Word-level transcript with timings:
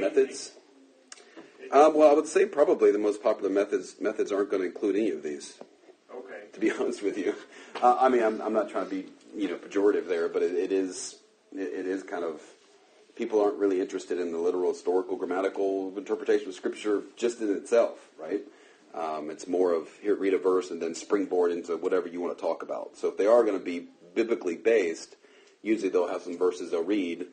methods. 0.00 0.52
Um, 1.70 1.94
well, 1.94 2.10
I 2.10 2.14
would 2.14 2.26
say 2.26 2.46
probably 2.46 2.90
the 2.90 2.98
most 2.98 3.22
popular 3.22 3.50
methods 3.50 3.96
methods 4.00 4.32
aren't 4.32 4.50
going 4.50 4.62
to 4.62 4.68
include 4.68 4.96
any 4.96 5.10
of 5.10 5.22
these. 5.22 5.58
Okay. 6.12 6.44
To 6.52 6.60
be 6.60 6.70
honest 6.80 7.02
with 7.02 7.16
you, 7.16 7.34
uh, 7.80 7.96
I 8.00 8.08
mean, 8.08 8.22
I'm, 8.22 8.40
I'm 8.40 8.52
not 8.52 8.70
trying 8.70 8.88
to 8.88 8.90
be 8.90 9.06
you 9.34 9.48
know 9.48 9.56
pejorative 9.56 10.08
there, 10.08 10.28
but 10.28 10.42
it, 10.42 10.54
it 10.54 10.72
is 10.72 11.16
it, 11.52 11.60
it 11.60 11.86
is 11.86 12.02
kind 12.02 12.24
of 12.24 12.40
people 13.14 13.40
aren't 13.40 13.58
really 13.58 13.80
interested 13.80 14.18
in 14.18 14.32
the 14.32 14.38
literal 14.38 14.72
historical 14.72 15.16
grammatical 15.16 15.92
interpretation 15.96 16.48
of 16.48 16.54
scripture 16.54 17.02
just 17.16 17.40
in 17.40 17.54
itself, 17.54 17.98
right? 18.18 18.40
Um, 18.94 19.30
it's 19.30 19.46
more 19.46 19.72
of 19.72 19.88
here 20.02 20.16
read 20.16 20.34
a 20.34 20.38
verse 20.38 20.70
and 20.70 20.82
then 20.82 20.94
springboard 20.94 21.52
into 21.52 21.76
whatever 21.76 22.08
you 22.08 22.20
want 22.20 22.36
to 22.36 22.42
talk 22.42 22.62
about. 22.62 22.96
So 22.96 23.08
if 23.08 23.16
they 23.16 23.26
are 23.26 23.44
going 23.44 23.58
to 23.58 23.64
be 23.64 23.86
biblically 24.14 24.56
based, 24.56 25.16
usually 25.62 25.90
they'll 25.90 26.08
have 26.08 26.22
some 26.22 26.36
verses 26.36 26.70
they'll 26.70 26.82
read, 26.82 27.26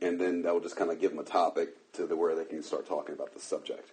and 0.00 0.18
then 0.18 0.42
that 0.42 0.54
will 0.54 0.60
just 0.60 0.76
kind 0.76 0.90
of 0.90 1.00
give 1.00 1.10
them 1.10 1.20
a 1.20 1.24
topic 1.24 1.70
to 1.96 2.06
the 2.06 2.16
where 2.16 2.34
they 2.34 2.44
can 2.44 2.62
start 2.62 2.86
talking 2.86 3.14
about 3.14 3.34
the 3.34 3.40
subject. 3.40 3.90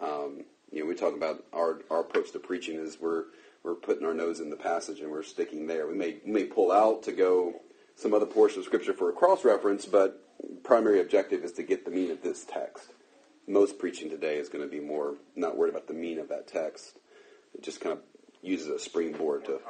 Um, 0.00 0.44
you 0.70 0.80
know, 0.80 0.86
we 0.86 0.94
talk 0.94 1.14
about 1.14 1.44
our 1.52 1.82
our 1.90 2.00
approach 2.00 2.32
to 2.32 2.38
preaching 2.38 2.76
is 2.76 2.98
we're 3.00 3.24
we're 3.62 3.74
putting 3.74 4.06
our 4.06 4.14
nose 4.14 4.40
in 4.40 4.50
the 4.50 4.56
passage 4.56 5.00
and 5.00 5.10
we're 5.10 5.22
sticking 5.22 5.66
there. 5.66 5.86
We 5.86 5.94
may 5.94 6.18
we 6.24 6.32
may 6.32 6.44
pull 6.44 6.72
out 6.72 7.02
to 7.04 7.12
go 7.12 7.60
some 7.94 8.14
other 8.14 8.26
portion 8.26 8.60
of 8.60 8.64
scripture 8.64 8.94
for 8.94 9.10
a 9.10 9.12
cross 9.12 9.44
reference, 9.44 9.86
but 9.86 10.18
primary 10.64 11.00
objective 11.00 11.44
is 11.44 11.52
to 11.52 11.62
get 11.62 11.84
the 11.84 11.90
meaning 11.90 12.10
of 12.10 12.22
this 12.22 12.44
text 12.44 12.92
most 13.46 13.78
preaching 13.78 14.10
today 14.10 14.36
is 14.36 14.48
going 14.48 14.64
to 14.64 14.70
be 14.70 14.80
more 14.80 15.14
not 15.34 15.56
worried 15.56 15.70
about 15.70 15.86
the 15.86 15.94
meaning 15.94 16.18
of 16.18 16.28
that 16.28 16.46
text. 16.46 16.98
It 17.54 17.62
just 17.62 17.80
kind 17.80 17.92
of 17.92 18.02
uses 18.40 18.68
a 18.68 18.78
springboard 18.78 19.44
to. 19.46 19.60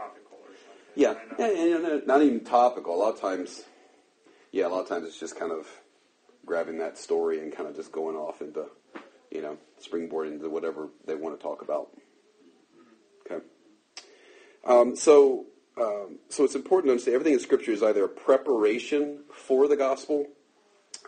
Yeah, 0.94 1.14
yeah, 1.38 1.46
and 1.46 2.06
not 2.06 2.22
even 2.22 2.40
topical. 2.40 2.94
A 2.94 2.98
lot 2.98 3.14
of 3.14 3.20
times, 3.20 3.62
yeah, 4.50 4.66
a 4.66 4.68
lot 4.68 4.82
of 4.82 4.88
times 4.88 5.06
it's 5.06 5.18
just 5.18 5.38
kind 5.38 5.50
of 5.50 5.66
grabbing 6.44 6.78
that 6.78 6.98
story 6.98 7.40
and 7.40 7.54
kind 7.54 7.68
of 7.68 7.76
just 7.76 7.92
going 7.92 8.16
off 8.16 8.40
into, 8.40 8.66
you 9.30 9.42
know, 9.42 9.56
springboard 9.78 10.28
into 10.28 10.48
whatever 10.48 10.88
they 11.06 11.14
want 11.14 11.38
to 11.38 11.42
talk 11.42 11.62
about. 11.62 11.88
Okay. 13.26 13.44
Um, 14.64 14.96
so, 14.96 15.46
um, 15.80 16.18
so 16.28 16.44
it's 16.44 16.54
important 16.54 16.88
to 16.88 16.92
understand 16.92 17.14
everything 17.14 17.34
in 17.34 17.40
Scripture 17.40 17.72
is 17.72 17.82
either 17.82 18.04
a 18.04 18.08
preparation 18.08 19.20
for 19.32 19.68
the 19.68 19.76
gospel 19.76 20.26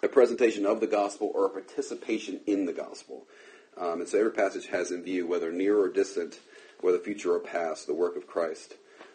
a 0.04 0.08
presentation 0.08 0.66
of 0.66 0.80
the 0.80 0.86
gospel 0.86 1.32
or 1.34 1.46
a 1.46 1.50
participation 1.50 2.40
in 2.46 2.66
the 2.66 2.72
gospel. 2.72 3.26
Um, 3.76 4.00
and 4.00 4.08
so 4.08 4.18
every 4.18 4.32
passage 4.32 4.66
has 4.66 4.90
in 4.90 5.02
view, 5.02 5.26
whether 5.26 5.50
near 5.50 5.78
or 5.78 5.88
distant, 5.88 6.38
whether 6.80 6.98
future 6.98 7.32
or 7.32 7.40
past, 7.40 7.86
the 7.86 7.94
work 7.94 8.16
of 8.16 8.26
Christ 8.26 8.74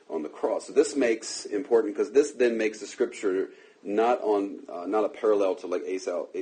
on 0.10 0.24
the 0.24 0.30
cross. 0.30 0.68
So 0.68 0.74
this 0.74 0.96
makes 0.96 1.46
important 1.46 1.96
because 1.96 2.12
this 2.12 2.32
then 2.32 2.58
makes 2.58 2.80
the 2.80 2.88
scripture 2.88 3.50
not 3.84 4.22
on 4.22 4.60
uh, 4.72 4.86
not 4.86 5.06
a 5.06 5.10
parallel 5.10 5.56
to 5.56 5.68
like 5.68 5.84
Aesop, 5.88 6.36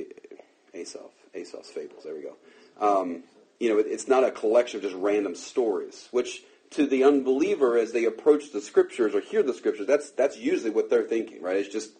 Aesop's 0.74 1.70
fables. 1.70 2.04
There 2.04 2.14
we 2.14 2.22
go. 2.22 2.36
Um, 2.80 3.24
you 3.58 3.68
know, 3.68 3.78
it, 3.78 3.86
it's 3.88 4.08
not 4.08 4.24
a 4.24 4.30
collection 4.30 4.78
of 4.78 4.82
just 4.82 4.96
random 4.96 5.34
stories, 5.34 6.08
which 6.10 6.42
to 6.70 6.86
the 6.86 7.04
unbeliever 7.04 7.78
as 7.78 7.92
they 7.92 8.04
approach 8.04 8.52
the 8.52 8.60
scriptures 8.60 9.14
or 9.14 9.20
hear 9.20 9.42
the 9.42 9.54
scriptures, 9.54 9.86
that's 9.86 10.10
that's 10.10 10.36
usually 10.36 10.70
what 10.70 10.90
they're 10.90 11.04
thinking, 11.04 11.42
right? 11.42 11.56
It's 11.56 11.72
just 11.72 11.90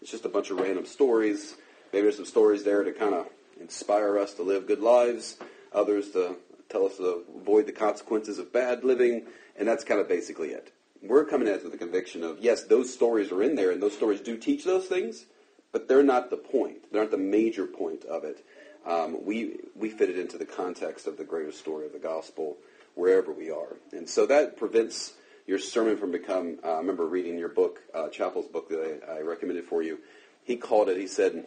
it's 0.00 0.10
just 0.10 0.24
a 0.24 0.28
bunch 0.28 0.50
of 0.50 0.58
random 0.58 0.86
stories 0.86 1.56
Maybe 1.92 2.02
there's 2.02 2.16
some 2.16 2.24
stories 2.24 2.64
there 2.64 2.82
to 2.84 2.92
kind 2.92 3.14
of 3.14 3.26
inspire 3.60 4.18
us 4.18 4.32
to 4.34 4.42
live 4.42 4.66
good 4.66 4.80
lives, 4.80 5.36
others 5.74 6.10
to 6.12 6.36
tell 6.70 6.86
us 6.86 6.96
to 6.96 7.24
avoid 7.36 7.66
the 7.66 7.72
consequences 7.72 8.38
of 8.38 8.50
bad 8.50 8.82
living, 8.82 9.26
and 9.58 9.68
that's 9.68 9.84
kind 9.84 10.00
of 10.00 10.08
basically 10.08 10.48
it. 10.48 10.72
We're 11.02 11.24
coming 11.24 11.48
at 11.48 11.56
it 11.56 11.62
with 11.64 11.72
the 11.72 11.78
conviction 11.78 12.22
of, 12.22 12.38
yes, 12.40 12.64
those 12.64 12.92
stories 12.92 13.32
are 13.32 13.42
in 13.42 13.56
there, 13.56 13.70
and 13.70 13.82
those 13.82 13.94
stories 13.94 14.20
do 14.20 14.36
teach 14.36 14.64
those 14.64 14.86
things, 14.86 15.26
but 15.72 15.88
they're 15.88 16.02
not 16.02 16.30
the 16.30 16.36
point. 16.36 16.92
They're 16.92 17.02
not 17.02 17.10
the 17.10 17.16
major 17.18 17.66
point 17.66 18.04
of 18.04 18.24
it. 18.24 18.44
Um, 18.86 19.24
we, 19.24 19.58
we 19.74 19.90
fit 19.90 20.10
it 20.10 20.18
into 20.18 20.38
the 20.38 20.44
context 20.44 21.06
of 21.06 21.16
the 21.16 21.24
greater 21.24 21.52
story 21.52 21.86
of 21.86 21.92
the 21.92 21.98
gospel 21.98 22.56
wherever 22.94 23.32
we 23.32 23.50
are. 23.50 23.76
And 23.92 24.08
so 24.08 24.26
that 24.26 24.56
prevents 24.56 25.14
your 25.46 25.58
sermon 25.58 25.96
from 25.96 26.12
become, 26.12 26.58
uh, 26.64 26.74
I 26.74 26.78
remember 26.78 27.06
reading 27.06 27.38
your 27.38 27.48
book, 27.48 27.80
uh, 27.94 28.08
Chapell's 28.08 28.46
book 28.46 28.68
that 28.68 29.02
I, 29.08 29.18
I 29.18 29.20
recommended 29.22 29.64
for 29.64 29.82
you. 29.82 29.98
He 30.44 30.56
called 30.56 30.88
it, 30.88 30.98
he 30.98 31.06
said, 31.06 31.46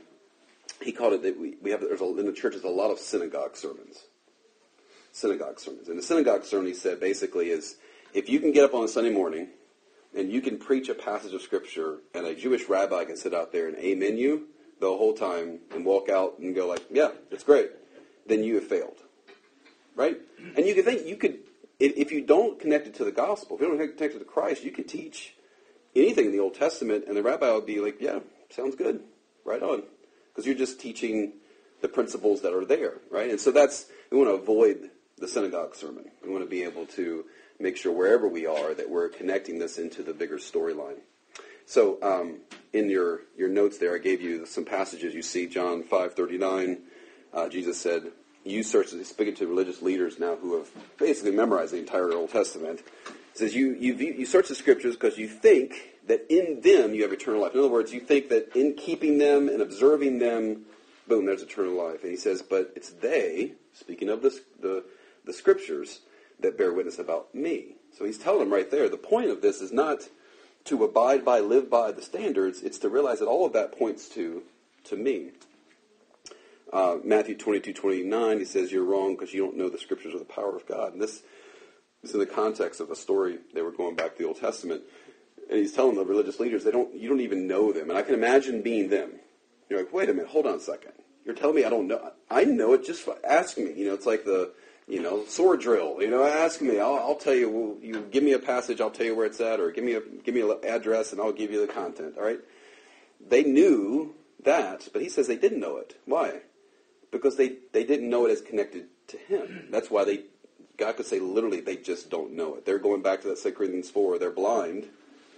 he 0.81 0.91
called 0.91 1.13
it 1.13 1.24
that 1.24 1.40
we, 1.40 1.56
we 1.62 1.72
have 1.72 1.81
there's 1.81 2.01
a, 2.01 2.18
in 2.18 2.25
the 2.25 2.34
church 2.34 2.53
there's 2.53 2.66
a 2.66 2.69
lot 2.69 2.91
of 2.91 3.00
synagogue 3.00 3.56
sermons. 3.56 4.03
Synagogue 5.12 5.59
sermons. 5.59 5.88
And 5.88 5.97
the 5.97 6.03
synagogue 6.03 6.44
sermon 6.44 6.68
he 6.68 6.74
said 6.74 7.00
basically 7.00 7.50
is 7.50 7.78
if 8.16 8.30
you 8.30 8.40
can 8.40 8.53
get 8.53 8.64
up 8.64 8.74
on 8.74 8.84
a 8.84 8.88
Sunday 8.88 9.12
morning 9.12 9.50
and 10.18 10.31
you 10.31 10.42
can 10.42 10.58
preach 10.58 10.88
a 10.88 10.96
passage 10.96 11.34
of 11.34 11.42
scripture 11.42 11.98
and 12.14 12.26
a 12.26 12.34
Jewish 12.34 12.70
rabbi 12.70 13.03
can 13.03 13.18
sit 13.18 13.34
out 13.34 13.52
there 13.52 13.68
and 13.68 13.78
amen 13.78 14.18
you 14.18 14.48
the 14.80 14.88
whole 14.88 15.14
time 15.14 15.59
and 15.72 15.86
walk 15.86 16.09
out 16.09 16.40
and 16.40 16.56
go 16.56 16.66
like, 16.66 16.86
yeah, 16.90 17.12
it's 17.30 17.44
great, 17.44 17.72
then 18.25 18.42
you 18.42 18.56
have 18.56 18.64
failed. 18.64 19.02
Right? 19.96 20.18
And 20.56 20.66
you 20.66 20.74
can 20.74 20.86
think 20.86 21.06
you 21.06 21.18
could 21.18 21.40
if 21.78 22.09
you 22.14 22.22
don't 22.22 22.58
connect 22.58 22.88
it 22.88 22.96
to 22.96 23.04
the 23.04 23.12
gospel, 23.12 23.58
if 23.58 23.62
you 23.62 23.68
don't 23.68 23.78
connect 23.78 24.16
it 24.16 24.20
to 24.20 24.25
Christ, 24.25 24.64
you 24.64 24.72
could 24.72 24.88
teach 24.88 25.36
anything 25.94 26.28
in 26.28 26.31
the 26.31 26.40
Old 26.40 26.56
Testament 26.56 27.04
and 27.08 27.18
the 27.18 27.24
rabbi 27.24 27.52
would 27.52 27.66
be 27.66 27.81
like, 27.81 27.98
yeah, 28.00 28.20
sounds 28.50 28.75
good. 28.75 29.04
Right 29.44 29.62
on 29.62 29.84
because 30.31 30.46
you're 30.46 30.56
just 30.56 30.80
teaching 30.80 31.34
the 31.81 31.88
principles 31.88 32.42
that 32.42 32.54
are 32.54 32.66
there, 32.66 32.96
right? 33.12 33.30
And 33.30 33.40
so 33.40 33.52
that's 33.52 33.86
we 34.09 34.18
want 34.18 34.30
to 34.30 34.36
avoid 34.36 34.90
the 35.18 35.28
synagogue 35.28 35.75
sermon. 35.75 36.06
We 36.24 36.30
want 36.30 36.44
to 36.44 36.50
be 36.50 36.64
able 36.64 36.86
to 36.88 37.25
make 37.60 37.78
sure 37.78 37.92
wherever 37.92 38.28
we 38.28 38.46
are 38.46 38.74
that 38.74 38.90
we're 38.90 39.10
connecting 39.10 39.60
this 39.60 39.78
into 39.78 40.04
the 40.04 40.14
bigger 40.14 40.38
storyline. 40.38 41.00
So 41.66 41.98
um, 42.02 42.40
in 42.74 42.90
your 42.90 43.22
your 43.38 43.50
notes 43.50 43.78
there, 43.78 43.96
I 43.96 44.00
gave 44.00 44.22
you 44.22 44.46
some 44.46 44.66
passages. 44.66 45.14
You 45.14 45.22
see 45.22 45.48
John 45.48 45.84
five 45.84 46.14
thirty 46.14 46.38
nine. 46.38 46.80
Uh, 47.34 47.50
Jesus 47.50 47.80
said, 47.80 48.12
"You 48.44 48.64
search." 48.64 48.90
Speaking 48.90 49.36
to 49.36 49.48
religious 49.48 49.82
leaders 49.82 50.20
now 50.20 50.36
who 50.36 50.58
have 50.58 50.70
basically 50.98 51.32
memorized 51.32 51.74
the 51.74 51.80
entire 51.80 52.12
Old 52.12 52.32
Testament. 52.32 52.82
He 53.34 53.40
says, 53.40 53.56
"You 53.56 53.74
you 53.74 53.96
you 53.96 54.26
search 54.26 54.50
the 54.50 54.56
scriptures 54.56 54.96
because 54.96 55.18
you 55.18 55.28
think 55.28 55.96
that 56.08 56.26
in 56.30 56.62
them 56.62 56.94
you 56.94 57.02
have 57.04 57.12
eternal 57.12 57.42
life. 57.42 57.54
In 57.54 57.60
other 57.60 57.70
words, 57.70 57.94
you 57.94 58.00
think 58.00 58.30
that 58.30 58.56
in 58.56 58.76
keeping 58.76 59.18
them 59.18 59.50
and 59.50 59.62
observing 59.62 60.20
them, 60.20 60.66
boom, 61.08 61.26
there's 61.26 61.42
eternal 61.42 61.74
life. 61.74 62.04
And 62.04 62.12
he 62.12 62.18
says, 62.18 62.42
but 62.42 62.72
it's 62.76 62.92
they, 62.92 63.54
speaking 63.74 64.10
of 64.10 64.22
the, 64.22 64.84
the 65.26 65.34
scriptures, 65.34 66.02
that 66.40 66.57
bear 66.57 66.73
witness 66.73 67.00
about 67.00 67.34
me. 67.34 67.75
So 67.97 68.06
he's 68.06 68.18
telling 68.18 68.40
them 68.40 68.53
right 68.53 68.69
there, 68.69 68.90
the 68.90 68.97
point 68.97 69.29
of 69.29 69.41
this 69.41 69.62
is 69.62 69.72
not 69.72 70.09
to 70.66 70.84
abide 70.84 71.23
by, 71.23 71.40
live 71.40 71.69
by 71.69 71.91
the 71.91 72.01
standards. 72.01 72.62
It's 72.62 72.79
to 72.79 72.90
realize 72.90 73.19
that 73.19 73.28
all 73.28 73.46
of 73.46 73.53
that 73.53 73.78
points 73.78 74.09
to, 74.09 74.44
to 74.85 74.95
me. 74.95 75.31
Uh, 76.74 76.97
Matthew 77.03 77.38
22, 77.38 77.74
29, 77.74 78.40
he 78.40 78.45
says, 78.45 78.72
you're 78.72 78.84
wrong 78.84 79.16
because 79.16 79.34
you 79.34 79.44
don't 79.44 79.56
know 79.56 79.69
the 79.69 79.78
scriptures 79.78 80.13
or 80.13 80.19
the 80.19 80.25
power 80.25 80.56
of 80.56 80.66
God. 80.66 80.94
And 80.94 81.01
this 81.01 81.22
is 82.03 82.13
in 82.13 82.19
the 82.19 82.25
context 82.25 82.81
of 82.81 82.90
a 82.90 82.95
story. 82.95 83.38
They 83.53 83.62
were 83.62 83.72
going 83.72 83.95
back 83.95 84.13
to 84.13 84.18
the 84.18 84.28
Old 84.28 84.40
Testament 84.40 84.81
and 85.50 85.59
he's 85.59 85.74
telling 85.74 85.95
the 85.95 86.06
religious 86.06 86.40
leaders 86.40 86.63
they 86.63 86.72
don't 86.72 86.94
you 86.95 87.09
don't 87.09 87.22
even 87.22 87.47
know 87.47 87.72
them 87.72 87.90
and 87.90 87.97
i 87.97 88.01
can 88.01 88.13
imagine 88.13 88.62
being 88.62 88.90
them 88.90 89.12
you're 89.69 89.79
like 89.79 89.94
wait 89.94 90.09
a 90.09 90.13
minute 90.13 90.29
hold 90.29 90.45
on 90.45 90.56
a 90.56 90.59
second 90.59 90.91
you're 91.25 91.35
telling 91.35 91.56
me 91.56 91.63
i 91.63 91.69
don't 91.69 91.88
know 91.88 92.12
i 92.29 92.44
know 92.44 92.74
it 92.74 92.85
just 92.85 93.07
ask 93.28 93.57
me 93.57 93.72
you 93.74 93.85
know 93.85 93.94
it's 93.94 94.06
like 94.06 94.25
the 94.25 94.51
you 94.88 95.01
know 95.01 95.25
sword 95.25 95.62
drill 95.62 95.97
you 96.00 96.09
know 96.09 96.23
ask 96.23 96.62
me 96.62 96.79
i'll, 96.79 96.96
I'll 96.96 97.16
tell 97.16 97.34
you 97.34 97.50
well, 97.50 97.78
you 97.81 98.07
give 98.12 98.23
me 98.23 98.34
a 98.34 98.40
passage 98.40 98.81
i'll 98.81 98.91
tell 98.91 99.06
you 99.06 99.16
where 99.16 99.25
it's 99.25 99.41
at 99.41 99.59
or 99.59 99.72
give 99.72 99.84
me 99.84 99.94
a 99.94 100.01
give 100.23 100.35
me 100.35 100.41
an 100.41 100.57
address 100.63 101.12
and 101.12 101.22
i'll 101.22 101.31
give 101.31 101.51
you 101.51 101.66
the 101.66 101.72
content 101.72 102.16
all 102.18 102.23
right 102.23 102.40
they 103.28 103.44
knew 103.44 104.13
that 104.44 104.88
but 104.94 105.01
he 105.01 105.09
says 105.09 105.28
they 105.28 105.38
didn't 105.38 105.59
know 105.59 105.78
it 105.78 105.95
why 106.06 106.41
because 107.12 107.35
they 107.35 107.57
they 107.72 107.84
didn't 107.84 108.09
know 108.09 108.25
it 108.25 108.31
as 108.31 108.41
connected 108.41 108.85
to 109.07 109.18
him 109.18 109.68
that's 109.72 109.90
why 109.90 110.03
they 110.03 110.24
God 110.78 110.97
could 110.97 111.06
say 111.06 111.19
literally 111.19 111.62
they 111.62 111.78
just 111.78 112.09
don't 112.09 112.34
know 112.34 112.56
it. 112.56 112.66
They're 112.66 112.79
going 112.79 113.01
back 113.01 113.22
to 113.22 113.29
that 113.29 113.41
2 113.41 113.51
Corinthians 113.53 113.90
4. 113.90 114.19
They're 114.19 114.31
blind 114.31 114.88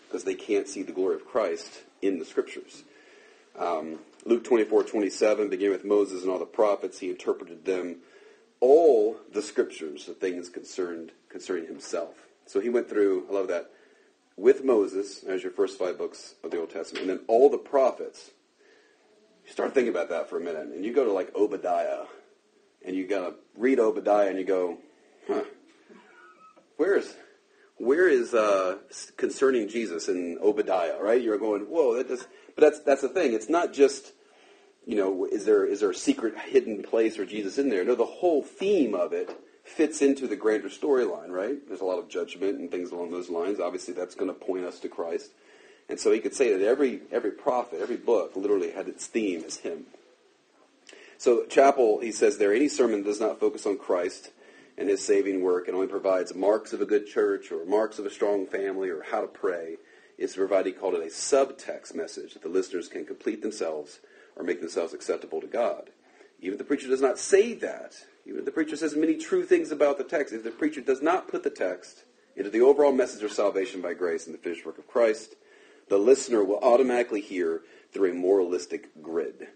because 0.08 0.24
they 0.24 0.36
can't 0.36 0.68
see 0.68 0.84
the 0.84 0.92
glory 0.92 1.16
of 1.16 1.26
Christ 1.26 1.84
in 2.02 2.20
the 2.20 2.26
scriptures. 2.26 2.84
Um, 3.58 4.00
Luke 4.26 4.44
24, 4.44 4.84
27, 4.84 5.50
beginning 5.50 5.72
with 5.72 5.86
Moses 5.86 6.22
and 6.22 6.32
all 6.32 6.40
the 6.40 6.46
prophets, 6.46 7.00
he 7.00 7.10
interpreted 7.10 7.66
them 7.66 7.98
all 8.60 9.18
the 9.34 9.42
scriptures, 9.42 10.06
the 10.06 10.14
things 10.14 10.50
concerned 10.50 11.12
concerning 11.30 11.68
himself. 11.68 12.28
So 12.46 12.60
he 12.60 12.70
went 12.70 12.90
through, 12.90 13.26
I 13.30 13.34
love 13.34 13.48
that, 13.50 13.72
with 14.36 14.64
Moses, 14.64 15.24
as 15.24 15.44
your 15.44 15.52
first 15.52 15.78
five 15.80 15.98
books 15.98 16.36
of 16.44 16.52
the 16.52 16.60
Old 16.60 16.70
Testament, 16.70 17.08
and 17.08 17.18
then 17.18 17.26
all 17.28 17.50
the 17.50 17.58
prophets. 17.58 18.32
You 19.46 19.52
start 19.52 19.74
thinking 19.74 19.92
about 19.92 20.10
that 20.10 20.30
for 20.30 20.38
a 20.38 20.42
minute, 20.42 20.68
and 20.68 20.86
you 20.86 20.94
go 20.94 21.06
to 21.06 21.12
like 21.12 21.36
Obadiah, 21.36 22.06
and 22.86 22.96
you 22.96 23.08
gotta 23.08 23.36
read 23.58 23.80
Obadiah, 23.80 24.30
and 24.30 24.38
you 24.38 24.46
go, 24.46 24.78
huh, 25.28 25.44
where 26.78 26.98
is 26.98 27.16
where 27.78 28.08
is 28.08 28.34
uh, 28.34 28.78
concerning 29.18 29.68
Jesus 29.68 30.08
in 30.08 30.40
Obadiah, 30.42 31.00
right? 31.00 31.22
You're 31.22 31.38
going, 31.38 31.62
whoa, 31.64 31.96
that 31.96 32.08
does, 32.08 32.28
but 32.56 32.62
that's 32.62 32.80
that's 32.82 33.02
the 33.02 33.10
thing. 33.10 33.34
It's 33.34 33.50
not 33.50 33.74
just, 33.74 34.14
you 34.88 34.96
know, 34.96 35.26
is 35.26 35.44
there 35.44 35.66
is 35.66 35.82
there 35.82 35.92
a 35.92 35.96
secret 35.96 36.38
hidden 36.38 36.82
place 36.82 37.20
or 37.20 37.26
Jesus 37.26 37.58
in 37.58 37.68
there? 37.68 37.84
No, 37.84 37.94
the 37.94 38.06
whole 38.06 38.42
theme 38.42 38.96
of 38.96 39.12
it 39.12 39.30
fits 39.66 40.02
into 40.02 40.28
the 40.28 40.38
grander 40.38 40.70
storyline, 40.70 41.30
right? 41.30 41.58
There's 41.68 41.82
a 41.82 41.86
lot 41.86 42.00
of 42.00 42.08
judgment 42.08 42.58
and 42.58 42.72
things 42.72 42.92
along 42.92 43.12
those 43.12 43.30
lines. 43.30 43.60
Obviously, 43.60 43.94
that's 43.94 44.16
going 44.16 44.34
to 44.34 44.34
point 44.34 44.64
us 44.64 44.80
to 44.80 44.88
Christ, 44.88 45.32
and 45.90 46.00
so 46.00 46.14
he 46.14 46.22
could 46.22 46.34
say 46.34 46.58
that 46.58 46.66
every 46.66 47.02
every 47.12 47.32
prophet, 47.32 47.82
every 47.82 47.98
book, 47.98 48.38
literally 48.38 48.72
had 48.72 48.88
its 48.88 49.06
theme 49.08 49.44
as 49.46 49.58
him. 49.58 49.88
So 51.18 51.44
Chapell, 51.44 52.02
he 52.02 52.14
says 52.14 52.38
there, 52.38 52.54
any 52.54 52.70
sermon 52.70 53.04
does 53.04 53.20
not 53.20 53.42
focus 53.42 53.66
on 53.66 53.78
Christ 53.78 54.32
and 54.78 54.88
his 54.88 55.04
saving 55.04 55.42
work 55.42 55.68
and 55.68 55.76
only 55.76 55.88
provides 55.88 56.36
marks 56.36 56.72
of 56.72 56.80
a 56.80 56.86
good 56.86 57.08
church 57.08 57.52
or 57.52 57.66
marks 57.66 57.98
of 57.98 58.06
a 58.06 58.12
strong 58.12 58.46
family 58.46 58.90
or 58.90 59.02
how 59.02 59.22
to 59.22 59.28
pray 59.28 59.78
is 60.20 60.34
to 60.34 60.38
provide, 60.38 60.68
he 60.68 60.72
called 60.72 60.94
it 60.94 61.02
a 61.02 61.08
subtext 61.08 61.96
message 61.96 62.34
that 62.34 62.44
the 62.44 62.50
listeners 62.50 62.88
can 62.88 63.04
complete 63.04 63.42
themselves 63.42 64.00
or 64.38 64.44
make 64.44 64.62
themselves 64.62 64.94
acceptable 64.94 65.42
to 65.42 65.48
God. 65.48 65.90
Even 66.40 66.54
if 66.54 66.60
the 66.60 66.64
preacher 66.64 66.88
does 66.88 67.02
not 67.02 67.20
say 67.20 67.54
that, 67.56 67.96
even 68.26 68.40
if 68.40 68.46
the 68.46 68.52
preacher 68.52 68.76
says 68.76 68.96
many 68.96 69.18
true 69.18 69.46
things 69.46 69.72
about 69.72 69.98
the 69.98 70.04
text, 70.04 70.34
if 70.34 70.44
the 70.44 70.52
preacher 70.52 70.82
does 70.82 71.02
not 71.02 71.28
put 71.28 71.44
the 71.44 71.50
text 71.50 72.04
into 72.36 72.50
the 72.50 72.62
overall 72.62 72.92
message 72.92 73.24
of 73.24 73.32
salvation 73.32 73.82
by 73.82 73.94
grace 73.94 74.26
and 74.26 74.34
the 74.34 74.40
finished 74.40 74.66
work 74.66 74.78
of 74.78 74.88
Christ, 74.88 75.36
the 75.90 75.98
listener 75.98 76.44
will 76.44 76.60
automatically 76.60 77.22
hear 77.22 77.62
through 77.92 78.12
a 78.12 78.14
moralistic 78.14 79.02
grid. 79.02 79.48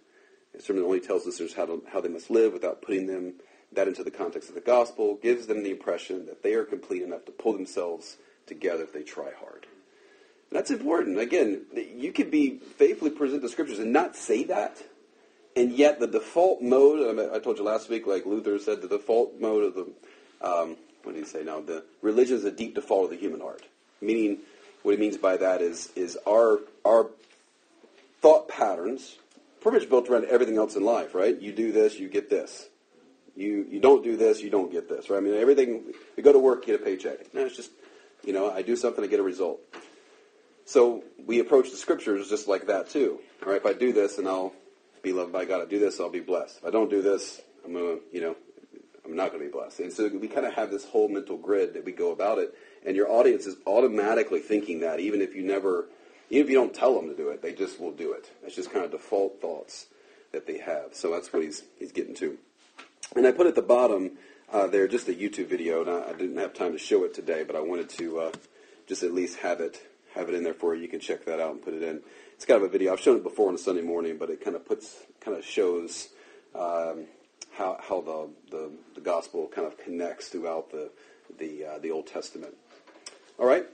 It 0.54 0.64
certainly 0.64 0.86
only 0.86 1.00
tells 1.00 1.26
listeners 1.26 1.54
how, 1.54 1.66
to, 1.68 1.84
how 1.92 2.02
they 2.02 2.10
must 2.10 2.32
live 2.32 2.54
without 2.54 2.82
putting 2.82 3.08
them 3.08 3.36
that 3.72 3.88
into 3.88 4.04
the 4.04 4.12
context 4.12 4.50
of 4.50 4.56
the 4.56 4.62
gospel, 4.62 5.16
gives 5.22 5.48
them 5.48 5.64
the 5.64 5.72
impression 5.72 6.26
that 6.26 6.44
they 6.44 6.54
are 6.54 6.66
complete 6.66 7.04
enough 7.04 7.26
to 7.26 7.32
pull 7.32 7.54
themselves 7.54 8.18
together 8.48 8.84
if 8.84 8.94
they 8.94 9.04
try 9.04 9.32
hard. 9.40 9.68
That's 10.52 10.70
important. 10.70 11.18
Again, 11.18 11.62
you 11.74 12.12
could 12.12 12.30
be 12.30 12.58
faithfully 12.58 13.12
present 13.12 13.42
the 13.42 13.50
scriptures 13.50 13.80
and 13.80 13.94
not 13.94 14.16
say 14.16 14.44
that, 14.46 14.78
and 15.56 15.72
yet 15.72 16.00
the 16.00 16.08
default 16.08 16.62
mode, 16.62 17.32
I 17.34 17.40
told 17.40 17.58
you 17.58 17.64
last 17.64 17.90
week, 17.90 18.06
like 18.06 18.26
Luther 18.26 18.60
said, 18.60 18.82
the 18.82 18.88
default 18.88 19.40
mode 19.40 19.64
of 19.64 19.76
the, 19.76 19.82
um, 20.46 20.76
what 21.04 21.14
did 21.16 21.24
he 21.24 21.30
say 21.30 21.44
now? 21.44 21.62
The 21.62 21.86
religion 22.02 22.36
is 22.36 22.44
a 22.44 22.52
deep 22.52 22.76
default 22.76 23.06
of 23.06 23.10
the 23.12 23.18
human 23.18 23.40
heart. 23.40 23.64
Meaning, 24.02 24.40
what 24.84 24.94
he 24.94 24.98
means 25.00 25.18
by 25.18 25.38
that 25.38 25.62
is, 25.62 25.90
is 25.96 26.18
our, 26.28 26.60
our 26.84 27.10
thought 28.22 28.50
patterns, 28.50 29.18
pretty 29.62 29.80
much 29.80 29.90
built 29.90 30.10
around 30.10 30.26
everything 30.26 30.58
else 30.58 30.76
in 30.76 30.84
life, 30.84 31.16
right? 31.16 31.40
You 31.40 31.54
do 31.54 31.72
this, 31.72 31.98
you 32.00 32.10
get 32.10 32.30
this. 32.30 32.68
You, 33.36 33.66
you 33.70 33.80
don't 33.80 34.04
do 34.04 34.18
this, 34.18 34.42
you 34.42 34.50
don't 34.50 34.72
get 34.72 34.90
this, 34.90 35.10
right? 35.10 35.18
I 35.18 35.22
mean, 35.22 35.36
everything, 35.36 35.94
you 36.18 36.24
go 36.24 36.34
to 36.34 36.40
work, 36.40 36.66
get 36.66 36.76
a 36.82 36.84
paycheck. 36.84 37.34
No, 37.34 37.46
it's 37.46 37.56
just, 37.56 37.72
you 38.26 38.34
know, 38.34 38.52
I 38.52 38.62
do 38.62 38.76
something, 38.76 39.04
I 39.04 39.08
get 39.08 39.20
a 39.20 39.24
result. 39.24 39.62
So 40.72 41.04
we 41.26 41.40
approach 41.40 41.70
the 41.70 41.76
scriptures 41.76 42.30
just 42.30 42.48
like 42.48 42.68
that 42.68 42.90
too. 42.90 43.20
All 43.44 43.52
right, 43.52 43.58
if 43.58 43.66
I 43.66 43.74
do 43.74 43.92
this 43.92 44.18
and 44.18 44.26
I'll 44.26 44.54
be 45.04 45.12
loved 45.12 45.34
by 45.34 45.44
God, 45.44 45.62
I 45.62 45.66
do 45.66 45.80
this, 45.80 46.00
I'll 46.00 46.10
be 46.10 46.22
blessed. 46.22 46.60
If 46.60 46.66
I 46.66 46.70
don't 46.70 46.90
do 46.90 47.02
this, 47.02 47.42
I'm 47.66 47.74
gonna, 47.74 47.98
you 48.14 48.22
know, 48.22 48.38
I'm 49.04 49.14
not 49.14 49.34
gonna 49.34 49.44
be 49.44 49.50
blessed. 49.50 49.82
And 49.82 49.92
so 49.92 50.08
we 50.08 50.30
kind 50.30 50.46
of 50.46 50.54
have 50.54 50.72
this 50.72 50.86
whole 50.86 51.10
mental 51.10 51.36
grid 51.36 51.74
that 51.74 51.84
we 51.84 51.92
go 51.92 52.14
about 52.14 52.38
it, 52.38 52.54
and 52.86 52.96
your 52.96 53.12
audience 53.12 53.48
is 53.48 53.58
automatically 53.68 54.40
thinking 54.40 54.80
that, 54.80 55.02
even 55.02 55.22
if 55.22 55.36
you 55.36 55.44
never, 55.44 55.90
even 56.30 56.46
if 56.46 56.50
you 56.50 56.56
don't 56.56 56.74
tell 56.74 56.96
them 56.96 57.10
to 57.10 57.18
do 57.18 57.32
it, 57.32 57.42
they 57.42 57.52
just 57.52 57.78
will 57.78 57.92
do 57.92 58.14
it. 58.14 58.32
It's 58.42 58.56
just 58.56 58.72
kind 58.72 58.86
of 58.86 58.92
default 58.92 59.42
thoughts 59.42 59.88
that 60.32 60.48
they 60.48 60.60
have. 60.60 60.96
So 60.96 61.12
that's 61.12 61.34
what 61.34 61.44
he's 61.44 61.66
he's 61.80 61.92
getting 61.92 62.16
to. 62.16 62.38
And 63.14 63.28
I 63.28 63.34
put 63.34 63.46
at 63.46 63.56
the 63.56 63.62
bottom 63.62 64.12
uh, 64.50 64.68
there 64.68 64.88
just 64.88 65.10
a 65.10 65.14
YouTube 65.14 65.50
video, 65.50 65.82
and 65.82 65.90
I, 65.90 66.12
I, 66.12 66.14
didn't 66.14 66.38
have 66.38 66.54
time 66.54 66.72
to 66.72 66.80
show 66.80 67.04
it 67.04 67.14
today, 67.14 67.44
but 67.44 67.58
I 67.58 67.60
wanted 67.60 67.90
to 67.90 68.20
uh, 68.22 68.32
just 68.88 69.04
at 69.04 69.14
least 69.14 69.40
have 69.40 69.60
it 69.60 69.86
have 70.16 70.30
it 70.30 70.36
in 70.36 70.44
there 70.44 70.54
for 70.54 70.76
you. 70.76 70.82
You 70.82 70.88
can 70.88 71.00
check 71.00 71.26
that 71.26 71.40
out 71.40 71.52
and 71.52 71.62
put 71.62 71.74
it 71.74 71.84
in. 71.84 72.02
It's 72.36 72.46
kind 72.46 72.62
of 72.62 72.64
a 72.64 72.72
video. 72.72 72.94
I've 72.94 73.00
shown 73.00 73.18
it 73.18 73.24
before 73.24 73.50
on 73.50 73.56
a 73.56 73.60
Sunday 73.60 73.82
morning, 73.82 74.18
but 74.18 74.30
it 74.30 74.44
kind 74.44 74.56
of 74.56 74.66
puts 74.66 74.98
kind 75.20 75.38
of 75.38 75.46
shows 75.46 76.10
um, 76.56 77.06
how 77.54 77.80
how 77.82 78.02
the, 78.02 78.30
the, 78.50 78.72
the 78.96 79.02
gospel 79.02 79.48
kind 79.54 79.68
of 79.68 79.78
connects 79.78 80.30
throughout 80.30 80.72
the 80.72 80.90
the 81.40 81.66
uh, 81.66 81.80
the 81.80 81.92
Old 81.92 82.08
Testament. 82.08 82.54
All 83.40 83.46
right. 83.46 83.66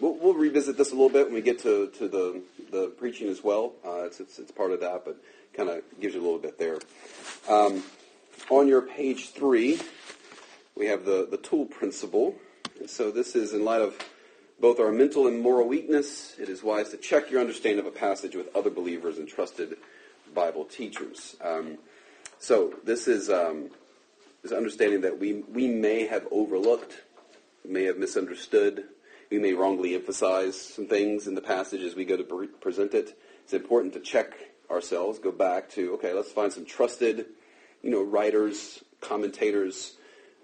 We'll, 0.00 0.14
we'll, 0.14 0.32
revisit 0.32 0.78
this 0.78 0.92
a 0.92 0.94
little 0.94 1.10
bit 1.10 1.26
when 1.26 1.34
we 1.34 1.42
get 1.42 1.58
to, 1.58 1.88
to 1.98 2.08
the, 2.08 2.42
the 2.70 2.86
preaching 2.86 3.28
as 3.28 3.44
well. 3.44 3.74
Uh, 3.84 4.04
it's, 4.04 4.18
it's, 4.18 4.38
it's 4.38 4.50
part 4.50 4.70
of 4.70 4.80
that, 4.80 5.04
but 5.04 5.22
kind 5.52 5.68
of 5.68 5.82
gives 6.00 6.14
you 6.14 6.22
a 6.22 6.24
little 6.24 6.38
bit 6.38 6.58
there. 6.58 6.78
Um, 7.46 7.82
on 8.48 8.66
your 8.66 8.80
page 8.80 9.32
three, 9.32 9.78
we 10.74 10.86
have 10.86 11.04
the, 11.04 11.28
the 11.30 11.36
tool 11.36 11.66
principle. 11.66 12.34
And 12.78 12.88
so 12.88 13.10
this 13.10 13.36
is 13.36 13.52
in 13.52 13.62
light 13.62 13.82
of 13.82 13.98
both 14.60 14.78
our 14.78 14.92
mental 14.92 15.26
and 15.26 15.40
moral 15.40 15.66
weakness. 15.66 16.34
It 16.38 16.48
is 16.48 16.62
wise 16.62 16.90
to 16.90 16.96
check 16.96 17.30
your 17.30 17.40
understanding 17.40 17.80
of 17.80 17.86
a 17.86 17.96
passage 17.96 18.34
with 18.34 18.54
other 18.54 18.70
believers 18.70 19.18
and 19.18 19.26
trusted 19.26 19.76
Bible 20.34 20.64
teachers. 20.64 21.36
Um, 21.42 21.78
so 22.38 22.74
this 22.84 23.08
is 23.08 23.30
um, 23.30 23.70
this 24.42 24.52
understanding 24.52 25.00
that 25.02 25.18
we 25.18 25.42
we 25.52 25.66
may 25.66 26.06
have 26.06 26.26
overlooked, 26.30 27.02
may 27.64 27.84
have 27.84 27.98
misunderstood, 27.98 28.84
we 29.30 29.38
may 29.38 29.52
wrongly 29.52 29.94
emphasize 29.94 30.60
some 30.60 30.86
things 30.86 31.26
in 31.26 31.34
the 31.34 31.40
passage 31.40 31.82
as 31.82 31.94
we 31.94 32.04
go 32.04 32.16
to 32.16 32.24
pre- 32.24 32.46
present 32.46 32.94
it. 32.94 33.18
It's 33.44 33.52
important 33.52 33.94
to 33.94 34.00
check 34.00 34.34
ourselves, 34.70 35.18
go 35.18 35.32
back 35.32 35.70
to 35.70 35.94
okay, 35.94 36.12
let's 36.12 36.32
find 36.32 36.52
some 36.52 36.64
trusted 36.64 37.26
you 37.82 37.90
know, 37.90 38.02
writers, 38.02 38.82
commentators. 39.00 39.94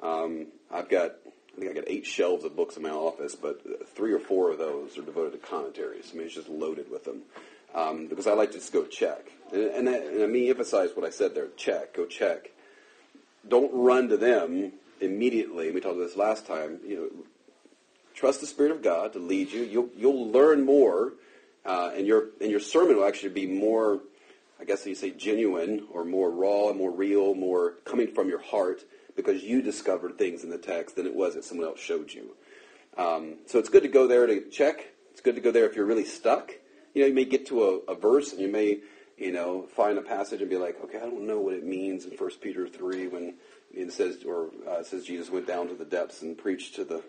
Um, 0.03 0.49
I've 0.71 0.89
got, 0.89 1.13
I 1.57 1.61
think 1.61 1.71
I 1.71 1.75
got 1.75 1.85
eight 1.87 2.05
shelves 2.05 2.45
of 2.45 2.55
books 2.55 2.77
in 2.77 2.83
my 2.83 2.91
office, 2.91 3.35
but 3.35 3.89
three 3.95 4.13
or 4.13 4.19
four 4.19 4.51
of 4.51 4.59
those 4.59 4.99
are 4.99 5.03
devoted 5.03 5.33
to 5.33 5.47
commentaries. 5.47 6.11
I 6.13 6.17
mean, 6.17 6.27
it's 6.27 6.35
just 6.35 6.49
loaded 6.49 6.91
with 6.91 7.05
them. 7.05 7.23
Um, 7.75 8.07
because 8.07 8.27
I 8.27 8.33
like 8.33 8.53
to 8.53 8.59
just 8.59 8.73
go 8.73 8.85
check. 8.85 9.31
And, 9.53 9.63
and, 9.63 9.89
that, 9.89 10.03
and 10.07 10.23
I 10.23 10.27
mean, 10.27 10.49
emphasize 10.49 10.91
what 10.95 11.05
I 11.05 11.11
said 11.11 11.35
there. 11.35 11.49
Check, 11.57 11.95
go 11.95 12.07
check. 12.07 12.51
Don't 13.47 13.71
run 13.73 14.09
to 14.09 14.17
them 14.17 14.73
immediately. 15.01 15.71
We 15.71 15.81
talked 15.81 15.97
about 15.97 16.07
this 16.07 16.17
last 16.17 16.47
time. 16.47 16.81
You 16.87 16.97
know, 16.97 17.09
trust 18.15 18.41
the 18.41 18.47
Spirit 18.47 18.73
of 18.73 18.83
God 18.83 19.13
to 19.13 19.19
lead 19.19 19.53
you. 19.53 19.63
You'll, 19.63 19.89
you'll 19.97 20.31
learn 20.31 20.65
more, 20.65 21.13
uh, 21.65 21.93
and 21.95 22.07
your 22.07 22.29
and 22.41 22.51
your 22.51 22.61
sermon 22.61 22.97
will 22.97 23.07
actually 23.07 23.31
be 23.31 23.47
more 23.47 24.01
I 24.61 24.65
guess 24.65 24.87
you 24.87 24.95
say 24.95 25.11
genuine 25.11 25.87
or 25.93 26.05
more 26.05 26.31
raw 26.31 26.71
and 26.71 26.79
more 26.79 26.91
real, 26.91 27.35
more 27.35 27.73
coming 27.85 28.13
from 28.13 28.29
your 28.29 28.41
heart 28.41 28.85
because 29.17 29.43
you 29.43 29.63
discovered 29.63 30.19
things 30.19 30.45
in 30.45 30.51
the 30.51 30.59
text 30.59 30.97
than 30.97 31.07
it 31.07 31.15
was 31.15 31.35
that 31.35 31.45
someone 31.45 31.67
else 31.67 31.81
showed 31.81 32.13
you. 32.13 32.37
Um, 32.97 33.37
so 33.47 33.59
it's 33.59 33.69
good 33.69 33.83
to 33.83 33.89
go 33.89 34.07
there 34.07 34.27
to 34.27 34.49
check. 34.49 34.93
It's 35.11 35.21
good 35.21 35.35
to 35.35 35.41
go 35.41 35.51
there 35.51 35.67
if 35.67 35.75
you're 35.75 35.87
really 35.87 36.05
stuck. 36.05 36.53
You 36.95 37.03
know, 37.03 37.09
you 37.09 37.15
may 37.15 37.25
get 37.25 37.47
to 37.47 37.65
a, 37.65 37.93
a 37.93 37.95
verse 37.95 38.33
and 38.33 38.41
you 38.41 38.49
may, 38.49 38.81
you 39.19 39.33
know, 39.33 39.67
find 39.75 39.99
a 39.99 40.03
passage 40.03 40.41
and 40.41 40.49
be 40.49 40.57
like, 40.57 40.83
okay, 40.85 40.99
I 40.99 41.03
don't 41.03 41.27
know 41.27 41.41
what 41.41 41.55
it 41.55 41.65
means 41.65 42.05
in 42.05 42.13
1 42.13 42.31
Peter 42.41 42.67
3 42.67 43.09
when 43.09 43.35
it 43.73 43.93
says, 43.93 44.19
or 44.27 44.51
uh, 44.69 44.83
says 44.83 45.05
Jesus 45.05 45.31
went 45.31 45.47
down 45.47 45.69
to 45.69 45.75
the 45.75 45.85
depths 45.85 46.23
and 46.23 46.37
preached 46.37 46.75
to 46.77 46.85
the, 46.85 47.03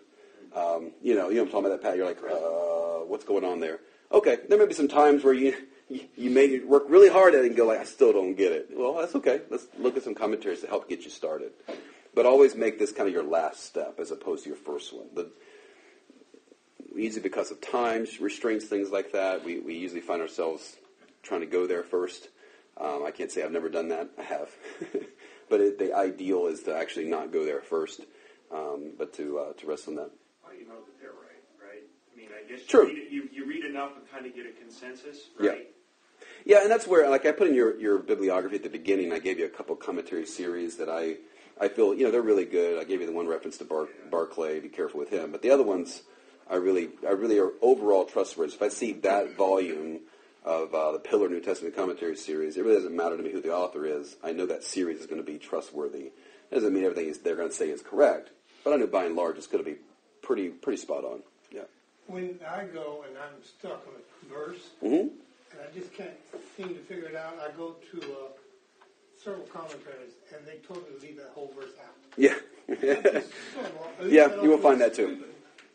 um, 0.54 0.92
you 1.02 1.14
know, 1.14 1.28
you 1.28 1.36
know 1.36 1.42
I'm 1.42 1.48
talking 1.48 1.66
about 1.66 1.80
that, 1.80 1.82
Pat. 1.82 1.96
You're 1.96 2.06
like, 2.06 2.22
uh, 2.22 3.04
what's 3.06 3.24
going 3.24 3.44
on 3.44 3.60
there? 3.60 3.80
Okay, 4.12 4.38
there 4.48 4.58
may 4.58 4.66
be 4.66 4.74
some 4.74 4.88
times 4.88 5.24
where 5.24 5.34
you 5.34 5.54
you 5.88 6.30
may 6.30 6.58
work 6.60 6.84
really 6.88 7.08
hard 7.08 7.34
at 7.34 7.44
it 7.44 7.46
and 7.46 7.56
go 7.56 7.66
like, 7.66 7.78
I 7.78 7.84
still 7.84 8.12
don't 8.12 8.34
get 8.34 8.52
it. 8.52 8.68
Well, 8.74 8.94
that's 8.94 9.14
okay. 9.16 9.40
Let's 9.50 9.66
look 9.78 9.96
at 9.96 10.02
some 10.02 10.14
commentaries 10.14 10.60
to 10.60 10.66
help 10.66 10.88
get 10.88 11.02
you 11.04 11.10
started. 11.10 11.52
But 12.18 12.26
always 12.26 12.56
make 12.56 12.80
this 12.80 12.90
kind 12.90 13.06
of 13.06 13.14
your 13.14 13.22
last 13.22 13.62
step 13.62 14.00
as 14.00 14.10
opposed 14.10 14.42
to 14.42 14.50
your 14.50 14.58
first 14.58 14.92
one. 14.92 15.06
The, 15.14 15.30
easy 16.96 17.20
because 17.20 17.52
of 17.52 17.60
time 17.60 18.08
restraints, 18.18 18.64
things 18.64 18.90
like 18.90 19.12
that. 19.12 19.44
We, 19.44 19.60
we 19.60 19.76
usually 19.76 20.00
find 20.00 20.20
ourselves 20.20 20.78
trying 21.22 21.42
to 21.42 21.46
go 21.46 21.68
there 21.68 21.84
first. 21.84 22.30
Um, 22.76 23.04
I 23.06 23.12
can't 23.12 23.30
say 23.30 23.44
I've 23.44 23.52
never 23.52 23.68
done 23.68 23.90
that. 23.90 24.08
I 24.18 24.24
have. 24.24 24.50
but 25.48 25.60
it, 25.60 25.78
the 25.78 25.94
ideal 25.94 26.48
is 26.48 26.64
to 26.64 26.76
actually 26.76 27.04
not 27.04 27.32
go 27.32 27.44
there 27.44 27.60
first, 27.60 28.00
um, 28.52 28.94
but 28.98 29.14
to, 29.14 29.38
uh, 29.38 29.52
to 29.52 29.66
rest 29.68 29.86
on 29.86 29.94
that. 29.94 30.10
Well, 30.42 30.56
you 30.58 30.66
know 30.66 30.74
that 30.74 31.00
they're 31.00 31.10
right, 31.10 31.44
right? 31.62 31.84
I 32.12 32.18
mean, 32.18 32.30
I 32.34 32.50
guess 32.50 32.66
True. 32.66 32.88
You, 32.88 32.96
read, 32.96 33.12
you, 33.12 33.28
you 33.32 33.46
read 33.46 33.64
enough 33.64 33.92
and 33.96 34.10
kind 34.10 34.26
of 34.26 34.34
get 34.34 34.44
a 34.44 34.60
consensus, 34.60 35.28
right? 35.38 35.58
Yeah. 35.58 35.64
Yeah, 36.44 36.62
and 36.62 36.70
that's 36.70 36.86
where, 36.86 37.08
like, 37.08 37.26
I 37.26 37.32
put 37.32 37.46
in 37.46 37.54
your, 37.54 37.78
your 37.78 37.98
bibliography 37.98 38.56
at 38.56 38.64
the 38.64 38.70
beginning. 38.70 39.12
I 39.12 39.20
gave 39.20 39.38
you 39.38 39.44
a 39.44 39.50
couple 39.50 39.76
commentary 39.76 40.26
series 40.26 40.76
that 40.78 40.88
I, 40.88 41.16
I 41.60 41.68
feel, 41.68 41.94
you 41.94 42.04
know, 42.04 42.10
they're 42.10 42.22
really 42.22 42.44
good. 42.44 42.78
I 42.78 42.84
gave 42.84 43.00
you 43.00 43.06
the 43.06 43.12
one 43.12 43.26
reference 43.26 43.58
to 43.58 43.64
Bar, 43.64 43.88
Barclay. 44.10 44.60
Be 44.60 44.68
careful 44.68 45.00
with 45.00 45.10
him. 45.10 45.32
But 45.32 45.42
the 45.42 45.50
other 45.50 45.62
ones, 45.62 46.02
I 46.50 46.56
really, 46.56 46.90
I 47.06 47.12
really 47.12 47.38
are 47.38 47.50
overall 47.60 48.04
trustworthy. 48.04 48.54
If 48.54 48.62
I 48.62 48.68
see 48.68 48.92
that 48.92 49.36
volume 49.36 50.00
of 50.44 50.74
uh, 50.74 50.92
the 50.92 50.98
Pillar 50.98 51.28
New 51.28 51.40
Testament 51.40 51.74
Commentary 51.74 52.16
series, 52.16 52.56
it 52.56 52.62
really 52.62 52.76
doesn't 52.76 52.94
matter 52.94 53.16
to 53.16 53.22
me 53.22 53.32
who 53.32 53.40
the 53.40 53.54
author 53.54 53.84
is. 53.86 54.16
I 54.22 54.32
know 54.32 54.46
that 54.46 54.64
series 54.64 55.00
is 55.00 55.06
going 55.06 55.20
to 55.20 55.26
be 55.26 55.38
trustworthy. 55.38 56.12
It 56.50 56.54
doesn't 56.54 56.72
mean 56.72 56.84
everything 56.84 57.08
is, 57.08 57.18
they're 57.18 57.36
going 57.36 57.50
to 57.50 57.54
say 57.54 57.68
is 57.68 57.82
correct, 57.82 58.30
but 58.64 58.72
I 58.72 58.76
know 58.76 58.86
by 58.86 59.04
and 59.04 59.16
large 59.16 59.36
it's 59.36 59.46
going 59.46 59.62
to 59.62 59.70
be 59.70 59.76
pretty, 60.22 60.48
pretty 60.48 60.78
spot 60.78 61.04
on. 61.04 61.20
Yeah. 61.52 61.62
When 62.06 62.38
I 62.48 62.64
go 62.64 63.04
and 63.06 63.18
I'm 63.18 63.42
stuck 63.44 63.86
on 63.86 63.94
a 63.94 64.34
verse, 64.34 64.70
Mm-hmm 64.82 65.08
and 65.52 65.60
I 65.60 65.78
just 65.78 65.92
can't 65.92 66.10
seem 66.56 66.68
to 66.68 66.80
figure 66.80 67.08
it 67.08 67.16
out. 67.16 67.38
I 67.40 67.56
go 67.56 67.76
to 67.92 68.00
uh, 68.00 68.28
several 69.22 69.44
commentaries, 69.46 70.12
and 70.34 70.46
they 70.46 70.56
totally 70.66 70.92
leave 71.02 71.16
that 71.16 71.30
whole 71.34 71.52
verse 71.54 71.72
out. 71.82 71.94
Yeah. 72.16 72.34
yeah, 74.06 74.42
you 74.42 74.50
will 74.50 74.58
find 74.58 74.80
that 74.80 74.94
too. 74.94 75.24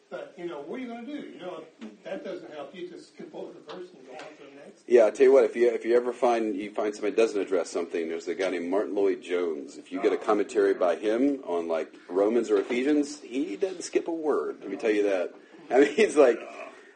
But 0.09 0.33
you 0.37 0.45
know, 0.45 0.61
what 0.61 0.79
are 0.79 0.83
you 0.83 0.87
going 0.87 1.05
to 1.05 1.11
do? 1.11 1.27
You 1.27 1.39
know, 1.39 1.63
that 2.03 2.23
doesn't 2.23 2.53
help. 2.53 2.75
You 2.75 2.87
just 2.87 3.15
skip 3.15 3.33
over 3.33 3.51
the 3.51 3.73
verse 3.73 3.87
and 3.97 4.05
go 4.05 4.13
on 4.13 4.19
to 4.19 4.43
the 4.47 4.63
next. 4.63 4.83
Yeah, 4.87 5.05
I'll 5.05 5.11
tell 5.11 5.25
you 5.25 5.33
what, 5.33 5.43
if 5.43 5.55
you 5.55 5.69
if 5.71 5.83
you 5.85 5.95
ever 5.95 6.13
find 6.13 6.55
you 6.55 6.69
find 6.71 6.93
somebody 6.93 7.15
doesn't 7.15 7.41
address 7.41 7.71
something, 7.71 8.09
there's 8.09 8.27
a 8.27 8.35
guy 8.35 8.51
named 8.51 8.69
Martyn 8.69 8.93
Lloyd-Jones. 8.93 9.77
If 9.77 9.91
you 9.91 10.01
get 10.03 10.13
a 10.13 10.17
commentary 10.17 10.75
by 10.75 10.97
him 10.97 11.39
on 11.47 11.67
like 11.67 11.91
Romans 12.07 12.51
or 12.51 12.59
Ephesians, 12.59 13.19
he 13.21 13.55
doesn't 13.55 13.83
skip 13.83 14.07
a 14.07 14.13
word. 14.13 14.57
Let 14.61 14.69
me 14.69 14.77
tell 14.77 14.91
you 14.91 15.03
that. 15.03 15.33
I 15.71 15.79
mean, 15.79 15.95
he's 15.95 16.15
like 16.15 16.39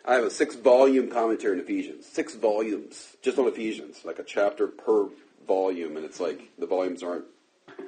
I 0.06 0.14
have 0.14 0.24
a 0.24 0.32
six 0.32 0.56
volume 0.56 1.10
commentary 1.10 1.56
on 1.56 1.60
Ephesians. 1.60 2.06
Six 2.06 2.36
volumes 2.36 3.18
just 3.24 3.40
on 3.40 3.48
Ephesians, 3.48 4.06
like 4.06 4.20
a 4.20 4.24
chapter 4.24 4.68
per 4.68 5.10
volume, 5.48 5.96
and 5.98 6.06
it's 6.06 6.20
like 6.20 6.50
the 6.58 6.68
volumes 6.68 7.04
aren't 7.04 7.26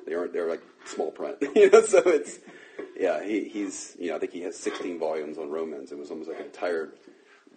they 0.06 0.14
aren't 0.14 0.34
they're 0.34 0.50
like 0.50 0.62
small 0.86 1.12
print, 1.12 1.38
you 1.56 1.70
know. 1.70 1.82
So 1.82 2.00
it's 2.06 2.40
yeah, 2.98 3.24
he, 3.24 3.44
he's 3.46 3.96
you 4.00 4.10
know 4.10 4.16
I 4.16 4.20
think 4.20 4.32
he 4.32 4.42
has 4.42 4.58
16 4.58 5.00
volumes 5.00 5.38
on 5.38 5.50
Romans. 5.50 5.92
It 5.92 5.98
was 5.98 6.10
almost 6.12 6.30
like 6.30 6.40
an 6.40 6.46
entire 6.46 6.90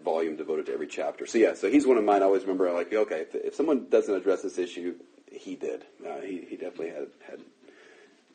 volume 0.04 0.36
devoted 0.36 0.66
to 0.66 0.72
every 0.72 0.86
chapter. 0.88 1.26
So 1.26 1.38
yeah, 1.38 1.54
so 1.54 1.70
he's 1.70 1.86
one 1.86 1.96
of 1.96 2.04
mine. 2.04 2.22
I 2.22 2.26
always 2.26 2.42
remember 2.42 2.70
like 2.72 2.92
okay, 2.92 3.20
if, 3.20 3.34
if 3.34 3.54
someone 3.54 3.86
doesn't 3.88 4.14
address 4.14 4.42
this 4.42 4.58
issue, 4.58 4.96
he 5.30 5.54
did. 5.56 5.84
Uh, 6.06 6.20
he 6.20 6.44
he 6.48 6.56
definitely 6.56 6.90
had 6.90 7.06
had. 7.28 7.40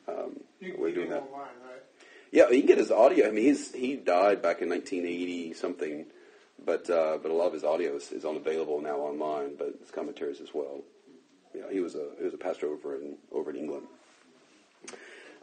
Um, 0.08 0.40
You 0.60 0.74
we're 0.78 0.86
can 0.88 0.94
doing 0.94 1.10
that. 1.10 1.22
online, 1.22 1.48
right? 1.64 1.82
Yeah, 2.32 2.48
you 2.50 2.58
can 2.58 2.66
get 2.66 2.78
his 2.78 2.90
audio. 2.90 3.28
I 3.28 3.30
mean, 3.30 3.44
he's 3.44 3.72
he 3.74 3.96
died 3.96 4.40
back 4.42 4.62
in 4.62 4.68
1980 4.70 5.52
something, 5.54 6.06
but 6.64 6.88
uh, 6.88 7.18
but 7.22 7.30
a 7.30 7.34
lot 7.34 7.46
of 7.48 7.52
his 7.52 7.64
audio 7.64 7.96
is, 7.96 8.10
is 8.12 8.24
unavailable 8.24 8.80
now 8.80 8.96
online. 8.96 9.56
But 9.56 9.74
his 9.80 9.90
commentaries 9.90 10.40
as 10.40 10.54
well. 10.54 10.80
Yeah, 11.58 11.72
he 11.72 11.80
was 11.80 11.94
a 11.94 12.10
he 12.18 12.24
was 12.24 12.34
a 12.34 12.38
pastor 12.38 12.68
over 12.68 12.94
in 12.94 13.16
over 13.32 13.50
in 13.50 13.56
England. 13.56 13.86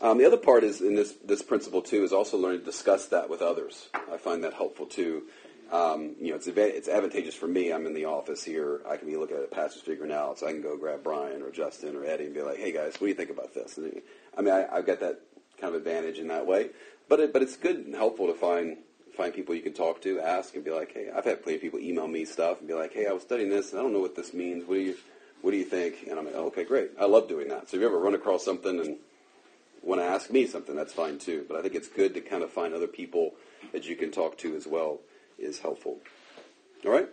Um, 0.02 0.18
the 0.18 0.26
other 0.26 0.38
part 0.38 0.64
is 0.64 0.82
in 0.82 0.96
this 0.96 1.14
this 1.24 1.42
principle 1.42 1.82
too 1.82 2.04
is 2.04 2.14
also 2.14 2.38
learning 2.38 2.60
to 2.60 2.66
discuss 2.66 3.08
that 3.08 3.30
with 3.30 3.42
others. 3.42 3.90
I 3.94 4.18
find 4.18 4.44
that 4.44 4.54
helpful 4.54 4.86
too. 4.86 5.24
Um, 5.72 6.16
you 6.22 6.30
know, 6.30 6.36
it's 6.36 6.48
it's 6.48 6.88
advantageous 6.88 7.36
for 7.36 7.48
me. 7.48 7.72
I'm 7.72 7.86
in 7.86 7.94
the 7.94 8.06
office 8.06 8.44
here. 8.44 8.82
I 8.88 8.98
can 8.98 9.08
be 9.08 9.18
looking 9.18 9.36
at 9.36 9.44
a 9.44 9.48
passage 9.48 9.82
figuring 9.82 10.12
out, 10.12 10.40
so 10.40 10.48
I 10.48 10.52
can 10.52 10.62
go 10.62 10.78
grab 10.78 11.04
Brian 11.04 11.42
or 11.42 11.52
Justin 11.52 11.96
or 11.96 12.06
Eddie 12.06 12.26
and 12.26 12.34
be 12.34 12.42
like, 12.42 12.58
"Hey 12.58 12.72
guys, 12.72 12.94
what 12.94 13.02
do 13.02 13.08
you 13.08 13.14
think 13.14 13.32
about 13.32 13.54
this?" 13.54 13.78
And, 13.78 14.02
I 14.38 14.42
mean, 14.42 14.54
I, 14.54 14.68
I've 14.72 14.86
got 14.86 15.00
that 15.00 15.22
kind 15.60 15.74
of 15.74 15.82
advantage 15.82 16.20
in 16.20 16.28
that 16.28 16.46
way. 16.46 16.70
But 17.10 17.20
it, 17.20 17.34
but 17.34 17.42
it's 17.42 17.58
good 17.58 17.78
and 17.78 17.96
helpful 17.96 18.28
to 18.28 18.34
find 18.34 18.78
find 19.18 19.34
people 19.34 19.56
you 19.56 19.62
can 19.62 19.74
talk 19.74 20.02
to, 20.02 20.20
ask, 20.20 20.56
and 20.56 20.64
be 20.64 20.72
like, 20.72 20.94
"Hey, 20.94 21.10
I've 21.10 21.26
had 21.26 21.42
plenty 21.42 21.56
of 21.56 21.62
people 21.62 21.80
email 21.80 22.08
me 22.08 22.26
stuff 22.26 22.60
and 22.60 22.68
be 22.68 22.74
like, 22.74 22.94
"Hey, 22.94 23.08
I 23.08 23.12
was 23.12 23.24
studying 23.24 23.50
this 23.50 23.72
and 23.72 23.80
I 23.80 23.84
don't 23.84 23.94
know 23.94 24.02
what 24.02 24.16
this 24.16 24.34
means. 24.34 24.66
What 24.68 24.76
do 24.76 24.82
you 24.82 24.96
what 25.42 25.52
do 25.52 25.58
you 25.58 25.64
think?" 25.64 26.08
And 26.10 26.18
I'm 26.20 26.26
like, 26.26 26.36
oh, 26.36 26.48
"Okay, 26.48 26.64
great. 26.64 26.92
I 27.00 27.06
love 27.06 27.28
doing 27.28 27.48
that." 27.50 27.70
So 27.70 27.78
if 27.78 27.82
you 27.82 27.88
ever 27.88 28.00
run 28.00 28.16
across 28.16 28.44
something 28.44 28.80
and 28.80 28.98
want 29.82 30.02
to 30.02 30.06
ask 30.06 30.32
me 30.32 30.48
something, 30.48 30.76
that's 30.76 30.94
fine 30.94 31.20
too. 31.20 31.46
But 31.48 31.58
I 31.58 31.62
think 31.62 31.76
it's 31.76 31.88
good 31.88 32.14
to 32.16 32.22
kind 32.22 32.44
of 32.44 32.52
find 32.52 32.74
other 32.74 32.88
people 32.88 33.36
that 33.72 33.88
you 33.88 33.96
can 33.96 34.12
talk 34.12 34.38
to 34.40 34.56
as 34.56 34.66
well 34.66 35.00
is 35.38 35.60
helpful. 35.60 36.00
All 36.86 36.92
right? 36.92 37.10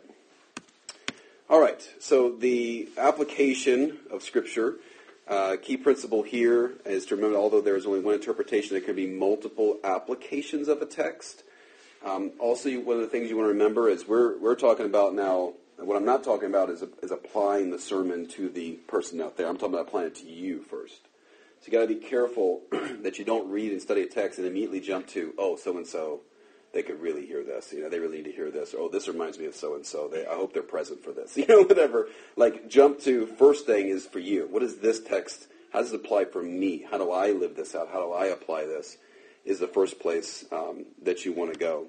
All 1.49 1.61
right. 1.61 1.87
So 1.99 2.31
the 2.31 2.88
application 2.97 3.99
of 4.11 4.23
Scripture, 4.23 4.76
uh, 5.29 5.57
key 5.61 5.76
principle 5.76 6.23
here 6.23 6.73
is 6.87 7.07
to 7.07 7.17
remember, 7.17 7.37
although 7.37 7.61
there 7.61 7.76
is 7.76 7.87
only 7.87 8.00
one 8.00 8.14
interpretation, 8.14 8.75
there 8.75 8.81
can 8.81 8.97
be 8.97 9.07
multiple 9.07 9.79
applications 9.85 10.69
of 10.69 10.81
a 10.83 10.87
text. 10.87 11.45
Um, 12.05 12.33
also, 12.38 12.71
one 12.81 12.97
of 12.97 13.02
the 13.02 13.09
things 13.09 13.31
you 13.31 13.37
want 13.37 13.47
to 13.47 13.52
remember 13.52 13.88
is 13.88 14.09
we're, 14.09 14.38
we're 14.38 14.57
talking 14.57 14.87
about 14.87 15.14
now, 15.14 15.55
what 15.87 15.97
I'm 15.97 16.05
not 16.05 16.25
talking 16.25 16.49
about 16.49 16.71
is, 16.71 16.83
is 17.03 17.11
applying 17.11 17.71
the 17.71 17.79
sermon 17.79 18.27
to 18.29 18.49
the 18.49 18.73
person 18.89 19.21
out 19.21 19.37
there. 19.37 19.49
I'm 19.49 19.57
talking 19.57 19.75
about 19.75 19.89
applying 19.89 20.09
it 20.09 20.15
to 20.17 20.29
you 20.29 20.62
first. 20.62 21.01
So 21.61 21.67
you 21.67 21.73
got 21.73 21.87
to 21.87 21.95
be 21.95 21.95
careful 21.95 22.62
that 23.03 23.19
you 23.19 23.25
don't 23.25 23.51
read 23.51 23.73
and 23.73 23.81
study 23.81 24.03
a 24.03 24.07
text 24.07 24.39
and 24.39 24.47
immediately 24.47 24.81
jump 24.81 25.07
to, 25.09 25.33
oh, 25.39 25.57
so 25.57 25.77
and 25.77 25.87
so, 25.87 26.23
they 26.73 26.83
could 26.83 27.01
really 27.01 27.27
hear 27.27 27.45
this. 27.45 27.73
You 27.73 27.83
know, 27.83 27.89
they 27.89 27.99
really 27.99 28.19
need 28.19 28.25
to 28.25 28.33
hear 28.33 28.51
this. 28.51 28.75
Or, 28.75 28.83
oh, 28.83 28.89
this 28.89 29.07
reminds 29.07 29.39
me 29.39 29.47
of 29.47 29.55
so 29.55 29.75
and 29.75 29.85
so. 29.85 30.11
I 30.12 30.35
hope 30.35 30.55
they're 30.55 30.62
present 30.62 31.05
for 31.05 31.12
this. 31.12 31.37
You 31.43 31.47
know, 31.47 31.62
whatever. 31.62 32.09
Like 32.37 32.69
jump 32.69 33.01
to 33.01 33.27
first 33.27 33.67
thing 33.67 33.89
is 33.89 34.07
for 34.07 34.19
you. 34.19 34.49
What 34.51 34.62
is 34.62 34.77
this 34.77 35.01
text? 35.01 35.49
How 35.73 35.81
does 35.81 35.93
it 35.93 35.97
apply 35.97 36.27
for 36.27 36.43
me? 36.43 36.85
How 36.91 36.99
do 36.99 37.11
I 37.11 37.31
live 37.31 37.57
this 37.57 37.75
out? 37.75 37.89
How 37.93 38.01
do 38.05 38.12
I 38.12 38.27
apply 38.27 38.65
this? 38.65 38.97
Is 39.45 39.59
the 39.59 39.67
first 39.67 40.01
place 40.01 40.45
um, 40.53 40.87
that 41.03 41.25
you 41.25 41.33
want 41.33 41.53
to 41.53 41.59
go. 41.59 41.87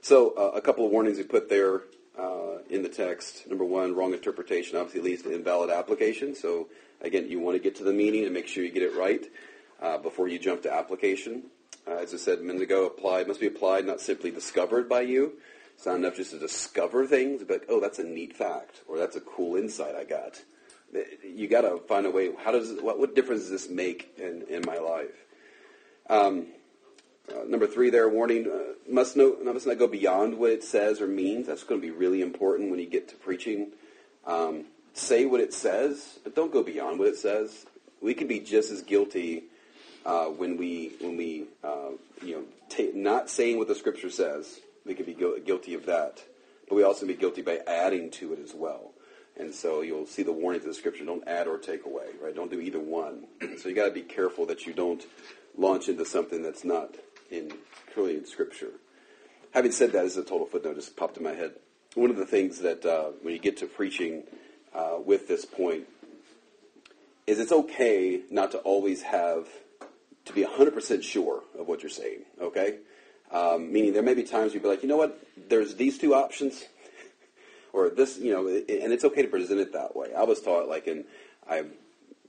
So 0.00 0.34
uh, 0.36 0.56
a 0.56 0.60
couple 0.60 0.84
of 0.84 0.90
warnings 0.90 1.18
we 1.18 1.24
put 1.24 1.48
there 1.48 1.82
uh, 2.18 2.58
in 2.68 2.82
the 2.82 2.88
text. 2.88 3.46
Number 3.48 3.64
one, 3.64 3.94
wrong 3.94 4.12
interpretation 4.12 4.76
obviously 4.76 5.00
leads 5.00 5.22
to 5.22 5.34
invalid 5.34 5.70
application. 5.70 6.34
So 6.34 6.68
again, 7.00 7.28
you 7.28 7.40
want 7.40 7.56
to 7.56 7.62
get 7.62 7.76
to 7.76 7.84
the 7.84 7.92
meaning 7.92 8.24
and 8.24 8.34
make 8.34 8.48
sure 8.48 8.64
you 8.64 8.70
get 8.70 8.82
it 8.82 8.94
right 8.94 9.24
uh, 9.80 9.98
before 9.98 10.28
you 10.28 10.38
jump 10.38 10.62
to 10.62 10.72
application. 10.72 11.44
Uh, 11.86 11.96
as 11.96 12.14
I 12.14 12.16
said 12.16 12.38
a 12.38 12.42
minute 12.42 12.62
ago, 12.62 12.86
applied 12.86 13.26
must 13.26 13.40
be 13.40 13.46
applied, 13.46 13.86
not 13.86 14.00
simply 14.00 14.30
discovered 14.30 14.88
by 14.88 15.00
you. 15.00 15.32
It's 15.74 15.86
not 15.86 15.96
enough 15.96 16.16
just 16.16 16.30
to 16.30 16.38
discover 16.38 17.06
things, 17.06 17.42
but 17.42 17.64
oh, 17.68 17.80
that's 17.80 17.98
a 17.98 18.04
neat 18.04 18.36
fact, 18.36 18.82
or 18.86 18.98
that's 18.98 19.16
a 19.16 19.20
cool 19.20 19.56
insight 19.56 19.96
I 19.96 20.04
got. 20.04 20.40
You 21.24 21.48
got 21.48 21.62
to 21.62 21.78
find 21.88 22.06
a 22.06 22.10
way. 22.10 22.30
How 22.38 22.52
does 22.52 22.80
what, 22.80 22.98
what 22.98 23.16
difference 23.16 23.42
does 23.42 23.50
this 23.50 23.70
make 23.70 24.12
in 24.18 24.44
in 24.48 24.62
my 24.66 24.76
life? 24.76 25.24
Um, 26.08 26.48
uh, 27.34 27.44
number 27.46 27.66
three, 27.66 27.90
there, 27.90 28.08
warning, 28.08 28.50
uh, 28.50 28.74
must, 28.90 29.16
no, 29.16 29.36
must 29.42 29.66
not 29.66 29.78
go 29.78 29.86
beyond 29.86 30.38
what 30.38 30.50
it 30.50 30.64
says 30.64 31.00
or 31.00 31.06
means. 31.06 31.46
That's 31.46 31.64
going 31.64 31.80
to 31.80 31.86
be 31.86 31.90
really 31.90 32.20
important 32.20 32.70
when 32.70 32.80
you 32.80 32.86
get 32.86 33.08
to 33.08 33.16
preaching. 33.16 33.72
Um, 34.26 34.66
say 34.94 35.24
what 35.24 35.40
it 35.40 35.54
says, 35.54 36.18
but 36.24 36.34
don't 36.34 36.52
go 36.52 36.62
beyond 36.62 36.98
what 36.98 37.08
it 37.08 37.16
says. 37.16 37.66
We 38.00 38.14
can 38.14 38.26
be 38.26 38.40
just 38.40 38.70
as 38.70 38.82
guilty 38.82 39.44
uh, 40.04 40.26
when 40.26 40.56
we, 40.56 40.92
when 41.00 41.16
we, 41.16 41.44
uh, 41.62 41.90
you 42.22 42.34
know, 42.34 42.44
ta 42.68 42.84
not 42.94 43.30
saying 43.30 43.58
what 43.58 43.68
the 43.68 43.74
Scripture 43.74 44.10
says. 44.10 44.60
We 44.84 44.94
could 44.94 45.06
be 45.06 45.14
gu- 45.14 45.40
guilty 45.40 45.74
of 45.74 45.86
that, 45.86 46.22
but 46.68 46.74
we 46.74 46.82
also 46.82 47.06
be 47.06 47.14
guilty 47.14 47.42
by 47.42 47.60
adding 47.66 48.10
to 48.12 48.32
it 48.32 48.40
as 48.42 48.52
well. 48.52 48.90
And 49.38 49.54
so 49.54 49.80
you'll 49.80 50.06
see 50.06 50.22
the 50.22 50.32
warnings 50.32 50.64
of 50.64 50.70
the 50.70 50.74
Scripture: 50.74 51.04
don't 51.04 51.26
add 51.26 51.46
or 51.46 51.56
take 51.56 51.86
away. 51.86 52.06
Right? 52.20 52.34
Don't 52.34 52.50
do 52.50 52.60
either 52.60 52.80
one. 52.80 53.26
so 53.58 53.68
you 53.68 53.74
got 53.74 53.86
to 53.86 53.92
be 53.92 54.02
careful 54.02 54.44
that 54.46 54.66
you 54.66 54.72
don't 54.72 55.04
launch 55.56 55.88
into 55.88 56.04
something 56.04 56.42
that's 56.42 56.64
not 56.64 56.96
in 57.32 57.52
clearly 57.92 58.16
in 58.16 58.26
Scripture. 58.26 58.70
Having 59.52 59.72
said 59.72 59.92
that, 59.92 60.04
as 60.04 60.16
a 60.16 60.22
total 60.22 60.46
footnote, 60.46 60.76
just 60.76 60.96
popped 60.96 61.16
in 61.16 61.24
my 61.24 61.32
head. 61.32 61.52
One 61.94 62.10
of 62.10 62.16
the 62.16 62.26
things 62.26 62.60
that 62.60 62.86
uh, 62.86 63.10
when 63.22 63.34
you 63.34 63.40
get 63.40 63.58
to 63.58 63.66
preaching 63.66 64.22
uh, 64.74 64.98
with 65.04 65.28
this 65.28 65.44
point 65.44 65.84
is 67.26 67.38
it's 67.38 67.52
okay 67.52 68.22
not 68.30 68.52
to 68.52 68.58
always 68.58 69.02
have 69.02 69.46
to 70.24 70.32
be 70.32 70.44
100% 70.44 71.02
sure 71.02 71.42
of 71.58 71.66
what 71.66 71.82
you're 71.82 71.90
saying, 71.90 72.20
okay? 72.40 72.78
Um, 73.30 73.72
meaning 73.72 73.92
there 73.92 74.02
may 74.02 74.14
be 74.14 74.22
times 74.22 74.54
you'd 74.54 74.62
be 74.62 74.68
like, 74.68 74.82
you 74.82 74.88
know 74.88 74.96
what, 74.96 75.18
there's 75.48 75.74
these 75.74 75.98
two 75.98 76.14
options, 76.14 76.64
or 77.72 77.90
this, 77.90 78.18
you 78.18 78.32
know, 78.32 78.46
and 78.46 78.92
it's 78.92 79.04
okay 79.04 79.22
to 79.22 79.28
present 79.28 79.60
it 79.60 79.72
that 79.72 79.96
way. 79.96 80.12
I 80.14 80.22
was 80.22 80.40
taught, 80.40 80.68
like, 80.68 80.86
in, 80.86 81.04
I'm 81.48 81.72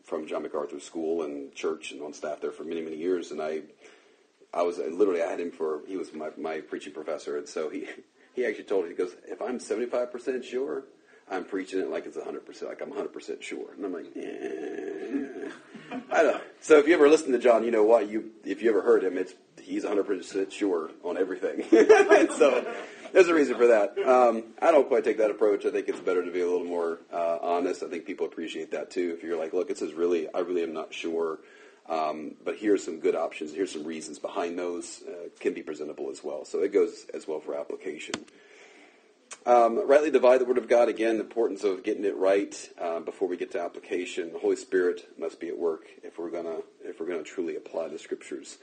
from 0.03 0.27
John 0.27 0.43
MacArthur 0.43 0.79
School 0.79 1.23
and 1.23 1.53
church 1.53 1.91
and 1.91 2.01
on 2.01 2.13
staff 2.13 2.41
there 2.41 2.51
for 2.51 2.63
many, 2.63 2.81
many 2.81 2.97
years, 2.97 3.31
and 3.31 3.41
I, 3.41 3.61
I 4.53 4.61
was 4.61 4.77
literally, 4.77 5.21
I 5.21 5.29
had 5.31 5.39
him 5.39 5.51
for, 5.51 5.81
he 5.87 5.97
was 5.97 6.13
my, 6.13 6.29
my 6.37 6.59
preaching 6.59 6.93
professor, 6.93 7.37
and 7.37 7.47
so 7.47 7.69
he, 7.69 7.87
he 8.33 8.45
actually 8.45 8.65
told 8.65 8.83
me, 8.83 8.91
he 8.91 8.95
goes, 8.95 9.15
if 9.27 9.41
I'm 9.41 9.59
75% 9.59 10.43
sure, 10.43 10.83
I'm 11.29 11.45
preaching 11.45 11.79
it 11.79 11.89
like 11.89 12.05
it's 12.05 12.17
100%, 12.17 12.67
like 12.67 12.81
I'm 12.81 12.91
100% 12.91 13.41
sure. 13.41 13.73
And 13.75 13.85
I'm 13.85 13.93
like, 13.93 14.05
eh. 14.15 15.49
I 16.11 16.23
don't. 16.23 16.43
So 16.61 16.77
if 16.77 16.87
you 16.87 16.93
ever 16.93 17.09
listen 17.09 17.31
to 17.31 17.39
John, 17.39 17.63
you 17.63 17.71
know 17.71 17.83
why 17.83 18.01
you, 18.01 18.31
if 18.43 18.61
you 18.61 18.69
ever 18.69 18.81
heard 18.81 19.03
him, 19.03 19.17
it's, 19.17 19.33
he's 19.61 19.85
100% 19.85 20.51
sure 20.51 20.91
on 21.03 21.17
everything. 21.17 21.63
so 22.37 22.65
there's 23.13 23.27
a 23.27 23.33
reason 23.33 23.55
for 23.55 23.67
that. 23.67 23.97
Um, 23.99 24.43
I 24.61 24.71
don't 24.71 24.87
quite 24.87 25.03
take 25.03 25.17
that 25.17 25.31
approach. 25.31 25.65
I 25.65 25.71
think 25.71 25.87
it's 25.87 25.99
better 25.99 26.23
to 26.23 26.31
be 26.31 26.41
a 26.41 26.47
little 26.47 26.65
more 26.67 26.99
uh, 27.11 27.37
honest. 27.41 27.83
I 27.83 27.87
think 27.87 28.05
people 28.05 28.25
appreciate 28.25 28.71
that 28.71 28.91
too. 28.91 29.13
If 29.15 29.23
you're 29.23 29.37
like, 29.37 29.53
look, 29.53 29.69
it 29.69 29.77
says 29.77 29.93
really, 29.93 30.27
I 30.33 30.39
really 30.39 30.63
am 30.63 30.73
not 30.73 30.93
sure. 30.93 31.39
Um, 31.89 32.35
but 32.43 32.57
here's 32.57 32.83
some 32.83 32.99
good 32.99 33.15
options. 33.15 33.53
Here's 33.53 33.71
some 33.71 33.83
reasons 33.83 34.19
behind 34.19 34.57
those. 34.57 35.03
Uh, 35.07 35.29
can 35.39 35.53
be 35.53 35.61
presentable 35.61 36.09
as 36.09 36.23
well. 36.23 36.45
So 36.45 36.61
it 36.61 36.71
goes 36.71 37.05
as 37.13 37.27
well 37.27 37.39
for 37.39 37.55
application. 37.55 38.15
Um, 39.45 39.85
rightly 39.87 40.09
divide 40.09 40.39
the 40.39 40.45
word 40.45 40.57
of 40.57 40.69
God. 40.69 40.87
Again, 40.87 41.17
the 41.17 41.23
importance 41.23 41.65
of 41.65 41.83
getting 41.83 42.05
it 42.05 42.15
right 42.15 42.55
uh, 42.79 43.01
before 43.01 43.27
we 43.27 43.35
get 43.35 43.51
to 43.51 43.61
application. 43.61 44.31
The 44.31 44.39
Holy 44.39 44.55
Spirit 44.55 45.09
must 45.19 45.39
be 45.39 45.49
at 45.49 45.57
work 45.57 45.87
if 46.01 46.17
we're 46.17 46.29
gonna 46.29 46.59
if 46.83 46.99
we're 46.99 47.07
gonna 47.07 47.23
truly 47.23 47.57
apply 47.57 47.89
the 47.89 47.99
scriptures 47.99 48.57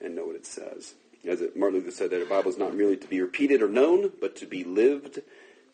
and 0.00 0.16
know 0.16 0.26
what 0.26 0.34
it 0.34 0.46
says. 0.46 0.94
As 1.24 1.40
it, 1.40 1.56
Martin 1.56 1.78
Luther 1.78 1.92
said, 1.92 2.10
that 2.10 2.18
the 2.18 2.26
Bible 2.26 2.50
is 2.50 2.58
not 2.58 2.74
merely 2.74 2.96
to 2.96 3.06
be 3.06 3.20
repeated 3.20 3.62
or 3.62 3.68
known, 3.68 4.10
but 4.20 4.36
to 4.36 4.46
be 4.46 4.64
lived 4.64 5.20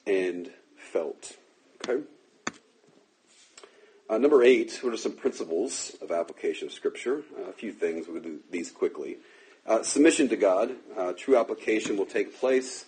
and 0.07 0.51
felt. 0.77 1.37
Okay. 1.89 2.05
Uh, 4.11 4.19
number 4.19 4.43
eight, 4.43 4.77
what 4.83 4.93
are 4.93 4.97
some 4.97 5.13
principles 5.13 5.97
of 6.03 6.11
application 6.11 6.67
of 6.67 6.75
Scripture? 6.75 7.23
Uh, 7.39 7.49
a 7.49 7.53
few 7.53 7.71
things. 7.71 8.09
We'll 8.09 8.21
do 8.21 8.41
these 8.51 8.69
quickly. 8.69 9.19
Uh, 9.65 9.85
submission 9.85 10.29
to 10.31 10.37
God. 10.37 10.73
Uh, 10.97 11.13
true 11.13 11.37
application 11.37 11.97
will 11.97 12.07
take 12.07 12.37
place 12.41 12.87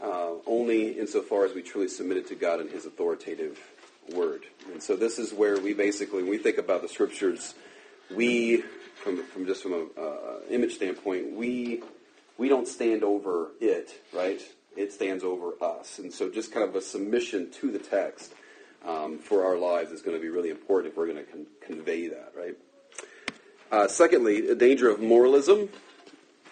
uh, 0.00 0.30
only 0.46 0.92
insofar 0.92 1.44
as 1.44 1.54
we 1.54 1.62
truly 1.62 1.88
submit 1.88 2.18
it 2.18 2.28
to 2.28 2.36
God 2.36 2.60
and 2.60 2.70
His 2.70 2.86
authoritative 2.86 3.58
Word. 4.14 4.44
And 4.70 4.80
so 4.80 4.94
this 4.94 5.18
is 5.18 5.32
where 5.32 5.58
we 5.58 5.74
basically, 5.74 6.22
when 6.22 6.30
we 6.30 6.38
think 6.38 6.58
about 6.58 6.82
the 6.82 6.88
Scriptures, 6.88 7.54
we, 8.14 8.62
from, 9.02 9.24
from 9.24 9.46
just 9.46 9.60
from 9.60 9.72
an 9.72 9.88
image 10.50 10.76
standpoint, 10.76 11.32
we 11.32 11.82
we 12.38 12.48
don't 12.48 12.68
stand 12.68 13.02
over 13.02 13.48
it, 13.60 13.92
right? 14.12 14.40
It 14.76 14.92
stands 14.92 15.24
over 15.24 15.54
us. 15.60 15.98
And 15.98 16.12
so 16.12 16.30
just 16.30 16.52
kind 16.52 16.68
of 16.68 16.76
a 16.76 16.80
submission 16.80 17.50
to 17.54 17.72
the 17.72 17.78
text 17.80 18.34
um, 18.84 19.18
for 19.18 19.44
our 19.44 19.56
lives 19.56 19.90
is 19.90 20.02
going 20.02 20.16
to 20.16 20.20
be 20.20 20.28
really 20.28 20.50
important 20.50 20.92
if 20.92 20.96
we're 20.96 21.06
going 21.06 21.24
to 21.24 21.30
con- 21.30 21.46
convey 21.60 22.08
that, 22.08 22.32
right? 22.36 22.56
Uh, 23.70 23.88
secondly, 23.88 24.48
a 24.48 24.54
danger 24.54 24.88
of 24.88 25.00
moralism. 25.00 25.68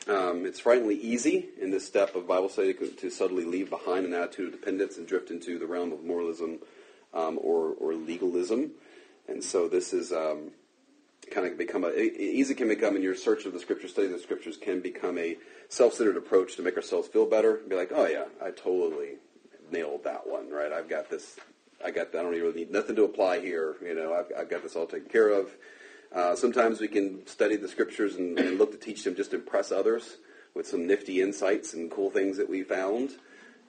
Um, 0.08 0.44
it's 0.46 0.58
frighteningly 0.58 0.96
easy 0.96 1.50
in 1.60 1.70
this 1.70 1.86
step 1.86 2.16
of 2.16 2.26
Bible 2.26 2.48
study 2.48 2.74
to, 2.74 3.10
subtly 3.10 3.44
leave 3.44 3.70
behind 3.70 4.04
an 4.04 4.14
attitude 4.14 4.52
of 4.52 4.60
dependence 4.60 4.96
and 4.96 5.06
drift 5.06 5.30
into 5.30 5.58
the 5.58 5.66
realm 5.66 5.92
of 5.92 6.02
moralism 6.02 6.58
um, 7.14 7.38
or, 7.40 7.74
or 7.78 7.94
legalism. 7.94 8.72
And 9.28 9.44
so 9.44 9.68
this 9.68 9.92
is 9.92 10.10
um, 10.12 10.50
kind 11.30 11.46
of 11.46 11.56
become 11.56 11.84
a, 11.84 11.92
easy 11.96 12.54
can 12.54 12.66
become 12.66 12.96
in 12.96 13.02
your 13.02 13.14
search 13.14 13.46
of 13.46 13.52
the 13.52 13.60
scriptures, 13.60 13.92
study 13.92 14.08
of 14.08 14.14
the 14.14 14.18
scriptures 14.18 14.56
can 14.56 14.80
become 14.80 15.18
a 15.18 15.36
self-centered 15.68 16.16
approach 16.16 16.56
to 16.56 16.62
make 16.62 16.76
ourselves 16.76 17.06
feel 17.06 17.26
better. 17.26 17.60
Be 17.68 17.76
like, 17.76 17.92
oh 17.94 18.06
yeah, 18.06 18.24
I 18.44 18.50
totally 18.50 19.18
nailed 19.70 20.02
that 20.04 20.26
one, 20.26 20.50
right? 20.50 20.72
I've 20.72 20.88
got 20.88 21.10
this, 21.10 21.36
I 21.84 21.90
got, 21.90 22.08
I 22.08 22.22
don't 22.22 22.30
really 22.30 22.52
need 22.52 22.70
nothing 22.70 22.96
to 22.96 23.04
apply 23.04 23.40
here. 23.40 23.76
You 23.82 23.94
know, 23.94 24.14
I've, 24.14 24.32
I've 24.38 24.50
got 24.50 24.62
this 24.62 24.76
all 24.76 24.86
taken 24.86 25.08
care 25.08 25.28
of. 25.28 25.50
Uh, 26.14 26.36
sometimes 26.36 26.80
we 26.80 26.88
can 26.88 27.26
study 27.26 27.56
the 27.56 27.68
scriptures 27.68 28.16
and, 28.16 28.38
and 28.38 28.58
look 28.58 28.72
to 28.72 28.78
teach 28.78 29.02
them 29.04 29.14
just 29.14 29.30
to 29.30 29.36
impress 29.36 29.72
others 29.72 30.18
with 30.54 30.66
some 30.66 30.86
nifty 30.86 31.22
insights 31.22 31.72
and 31.74 31.90
cool 31.90 32.10
things 32.10 32.36
that 32.36 32.48
we 32.48 32.62
found. 32.62 33.12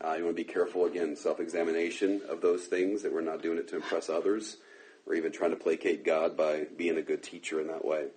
Uh, 0.03 0.15
you 0.17 0.25
want 0.25 0.35
to 0.35 0.43
be 0.43 0.51
careful, 0.51 0.85
again, 0.85 1.15
self-examination 1.15 2.21
of 2.27 2.41
those 2.41 2.65
things, 2.65 3.01
that 3.01 3.13
we're 3.13 3.21
not 3.21 3.41
doing 3.41 3.57
it 3.57 3.67
to 3.69 3.75
impress 3.77 4.09
others 4.09 4.57
or 5.05 5.13
even 5.15 5.31
trying 5.31 5.51
to 5.51 5.55
placate 5.55 6.03
God 6.03 6.35
by 6.35 6.65
being 6.77 6.97
a 6.97 7.01
good 7.01 7.23
teacher 7.23 7.61
in 7.61 7.67
that 7.67 7.85
way. 7.85 8.07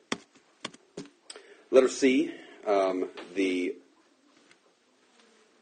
Letter 1.70 1.88
C, 1.88 2.32
um, 2.66 3.08
the 3.34 3.76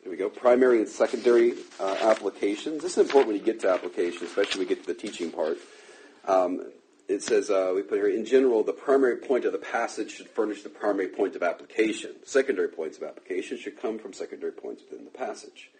here 0.05 0.11
we 0.11 0.19
go. 0.19 0.29
Primary 0.29 0.81
and 0.81 0.89
secondary 0.89 1.55
uh, 1.81 1.97
applications. 2.03 2.83
This 2.83 2.93
is 2.93 2.99
important 2.99 3.29
when 3.29 3.37
you 3.39 3.43
get 3.43 3.59
to 3.61 3.71
application, 3.71 4.27
especially 4.27 4.59
when 4.61 4.69
we 4.69 4.75
get 4.75 4.85
to 4.85 4.93
the 4.93 5.01
teaching 5.01 5.31
part. 5.31 5.57
Um, 6.27 6.73
it 7.09 7.23
says, 7.23 7.49
uh, 7.49 7.73
we 7.75 7.81
put 7.81 7.97
here, 7.97 8.09
in 8.09 8.27
general, 8.27 8.63
the 8.63 8.75
primary 8.75 9.17
point 9.17 9.47
of 9.47 9.53
the 9.53 9.59
passage 9.59 10.11
should 10.11 10.29
furnish 10.29 10.63
the 10.63 10.69
primary 10.69 11.09
point 11.09 11.37
of 11.37 11.43
application. 11.43 12.17
Secondary 12.25 12.69
points 12.69 12.99
of 12.99 13.03
application 13.03 13.57
should 13.57 13.81
come 13.81 13.99
from 13.99 14.13
secondary 14.13 14.53
points 14.53 14.83
within 14.83 15.07
the 15.07 15.11
passage. 15.11 15.71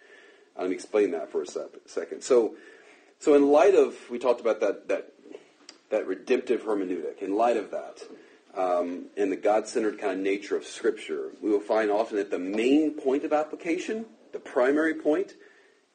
Uh, 0.57 0.61
let 0.61 0.69
me 0.69 0.75
explain 0.75 1.11
that 1.11 1.31
for 1.31 1.43
a 1.43 1.45
second. 1.85 2.23
So, 2.23 2.55
so 3.19 3.35
in 3.35 3.51
light 3.51 3.75
of, 3.75 3.95
we 4.09 4.17
talked 4.17 4.41
about 4.41 4.59
that, 4.59 4.87
that, 4.87 5.13
that 5.91 6.07
redemptive 6.07 6.63
hermeneutic, 6.63 7.21
in 7.21 7.35
light 7.35 7.57
of 7.57 7.69
that, 7.69 8.01
um, 8.55 9.05
and 9.17 9.31
the 9.31 9.35
God-centered 9.35 9.99
kind 9.99 10.13
of 10.13 10.19
nature 10.19 10.55
of 10.55 10.65
Scripture, 10.65 11.29
we 11.43 11.51
will 11.51 11.59
find 11.59 11.91
often 11.91 12.17
that 12.17 12.31
the 12.31 12.39
main 12.39 12.91
point 12.91 13.23
of 13.23 13.33
application, 13.33 14.05
the 14.35 14.39
primary 14.41 14.93
point, 14.93 15.35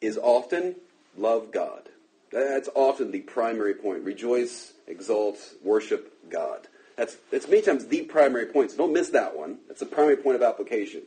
is 0.00 0.16
often 0.16 0.76
love 1.14 1.52
God. 1.52 1.90
That's 2.32 2.70
often 2.74 3.10
the 3.10 3.20
primary 3.20 3.74
point. 3.74 4.02
Rejoice, 4.02 4.72
exalt, 4.86 5.36
worship 5.62 6.30
God. 6.30 6.66
That's, 6.96 7.18
that's 7.30 7.46
many 7.48 7.60
times 7.60 7.86
the 7.86 8.00
primary 8.00 8.46
point. 8.46 8.70
So 8.70 8.78
don't 8.78 8.94
miss 8.94 9.10
that 9.10 9.36
one. 9.36 9.58
That's 9.68 9.80
the 9.80 9.86
primary 9.86 10.16
point 10.16 10.36
of 10.36 10.42
application. 10.42 11.02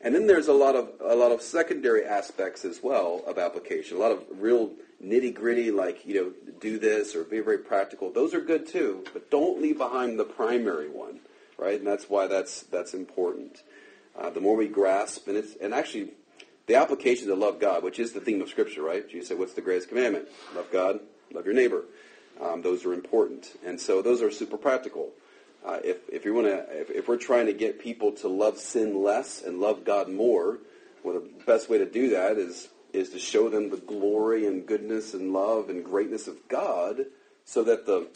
And 0.00 0.14
then 0.14 0.26
there's 0.26 0.48
a 0.48 0.54
lot 0.54 0.74
of 0.74 0.88
a 1.00 1.14
lot 1.14 1.32
of 1.32 1.42
secondary 1.42 2.04
aspects 2.04 2.64
as 2.64 2.80
well 2.82 3.22
of 3.26 3.38
application. 3.38 3.98
A 3.98 4.00
lot 4.00 4.12
of 4.12 4.24
real 4.38 4.72
nitty 5.02 5.34
gritty, 5.34 5.70
like 5.70 6.06
you 6.06 6.14
know, 6.14 6.52
do 6.60 6.78
this 6.78 7.14
or 7.14 7.24
be 7.24 7.40
very 7.40 7.58
practical. 7.58 8.10
Those 8.10 8.32
are 8.32 8.40
good 8.40 8.66
too, 8.66 9.04
but 9.12 9.30
don't 9.30 9.60
leave 9.60 9.78
behind 9.78 10.18
the 10.18 10.24
primary 10.24 10.90
one, 10.90 11.20
right? 11.58 11.78
And 11.78 11.86
that's 11.86 12.10
why 12.10 12.26
that's 12.26 12.64
that's 12.64 12.92
important. 12.92 13.62
Uh, 14.16 14.28
the 14.28 14.40
more 14.40 14.56
we 14.56 14.68
grasp, 14.68 15.26
and 15.26 15.38
it's 15.38 15.56
and 15.56 15.72
actually 15.72 16.12
the 16.66 16.76
application 16.76 17.28
to 17.28 17.34
love 17.34 17.60
God, 17.60 17.82
which 17.82 17.98
is 17.98 18.12
the 18.12 18.20
theme 18.20 18.40
of 18.40 18.48
Scripture, 18.48 18.82
right? 18.82 19.08
Jesus 19.08 19.28
said, 19.28 19.38
"What's 19.38 19.54
the 19.54 19.60
greatest 19.60 19.88
commandment? 19.88 20.28
Love 20.54 20.70
God, 20.70 21.00
love 21.32 21.44
your 21.44 21.54
neighbor." 21.54 21.84
Um, 22.40 22.62
those 22.62 22.84
are 22.84 22.92
important, 22.92 23.58
and 23.64 23.80
so 23.80 24.02
those 24.02 24.22
are 24.22 24.30
super 24.30 24.56
practical. 24.56 25.12
Uh, 25.64 25.78
if 25.84 25.98
if 26.10 26.24
you 26.24 26.34
want 26.34 26.46
to, 26.46 26.80
if, 26.80 26.90
if, 26.90 27.08
we're 27.08 27.16
trying 27.16 27.46
to 27.46 27.52
get 27.52 27.78
people 27.78 28.12
to 28.12 28.28
love 28.28 28.58
sin 28.58 29.02
less 29.02 29.42
and 29.42 29.60
love 29.60 29.84
God 29.84 30.08
more, 30.08 30.58
well, 31.02 31.14
the 31.14 31.44
best 31.46 31.70
way 31.70 31.78
to 31.78 31.86
do 31.86 32.10
that 32.10 32.36
is 32.36 32.68
is 32.92 33.10
to 33.10 33.18
show 33.18 33.48
them 33.48 33.70
the 33.70 33.76
glory 33.76 34.46
and 34.46 34.66
goodness 34.66 35.14
and 35.14 35.32
love 35.32 35.70
and 35.70 35.84
greatness 35.84 36.28
of 36.28 36.36
God, 36.48 37.06
so 37.44 37.62
that 37.64 37.86
the 37.86 38.08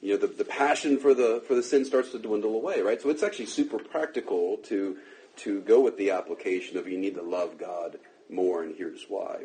you 0.00 0.14
know 0.14 0.18
the, 0.18 0.28
the 0.28 0.44
passion 0.44 0.98
for 0.98 1.14
the 1.14 1.42
for 1.46 1.54
the 1.54 1.62
sin 1.62 1.84
starts 1.84 2.10
to 2.12 2.18
dwindle 2.18 2.54
away, 2.54 2.80
right? 2.80 3.00
So 3.02 3.10
it's 3.10 3.22
actually 3.22 3.46
super 3.46 3.78
practical 3.78 4.58
to 4.64 4.96
to 5.36 5.60
go 5.60 5.80
with 5.80 5.96
the 5.96 6.10
application 6.10 6.76
of 6.76 6.88
you 6.88 6.98
need 6.98 7.14
to 7.14 7.22
love 7.22 7.58
God 7.58 7.98
more, 8.30 8.62
and 8.62 8.74
here's 8.76 9.04
why. 9.08 9.44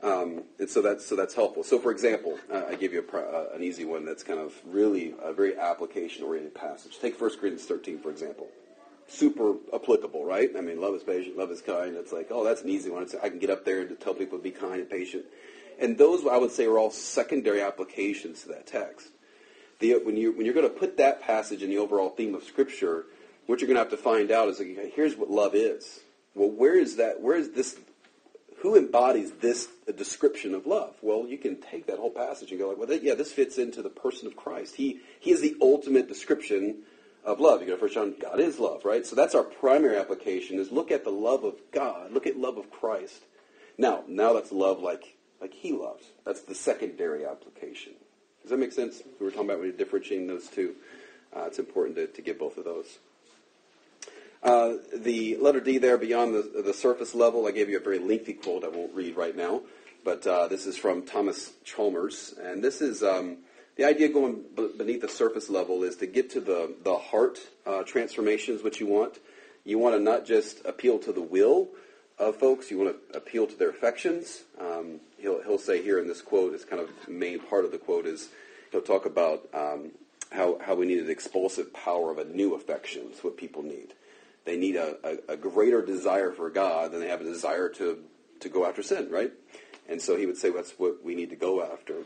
Um, 0.00 0.44
and 0.60 0.70
so 0.70 0.80
that's 0.80 1.04
so 1.04 1.16
that's 1.16 1.34
helpful. 1.34 1.64
So, 1.64 1.78
for 1.78 1.90
example, 1.90 2.38
uh, 2.52 2.62
I 2.68 2.76
give 2.76 2.92
you 2.92 3.04
a, 3.12 3.16
uh, 3.16 3.48
an 3.52 3.62
easy 3.62 3.84
one 3.84 4.04
that's 4.04 4.22
kind 4.22 4.38
of 4.38 4.54
really 4.64 5.14
a 5.20 5.32
very 5.32 5.58
application-oriented 5.58 6.54
passage. 6.54 6.98
Take 7.00 7.20
1 7.20 7.30
Corinthians 7.30 7.64
13, 7.64 7.98
for 7.98 8.10
example. 8.10 8.46
Super 9.08 9.54
applicable, 9.74 10.24
right? 10.24 10.50
I 10.56 10.60
mean, 10.60 10.80
love 10.80 10.94
is 10.94 11.02
patient, 11.02 11.36
love 11.36 11.50
is 11.50 11.62
kind. 11.62 11.96
It's 11.96 12.12
like, 12.12 12.28
oh, 12.30 12.44
that's 12.44 12.62
an 12.62 12.68
easy 12.68 12.90
one. 12.90 13.02
It's, 13.02 13.14
I 13.20 13.28
can 13.28 13.38
get 13.38 13.50
up 13.50 13.64
there 13.64 13.80
and 13.80 13.98
tell 13.98 14.14
people 14.14 14.38
to 14.38 14.44
be 14.44 14.50
kind 14.50 14.80
and 14.80 14.88
patient. 14.88 15.24
And 15.80 15.96
those, 15.96 16.26
I 16.26 16.36
would 16.36 16.50
say, 16.52 16.66
are 16.66 16.78
all 16.78 16.90
secondary 16.90 17.62
applications 17.62 18.42
to 18.42 18.48
that 18.48 18.66
text. 18.66 19.08
The, 19.78 19.94
when, 20.04 20.16
you, 20.16 20.32
when 20.32 20.44
you're 20.44 20.54
going 20.54 20.68
to 20.68 20.74
put 20.74 20.96
that 20.98 21.22
passage 21.22 21.62
in 21.62 21.70
the 21.70 21.78
overall 21.78 22.10
theme 22.10 22.34
of 22.34 22.42
Scripture, 22.42 23.06
what 23.48 23.60
you're 23.60 23.66
going 23.66 23.76
to 23.76 23.82
have 23.82 23.90
to 23.90 23.96
find 23.96 24.30
out 24.30 24.48
is, 24.48 24.58
like, 24.58 24.92
here's 24.94 25.16
what 25.16 25.30
love 25.30 25.54
is. 25.54 26.00
Well, 26.34 26.50
where 26.50 26.78
is 26.78 26.96
that? 26.96 27.22
Where 27.22 27.34
is 27.34 27.50
this 27.52 27.76
who 28.58 28.76
embodies 28.76 29.32
this 29.40 29.68
description 29.96 30.54
of 30.54 30.66
love? 30.66 30.94
Well, 31.00 31.26
you 31.26 31.38
can 31.38 31.60
take 31.60 31.86
that 31.86 31.98
whole 31.98 32.10
passage 32.10 32.50
and 32.50 32.60
go 32.60 32.68
like, 32.68 32.76
well, 32.76 32.92
yeah, 32.92 33.14
this 33.14 33.32
fits 33.32 33.56
into 33.56 33.82
the 33.82 33.88
person 33.88 34.26
of 34.26 34.36
Christ. 34.36 34.74
He 34.76 35.00
he 35.18 35.32
is 35.32 35.40
the 35.40 35.56
ultimate 35.62 36.08
description 36.08 36.82
of 37.24 37.40
love. 37.40 37.60
You 37.62 37.68
go 37.68 37.74
to 37.74 37.80
First 37.80 37.94
John, 37.94 38.14
God 38.20 38.38
is 38.38 38.58
love, 38.58 38.84
right? 38.84 39.06
So 39.06 39.16
that's 39.16 39.34
our 39.34 39.44
primary 39.44 39.96
application: 39.96 40.58
is 40.58 40.70
look 40.70 40.90
at 40.90 41.04
the 41.04 41.10
love 41.10 41.44
of 41.44 41.54
God, 41.72 42.12
look 42.12 42.26
at 42.26 42.36
love 42.36 42.58
of 42.58 42.70
Christ. 42.70 43.22
Now, 43.78 44.04
now 44.06 44.34
that's 44.34 44.52
love 44.52 44.80
like 44.80 45.16
like 45.40 45.54
He 45.54 45.72
loves. 45.72 46.04
That's 46.26 46.42
the 46.42 46.54
secondary 46.54 47.24
application. 47.24 47.94
Does 48.42 48.50
that 48.50 48.58
make 48.58 48.72
sense? 48.72 49.02
We 49.18 49.24
were 49.24 49.32
talking 49.32 49.46
about 49.46 49.60
when 49.60 49.68
you're 49.68 49.76
differentiating 49.76 50.26
those 50.26 50.48
two. 50.48 50.74
Uh, 51.34 51.44
it's 51.46 51.58
important 51.58 51.96
to, 51.96 52.06
to 52.06 52.22
get 52.22 52.38
both 52.38 52.56
of 52.58 52.64
those. 52.64 52.98
Uh, 54.42 54.74
the 54.96 55.36
letter 55.38 55.60
D 55.60 55.78
there, 55.78 55.98
beyond 55.98 56.34
the, 56.34 56.62
the 56.62 56.74
surface 56.74 57.14
level, 57.14 57.46
I 57.46 57.50
gave 57.50 57.68
you 57.68 57.76
a 57.76 57.80
very 57.80 57.98
lengthy 57.98 58.34
quote 58.34 58.64
I 58.64 58.68
won't 58.68 58.94
read 58.94 59.16
right 59.16 59.36
now, 59.36 59.62
but 60.04 60.26
uh, 60.26 60.46
this 60.46 60.66
is 60.66 60.76
from 60.76 61.02
Thomas 61.02 61.52
Chalmers. 61.64 62.34
And 62.40 62.62
this 62.62 62.80
is 62.80 63.02
um, 63.02 63.38
the 63.76 63.84
idea 63.84 64.08
going 64.08 64.44
b- 64.56 64.70
beneath 64.76 65.00
the 65.00 65.08
surface 65.08 65.50
level 65.50 65.82
is 65.82 65.96
to 65.96 66.06
get 66.06 66.30
to 66.30 66.40
the, 66.40 66.74
the 66.84 66.96
heart 66.96 67.38
uh, 67.66 67.82
transformations, 67.82 68.62
what 68.62 68.78
you 68.78 68.86
want. 68.86 69.18
You 69.64 69.78
want 69.78 69.96
to 69.96 70.00
not 70.00 70.24
just 70.24 70.64
appeal 70.64 70.98
to 71.00 71.12
the 71.12 71.22
will 71.22 71.68
of 72.16 72.36
folks, 72.36 72.70
you 72.70 72.78
want 72.78 72.96
to 73.10 73.16
appeal 73.16 73.46
to 73.46 73.56
their 73.56 73.70
affections. 73.70 74.42
Um, 74.60 75.00
he'll, 75.18 75.42
he'll 75.42 75.58
say 75.58 75.82
here 75.82 75.98
in 75.98 76.06
this 76.06 76.22
quote, 76.22 76.52
this 76.52 76.64
kind 76.64 76.80
of 76.80 76.90
main 77.08 77.40
part 77.40 77.64
of 77.64 77.72
the 77.72 77.78
quote 77.78 78.06
is 78.06 78.28
he'll 78.70 78.82
talk 78.82 79.04
about 79.04 79.48
um, 79.52 79.90
how, 80.30 80.60
how 80.64 80.76
we 80.76 80.86
need 80.86 80.98
an 80.98 81.10
expulsive 81.10 81.72
power 81.72 82.12
of 82.12 82.18
a 82.18 82.24
new 82.24 82.54
affection. 82.54 83.08
It's 83.10 83.24
what 83.24 83.36
people 83.36 83.62
need 83.62 83.94
they 84.48 84.56
need 84.56 84.76
a, 84.76 84.96
a, 85.04 85.34
a, 85.34 85.36
greater 85.36 85.84
desire 85.84 86.32
for 86.32 86.48
God 86.48 86.92
than 86.92 87.00
they 87.00 87.08
have 87.08 87.20
a 87.20 87.24
desire 87.24 87.68
to, 87.70 87.98
to 88.40 88.48
go 88.48 88.64
after 88.64 88.82
sin, 88.82 89.10
right? 89.10 89.30
And 89.88 90.00
so 90.00 90.16
he 90.16 90.24
would 90.24 90.38
say 90.38 90.50
that's 90.50 90.72
what 90.78 91.04
we 91.04 91.14
need 91.14 91.30
to 91.30 91.36
go 91.36 91.62
after. 91.62 92.02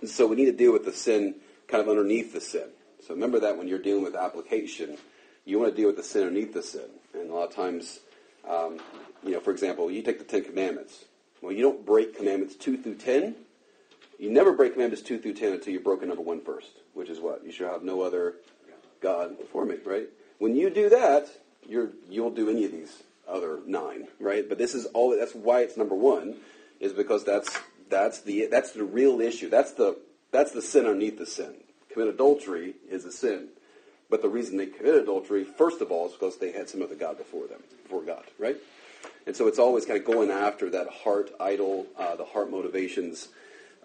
And 0.00 0.08
so 0.08 0.26
we 0.26 0.36
need 0.36 0.46
to 0.46 0.52
deal 0.52 0.72
with 0.72 0.84
the 0.84 0.92
sin 0.92 1.36
kind 1.68 1.82
of 1.82 1.88
underneath 1.88 2.32
the 2.32 2.40
sin. 2.40 2.68
So 3.06 3.14
remember 3.14 3.40
that 3.40 3.58
when 3.58 3.68
you're 3.68 3.78
dealing 3.78 4.02
with 4.02 4.14
application, 4.14 4.96
you 5.44 5.58
want 5.58 5.74
to 5.74 5.76
deal 5.76 5.88
with 5.88 5.96
the 5.96 6.02
sin 6.02 6.22
underneath 6.22 6.54
the 6.54 6.62
sin. 6.62 6.88
And 7.14 7.30
a 7.30 7.34
lot 7.34 7.48
of 7.48 7.54
times, 7.54 8.00
um, 8.48 8.80
you 9.22 9.32
know, 9.32 9.40
for 9.40 9.50
example, 9.50 9.90
you 9.90 10.02
take 10.02 10.18
the 10.18 10.24
Ten 10.24 10.44
Commandments. 10.44 11.04
Well, 11.42 11.52
you 11.52 11.62
don't 11.62 11.84
break 11.84 12.16
commandments 12.16 12.54
2 12.56 12.78
through 12.78 12.94
10. 12.94 13.34
You 14.18 14.30
never 14.30 14.52
break 14.52 14.74
commandments 14.74 15.02
2 15.02 15.18
through 15.18 15.34
10 15.34 15.52
until 15.54 15.72
you've 15.72 15.84
broken 15.84 16.08
number 16.08 16.22
1 16.22 16.40
first, 16.42 16.70
which 16.94 17.10
is 17.10 17.20
what? 17.20 17.44
You 17.44 17.52
shall 17.52 17.72
have 17.72 17.82
no 17.82 18.02
other 18.02 18.36
God 19.00 19.38
before 19.38 19.64
me, 19.64 19.76
right? 19.84 20.08
When 20.38 20.54
you 20.54 20.70
do 20.70 20.88
that, 20.90 21.28
you're, 21.68 21.90
you'll 22.08 22.30
do 22.30 22.50
any 22.50 22.64
of 22.64 22.72
these 22.72 23.02
other 23.28 23.60
nine, 23.66 24.08
right? 24.20 24.48
But 24.48 24.58
this 24.58 24.74
is 24.74 24.86
all. 24.86 25.16
That's 25.16 25.34
why 25.34 25.60
it's 25.60 25.76
number 25.76 25.94
one, 25.94 26.36
is 26.80 26.92
because 26.92 27.24
that's 27.24 27.58
that's 27.88 28.22
the 28.22 28.46
that's 28.50 28.72
the 28.72 28.84
real 28.84 29.20
issue. 29.20 29.48
That's 29.48 29.72
the 29.72 29.98
that's 30.30 30.52
the 30.52 30.62
sin 30.62 30.86
underneath 30.86 31.18
the 31.18 31.26
sin. 31.26 31.54
Commit 31.90 32.08
adultery 32.08 32.74
is 32.90 33.04
a 33.04 33.12
sin, 33.12 33.48
but 34.10 34.22
the 34.22 34.28
reason 34.28 34.56
they 34.56 34.66
committed 34.66 35.02
adultery, 35.02 35.44
first 35.44 35.80
of 35.80 35.90
all, 35.90 36.06
is 36.06 36.12
because 36.12 36.38
they 36.38 36.52
had 36.52 36.68
some 36.68 36.82
other 36.82 36.94
god 36.94 37.18
before 37.18 37.46
them, 37.46 37.62
before 37.82 38.02
God, 38.02 38.24
right? 38.38 38.56
And 39.26 39.36
so 39.36 39.46
it's 39.46 39.58
always 39.58 39.84
kind 39.84 39.98
of 39.98 40.06
going 40.06 40.30
after 40.30 40.70
that 40.70 40.88
heart 40.88 41.30
idol, 41.38 41.86
uh, 41.98 42.16
the 42.16 42.24
heart 42.24 42.50
motivations 42.50 43.28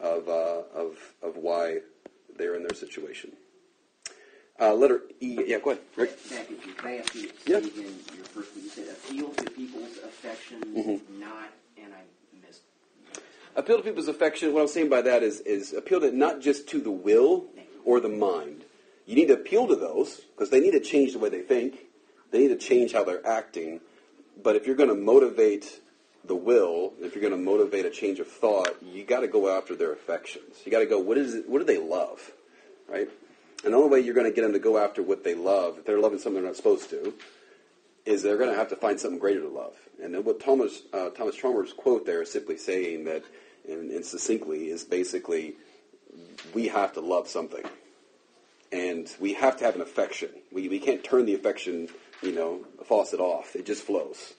of 0.01 0.27
uh, 0.27 0.61
of 0.73 0.97
of 1.21 1.37
why 1.37 1.79
they're 2.37 2.55
in 2.55 2.63
their 2.63 2.75
situation. 2.75 3.31
Uh, 4.59 4.73
letter 4.73 5.01
E. 5.21 5.43
Yeah, 5.45 5.59
go 5.59 5.71
ahead. 5.71 5.83
Rick. 5.95 6.17
Matthew, 6.31 6.57
can 6.57 6.87
I 6.87 6.97
ask 6.97 7.13
you 7.13 7.29
yep. 7.45 7.63
in 7.63 7.85
your 8.15 8.25
first 8.25 8.55
one? 8.55 8.63
You 8.63 8.69
said 8.69 8.89
appeal 8.89 9.29
to 9.29 9.51
people's 9.51 9.97
affections, 10.03 10.63
mm-hmm. 10.65 11.19
not, 11.19 11.49
and 11.77 11.93
I 11.93 12.01
missed. 12.45 12.61
Appeal 13.55 13.77
to 13.77 13.83
people's 13.83 14.07
affection. 14.07 14.53
What 14.53 14.61
I'm 14.61 14.67
saying 14.67 14.89
by 14.89 15.01
that 15.03 15.21
is 15.21 15.41
is 15.41 15.73
appeal 15.73 16.01
to 16.01 16.11
not 16.11 16.41
just 16.41 16.67
to 16.69 16.81
the 16.81 16.91
will 16.91 17.45
or 17.85 17.99
the 17.99 18.09
mind. 18.09 18.63
You 19.05 19.15
need 19.15 19.27
to 19.27 19.35
appeal 19.35 19.67
to 19.67 19.75
those 19.75 20.21
because 20.35 20.49
they 20.49 20.59
need 20.59 20.71
to 20.71 20.79
change 20.79 21.13
the 21.13 21.19
way 21.19 21.29
they 21.29 21.41
think. 21.41 21.85
They 22.31 22.39
need 22.39 22.47
to 22.49 22.57
change 22.57 22.93
how 22.93 23.03
they're 23.03 23.25
acting. 23.25 23.79
But 24.41 24.55
if 24.55 24.67
you're 24.67 24.75
going 24.75 24.89
to 24.89 24.95
motivate 24.95 25.79
the 26.25 26.35
will, 26.35 26.93
if 26.99 27.15
you're 27.15 27.21
going 27.21 27.31
to 27.31 27.39
motivate 27.43 27.85
a 27.85 27.89
change 27.89 28.19
of 28.19 28.27
thought, 28.27 28.75
you 28.81 29.03
got 29.05 29.21
to 29.21 29.27
go 29.27 29.55
after 29.55 29.75
their 29.75 29.93
affections. 29.93 30.57
You 30.65 30.71
got 30.71 30.79
to 30.79 30.85
go, 30.85 30.99
what 30.99 31.17
is 31.17 31.33
it, 31.33 31.49
what 31.49 31.59
do 31.59 31.65
they 31.65 31.77
love, 31.77 32.31
right? 32.89 33.09
And 33.63 33.73
the 33.73 33.77
only 33.77 33.89
way 33.89 33.99
you're 33.99 34.13
going 34.13 34.29
to 34.29 34.35
get 34.35 34.43
them 34.43 34.53
to 34.53 34.59
go 34.59 34.77
after 34.77 35.01
what 35.01 35.23
they 35.23 35.35
love, 35.35 35.79
if 35.79 35.85
they're 35.85 35.99
loving 35.99 36.19
something 36.19 36.41
they're 36.41 36.51
not 36.51 36.55
supposed 36.55 36.89
to, 36.91 37.13
is 38.05 38.23
they're 38.23 38.37
going 38.37 38.51
to 38.51 38.55
have 38.55 38.69
to 38.69 38.75
find 38.75 38.99
something 38.99 39.19
greater 39.19 39.41
to 39.41 39.49
love. 39.49 39.73
And 40.01 40.13
then 40.13 40.23
what 40.23 40.39
Thomas 40.39 40.81
uh, 40.93 41.09
Thomas 41.09 41.35
Chalmers' 41.35 41.73
quote 41.73 42.05
there 42.05 42.21
is 42.21 42.31
simply 42.31 42.57
saying 42.57 43.05
that, 43.05 43.23
and, 43.67 43.91
and 43.91 44.05
succinctly, 44.05 44.69
is 44.69 44.83
basically 44.83 45.55
we 46.53 46.67
have 46.67 46.93
to 46.93 47.01
love 47.01 47.27
something, 47.27 47.63
and 48.71 49.11
we 49.19 49.33
have 49.33 49.57
to 49.57 49.65
have 49.65 49.75
an 49.75 49.81
affection. 49.81 50.29
We 50.51 50.69
we 50.69 50.79
can't 50.79 51.03
turn 51.03 51.25
the 51.25 51.33
affection, 51.33 51.89
you 52.21 52.31
know, 52.31 52.61
faucet 52.85 53.19
off. 53.19 53.55
It 53.55 53.65
just 53.65 53.83
flows. 53.83 54.33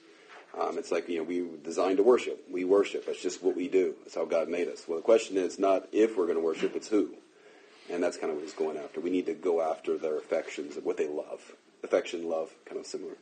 Um, 0.59 0.77
it's 0.77 0.91
like 0.91 1.07
you 1.09 1.19
know 1.19 1.23
we 1.23 1.41
were 1.41 1.57
designed 1.57 1.97
to 1.97 2.03
worship. 2.03 2.43
We 2.49 2.63
worship. 2.63 3.05
That's 3.05 3.21
just 3.21 3.43
what 3.43 3.55
we 3.55 3.67
do. 3.67 3.95
That's 4.03 4.15
how 4.15 4.25
God 4.25 4.49
made 4.49 4.67
us. 4.67 4.85
Well, 4.87 4.97
the 4.97 5.03
question 5.03 5.37
is 5.37 5.59
not 5.59 5.87
if 5.91 6.17
we're 6.17 6.25
going 6.25 6.37
to 6.37 6.43
worship; 6.43 6.75
it's 6.75 6.87
who. 6.87 7.13
And 7.91 8.03
that's 8.03 8.17
kind 8.17 8.29
of 8.29 8.37
what 8.37 8.45
he's 8.45 8.53
going 8.53 8.77
after. 8.77 9.01
We 9.01 9.09
need 9.09 9.25
to 9.25 9.33
go 9.33 9.61
after 9.61 9.97
their 9.97 10.17
affections 10.17 10.75
and 10.75 10.85
what 10.85 10.97
they 10.97 11.07
love. 11.07 11.53
Affection, 11.83 12.29
love, 12.29 12.53
kind 12.65 12.79
of 12.79 12.85
similar. 12.85 13.13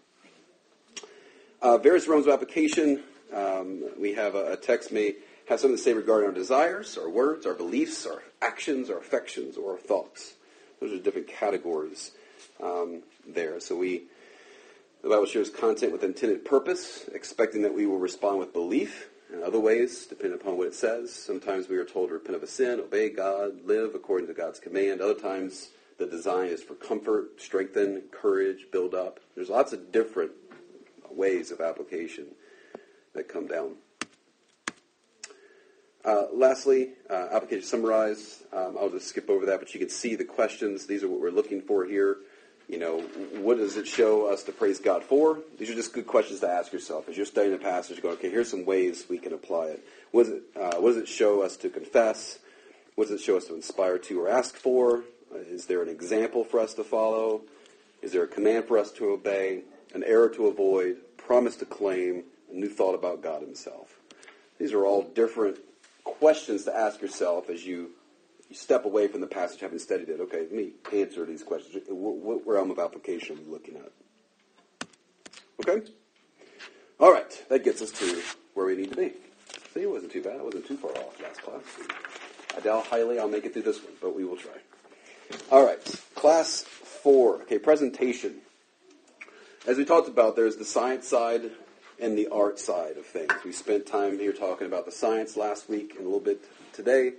Uh, 1.62 1.78
various 1.78 2.08
realms 2.08 2.28
of 2.28 2.34
application. 2.34 3.04
Um, 3.34 3.84
we 4.00 4.14
have 4.14 4.36
a, 4.36 4.54
a, 4.54 4.58
text 4.58 4.92
may 4.92 5.16
have 5.50 5.60
something 5.60 5.78
to 5.78 5.82
say 5.82 5.94
regarding 5.94 6.30
our 6.30 6.36
desires, 6.36 6.98
our 6.98 7.10
words, 7.10 7.46
our 7.46 7.54
beliefs, 7.54 8.06
our 8.06 8.24
actions, 8.42 8.90
our 8.90 9.00
affections, 9.00 9.58
or 9.58 9.74
our 9.74 9.78
thoughts. 9.78 10.34
Those 10.80 10.94
are 10.94 11.02
different 11.02 11.28
categories 11.28 12.12
um, 12.62 13.02
there. 13.28 13.60
So 13.60 13.76
we, 13.76 14.04
the 15.02 15.10
Bible 15.10 15.26
shares 15.26 15.50
content 15.50 15.92
with 15.92 16.04
intended 16.04 16.46
purpose, 16.46 17.10
expecting 17.14 17.64
that 17.64 17.74
we 17.74 17.86
will 17.86 18.00
respond 18.00 18.40
with 18.40 18.54
belief. 18.54 19.10
In 19.34 19.44
other 19.44 19.60
ways, 19.60 20.06
depending 20.06 20.40
upon 20.40 20.58
what 20.58 20.68
it 20.68 20.76
says, 20.76 21.14
sometimes 21.14 21.68
we 21.68 21.76
are 21.78 21.86
told 21.86 22.10
to 22.10 22.14
repent 22.14 22.38
of 22.38 22.44
a 22.44 22.48
sin, 22.48 22.80
obey 22.80 23.10
God, 23.10 23.66
live 23.66 23.94
according 23.94 24.28
to 24.28 24.34
God's 24.34 24.60
command. 24.60 25.02
Other 25.02 25.20
times, 25.20 25.70
the 25.98 26.06
design 26.06 26.48
is 26.48 26.64
for 26.64 26.76
comfort, 26.76 27.42
strengthen, 27.42 28.04
courage, 28.12 28.68
build 28.72 28.96
up. 28.96 29.20
There's 29.36 29.50
lots 29.50 29.74
of 29.74 29.92
different 29.92 30.32
ways 31.12 31.52
of 31.52 31.60
application 31.60 32.28
that 33.14 33.28
come 33.28 33.48
down. 33.48 33.76
Uh, 36.06 36.28
lastly, 36.34 36.92
uh, 37.10 37.28
application 37.32 37.66
summarize. 37.66 38.44
Um, 38.54 38.78
I'll 38.80 38.90
just 38.90 39.08
skip 39.08 39.30
over 39.30 39.46
that, 39.48 39.60
but 39.60 39.74
you 39.74 39.80
can 39.80 39.90
see 39.90 40.16
the 40.16 40.24
questions. 40.24 40.86
These 40.86 41.04
are 41.04 41.10
what 41.10 41.20
we're 41.20 41.32
looking 41.32 41.62
for 41.62 41.84
here. 41.84 42.18
You 42.68 42.80
know, 42.80 43.00
what 43.40 43.58
does 43.58 43.78
it 43.78 43.88
show 43.88 44.32
us 44.32 44.44
to 44.44 44.52
praise 44.52 44.80
God 44.80 45.04
for? 45.04 45.40
These 45.58 45.70
are 45.70 45.76
just 45.76 45.94
good 45.94 46.06
questions 46.06 46.42
to 46.42 46.50
ask 46.50 46.74
yourself 46.74 47.08
as 47.08 47.16
you're 47.16 47.26
studying 47.26 47.56
a 47.56 47.58
passage. 47.58 48.02
Go, 48.02 48.10
okay, 48.10 48.30
here's 48.30 48.50
some 48.50 48.66
ways 48.66 49.06
we 49.10 49.18
can 49.18 49.34
apply 49.34 49.68
it. 49.68 49.88
What 50.12 50.24
does 50.24 50.34
it, 50.34 50.44
uh, 50.56 50.76
what 50.82 50.90
does 50.90 50.98
it 50.98 51.08
show 51.08 51.42
us 51.42 51.56
to 51.58 51.70
confess? 51.70 52.40
What 52.96 53.08
does 53.08 53.22
it 53.22 53.24
show 53.24 53.38
us 53.38 53.46
to 53.46 53.56
inspire 53.56 53.98
to 54.00 54.22
or 54.22 54.28
ask 54.28 54.56
for? 54.56 55.04
Is 55.34 55.66
there 55.66 55.82
an 55.82 55.90
example 55.90 56.44
for 56.44 56.60
us 56.60 56.74
to 56.74 56.84
follow? 56.84 57.42
Is 58.02 58.12
there 58.12 58.24
a 58.24 58.28
command 58.28 58.66
for 58.66 58.78
us 58.78 58.92
to 58.94 59.12
obey? 59.12 59.64
An 59.94 60.04
error 60.04 60.30
to 60.30 60.48
avoid? 60.48 60.98
promise 61.28 61.58
to 61.58 61.66
claim, 61.66 62.24
a 62.50 62.56
new 62.56 62.70
thought 62.70 62.96
about 62.96 63.22
God 63.22 63.42
himself. 63.42 64.00
These 64.58 64.72
are 64.72 64.86
all 64.86 65.04
different 65.04 65.58
questions 66.06 66.64
to 66.64 66.76
ask 66.76 67.02
yourself 67.02 67.50
as 67.50 67.66
you 67.66 67.92
step 68.52 68.86
away 68.86 69.08
from 69.08 69.22
the 69.22 69.28
passage 69.28 69.60
having 69.60 69.80
studied 69.80 70.10
it. 70.10 70.20
Okay, 70.22 70.40
let 70.40 70.54
me 70.54 70.72
answer 70.94 71.26
these 71.26 71.44
questions. 71.44 71.84
What, 71.90 72.46
realm 72.46 72.72
of 72.72 72.80
application 72.80 73.38
are 73.38 73.42
we 73.42 73.52
looking 73.52 73.76
at? 73.76 73.92
Okay? 75.62 75.86
All 77.00 77.12
right, 77.12 77.46
that 77.50 77.64
gets 77.64 77.82
us 77.82 77.92
to 77.92 78.22
where 78.54 78.66
we 78.66 78.76
need 78.76 78.92
to 78.92 78.98
be. 78.98 79.14
See, 79.74 79.82
it 79.82 79.90
wasn't 79.90 80.12
too 80.12 80.24
bad. 80.24 80.40
I 80.40 80.44
wasn't 80.44 80.66
too 80.66 80.78
far 80.78 80.92
off 80.92 81.22
last 81.22 81.42
class. 81.42 81.62
I 82.56 82.60
doubt 82.62 82.88
highly 82.88 83.20
I'll 83.20 83.28
make 83.28 83.46
it 83.46 83.54
through 83.54 83.64
this 83.64 83.84
one, 83.84 83.94
but 84.02 84.16
we 84.16 84.24
will 84.24 84.38
try. 84.38 84.54
All 85.52 85.66
right, 85.66 85.80
class 86.16 86.64
four. 86.64 87.42
Okay, 87.44 87.60
presentation. 87.60 88.36
As 89.68 89.78
we 89.78 89.86
talked 89.86 90.08
about, 90.08 90.36
there's 90.36 90.56
the 90.56 90.66
science 90.66 91.08
side 91.08 91.52
and 92.00 92.18
the 92.18 92.28
art 92.30 92.60
side 92.60 92.98
of 92.98 93.06
things. 93.06 93.34
We 93.44 93.52
spent 93.52 93.86
time 93.86 94.18
here 94.18 94.32
talking 94.32 94.66
about 94.66 94.86
the 94.86 94.92
science 94.92 95.36
last 95.36 95.70
week 95.70 95.92
and 95.92 96.02
a 96.02 96.04
little 96.04 96.20
bit 96.20 96.44
today. 96.74 97.14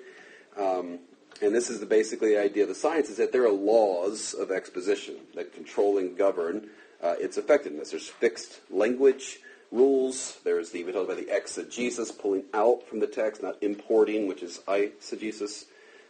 Um, 0.57 1.01
and 1.41 1.55
this 1.55 1.71
is 1.71 1.81
the, 1.81 1.87
basically 1.87 2.31
the 2.31 2.41
idea 2.41 2.65
of 2.65 2.69
the 2.69 2.75
science 2.75 3.09
is 3.09 3.17
that 3.17 3.33
there 3.33 3.45
are 3.45 3.53
laws 3.53 4.35
of 4.35 4.51
exposition 4.51 5.17
that 5.35 5.55
control 5.55 5.99
and 5.99 6.17
govern 6.17 6.69
uh, 7.03 7.15
its 7.19 7.39
effectiveness. 7.39 7.91
There's 7.91 8.09
fixed 8.09 8.61
language 8.71 9.39
rules. 9.71 10.39
There's 10.45 10.71
the, 10.71 10.85
we 10.85 10.93
talked 10.93 11.11
about 11.11 11.25
the 11.25 11.35
exegesis, 11.35 12.11
pulling 12.11 12.45
out 12.55 12.87
from 12.89 13.01
the 13.01 13.07
text, 13.07 13.43
not 13.43 13.63
importing, 13.63 14.27
which 14.27 14.43
is 14.43 14.61
eisegesis. 14.67 15.67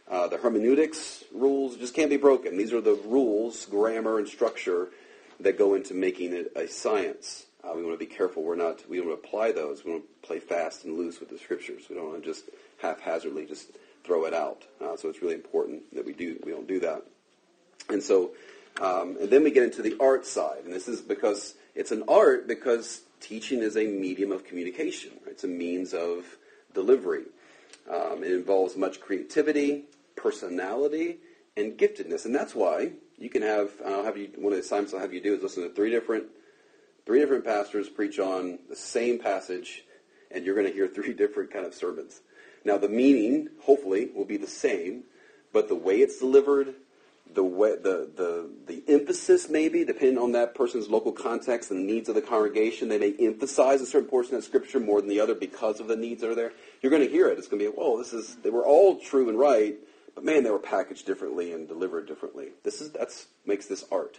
Uh, 0.08 0.26
the 0.28 0.38
hermeneutics 0.38 1.24
rules 1.34 1.76
just 1.76 1.94
can't 1.94 2.08
be 2.08 2.16
broken. 2.16 2.56
These 2.56 2.72
are 2.72 2.80
the 2.80 2.98
rules, 3.04 3.66
grammar, 3.66 4.18
and 4.18 4.26
structure 4.26 4.88
that 5.40 5.58
go 5.58 5.74
into 5.74 5.92
making 5.92 6.32
it 6.32 6.52
a 6.56 6.66
science. 6.66 7.46
Uh, 7.62 7.72
we 7.76 7.82
want 7.82 7.98
to 7.98 7.98
be 7.98 8.10
careful. 8.10 8.42
We're 8.42 8.56
not. 8.56 8.88
We 8.88 8.98
don't 8.98 9.12
apply 9.12 9.52
those. 9.52 9.84
We 9.84 9.92
don't 9.92 10.22
play 10.22 10.38
fast 10.38 10.84
and 10.84 10.96
loose 10.96 11.20
with 11.20 11.28
the 11.28 11.38
scriptures. 11.38 11.82
We 11.90 11.96
don't 11.96 12.08
want 12.08 12.22
to 12.22 12.28
just 12.28 12.44
haphazardly 12.80 13.44
just 13.44 13.72
throw 14.09 14.25
it 14.25 14.33
out. 14.33 14.64
Uh, 14.81 14.97
so 14.97 15.11
it's 15.11 15.21
really 15.21 15.35
important 15.35 15.94
that 15.94 16.07
we 16.07 16.14
do. 16.14 16.40
We 16.44 16.51
don't 16.51 16.66
do 16.66 16.81
that. 16.81 17.05
And 17.90 18.03
so, 18.03 18.31
um, 18.81 19.18
and 19.21 19.29
then 19.29 19.44
we 19.44 19.51
get 19.51 19.62
into 19.62 19.83
the 19.83 19.97
art 20.01 20.27
side, 20.27 20.64
and 20.64 20.73
this 20.73 20.88
is 20.88 21.03
because 21.03 21.55
it's 21.75 21.92
an 21.92 22.05
art 22.09 22.49
because 22.49 23.03
teaching 23.21 23.61
is 23.61 23.77
a 23.77 23.85
medium 23.85 24.33
of 24.33 24.44
communication. 24.44 25.12
Right? 25.25 25.33
It's 25.33 25.44
a 25.44 25.49
means 25.49 25.92
of 25.92 26.25
delivery. 26.73 27.25
Um, 27.88 28.25
it 28.25 28.33
involves 28.33 28.77
much 28.77 28.99
creativity, 29.01 29.85
personality, 30.16 31.18
and 31.57 31.77
giftedness, 31.77 32.25
and 32.25 32.35
that's 32.35 32.55
why 32.55 32.92
you 33.18 33.29
can 33.29 33.42
have 33.42 33.71
I'll 33.85 34.05
have 34.05 34.16
you 34.16 34.31
one 34.37 34.53
of 34.53 34.59
the 34.59 34.64
assignments 34.64 34.94
I'll 34.94 35.01
have 35.01 35.12
you 35.12 35.21
do 35.21 35.35
is 35.35 35.42
listen 35.42 35.64
to 35.64 35.71
three 35.71 35.90
different 35.90 36.25
three 37.05 37.21
different 37.21 37.44
pastors 37.44 37.88
preach 37.90 38.18
on 38.18 38.59
the 38.71 38.77
same 38.77 39.18
passage, 39.18 39.85
and 40.31 40.47
you're 40.47 40.55
going 40.55 40.66
to 40.66 40.73
hear 40.73 40.88
three 40.88 41.12
different 41.23 41.53
kind 41.53 41.66
of 41.66 41.75
sermons. 41.75 42.23
Now 42.68 42.78
the 42.78 42.88
meaning 42.88 43.48
hopefully 43.62 44.11
will 44.14 44.24
be 44.24 44.37
the 44.37 44.46
same, 44.46 45.04
but 45.52 45.68
the 45.68 45.74
way 45.74 46.00
it's 46.00 46.18
delivered, 46.18 46.74
the 47.35 47.42
way 47.42 47.76
the 47.76 48.11
the 48.14 48.50
the 48.66 48.83
emphasis 48.87 49.48
maybe 49.48 49.85
depending 49.85 50.18
on 50.18 50.33
that 50.33 50.54
person's 50.54 50.88
local 50.88 51.12
context 51.12 51.70
and 51.70 51.81
the 51.81 51.92
needs 51.92 52.09
of 52.09 52.14
the 52.14 52.22
congregation, 52.22 52.88
they 52.88 52.98
may 52.98 53.14
emphasize 53.18 53.81
a 53.81 53.87
certain 53.87 54.09
portion 54.09 54.37
of 54.37 54.44
scripture 54.44 54.81
more 54.81 55.00
than 55.00 55.09
the 55.09 55.20
other 55.20 55.35
because 55.35 55.81
of 55.81 55.88
the 55.88 55.96
needs 55.96 56.20
that 56.20 56.31
are 56.31 56.35
there. 56.35 56.52
You're 56.81 56.90
going 56.90 57.02
to 57.02 57.11
hear 57.11 57.28
it. 57.28 57.38
It's 57.38 57.48
going 57.48 57.61
to 57.62 57.70
be, 57.70 57.76
whoa, 57.76 57.98
this 57.98 58.12
is 58.12 58.37
they 58.37 58.50
were 58.50 58.64
all 58.64 58.98
true 58.98 59.28
and 59.28 59.38
right 59.38 59.76
but 60.18 60.24
man, 60.24 60.42
they 60.42 60.50
were 60.50 60.59
packaged 60.59 61.07
differently 61.07 61.52
and 61.52 61.68
delivered 61.68 62.09
differently. 62.09 62.48
This 62.64 62.81
is 62.81 62.90
that's 62.90 63.28
makes 63.46 63.66
this 63.66 63.85
art. 63.92 64.18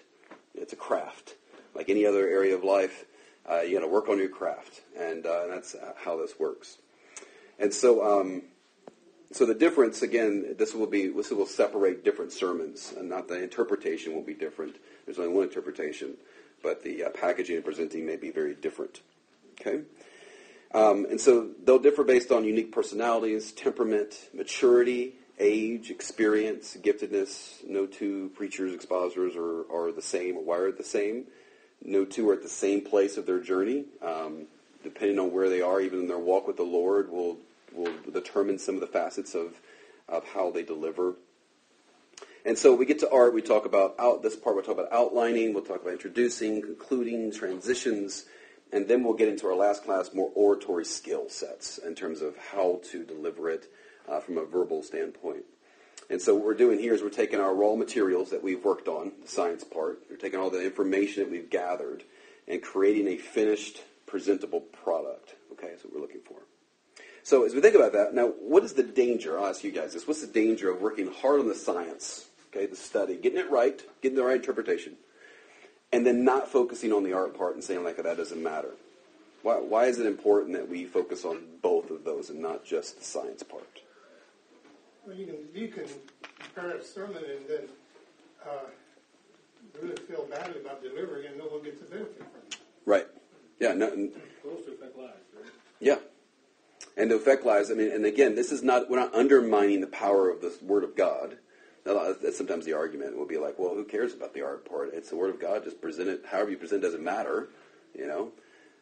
It's 0.55 0.71
a 0.71 0.77
craft, 0.77 1.35
like 1.75 1.89
any 1.89 2.05
other 2.05 2.25
area 2.25 2.55
of 2.55 2.63
life. 2.63 3.03
Uh, 3.45 3.61
you 3.61 3.73
got 3.73 3.85
to 3.85 3.91
work 3.91 4.07
on 4.07 4.17
your 4.17 4.29
craft, 4.29 4.81
and 4.97 5.25
uh, 5.25 5.47
that's 5.47 5.75
how 5.97 6.15
this 6.15 6.39
works. 6.39 6.77
And 7.59 7.73
so, 7.73 8.21
um, 8.21 8.43
so 9.31 9.45
the 9.45 9.53
difference 9.53 10.01
again, 10.01 10.55
this 10.57 10.73
will 10.73 10.87
be 10.87 11.07
this 11.07 11.29
will 11.29 11.45
separate 11.45 12.03
different 12.03 12.31
sermons, 12.31 12.93
and 12.97 13.09
not 13.09 13.27
the 13.27 13.41
interpretation 13.41 14.15
will 14.15 14.23
be 14.23 14.33
different. 14.33 14.77
There's 15.05 15.19
only 15.19 15.33
one 15.33 15.43
interpretation, 15.43 16.15
but 16.63 16.83
the 16.83 17.03
uh, 17.03 17.09
packaging 17.09 17.57
and 17.57 17.65
presenting 17.65 18.05
may 18.05 18.15
be 18.15 18.31
very 18.31 18.55
different. 18.55 19.01
Okay. 19.59 19.81
Um, 20.73 21.05
and 21.09 21.19
so 21.19 21.49
they'll 21.63 21.79
differ 21.79 22.03
based 22.03 22.31
on 22.31 22.43
unique 22.45 22.71
personalities, 22.71 23.51
temperament, 23.51 24.29
maturity, 24.33 25.15
age, 25.39 25.89
experience, 25.89 26.77
giftedness. 26.79 27.67
No 27.67 27.87
two 27.87 28.29
preachers, 28.35 28.73
expositors 28.73 29.35
are, 29.35 29.63
are 29.71 29.91
the 29.91 30.01
same 30.01 30.37
or 30.37 30.43
wired 30.43 30.77
the 30.77 30.83
same. 30.83 31.25
No 31.83 32.05
two 32.05 32.29
are 32.29 32.33
at 32.33 32.43
the 32.43 32.49
same 32.49 32.81
place 32.81 33.17
of 33.17 33.25
their 33.25 33.39
journey. 33.39 33.85
Um, 34.01 34.47
depending 34.83 35.19
on 35.19 35.31
where 35.31 35.49
they 35.49 35.61
are, 35.61 35.81
even 35.81 35.99
in 35.99 36.07
their 36.07 36.19
walk 36.19 36.47
with 36.47 36.57
the 36.57 36.63
Lord, 36.63 37.09
will 37.09 37.37
will 37.73 37.93
determine 38.11 38.59
some 38.59 38.75
of 38.75 38.81
the 38.81 38.87
facets 38.87 39.35
of 39.35 39.59
of 40.07 40.25
how 40.33 40.49
they 40.51 40.63
deliver. 40.63 41.15
And 42.45 42.57
so 42.57 42.73
we 42.73 42.85
get 42.85 42.99
to 42.99 43.11
art. 43.11 43.33
We 43.33 43.41
talk 43.41 43.65
about 43.65 43.95
out 43.99 44.23
this 44.23 44.35
part. 44.35 44.55
We'll 44.55 44.65
talk 44.65 44.73
about 44.73 44.91
outlining. 44.91 45.53
We'll 45.53 45.63
talk 45.63 45.81
about 45.81 45.93
introducing, 45.93 46.61
concluding, 46.61 47.31
transitions, 47.31 48.25
and 48.71 48.87
then 48.87 49.03
we'll 49.03 49.13
get 49.13 49.27
into 49.27 49.47
our 49.47 49.55
last 49.55 49.83
class 49.83 50.13
more 50.13 50.31
oratory 50.35 50.85
skill 50.85 51.29
sets 51.29 51.77
in 51.77 51.95
terms 51.95 52.21
of 52.21 52.37
how 52.37 52.81
to 52.91 53.03
deliver 53.03 53.49
it 53.49 53.71
uh, 54.07 54.19
from 54.19 54.37
a 54.37 54.45
verbal 54.45 54.83
standpoint. 54.83 55.43
And 56.09 56.21
so 56.21 56.33
what 56.33 56.45
we're 56.45 56.53
doing 56.55 56.79
here 56.79 56.93
is 56.93 57.03
we're 57.03 57.09
taking 57.09 57.39
our 57.39 57.53
raw 57.53 57.75
materials 57.75 58.31
that 58.31 58.43
we've 58.43 58.63
worked 58.63 58.87
on, 58.87 59.11
the 59.21 59.27
science 59.27 59.63
part, 59.63 59.99
we're 60.09 60.15
taking 60.15 60.39
all 60.39 60.49
the 60.49 60.63
information 60.63 61.23
that 61.23 61.31
we've 61.31 61.49
gathered 61.49 62.03
and 62.47 62.63
creating 62.63 63.07
a 63.07 63.17
finished, 63.17 63.83
presentable 64.07 64.61
product. 64.61 65.35
Okay, 65.51 65.67
that's 65.69 65.83
what 65.83 65.93
we're 65.93 66.01
looking 66.01 66.21
for. 66.21 66.37
So 67.29 67.45
as 67.45 67.53
we 67.53 67.61
think 67.61 67.75
about 67.75 67.93
that, 67.93 68.15
now 68.15 68.29
what 68.39 68.63
is 68.63 68.73
the 68.73 68.81
danger? 68.81 69.37
I'll 69.37 69.45
ask 69.45 69.63
you 69.63 69.69
guys 69.71 69.93
this. 69.93 70.07
What's 70.07 70.21
the 70.21 70.25
danger 70.25 70.71
of 70.71 70.81
working 70.81 71.11
hard 71.11 71.39
on 71.39 71.47
the 71.47 71.53
science, 71.53 72.27
okay, 72.47 72.65
the 72.65 72.75
study, 72.75 73.17
getting 73.17 73.37
it 73.37 73.51
right, 73.51 73.79
getting 74.01 74.15
the 74.15 74.23
right 74.23 74.37
interpretation, 74.37 74.95
and 75.93 76.07
then 76.07 76.23
not 76.23 76.47
focusing 76.47 76.91
on 76.91 77.03
the 77.03 77.13
art 77.13 77.37
part 77.37 77.53
and 77.53 77.63
saying 77.63 77.83
like 77.83 77.97
that 77.97 78.17
doesn't 78.17 78.41
matter? 78.41 78.71
Why, 79.43 79.57
why 79.57 79.85
is 79.85 79.99
it 79.99 80.07
important 80.07 80.53
that 80.53 80.67
we 80.67 80.85
focus 80.85 81.23
on 81.23 81.43
both 81.61 81.91
of 81.91 82.03
those 82.03 82.31
and 82.31 82.41
not 82.41 82.65
just 82.65 82.97
the 82.97 83.03
science 83.03 83.43
part? 83.43 83.79
Well, 85.05 85.15
you 85.15 85.27
can, 85.27 85.35
you 85.53 85.67
can 85.67 85.85
prepare 86.39 86.77
a 86.77 86.83
sermon 86.83 87.23
and 87.23 87.47
then, 87.47 87.69
uh, 88.43 88.69
really 89.79 89.95
feel 90.07 90.25
badly 90.31 90.61
about 90.61 90.81
delivering 90.81 91.27
and 91.27 91.37
no 91.37 91.43
one 91.43 91.63
gets 91.63 91.79
a 91.83 91.85
benefit 91.85 92.17
from 92.17 92.41
it. 92.47 92.57
Right. 92.87 93.05
Yeah. 93.59 93.75
No, 93.75 93.91
n- 93.91 94.13
Supposed 94.41 94.65
to 94.65 94.71
affect 94.71 94.97
lives, 94.97 95.13
right? 95.39 95.51
yeah. 95.79 95.97
And 96.99 97.09
to 97.09 97.15
affect 97.15 97.45
lives. 97.45 97.71
I 97.71 97.75
mean, 97.75 97.91
and 97.91 98.05
again, 98.05 98.35
this 98.35 98.51
is 98.51 98.61
not. 98.61 98.89
We're 98.89 98.99
not 98.99 99.15
undermining 99.15 99.79
the 99.81 99.87
power 99.87 100.29
of 100.29 100.41
the 100.41 100.53
Word 100.61 100.83
of 100.83 100.95
God. 100.95 101.37
That's 101.85 102.37
sometimes 102.37 102.65
the 102.65 102.73
argument 102.73 103.17
will 103.17 103.25
be 103.25 103.37
like, 103.37 103.57
well, 103.57 103.73
who 103.73 103.85
cares 103.85 104.13
about 104.13 104.33
the 104.33 104.41
art 104.41 104.69
part? 104.69 104.91
It's 104.93 105.09
the 105.09 105.15
Word 105.15 105.29
of 105.33 105.39
God. 105.39 105.63
Just 105.63 105.81
present 105.81 106.09
it. 106.09 106.25
However 106.29 106.51
you 106.51 106.57
present 106.57 106.83
it 106.83 106.87
doesn't 106.87 107.03
matter. 107.03 107.47
You 107.97 108.07
know. 108.07 108.31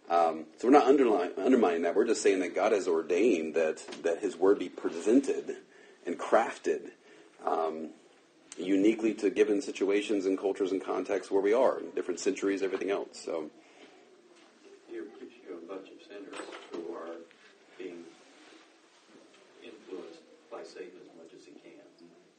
Um, 0.10 0.46
so 0.58 0.68
we're 0.68 0.74
not 0.74 0.88
undermining 0.88 1.82
that. 1.84 1.96
We're 1.96 2.08
just 2.08 2.24
saying 2.24 2.40
that 2.40 2.56
God 2.56 2.72
has 2.72 2.88
ordained 2.88 3.54
that 3.56 3.86
that 4.04 4.20
His 4.20 4.36
Word 4.36 4.58
be 4.58 4.70
presented 4.70 5.58
and 6.06 6.18
crafted 6.18 6.92
um, 7.46 7.90
uniquely 8.58 9.14
to 9.16 9.30
given 9.30 9.62
situations 9.62 10.26
and 10.26 10.38
cultures 10.38 10.72
and 10.72 10.84
contexts 10.84 11.32
where 11.32 11.42
we 11.42 11.54
are, 11.54 11.82
different 11.96 12.20
centuries, 12.20 12.64
everything 12.64 12.90
else. 12.90 13.20
So. 13.24 13.52
You're 14.92 15.04
preaching 15.04 15.44
to 15.48 15.54
a 15.54 15.68
bunch 15.68 15.90
of 15.92 16.00
sinners 16.08 16.40
who 16.72 16.96
are 16.96 17.20
being 17.78 18.04
influenced 19.62 20.24
by 20.50 20.64
Satan 20.64 20.98
as 21.04 21.12
much 21.20 21.36
as 21.38 21.46
he 21.46 21.52
can. 21.52 21.84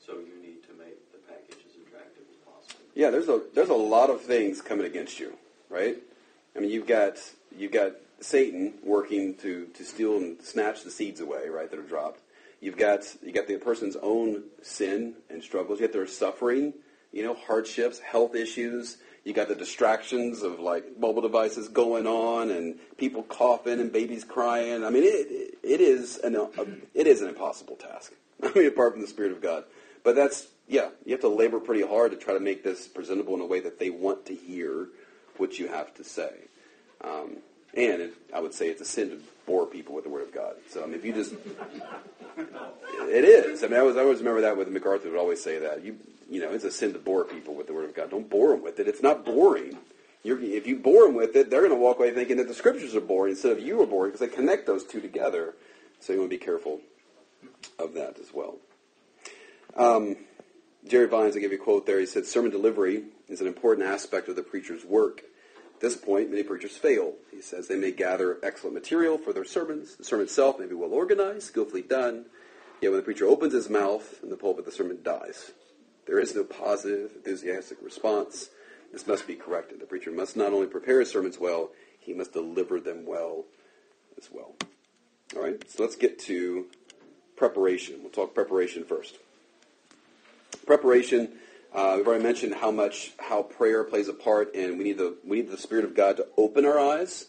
So 0.05 0.15
you 0.15 0.41
need 0.43 0.65
to 0.67 0.73
make 0.81 0.97
the 1.13 1.19
package 1.29 1.61
as 1.69 1.77
attractive 1.87 2.25
as 2.27 2.39
possible. 2.43 2.88
Yeah, 2.99 3.11
there's 3.11 3.29
a 3.29 3.41
there's 3.55 3.69
a 3.69 3.75
lot 3.75 4.11
of 4.11 4.23
things 4.23 4.61
coming 4.61 4.85
against 4.85 5.21
you, 5.21 5.35
right? 5.71 5.97
I 6.57 6.59
mean, 6.59 6.71
you've 6.71 6.89
got 6.89 7.15
you've 7.57 7.71
got 7.71 7.93
Satan 8.19 8.75
working 8.83 9.37
to 9.37 9.67
to 9.67 9.85
steal 9.85 10.17
and 10.17 10.43
snatch 10.43 10.83
the 10.83 10.91
seeds 10.91 11.21
away, 11.21 11.49
right, 11.49 11.71
that 11.71 11.79
are 11.79 11.85
dropped. 11.85 12.23
You've 12.61 12.77
got 12.77 13.05
you 13.25 13.31
got 13.31 13.47
the 13.47 13.57
person's 13.59 13.95
own 14.03 14.43
sin 14.63 15.15
and 15.31 15.45
struggles. 15.45 15.79
You 15.79 15.87
got 15.87 15.93
their 15.93 16.09
suffering, 16.09 16.75
you 17.13 17.23
know, 17.23 17.35
hardships, 17.35 18.01
health 18.01 18.35
issues. 18.35 18.97
You 19.23 19.33
got 19.33 19.47
the 19.47 19.55
distractions 19.55 20.43
of 20.43 20.59
like 20.59 20.99
mobile 20.99 21.23
devices 21.23 21.69
going 21.69 22.09
on 22.09 22.51
and 22.51 22.81
people 22.97 23.23
coughing 23.23 23.79
and 23.79 23.93
babies 23.93 24.25
crying. 24.25 24.83
I 24.83 24.91
mean, 24.91 25.05
it 25.05 25.57
it 25.63 25.81
is 25.81 26.17
an 26.25 26.35
it 26.95 27.07
is 27.07 27.23
an 27.23 27.29
impossible 27.29 27.77
task. 27.77 28.13
I 28.43 28.51
mean, 28.59 28.67
apart 28.67 28.95
from 28.95 29.03
the 29.03 29.07
Spirit 29.07 29.31
of 29.31 29.41
God, 29.41 29.63
but 30.03 30.17
that's 30.17 30.49
yeah, 30.69 30.91
you 31.05 31.13
have 31.13 31.23
to 31.23 31.29
labor 31.29 31.61
pretty 31.61 31.87
hard 31.87 32.11
to 32.13 32.17
try 32.17 32.35
to 32.35 32.41
make 32.41 32.63
this 32.63 32.87
presentable 32.87 33.35
in 33.35 33.41
a 33.41 33.47
way 33.47 33.61
that 33.61 33.79
they 33.79 33.91
want 33.91 34.27
to 34.27 34.35
hear 34.35 34.89
what 35.39 35.59
you 35.59 35.69
have 35.69 35.95
to 35.95 36.05
say. 36.05 36.33
Um, 37.03 37.39
and 37.75 38.03
it, 38.03 38.15
I 38.35 38.41
would 38.41 38.55
say 38.55 38.69
it's 38.69 38.81
a 38.81 38.85
sin 38.85 39.11
to 39.11 39.21
bore 39.47 39.67
people 39.67 39.95
with 39.95 40.05
the 40.05 40.11
Word 40.11 40.23
of 40.23 40.35
God. 40.35 40.57
So 40.71 40.83
I 40.83 40.87
mean, 40.87 40.95
if 40.95 41.05
you 41.05 41.13
just 41.13 41.35
it 42.37 43.25
is. 43.25 43.65
I 43.65 43.69
mean, 43.69 43.77
I 43.77 43.81
always, 43.81 43.97
I 43.97 44.01
always 44.01 44.19
remember 44.19 44.43
that 44.43 44.57
with 44.57 44.69
MacArthur 44.69 45.11
would 45.11 45.19
always 45.19 45.43
say 45.43 45.59
that. 45.59 45.85
You, 45.85 45.97
you 46.31 46.41
know, 46.41 46.51
it's 46.51 46.65
a 46.65 46.71
sin 46.71 46.93
to 46.93 46.99
bore 46.99 47.25
people 47.25 47.55
with 47.55 47.67
the 47.67 47.73
Word 47.73 47.87
of 47.87 47.95
God. 47.95 48.11
Don't 48.11 48.29
bore 48.29 48.51
them 48.51 48.63
with 48.63 48.79
it. 48.81 48.89
It's 48.89 49.03
not 49.03 49.25
boring. 49.25 49.79
You're, 50.23 50.41
if 50.41 50.67
you 50.67 50.77
bore 50.77 51.07
them 51.07 51.15
with 51.15 51.37
it, 51.37 51.49
they're 51.49 51.61
going 51.61 51.73
to 51.73 51.79
walk 51.79 51.99
away 51.99 52.13
thinking 52.13 52.37
that 52.37 52.49
the 52.49 52.55
Scriptures 52.55 52.95
are 52.95 53.01
boring 53.01 53.33
instead 53.33 53.53
of 53.53 53.61
you 53.61 53.81
are 53.81 53.87
boring 53.87 54.13
because 54.13 54.29
they 54.29 54.35
connect 54.35 54.67
those 54.67 54.85
two 54.85 55.01
together. 55.01 55.55
So 56.01 56.13
you 56.13 56.19
want 56.19 56.31
to 56.31 56.39
be 56.39 56.45
careful 56.45 56.81
of 57.79 57.95
that 57.95 58.19
as 58.19 58.33
well. 58.33 58.57
Um, 59.77 60.17
Jerry 60.89 61.07
Vines, 61.07 61.37
I 61.37 61.41
gave 61.41 61.53
you 61.53 61.59
a 61.59 61.63
quote 61.63 61.87
there. 61.87 62.01
He 62.01 62.07
said, 62.07 62.27
"Sermon 62.27 62.51
delivery 62.51 63.05
is 63.29 63.41
an 63.41 63.47
important 63.47 63.87
aspect 63.87 64.29
of 64.29 64.37
the 64.37 64.43
preacher's 64.43 64.85
work." 64.85 65.23
At 65.75 65.81
this 65.81 65.97
point, 65.97 66.31
many 66.31 66.43
preachers 66.43 66.77
fail. 66.77 67.15
He 67.31 67.41
says 67.41 67.69
they 67.69 67.77
may 67.77 67.93
gather 67.93 68.39
excellent 68.43 68.75
material 68.75 69.19
for 69.19 69.33
their 69.33 69.45
sermons. 69.45 69.97
The 69.97 70.05
sermon 70.05 70.25
itself 70.25 70.59
may 70.59 70.67
be 70.67 70.75
well 70.75 70.93
organized, 70.93 71.47
skillfully 71.47 71.83
done. 71.83 72.27
Yet 72.81 72.91
when 72.91 72.99
the 72.99 73.05
preacher 73.05 73.27
opens 73.27 73.53
his 73.53 73.69
mouth 73.69 74.23
in 74.23 74.31
the 74.31 74.37
pulpit, 74.37 74.65
the 74.65 74.73
sermon 74.73 75.01
dies. 75.03 75.53
There 76.07 76.19
is 76.19 76.35
no 76.35 76.43
positive, 76.43 77.13
enthusiastic 77.17 77.79
response. 77.83 78.51
This 78.91 79.07
must 79.07 79.27
be 79.27 79.37
corrected. 79.37 79.81
The 79.81 79.87
preacher 79.87 80.11
must 80.11 80.37
not 80.37 80.53
only 80.53 80.67
prepare 80.67 81.01
his 81.01 81.11
sermons 81.11 81.39
well, 81.39 81.73
he 81.99 82.15
must 82.15 82.33
deliver 82.33 82.81
them 82.81 83.05
well 83.05 83.45
as 84.17 84.31
well. 84.33 84.57
All 85.37 85.43
right, 85.43 85.63
so 85.71 85.83
let's 85.83 85.97
get 85.97 86.19
to 86.21 86.67
preparation. 87.37 88.01
We'll 88.01 88.11
talk 88.11 88.35
preparation 88.35 88.85
first. 88.85 89.19
Preparation. 90.69 91.31
Uh, 91.73 91.95
we've 91.97 92.07
already 92.07 92.23
mentioned 92.23 92.55
how 92.55 92.71
much 92.71 93.13
how 93.19 93.43
prayer 93.43 93.85
plays 93.85 94.07
a 94.09 94.13
part, 94.13 94.55
and 94.55 94.77
we 94.77 94.85
need 94.85 94.99
the 94.99 95.17
we 95.25 95.39
need 95.39 95.51
the 95.51 95.57
Spirit 95.57 95.87
of 95.87 95.95
God 95.95 96.19
to 96.19 96.27
open 96.37 96.67
our 96.67 96.79
eyes 96.79 97.25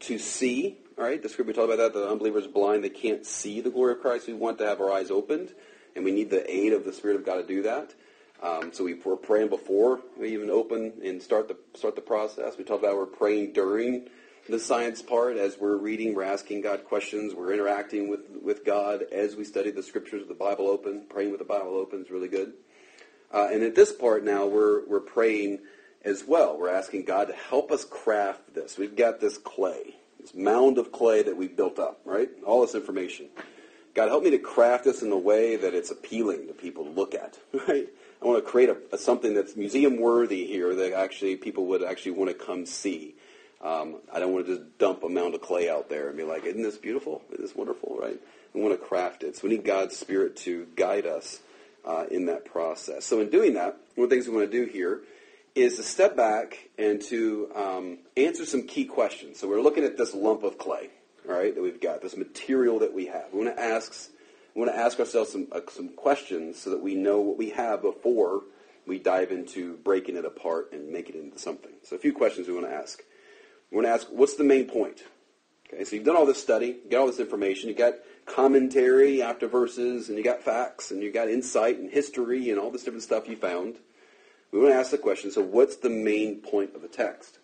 to 0.00 0.18
see. 0.18 0.76
All 0.98 1.04
right, 1.04 1.22
the 1.22 1.28
scripture 1.28 1.50
we 1.50 1.54
talked 1.54 1.72
about 1.72 1.94
that 1.94 1.96
the 1.96 2.10
unbeliever 2.10 2.40
is 2.40 2.48
blind; 2.48 2.82
they 2.82 2.88
can't 2.88 3.24
see 3.24 3.60
the 3.60 3.70
glory 3.70 3.92
of 3.92 4.00
Christ. 4.00 4.26
We 4.26 4.32
want 4.32 4.58
to 4.58 4.66
have 4.66 4.80
our 4.80 4.90
eyes 4.90 5.12
opened, 5.12 5.54
and 5.94 6.04
we 6.04 6.10
need 6.10 6.30
the 6.30 6.52
aid 6.52 6.72
of 6.72 6.84
the 6.84 6.92
Spirit 6.92 7.14
of 7.14 7.24
God 7.24 7.36
to 7.36 7.46
do 7.46 7.62
that. 7.62 7.94
Um, 8.42 8.72
so 8.72 8.82
we, 8.82 8.94
we're 8.94 9.14
praying 9.14 9.50
before 9.50 10.00
we 10.18 10.32
even 10.32 10.50
open 10.50 10.94
and 11.04 11.22
start 11.22 11.46
the 11.46 11.56
start 11.74 11.94
the 11.94 12.02
process. 12.02 12.58
We 12.58 12.64
talked 12.64 12.82
about 12.82 12.96
we're 12.96 13.06
praying 13.06 13.52
during 13.52 14.08
the 14.48 14.58
science 14.58 15.00
part 15.00 15.36
as 15.36 15.56
we're 15.60 15.76
reading, 15.76 16.12
we're 16.12 16.24
asking 16.24 16.62
God 16.62 16.84
questions, 16.86 17.34
we're 17.36 17.52
interacting 17.52 18.08
with 18.10 18.22
with 18.42 18.64
God 18.64 19.04
as 19.12 19.36
we 19.36 19.44
study 19.44 19.70
the 19.70 19.84
scriptures, 19.84 20.22
with 20.22 20.28
the 20.28 20.34
Bible 20.34 20.66
open, 20.66 21.04
praying 21.08 21.30
with 21.30 21.38
the 21.38 21.44
Bible 21.44 21.76
open 21.76 22.02
is 22.02 22.10
really 22.10 22.26
good. 22.26 22.54
Uh, 23.32 23.48
and 23.52 23.62
at 23.62 23.74
this 23.74 23.92
part 23.92 24.24
now, 24.24 24.46
we're, 24.46 24.86
we're 24.86 25.00
praying 25.00 25.60
as 26.04 26.24
well. 26.26 26.58
We're 26.58 26.70
asking 26.70 27.04
God 27.04 27.28
to 27.28 27.34
help 27.34 27.70
us 27.70 27.84
craft 27.84 28.54
this. 28.54 28.76
We've 28.78 28.96
got 28.96 29.20
this 29.20 29.38
clay, 29.38 29.96
this 30.18 30.34
mound 30.34 30.78
of 30.78 30.92
clay 30.92 31.22
that 31.22 31.36
we've 31.36 31.56
built 31.56 31.78
up, 31.78 32.00
right? 32.04 32.28
All 32.44 32.62
this 32.62 32.74
information. 32.74 33.28
God, 33.94 34.08
help 34.08 34.22
me 34.24 34.30
to 34.30 34.38
craft 34.38 34.84
this 34.84 35.02
in 35.02 35.10
a 35.10 35.18
way 35.18 35.56
that 35.56 35.74
it's 35.74 35.90
appealing 35.90 36.46
to 36.46 36.54
people 36.54 36.84
to 36.84 36.90
look 36.90 37.14
at, 37.14 37.38
right? 37.68 37.88
I 38.22 38.26
want 38.26 38.44
to 38.44 38.50
create 38.50 38.68
a, 38.68 38.76
a 38.92 38.98
something 38.98 39.34
that's 39.34 39.56
museum 39.56 39.98
worthy 39.98 40.46
here 40.46 40.74
that 40.74 40.92
actually 40.92 41.36
people 41.36 41.66
would 41.66 41.82
actually 41.82 42.12
want 42.12 42.30
to 42.30 42.44
come 42.44 42.66
see. 42.66 43.14
Um, 43.62 43.96
I 44.12 44.20
don't 44.20 44.32
want 44.32 44.46
to 44.46 44.56
just 44.56 44.78
dump 44.78 45.02
a 45.02 45.08
mound 45.08 45.34
of 45.34 45.42
clay 45.42 45.68
out 45.68 45.88
there 45.88 46.08
and 46.08 46.16
be 46.16 46.24
like, 46.24 46.44
isn't 46.44 46.62
this 46.62 46.78
beautiful? 46.78 47.22
Isn't 47.30 47.44
this 47.44 47.54
wonderful, 47.54 47.96
right? 48.00 48.18
We 48.54 48.62
want 48.62 48.78
to 48.78 48.84
craft 48.84 49.22
it. 49.22 49.36
So 49.36 49.48
we 49.48 49.56
need 49.56 49.64
God's 49.64 49.96
Spirit 49.96 50.36
to 50.38 50.66
guide 50.76 51.06
us 51.06 51.40
uh, 51.84 52.04
in 52.10 52.26
that 52.26 52.44
process. 52.44 53.04
So 53.04 53.20
in 53.20 53.30
doing 53.30 53.54
that, 53.54 53.76
one 53.94 54.04
of 54.04 54.10
the 54.10 54.16
things 54.16 54.28
we 54.28 54.34
want 54.34 54.50
to 54.50 54.64
do 54.64 54.70
here 54.70 55.02
is 55.54 55.76
to 55.76 55.82
step 55.82 56.16
back 56.16 56.68
and 56.78 57.02
to 57.02 57.50
um, 57.54 57.98
answer 58.16 58.44
some 58.44 58.62
key 58.66 58.84
questions. 58.84 59.38
So 59.38 59.48
we're 59.48 59.60
looking 59.60 59.84
at 59.84 59.96
this 59.96 60.14
lump 60.14 60.42
of 60.42 60.58
clay, 60.58 60.90
all 61.28 61.34
right, 61.34 61.54
that 61.54 61.60
we've 61.60 61.80
got, 61.80 62.02
this 62.02 62.16
material 62.16 62.78
that 62.80 62.92
we 62.92 63.06
have. 63.06 63.26
We 63.32 63.44
want 63.44 63.56
to 63.56 63.62
ask, 63.62 64.10
we 64.54 64.62
want 64.62 64.72
to 64.72 64.78
ask 64.78 64.98
ourselves 65.00 65.32
some 65.32 65.48
uh, 65.52 65.60
some 65.70 65.88
questions 65.90 66.58
so 66.58 66.70
that 66.70 66.82
we 66.82 66.94
know 66.94 67.20
what 67.20 67.36
we 67.36 67.50
have 67.50 67.82
before 67.82 68.42
we 68.86 68.98
dive 68.98 69.30
into 69.30 69.76
breaking 69.78 70.16
it 70.16 70.24
apart 70.24 70.72
and 70.72 70.90
making 70.90 71.16
it 71.16 71.22
into 71.22 71.38
something. 71.38 71.72
So 71.82 71.96
a 71.96 71.98
few 71.98 72.12
questions 72.12 72.48
we 72.48 72.54
want 72.54 72.66
to 72.66 72.74
ask. 72.74 73.02
We 73.70 73.76
want 73.76 73.86
to 73.86 73.92
ask, 73.92 74.08
what's 74.10 74.34
the 74.34 74.44
main 74.44 74.66
point? 74.66 75.04
Okay, 75.72 75.84
so 75.84 75.94
you've 75.94 76.04
done 76.04 76.16
all 76.16 76.26
this 76.26 76.42
study, 76.42 76.78
you 76.84 76.90
got 76.90 77.00
all 77.00 77.06
this 77.06 77.20
information, 77.20 77.68
you 77.68 77.76
got 77.76 77.94
commentary 78.26 79.22
after 79.22 79.46
verses, 79.46 80.08
and 80.08 80.18
you 80.18 80.24
got 80.24 80.42
facts, 80.42 80.90
and 80.90 81.00
you 81.00 81.12
got 81.12 81.28
insight 81.28 81.78
and 81.78 81.88
history 81.88 82.50
and 82.50 82.58
all 82.58 82.70
this 82.70 82.82
different 82.82 83.04
stuff 83.04 83.28
you 83.28 83.36
found. 83.36 83.76
We 84.50 84.58
want 84.58 84.72
to 84.72 84.76
ask 84.76 84.90
the 84.90 84.98
question, 84.98 85.30
so 85.30 85.42
what's 85.42 85.76
the 85.76 85.90
main 85.90 86.40
point 86.40 86.74
of 86.74 86.82
the 86.82 86.88
text? 86.88 87.38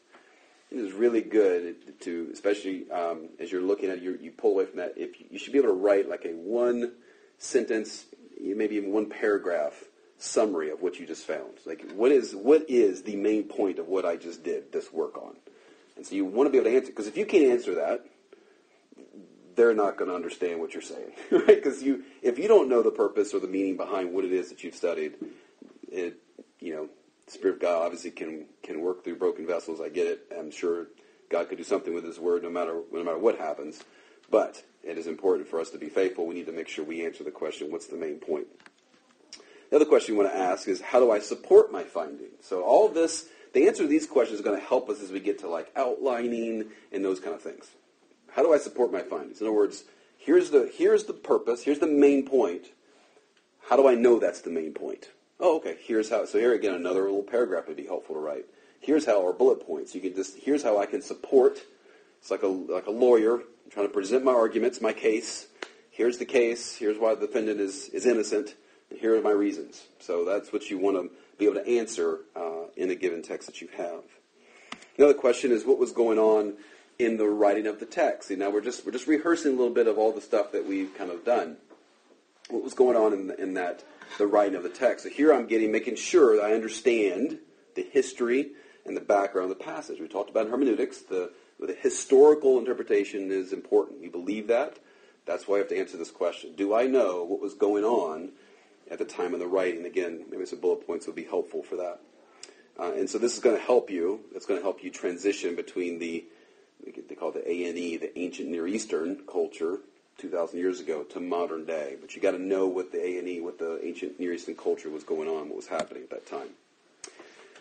It 0.73 0.79
is 0.79 0.93
really 0.93 1.21
good 1.21 2.01
to, 2.01 2.29
especially 2.33 2.91
um, 2.91 3.29
as 3.39 3.53
you're 3.53 3.63
looking 3.63 3.91
at 3.91 3.99
it, 3.99 4.21
you 4.21 4.33
pull 4.33 4.51
away 4.53 4.67
from 4.67 4.79
that. 4.79 4.95
If 4.97 5.21
you, 5.21 5.27
you 5.31 5.39
should 5.39 5.53
be 5.53 5.61
able 5.61 5.69
to 5.69 5.75
write 5.75 6.09
like 6.09 6.25
a 6.25 6.33
one 6.33 6.95
sentence, 7.39 8.07
maybe 8.41 8.75
even 8.75 8.91
one 8.91 9.07
paragraph 9.07 9.85
summary 10.19 10.71
of 10.71 10.83
what 10.83 10.99
you 10.99 11.07
just 11.07 11.25
found. 11.25 11.59
Like, 11.65 11.93
what 11.93 12.11
is 12.11 12.35
what 12.35 12.69
is 12.69 13.03
the 13.03 13.15
main 13.15 13.45
point 13.45 13.79
of 13.79 13.87
what 13.87 14.05
I 14.05 14.17
just 14.17 14.43
did 14.43 14.73
this 14.73 14.93
work 14.93 15.17
on? 15.17 15.37
And 15.97 16.05
so 16.05 16.17
you 16.17 16.25
want 16.25 16.49
to 16.49 16.51
be 16.51 16.59
able 16.59 16.71
to 16.71 16.77
answer 16.77 16.89
because 16.89 17.07
if 17.07 17.17
you 17.17 17.25
can't 17.25 17.45
answer 17.45 17.77
that, 17.77 18.05
they're 19.55 19.75
not 19.75 19.97
going 19.97 20.11
to 20.11 20.15
understand 20.15 20.61
what 20.61 20.75
you're 20.75 20.83
saying, 20.83 21.13
right? 21.31 21.47
Because 21.47 21.83
you, 21.83 22.05
if 22.23 22.39
you 22.39 22.49
don't 22.49 22.69
know 22.69 22.83
the 22.83 22.91
purpose 22.91 23.35
or 23.35 23.41
the 23.41 23.49
meaning 23.49 23.77
behind 23.77 24.13
what 24.13 24.25
it 24.25 24.33
is 24.33 24.51
that 24.51 24.63
you've 24.63 24.75
studied, 24.75 25.15
it, 25.91 26.19
you 26.61 26.75
know, 26.75 26.89
the 27.25 27.33
Spirit 27.33 27.55
of 27.55 27.61
God 27.61 27.83
obviously 27.83 28.11
can 28.11 28.47
can 28.63 28.81
work 28.81 29.03
through 29.03 29.17
broken 29.17 29.47
vessels. 29.47 29.81
I 29.81 29.89
get 29.89 30.07
it. 30.07 30.33
I'm 30.39 30.51
sure 30.51 30.87
God 31.29 31.49
could 31.49 31.59
do 31.59 31.65
something 31.65 31.93
with 31.93 32.05
His 32.05 32.21
Word, 32.21 32.45
no 32.45 32.51
matter 32.51 32.81
no 32.93 33.03
matter 33.03 33.19
what 33.19 33.39
happens. 33.39 33.83
But 34.31 34.63
it 34.85 34.99
is 34.99 35.07
important 35.07 35.49
for 35.49 35.61
us 35.61 35.71
to 35.71 35.79
be 35.79 35.89
faithful. 35.89 36.27
We 36.27 36.35
need 36.35 36.47
to 36.47 36.53
make 36.53 36.69
sure 36.69 36.85
we 36.85 37.05
answer 37.05 37.25
the 37.25 37.33
question: 37.33 37.73
What's 37.73 37.87
the 37.87 37.97
main 37.97 38.19
point? 38.19 38.47
The 39.71 39.77
other 39.77 39.85
question 39.85 40.15
you 40.15 40.21
want 40.21 40.33
to 40.33 40.39
ask 40.39 40.69
is, 40.69 40.81
how 40.81 41.01
do 41.01 41.11
I 41.11 41.19
support 41.19 41.73
my 41.73 41.83
findings? 41.83 42.47
So 42.47 42.63
all 42.63 42.89
this, 42.89 43.27
the 43.53 43.67
answer 43.67 43.83
to 43.83 43.89
these 43.89 44.07
questions 44.07 44.39
is 44.39 44.45
going 44.45 44.59
to 44.59 44.65
help 44.65 44.89
us 44.89 45.03
as 45.03 45.11
we 45.11 45.19
get 45.19 45.41
to 45.41 45.49
like 45.49 45.73
outlining 45.75 46.67
and 46.93 47.05
those 47.05 47.19
kind 47.19 47.35
of 47.35 47.43
things. 47.43 47.67
How 48.33 48.43
do 48.43 48.53
I 48.53 48.59
support 48.59 48.93
my 48.93 49.03
findings? 49.03 49.41
In 49.41 49.47
other 49.47 49.57
words, 49.57 49.85
here's 50.19 50.51
the 50.51 50.71
here's 50.75 51.05
the 51.05 51.13
purpose, 51.13 51.63
here's 51.65 51.79
the 51.79 51.87
main 51.87 52.27
point. 52.27 52.67
How 53.69 53.77
do 53.77 53.89
I 53.89 53.95
know 53.95 54.19
that's 54.19 54.43
the 54.43 54.51
main 54.51 54.73
point? 54.73 55.11
Oh, 55.41 55.57
okay. 55.57 55.77
Here's 55.83 56.09
how. 56.09 56.25
So 56.25 56.39
here 56.39 56.55
again, 56.55 56.75
another 56.75 57.03
little 57.03 57.23
paragraph 57.23 57.67
would 57.69 57.77
be 57.77 57.87
helpful 57.87 58.15
to 58.15 58.21
write. 58.21 58.47
Here's 58.81 59.05
how, 59.05 59.21
or 59.21 59.33
bullet 59.33 59.67
points. 59.67 59.95
You 59.95 60.01
can 60.01 60.15
just 60.15 60.39
here's 60.39 60.63
how 60.63 60.79
I 60.79 60.87
can 60.87 61.03
support 61.03 61.59
It's 62.21 62.31
like 62.31 62.43
a 62.43 62.49
like 62.49 62.87
a 62.87 62.91
lawyer 62.91 63.35
I'm 63.67 63.71
trying 63.71 63.89
to 63.89 63.93
present 63.93 64.25
my 64.25 64.33
arguments, 64.33 64.81
my 64.81 64.93
case. 64.93 65.49
Here's 65.91 66.19
the 66.19 66.25
case. 66.25 66.77
Here's 66.77 66.99
why 66.99 67.15
the 67.15 67.27
defendant 67.27 67.61
is 67.61 67.89
is 67.89 68.07
innocent. 68.07 68.55
And 68.91 68.99
here 69.01 69.17
are 69.17 69.23
my 69.23 69.33
reasons. 69.33 69.83
So 69.99 70.25
that's 70.25 70.53
what 70.53 70.71
you 70.71 70.79
want 70.79 70.97
to 70.97 71.11
be 71.39 71.47
able 71.47 71.57
to 71.57 71.69
answer 71.69 72.21
uh, 72.37 72.67
in 72.77 72.91
a 72.91 72.95
given 72.95 73.23
text 73.23 73.49
that 73.49 73.61
you 73.61 73.69
have. 73.77 74.05
Another 74.97 75.15
question 75.15 75.51
is 75.51 75.65
what 75.65 75.79
was 75.79 75.93
going 75.93 76.19
on 76.19 76.55
in 76.99 77.17
the 77.17 77.29
writing 77.29 77.67
of 77.67 77.81
the 77.81 77.87
text. 77.87 78.29
See, 78.29 78.37
now 78.37 78.51
we're 78.51 78.61
just 78.61 78.87
we're 78.87 78.93
just 78.93 79.07
rehearsing 79.07 79.53
a 79.53 79.57
little 79.57 79.75
bit 79.75 79.87
of 79.87 79.99
all 79.99 80.13
the 80.13 80.21
stuff 80.21 80.53
that 80.53 80.67
we've 80.67 80.95
kind 80.97 81.11
of 81.11 81.25
done. 81.25 81.57
What 82.49 82.63
was 82.63 82.75
going 82.75 82.97
on 82.97 83.13
in, 83.13 83.35
in 83.39 83.55
that 83.55 83.85
the 84.19 84.27
writing 84.27 84.55
of 84.55 84.63
the 84.63 84.69
text? 84.69 85.05
So 85.05 85.11
here 85.11 85.33
I'm 85.33 85.47
getting 85.47 85.73
making 85.73 85.97
sure 85.97 86.37
that 86.37 86.45
I 86.45 86.53
understand 86.53 87.39
the 87.75 87.83
history 87.83 88.51
and 88.85 88.97
the 88.97 89.01
background 89.01 89.51
of 89.51 89.59
the 89.59 89.65
passage. 89.65 90.01
We 90.01 90.09
talked 90.09 90.31
about 90.31 90.49
hermeneutics. 90.49 91.03
The 91.03 91.33
the 91.59 91.75
historical 91.75 92.59
interpretation 92.59 93.31
is 93.31 93.53
important. 93.53 94.01
We 94.01 94.09
believe 94.09 94.49
that. 94.49 94.79
That's 95.27 95.49
why 95.49 95.57
I 95.57 95.59
have 95.59 95.69
to 95.69 95.79
answer 95.79 95.97
this 95.97 96.11
question. 96.11 96.55
Do 96.55 96.75
I 96.75 96.87
know 96.87 97.25
what 97.25 97.41
was 97.41 97.55
going 97.55 97.85
on 97.85 98.31
at 98.91 98.99
the 98.99 99.05
time 99.05 99.35
of 99.35 99.41
the 99.41 99.47
writing? 99.47 99.85
Again, 99.85 100.25
maybe 100.31 100.47
some 100.47 100.61
bullet 100.61 100.87
points 100.87 101.07
would 101.07 101.17
be 101.17 101.25
helpful 101.25 101.63
for 101.63 101.77
that. 101.77 102.01
Uh, 102.79 102.93
and 102.93 103.09
so 103.09 103.19
this 103.19 103.35
is 103.35 103.41
going 103.41 103.57
to 103.57 103.63
help 103.63 103.91
you. 103.91 104.21
It's 104.35 104.47
going 104.47 104.61
to 104.61 104.65
help 104.65 104.85
you 104.85 104.91
transition 104.91 105.57
between 105.57 105.99
the 105.99 106.25
they 106.85 107.15
call 107.15 107.31
it 107.31 107.45
the 107.45 107.51
ANE, 107.51 108.01
the 108.01 108.19
ancient 108.19 108.49
Near 108.49 108.67
Eastern 108.67 109.23
culture, 109.31 109.79
2,000 110.19 110.59
years 110.59 110.81
ago, 110.81 111.03
to 111.05 111.21
modern 111.21 111.65
day. 111.65 111.97
But 112.01 112.15
you 112.15 112.23
got 112.23 112.33
to 112.33 112.39
know 112.39 112.67
what 112.67 112.93
the 112.93 113.05
ANE, 113.05 113.45
what 113.45 113.59
the 113.59 113.81
ancient 113.85 114.19
Near 114.19 114.33
Eastern 114.35 114.55
culture 114.55 114.91
was 114.91 115.05
going 115.05 115.29
on, 115.29 115.49
what 115.49 115.57
was 115.57 115.69
happening 115.69 116.03
at 116.03 116.11
that 116.11 116.27
time. 116.27 116.49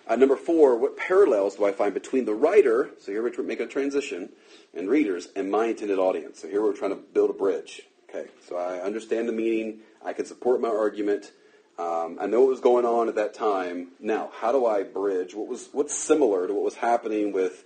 Uh, 0.07 0.15
number 0.15 0.35
four, 0.35 0.75
what 0.75 0.97
parallels 0.97 1.55
do 1.55 1.65
I 1.65 1.71
find 1.71 1.93
between 1.93 2.25
the 2.25 2.33
writer, 2.33 2.91
so 2.99 3.11
here 3.11 3.23
we're 3.23 3.43
making 3.43 3.65
a 3.65 3.69
transition, 3.69 4.29
and 4.75 4.87
readers, 4.87 5.29
and 5.35 5.49
my 5.49 5.65
intended 5.65 5.97
audience. 5.97 6.41
So 6.41 6.47
here 6.47 6.61
we're 6.61 6.75
trying 6.75 6.91
to 6.91 6.97
build 6.97 7.31
a 7.31 7.33
bridge. 7.33 7.81
Okay, 8.09 8.29
so 8.47 8.55
I 8.55 8.79
understand 8.81 9.27
the 9.27 9.33
meaning, 9.33 9.79
I 10.05 10.13
can 10.13 10.25
support 10.25 10.61
my 10.61 10.69
argument, 10.69 11.31
um, 11.77 12.17
I 12.21 12.27
know 12.27 12.41
what 12.41 12.49
was 12.49 12.61
going 12.61 12.85
on 12.85 13.09
at 13.09 13.15
that 13.15 13.33
time. 13.33 13.89
Now, 13.99 14.29
how 14.39 14.53
do 14.53 14.65
I 14.65 14.83
bridge? 14.83 15.35
What 15.35 15.47
was 15.47 15.69
what's 15.73 15.93
similar 15.93 16.47
to 16.47 16.53
what 16.53 16.63
was 16.63 16.75
happening 16.75 17.33
with 17.33 17.65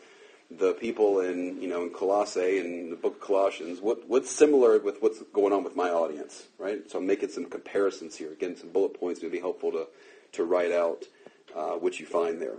the 0.52 0.74
people 0.74 1.20
in 1.20 1.62
you 1.62 1.68
know 1.68 1.84
in 1.84 1.92
Colossae 1.92 2.60
and 2.60 2.92
the 2.92 2.96
book 2.96 3.16
of 3.16 3.22
Colossians? 3.22 3.82
What 3.82 4.08
what's 4.08 4.30
similar 4.32 4.80
with 4.80 5.02
what's 5.02 5.22
going 5.34 5.54
on 5.54 5.64
with 5.64 5.76
my 5.76 5.90
audience? 5.90 6.48
Right. 6.58 6.90
So 6.90 6.98
I'm 6.98 7.08
making 7.08 7.30
some 7.30 7.46
comparisons 7.46 8.16
here. 8.16 8.32
Again, 8.32 8.56
some 8.58 8.70
bullet 8.70 9.00
points 9.00 9.22
would 9.22 9.32
be 9.32 9.40
helpful 9.40 9.72
to 9.72 9.88
to 10.34 10.44
write 10.44 10.72
out 10.72 11.06
uh, 11.56 11.72
what 11.72 12.00
you 12.00 12.06
find 12.06 12.42
there. 12.42 12.58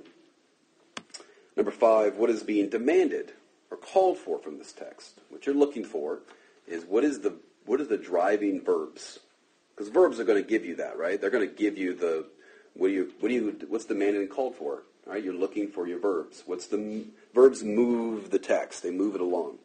Number 1.56 1.70
five, 1.70 2.16
what 2.16 2.30
is 2.30 2.42
being 2.42 2.68
demanded 2.68 3.32
or 3.70 3.76
called 3.76 4.18
for 4.18 4.38
from 4.38 4.58
this 4.58 4.72
text? 4.72 5.20
What 5.28 5.46
you're 5.46 5.54
looking 5.54 5.84
for 5.84 6.20
is 6.66 6.84
what 6.84 7.04
is 7.04 7.20
the 7.20 7.34
what 7.66 7.80
is 7.80 7.88
the 7.88 7.98
driving 7.98 8.62
verbs 8.64 9.20
because 9.80 9.94
verbs 9.94 10.20
are 10.20 10.24
going 10.24 10.42
to 10.42 10.46
give 10.46 10.62
you 10.64 10.76
that, 10.76 10.98
right? 10.98 11.18
They're 11.18 11.30
going 11.30 11.48
to 11.48 11.54
give 11.54 11.78
you 11.78 11.94
the 11.94 12.26
what 12.74 12.88
do 12.88 12.92
you 12.92 13.12
what 13.20 13.30
do 13.30 13.34
you 13.34 13.56
what's 13.68 13.86
demanded 13.86 14.20
and 14.20 14.30
called 14.30 14.56
for? 14.56 14.82
Right? 15.06 15.24
You're 15.24 15.32
looking 15.32 15.68
for 15.68 15.88
your 15.88 15.98
verbs. 15.98 16.42
What's 16.44 16.66
the 16.66 17.06
verbs 17.34 17.62
move 17.62 18.30
the 18.30 18.38
text? 18.38 18.82
They 18.82 18.90
move 18.90 19.14
it 19.14 19.20
along, 19.20 19.58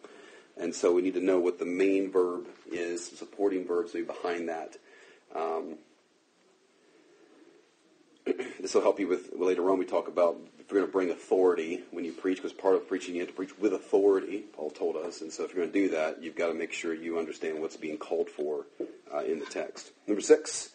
and 0.57 0.73
so 0.73 0.93
we 0.93 1.01
need 1.01 1.13
to 1.15 1.23
know 1.23 1.39
what 1.39 1.59
the 1.59 1.65
main 1.65 2.11
verb 2.11 2.47
is, 2.71 3.05
supporting 3.05 3.65
verbs 3.65 3.93
maybe 3.93 4.07
behind 4.07 4.49
that. 4.49 4.77
Um, 5.35 5.75
this 8.59 8.73
will 8.73 8.81
help 8.81 8.99
you 8.99 9.07
with 9.07 9.31
later 9.35 9.69
on. 9.69 9.77
We 9.77 9.85
talk 9.85 10.07
about 10.07 10.37
if 10.65 10.71
you're 10.71 10.79
going 10.79 10.89
to 10.89 10.91
bring 10.91 11.09
authority 11.11 11.83
when 11.91 12.05
you 12.05 12.11
preach, 12.11 12.37
because 12.37 12.53
part 12.53 12.75
of 12.75 12.87
preaching 12.87 13.13
you 13.13 13.21
have 13.21 13.29
to 13.29 13.35
preach 13.35 13.57
with 13.59 13.73
authority. 13.73 14.45
Paul 14.53 14.71
told 14.71 14.95
us, 14.95 15.21
and 15.21 15.31
so 15.31 15.43
if 15.43 15.53
you're 15.53 15.63
going 15.63 15.73
to 15.73 15.79
do 15.79 15.89
that, 15.89 16.23
you've 16.23 16.35
got 16.35 16.47
to 16.47 16.55
make 16.55 16.73
sure 16.73 16.93
you 16.93 17.19
understand 17.19 17.61
what's 17.61 17.77
being 17.77 17.97
called 17.97 18.29
for 18.29 18.65
uh, 19.13 19.19
in 19.19 19.39
the 19.39 19.45
text. 19.45 19.91
Number 20.07 20.21
six, 20.21 20.71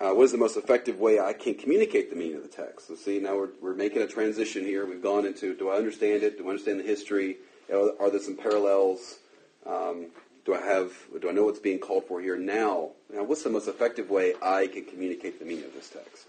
uh, 0.00 0.12
what 0.12 0.24
is 0.24 0.32
the 0.32 0.38
most 0.38 0.56
effective 0.56 0.98
way 0.98 1.20
I 1.20 1.34
can 1.34 1.54
communicate 1.54 2.10
the 2.10 2.16
meaning 2.16 2.36
of 2.36 2.42
the 2.42 2.48
text? 2.48 2.88
So 2.88 2.94
see, 2.94 3.18
now 3.18 3.36
we're, 3.36 3.50
we're 3.60 3.74
making 3.74 4.00
a 4.00 4.06
transition 4.06 4.64
here. 4.64 4.86
We've 4.86 5.02
gone 5.02 5.26
into, 5.26 5.54
do 5.54 5.68
I 5.68 5.76
understand 5.76 6.22
it? 6.22 6.38
Do 6.38 6.46
I 6.46 6.50
understand 6.50 6.80
the 6.80 6.84
history? 6.84 7.36
Are, 7.70 8.10
there 8.10 8.20
some 8.20 8.36
parallels? 8.36 9.18
Um, 9.66 10.06
do 10.46 10.54
I 10.54 10.60
have, 10.62 10.92
do 11.20 11.28
I 11.28 11.32
know 11.32 11.44
what's 11.44 11.58
being 11.58 11.78
called 11.78 12.04
for 12.06 12.20
here 12.20 12.38
now? 12.38 12.90
Now, 13.12 13.24
what's 13.24 13.42
the 13.42 13.50
most 13.50 13.68
effective 13.68 14.10
way 14.10 14.34
I 14.42 14.66
can 14.66 14.84
communicate 14.84 15.38
the 15.38 15.44
meaning 15.44 15.64
of 15.64 15.74
this 15.74 15.90
text? 15.90 16.26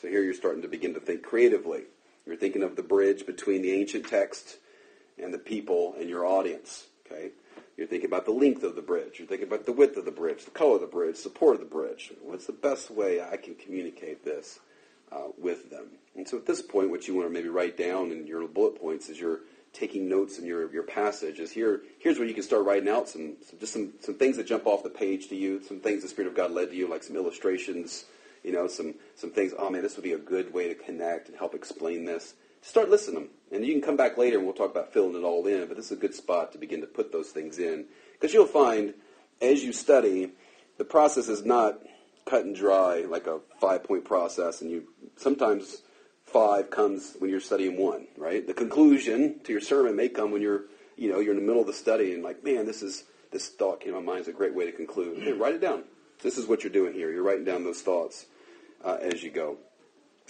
So 0.00 0.08
here 0.08 0.22
you're 0.22 0.34
starting 0.34 0.62
to 0.62 0.68
begin 0.68 0.94
to 0.94 1.00
think 1.00 1.22
creatively. 1.22 1.82
You're 2.26 2.36
thinking 2.36 2.62
of 2.62 2.76
the 2.76 2.82
bridge 2.82 3.26
between 3.26 3.62
the 3.62 3.72
ancient 3.72 4.08
text 4.08 4.56
and 5.22 5.34
the 5.34 5.38
people 5.38 5.94
and 6.00 6.08
your 6.08 6.24
audience. 6.24 6.86
Okay? 7.06 7.30
You're 7.76 7.86
thinking 7.86 8.08
about 8.08 8.26
the 8.26 8.32
length 8.32 8.62
of 8.62 8.76
the 8.76 8.82
bridge. 8.82 9.18
You're 9.18 9.28
thinking 9.28 9.48
about 9.48 9.66
the 9.66 9.72
width 9.72 9.96
of 9.96 10.04
the 10.04 10.10
bridge, 10.10 10.44
the 10.44 10.50
color 10.50 10.76
of 10.76 10.80
the 10.82 10.86
bridge, 10.86 11.16
support 11.16 11.54
of 11.54 11.60
the 11.60 11.66
bridge. 11.66 12.12
What's 12.22 12.46
the 12.46 12.52
best 12.52 12.90
way 12.90 13.22
I 13.22 13.36
can 13.36 13.54
communicate 13.54 14.24
this 14.24 14.60
uh, 15.10 15.28
with 15.38 15.70
them? 15.70 15.86
And 16.14 16.28
so 16.28 16.36
at 16.36 16.46
this 16.46 16.60
point, 16.60 16.90
what 16.90 17.08
you 17.08 17.14
want 17.14 17.28
to 17.28 17.32
maybe 17.32 17.48
write 17.48 17.76
down 17.76 18.12
in 18.12 18.26
your 18.26 18.46
bullet 18.46 18.80
points 18.80 19.08
as 19.08 19.18
you're 19.18 19.40
taking 19.72 20.08
notes 20.08 20.38
in 20.38 20.44
your, 20.44 20.70
your 20.72 20.82
passage 20.82 21.40
is 21.40 21.50
here. 21.50 21.80
Here's 21.98 22.18
where 22.18 22.28
you 22.28 22.34
can 22.34 22.42
start 22.42 22.64
writing 22.64 22.88
out 22.88 23.08
some, 23.08 23.36
some 23.48 23.58
just 23.58 23.72
some, 23.72 23.94
some 24.00 24.16
things 24.16 24.36
that 24.36 24.46
jump 24.46 24.66
off 24.66 24.82
the 24.82 24.90
page 24.90 25.28
to 25.28 25.36
you, 25.36 25.62
some 25.62 25.80
things 25.80 26.02
the 26.02 26.08
Spirit 26.08 26.28
of 26.28 26.36
God 26.36 26.50
led 26.50 26.70
to 26.70 26.76
you, 26.76 26.88
like 26.88 27.02
some 27.02 27.16
illustrations, 27.16 28.04
you 28.44 28.52
know, 28.52 28.68
some, 28.68 28.94
some 29.16 29.30
things, 29.30 29.54
oh 29.58 29.70
man, 29.70 29.82
this 29.82 29.96
would 29.96 30.04
be 30.04 30.12
a 30.12 30.18
good 30.18 30.52
way 30.52 30.68
to 30.68 30.74
connect 30.74 31.28
and 31.28 31.38
help 31.38 31.54
explain 31.54 32.04
this. 32.04 32.34
Start 32.62 32.88
listing 32.88 33.14
them. 33.14 33.28
And 33.50 33.66
you 33.66 33.72
can 33.72 33.82
come 33.82 33.96
back 33.96 34.16
later 34.16 34.38
and 34.38 34.46
we'll 34.46 34.54
talk 34.54 34.70
about 34.70 34.92
filling 34.92 35.14
it 35.14 35.24
all 35.24 35.46
in, 35.46 35.66
but 35.66 35.76
this 35.76 35.86
is 35.86 35.92
a 35.92 36.00
good 36.00 36.14
spot 36.14 36.52
to 36.52 36.58
begin 36.58 36.80
to 36.80 36.86
put 36.86 37.12
those 37.12 37.28
things 37.28 37.58
in. 37.58 37.86
Because 38.12 38.32
you'll 38.32 38.46
find, 38.46 38.94
as 39.42 39.62
you 39.62 39.72
study, 39.72 40.30
the 40.78 40.84
process 40.84 41.28
is 41.28 41.44
not 41.44 41.80
cut 42.24 42.44
and 42.44 42.54
dry 42.54 43.00
like 43.00 43.26
a 43.26 43.40
five 43.60 43.84
point 43.84 44.04
process, 44.04 44.62
and 44.62 44.70
you 44.70 44.84
sometimes 45.16 45.82
five 46.24 46.70
comes 46.70 47.16
when 47.18 47.30
you're 47.30 47.40
studying 47.40 47.76
one, 47.76 48.06
right? 48.16 48.46
The 48.46 48.54
conclusion 48.54 49.40
to 49.44 49.52
your 49.52 49.60
sermon 49.60 49.96
may 49.96 50.08
come 50.08 50.30
when 50.30 50.40
you're, 50.40 50.62
you 50.96 51.10
know, 51.10 51.20
you're 51.20 51.34
in 51.34 51.40
the 51.40 51.46
middle 51.46 51.60
of 51.60 51.66
the 51.66 51.74
study 51.74 52.14
and 52.14 52.22
like, 52.22 52.42
man, 52.42 52.64
this 52.64 52.82
is 52.82 53.04
this 53.32 53.48
thought 53.48 53.80
came 53.80 53.92
to 53.92 54.00
my 54.00 54.04
mind 54.04 54.20
is 54.22 54.28
a 54.28 54.32
great 54.32 54.54
way 54.54 54.66
to 54.66 54.72
conclude. 54.72 55.22
Hey, 55.22 55.32
write 55.32 55.54
it 55.54 55.60
down. 55.60 55.84
This 56.22 56.38
is 56.38 56.46
what 56.46 56.62
you're 56.62 56.72
doing 56.72 56.94
here. 56.94 57.10
You're 57.10 57.22
writing 57.22 57.44
down 57.44 57.64
those 57.64 57.82
thoughts 57.82 58.26
uh, 58.84 58.98
as 59.00 59.22
you 59.22 59.30
go. 59.30 59.58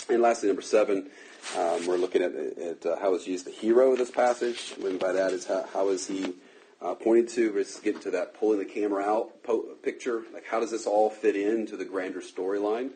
And 0.09 0.23
lastly, 0.23 0.49
number 0.49 0.63
seven, 0.63 1.11
um, 1.57 1.87
we're 1.87 1.97
looking 1.97 2.23
at, 2.23 2.35
at 2.35 2.87
uh, 2.87 2.97
how 3.01 3.15
is 3.15 3.25
Jesus 3.25 3.45
the 3.45 3.51
hero 3.51 3.93
of 3.93 3.99
this 3.99 4.11
passage. 4.11 4.75
What 4.79 4.99
by 4.99 5.13
that 5.13 5.33
is 5.33 5.47
how, 5.47 5.67
how 5.73 5.89
is 5.91 6.07
he 6.07 6.35
uh, 6.81 6.95
pointed 6.95 7.29
to? 7.31 7.53
Let's 7.55 7.79
get 7.81 8.01
to 8.03 8.11
that 8.13 8.35
pulling 8.35 8.59
the 8.59 8.65
camera 8.65 9.05
out 9.05 9.43
po- 9.43 9.63
picture. 9.83 10.23
Like 10.33 10.47
how 10.47 10.61
does 10.61 10.71
this 10.71 10.87
all 10.87 11.11
fit 11.11 11.37
into 11.37 11.77
the 11.77 11.85
grander 11.85 12.21
storyline? 12.21 12.91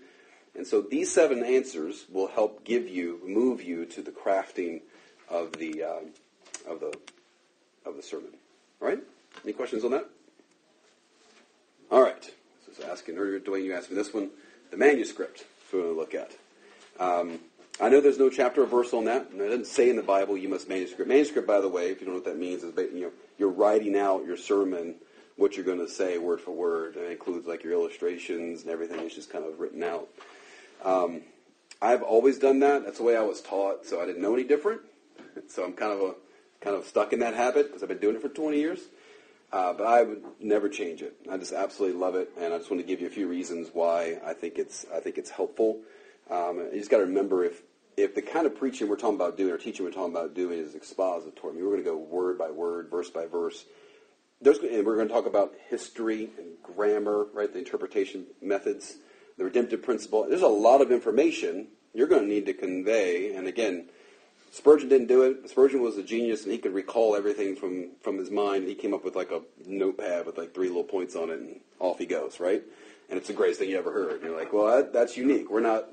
And 0.57 0.67
so 0.67 0.81
these 0.81 1.13
seven 1.13 1.45
answers 1.45 2.07
will 2.11 2.29
help 2.29 2.65
give 2.65 2.89
you, 2.89 3.21
move 3.25 3.63
you 3.63 3.85
to 3.87 4.03
the 4.03 4.11
crafting 4.11 4.81
of 5.29 5.53
the 5.53 5.83
uh, 5.83 6.71
of 6.71 6.81
the 6.81 6.95
of 7.85 7.97
the 7.97 8.03
sermon. 8.03 8.31
All 8.81 8.89
right? 8.89 9.01
Any 9.45 9.53
questions 9.53 9.85
on 9.85 9.91
that? 9.93 10.09
All 11.91 12.03
right. 12.03 12.31
So 12.75 12.87
I 12.87 12.91
asking 12.91 13.17
earlier, 13.17 13.39
Dwayne, 13.39 13.65
you 13.65 13.75
asked 13.75 13.91
me 13.91 13.97
this 13.97 14.13
one. 14.13 14.31
The 14.71 14.77
manuscript. 14.77 15.45
Going 15.71 15.85
to 15.85 15.93
look 15.93 16.15
at. 16.15 16.33
Um, 16.99 17.41
I 17.81 17.91
know 17.91 18.01
there's 18.01 18.19
no 18.19 18.31
chapter 18.31 18.63
or 18.63 18.67
verse 18.67 18.95
on 18.95 19.05
that, 19.05 19.31
and 19.31 19.41
it 19.41 19.49
doesn't 19.49 19.67
say 19.67 19.91
in 19.91 19.97
the 19.97 20.03
Bible 20.03 20.37
you 20.37 20.49
must 20.49 20.69
manuscript. 20.69 21.09
Manuscript, 21.09 21.47
by 21.47 21.61
the 21.61 21.69
way, 21.69 21.91
if 21.91 22.01
you 22.01 22.07
don't 22.07 22.15
know 22.15 22.21
what 22.21 22.25
that 22.25 22.39
means, 22.39 22.63
is 22.63 22.75
you 22.77 23.03
know 23.03 23.13
you're 23.39 23.51
writing 23.51 23.99
out 23.99 24.25
your 24.25 24.37
sermon, 24.37 24.95
what 25.37 25.57
you're 25.57 25.65
going 25.65 25.79
to 25.79 25.89
say 25.89 26.17
word 26.17 26.41
for 26.41 26.53
word. 26.53 26.97
And 26.97 27.05
it 27.05 27.13
includes 27.13 27.47
like 27.47 27.63
your 27.63 27.75
illustrations 27.75 28.63
and 28.63 28.71
everything. 28.71 29.01
It's 29.01 29.15
just 29.15 29.31
kind 29.31 29.45
of 29.45 29.61
written 29.61 29.83
out. 29.83 30.09
Um, 30.85 31.23
I've 31.83 32.03
always 32.03 32.39
done 32.39 32.61
that. 32.61 32.85
That's 32.85 32.97
the 32.97 33.05
way 33.05 33.17
I 33.17 33.23
was 33.23 33.43
taught, 33.43 33.85
so 33.85 34.01
I 34.01 34.07
didn't 34.07 34.23
know 34.23 34.35
any 34.35 34.45
different. 34.45 34.81
So 35.49 35.63
I'm 35.63 35.75
kind 35.75 35.93
of 35.93 36.01
a 36.01 36.15
kind 36.63 36.75
of 36.75 36.87
stuck 36.87 37.13
in 37.13 37.19
that 37.19 37.35
habit 37.35 37.67
because 37.67 37.83
I've 37.83 37.91
been 37.91 37.99
doing 37.99 38.17
it 38.17 38.23
for 38.23 38.31
20 38.31 38.57
years. 38.57 38.81
Uh, 39.53 39.75
but 39.75 39.87
I 39.87 40.03
would 40.03 40.23
never 40.41 40.71
change 40.71 41.03
it. 41.03 41.15
I 41.31 41.37
just 41.37 41.53
absolutely 41.53 41.99
love 41.99 42.15
it, 42.15 42.31
and 42.39 42.55
I 42.55 42.59
just 42.59 42.71
want 42.71 42.83
to 42.83 42.87
give 42.87 43.03
you 43.03 43.07
a 43.07 43.11
few 43.11 43.29
reasons 43.29 43.69
why 43.75 44.19
I 44.25 44.33
think 44.33 44.59
it's 44.59 44.87
I 44.95 45.01
think 45.01 45.19
it's 45.19 45.29
helpful. 45.29 45.81
Um, 46.31 46.59
you 46.73 46.79
just 46.79 46.91
got 46.91 46.99
to 46.99 47.05
remember 47.05 47.45
if 47.45 47.63
if 47.97 48.15
the 48.15 48.23
kind 48.23 48.47
of 48.47 48.57
preaching 48.57 48.89
we're 48.89 48.97
talking 48.97 49.15
about 49.15 49.37
doing 49.37 49.53
or 49.53 49.59
teaching 49.59 49.85
we're 49.85 49.93
talking 49.93 50.15
about 50.15 50.35
doing 50.35 50.59
is 50.59 50.75
expository, 50.75 51.53
I 51.53 51.57
mean, 51.57 51.65
we're 51.65 51.73
going 51.73 51.85
to 51.85 51.91
go 51.91 51.97
word 51.97 52.39
by 52.39 52.51
word, 52.51 52.91
verse 52.91 53.09
by 53.09 53.27
verse. 53.27 53.65
There's, 54.43 54.59
and 54.59 54.85
we're 54.85 54.97
going 54.97 55.09
to 55.09 55.15
talk 55.15 55.25
about 55.25 55.55
history 55.71 56.29
and 56.37 56.49
grammar, 56.63 57.27
right? 57.33 57.51
The 57.51 57.59
interpretation 57.59 58.27
methods, 58.43 58.97
the 59.39 59.45
redemptive 59.45 59.83
principle. 59.83 60.27
There's 60.29 60.43
a 60.43 60.47
lot 60.47 60.83
of 60.83 60.93
information 60.93 61.69
you're 61.95 62.07
going 62.07 62.23
to 62.23 62.29
need 62.29 62.45
to 62.47 62.53
convey. 62.53 63.35
And 63.35 63.47
again, 63.47 63.89
Spurgeon 64.53 64.91
didn't 64.91 65.09
do 65.09 65.23
it. 65.23 65.49
Spurgeon 65.49 65.81
was 65.83 65.97
a 65.97 66.03
genius, 66.03 66.43
and 66.43 66.53
he 66.53 66.59
could 66.59 66.75
recall 66.75 67.17
everything 67.17 67.57
from 67.57 67.93
from 68.03 68.19
his 68.19 68.31
mind. 68.31 68.69
He 68.69 68.75
came 68.75 68.95
up 68.95 69.05
with 69.05 69.17
like 69.17 69.31
a 69.31 69.41
notepad 69.67 70.27
with 70.27 70.39
like 70.39 70.55
three 70.55 70.69
little 70.69 70.85
points 70.85 71.17
on 71.17 71.31
it, 71.31 71.39
and 71.39 71.61
off 71.79 71.99
he 71.99 72.07
goes, 72.07 72.41
right? 72.41 72.63
And 73.09 73.19
it's 73.19 73.29
the 73.29 73.35
greatest 73.35 73.61
thing 73.61 73.71
you 73.71 73.79
ever 73.79 73.93
heard. 73.93 74.15
And 74.15 74.25
you're 74.25 74.37
like, 74.37 74.53
well, 74.53 74.77
that, 74.77 74.93
that's 74.93 75.17
unique. 75.17 75.51
We're 75.51 75.61
not 75.61 75.87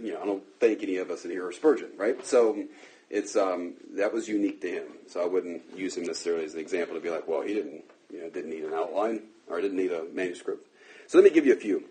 you 0.00 0.12
know, 0.12 0.22
I 0.22 0.26
don't 0.26 0.42
think 0.60 0.82
any 0.82 0.96
of 0.96 1.10
us 1.10 1.24
in 1.24 1.30
here 1.30 1.46
are 1.46 1.52
Spurgeon, 1.52 1.90
right? 1.96 2.24
So 2.24 2.64
it's 3.10 3.36
um, 3.36 3.74
that 3.94 4.12
was 4.12 4.28
unique 4.28 4.60
to 4.62 4.70
him. 4.70 4.84
So 5.08 5.22
I 5.22 5.26
wouldn't 5.26 5.62
use 5.76 5.96
him 5.96 6.04
necessarily 6.04 6.44
as 6.44 6.54
an 6.54 6.60
example 6.60 6.94
to 6.94 7.00
be 7.00 7.10
like, 7.10 7.26
well, 7.26 7.42
he 7.42 7.54
didn't, 7.54 7.84
you 8.12 8.20
know, 8.20 8.30
didn't 8.30 8.50
need 8.50 8.64
an 8.64 8.74
outline 8.74 9.22
or 9.48 9.60
didn't 9.60 9.76
need 9.76 9.92
a 9.92 10.04
manuscript. 10.12 10.66
So 11.06 11.18
let 11.18 11.24
me 11.24 11.30
give 11.30 11.46
you 11.46 11.52
a 11.52 11.56
few 11.56 11.84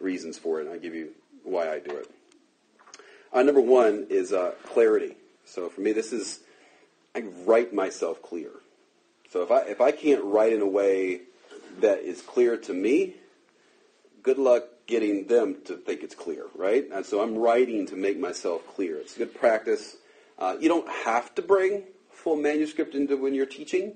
reasons 0.00 0.38
for 0.38 0.60
it, 0.60 0.66
and 0.66 0.72
I'll 0.72 0.80
give 0.80 0.94
you 0.94 1.10
why 1.42 1.72
I 1.72 1.80
do 1.80 1.96
it. 1.96 2.10
Uh, 3.32 3.42
number 3.42 3.60
one 3.60 4.06
is 4.10 4.32
uh, 4.32 4.52
clarity. 4.64 5.16
So 5.44 5.68
for 5.68 5.80
me, 5.80 5.92
this 5.92 6.12
is 6.12 6.40
I 7.14 7.24
write 7.44 7.74
myself 7.74 8.22
clear. 8.22 8.50
So 9.30 9.42
if 9.42 9.50
I 9.50 9.60
if 9.62 9.80
I 9.80 9.92
can't 9.92 10.24
write 10.24 10.52
in 10.52 10.60
a 10.60 10.66
way 10.66 11.22
that 11.80 11.98
is 12.00 12.22
clear 12.22 12.56
to 12.56 12.72
me, 12.72 13.14
good 14.22 14.38
luck 14.38 14.64
getting 14.86 15.26
them 15.26 15.56
to 15.64 15.76
think 15.76 16.02
it's 16.02 16.14
clear, 16.14 16.46
right? 16.54 16.84
And 16.92 17.06
so 17.06 17.22
I'm 17.22 17.36
writing 17.36 17.86
to 17.86 17.96
make 17.96 18.18
myself 18.18 18.66
clear. 18.74 18.98
It's 18.98 19.16
good 19.16 19.34
practice. 19.34 19.96
Uh, 20.38 20.56
you 20.58 20.68
don't 20.68 20.88
have 20.88 21.34
to 21.36 21.42
bring 21.42 21.84
full 22.10 22.36
manuscript 22.36 22.94
into 22.94 23.16
when 23.16 23.34
you're 23.34 23.46
teaching, 23.46 23.94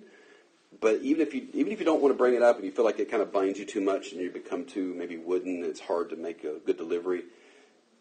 but 0.81 1.01
even 1.03 1.21
if 1.21 1.35
you 1.35 1.47
even 1.53 1.73
if 1.73 1.79
you 1.79 1.85
don't 1.85 2.03
want 2.03 2.15
to 2.15 2.19
bring 2.19 2.35
it 2.35 2.43
up 2.43 2.57
and 2.57 2.65
you 2.65 2.71
feel 2.71 2.85
like 2.85 2.99
it 2.99 3.11
kind 3.11 3.23
of 3.23 3.33
binds 3.33 3.59
you 3.59 3.65
too 3.65 3.81
much 3.81 4.13
and 4.13 4.21
you 4.21 4.31
become 4.31 4.65
too 4.65 4.95
maybe 4.95 5.17
wooden, 5.17 5.65
it's 5.65 5.81
hard 5.81 6.11
to 6.11 6.17
make 6.17 6.45
a 6.45 6.59
good 6.65 6.77
delivery. 6.77 7.23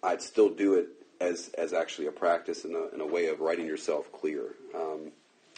I'd 0.02 0.22
still 0.22 0.50
do 0.50 0.76
it 0.76 0.88
as 1.20 1.50
as 1.58 1.74
actually 1.74 2.08
a 2.08 2.12
practice 2.12 2.66
and 2.66 2.76
a, 2.76 2.90
and 2.92 3.02
a 3.02 3.06
way 3.06 3.28
of 3.28 3.40
writing 3.40 3.66
yourself 3.66 4.12
clear. 4.12 4.56
Um, 4.76 5.12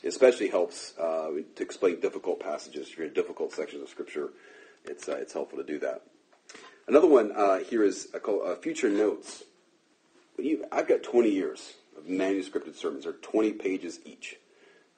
especially 0.03 0.49
helps 0.49 0.93
uh, 0.99 1.31
to 1.55 1.63
explain 1.63 1.99
difficult 1.99 2.39
passages. 2.39 2.89
If 2.89 2.97
you're 2.97 3.07
in 3.07 3.13
difficult 3.13 3.53
sections 3.53 3.81
of 3.81 3.89
Scripture, 3.89 4.29
it's 4.85 5.09
uh, 5.09 5.15
it's 5.15 5.33
helpful 5.33 5.57
to 5.57 5.63
do 5.63 5.79
that. 5.79 6.03
Another 6.87 7.07
one 7.07 7.31
uh, 7.31 7.59
here 7.59 7.83
is 7.83 8.07
uh, 8.13 8.55
future 8.55 8.89
notes. 8.89 9.43
You, 10.37 10.65
I've 10.71 10.87
got 10.87 11.01
20 11.01 11.29
years 11.29 11.73
of 11.97 12.03
manuscripted 12.05 12.75
sermons. 12.75 13.05
They're 13.05 13.13
20 13.13 13.53
pages 13.53 13.99
each, 14.05 14.35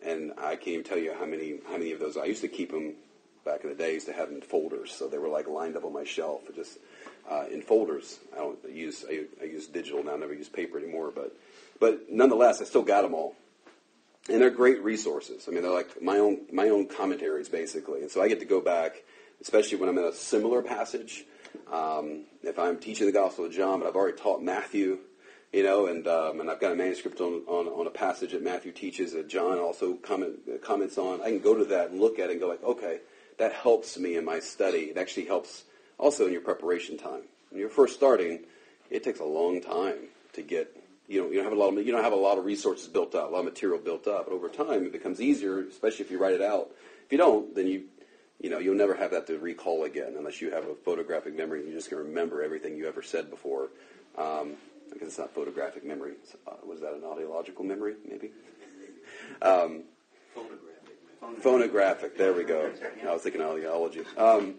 and 0.05 0.33
I 0.37 0.55
can't 0.55 0.67
even 0.67 0.83
tell 0.83 0.97
you 0.97 1.13
how 1.17 1.25
many 1.25 1.59
how 1.65 1.77
many 1.77 1.93
of 1.93 1.99
those. 1.99 2.17
I 2.17 2.25
used 2.25 2.41
to 2.41 2.49
keep 2.49 2.71
them 2.71 2.95
back 3.45 3.63
in 3.63 3.69
the 3.69 3.75
day. 3.75 3.91
I 3.91 3.93
used 3.93 4.07
to 4.07 4.13
have 4.13 4.27
them 4.27 4.37
in 4.37 4.41
folders, 4.41 4.91
so 4.91 5.07
they 5.07 5.17
were 5.17 5.29
like 5.29 5.47
lined 5.47 5.77
up 5.77 5.85
on 5.85 5.93
my 5.93 6.03
shelf, 6.03 6.41
just 6.55 6.77
uh, 7.29 7.45
in 7.51 7.61
folders. 7.61 8.19
I 8.33 8.37
don't 8.37 8.59
use 8.69 9.05
I, 9.09 9.25
I 9.41 9.45
use 9.45 9.67
digital 9.67 10.03
now. 10.03 10.15
I 10.15 10.17
never 10.17 10.33
use 10.33 10.49
paper 10.49 10.77
anymore, 10.77 11.13
but 11.15 11.37
but 11.79 12.11
nonetheless, 12.11 12.61
I 12.61 12.65
still 12.65 12.83
got 12.83 13.03
them 13.03 13.13
all 13.13 13.35
and 14.29 14.41
they're 14.41 14.49
great 14.49 14.83
resources. 14.83 15.45
I 15.47 15.51
mean, 15.51 15.61
they're 15.61 15.71
like 15.71 16.01
my 16.01 16.17
own 16.17 16.41
my 16.51 16.67
own 16.67 16.87
commentaries 16.87 17.47
basically, 17.47 18.01
and 18.01 18.11
so 18.11 18.21
I 18.21 18.27
get 18.27 18.39
to 18.39 18.45
go 18.45 18.59
back, 18.59 19.03
especially 19.41 19.77
when 19.77 19.87
I'm 19.87 19.97
in 19.97 20.03
a 20.03 20.13
similar 20.13 20.61
passage. 20.61 21.23
Um, 21.71 22.21
if 22.43 22.57
I'm 22.57 22.77
teaching 22.77 23.05
the 23.05 23.13
Gospel 23.13 23.45
of 23.45 23.51
John, 23.51 23.79
but 23.79 23.87
I've 23.87 23.95
already 23.95 24.17
taught 24.17 24.41
Matthew, 24.41 24.99
you 25.51 25.63
know, 25.63 25.87
and 25.87 26.07
um, 26.07 26.39
and 26.39 26.49
I've 26.49 26.59
got 26.59 26.71
a 26.71 26.75
manuscript 26.75 27.19
on, 27.21 27.43
on, 27.47 27.67
on 27.67 27.87
a 27.87 27.91
passage 27.91 28.31
that 28.31 28.43
Matthew 28.43 28.71
teaches 28.71 29.13
that 29.13 29.27
John 29.27 29.57
also 29.59 29.95
comment, 29.95 30.39
comments 30.63 30.97
on. 30.97 31.21
I 31.21 31.25
can 31.25 31.39
go 31.39 31.55
to 31.55 31.65
that 31.65 31.91
and 31.91 31.99
look 31.99 32.19
at 32.19 32.29
it 32.29 32.33
and 32.33 32.39
go 32.39 32.47
like, 32.47 32.63
okay, 32.63 32.99
that 33.37 33.53
helps 33.53 33.97
me 33.97 34.15
in 34.15 34.25
my 34.25 34.39
study. 34.39 34.85
It 34.91 34.97
actually 34.97 35.25
helps 35.25 35.63
also 35.97 36.25
in 36.25 36.31
your 36.31 36.41
preparation 36.41 36.97
time. 36.97 37.21
When 37.49 37.59
you're 37.59 37.69
first 37.69 37.95
starting, 37.95 38.41
it 38.89 39.03
takes 39.03 39.19
a 39.19 39.25
long 39.25 39.61
time 39.61 39.97
to 40.33 40.41
get 40.41 40.75
you 41.07 41.21
don't, 41.21 41.31
you 41.31 41.37
don't 41.37 41.45
have 41.45 41.53
a 41.53 41.59
lot 41.59 41.69
of 41.69 41.85
you 41.85 41.91
don't 41.91 42.03
have 42.03 42.13
a 42.13 42.17
lot 42.17 42.37
of 42.37 42.45
resources 42.45 42.87
built 42.87 43.15
up, 43.15 43.29
a 43.29 43.31
lot 43.31 43.39
of 43.39 43.45
material 43.45 43.79
built 43.79 44.07
up. 44.07 44.25
But 44.25 44.33
over 44.33 44.49
time, 44.49 44.85
it 44.85 44.91
becomes 44.91 45.21
easier, 45.21 45.61
especially 45.61 46.05
if 46.05 46.11
you 46.11 46.19
write 46.19 46.33
it 46.33 46.41
out. 46.41 46.69
If 47.05 47.11
you 47.11 47.17
don't, 47.17 47.55
then 47.55 47.67
you 47.67 47.83
you 48.39 48.49
know 48.49 48.59
you'll 48.59 48.75
never 48.75 48.95
have 48.95 49.11
that 49.11 49.27
to 49.27 49.37
recall 49.39 49.83
again 49.85 50.15
unless 50.17 50.41
you 50.41 50.51
have 50.51 50.65
a 50.65 50.75
photographic 50.75 51.35
memory. 51.35 51.59
and 51.59 51.69
You're 51.69 51.77
just 51.77 51.89
going 51.89 52.03
to 52.03 52.07
remember 52.09 52.43
everything 52.43 52.77
you 52.77 52.87
ever 52.87 53.01
said 53.01 53.29
before. 53.29 53.69
Um, 54.17 54.53
because 54.91 55.09
it's 55.09 55.17
not 55.17 55.33
photographic 55.33 55.85
memory. 55.85 56.13
Uh, 56.47 56.51
was 56.65 56.79
that 56.79 56.93
an 56.93 57.01
audiological 57.01 57.63
memory? 57.63 57.95
Maybe. 58.07 58.31
Um, 59.41 59.83
Phonographic. 60.33 60.76
Phonographic. 61.39 62.17
There 62.17 62.33
we 62.33 62.43
go. 62.43 62.71
I 63.07 63.13
was 63.13 63.21
thinking 63.23 63.41
audiology. 63.41 64.05
Um, 64.17 64.55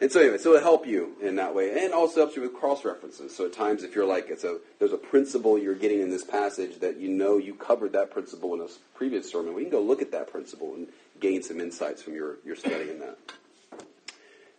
and 0.00 0.10
so 0.10 0.20
anyway, 0.20 0.38
so 0.38 0.54
it'll 0.54 0.62
help 0.62 0.86
you 0.86 1.14
in 1.22 1.36
that 1.36 1.54
way, 1.54 1.84
and 1.84 1.92
also 1.92 2.20
helps 2.20 2.36
you 2.36 2.42
with 2.42 2.54
cross 2.54 2.84
references. 2.84 3.34
So 3.36 3.46
at 3.46 3.52
times, 3.52 3.84
if 3.84 3.94
you're 3.94 4.06
like, 4.06 4.28
it's 4.28 4.44
a 4.44 4.58
there's 4.78 4.92
a 4.92 4.98
principle 4.98 5.58
you're 5.58 5.74
getting 5.74 6.00
in 6.00 6.10
this 6.10 6.24
passage 6.24 6.80
that 6.80 6.98
you 6.98 7.08
know 7.08 7.38
you 7.38 7.54
covered 7.54 7.92
that 7.92 8.10
principle 8.10 8.54
in 8.54 8.60
a 8.60 8.66
previous 8.94 9.30
sermon, 9.30 9.54
we 9.54 9.62
can 9.62 9.70
go 9.70 9.80
look 9.80 10.02
at 10.02 10.10
that 10.12 10.30
principle 10.30 10.74
and 10.74 10.88
gain 11.20 11.42
some 11.42 11.60
insights 11.60 12.02
from 12.02 12.14
your 12.14 12.38
your 12.44 12.56
study 12.56 12.90
in 12.90 12.98
that. 12.98 13.18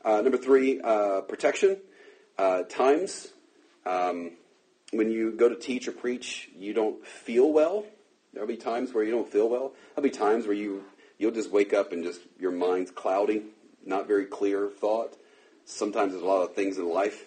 Uh, 0.06 0.22
number 0.22 0.38
three, 0.38 0.82
uh, 0.82 1.22
protection. 1.22 1.78
Uh, 2.38 2.64
times 2.64 3.28
um, 3.86 4.32
when 4.92 5.12
you 5.12 5.32
go 5.32 5.50
to 5.50 5.56
teach 5.56 5.88
or 5.88 5.92
preach, 5.92 6.50
you 6.58 6.74
don't 6.74 7.06
feel 7.06 7.52
well. 7.52 7.86
There'll 8.34 8.48
be 8.48 8.58
times 8.58 8.94
where 8.94 9.04
you 9.04 9.12
don't 9.12 9.30
feel 9.30 9.48
well. 9.48 9.74
There'll 9.96 10.10
be 10.10 10.16
times 10.16 10.48
where 10.48 10.56
you 10.56 10.84
you'll 11.18 11.32
just 11.32 11.52
wake 11.52 11.74
up 11.74 11.92
and 11.92 12.04
just 12.04 12.22
your 12.40 12.52
mind's 12.52 12.92
cloudy, 12.92 13.44
not 13.86 14.08
very 14.08 14.26
clear 14.26 14.70
thought 14.70 15.18
sometimes 15.66 16.12
there's 16.12 16.24
a 16.24 16.28
lot 16.28 16.42
of 16.42 16.56
things 16.56 16.78
in 16.78 16.88
life. 16.90 17.26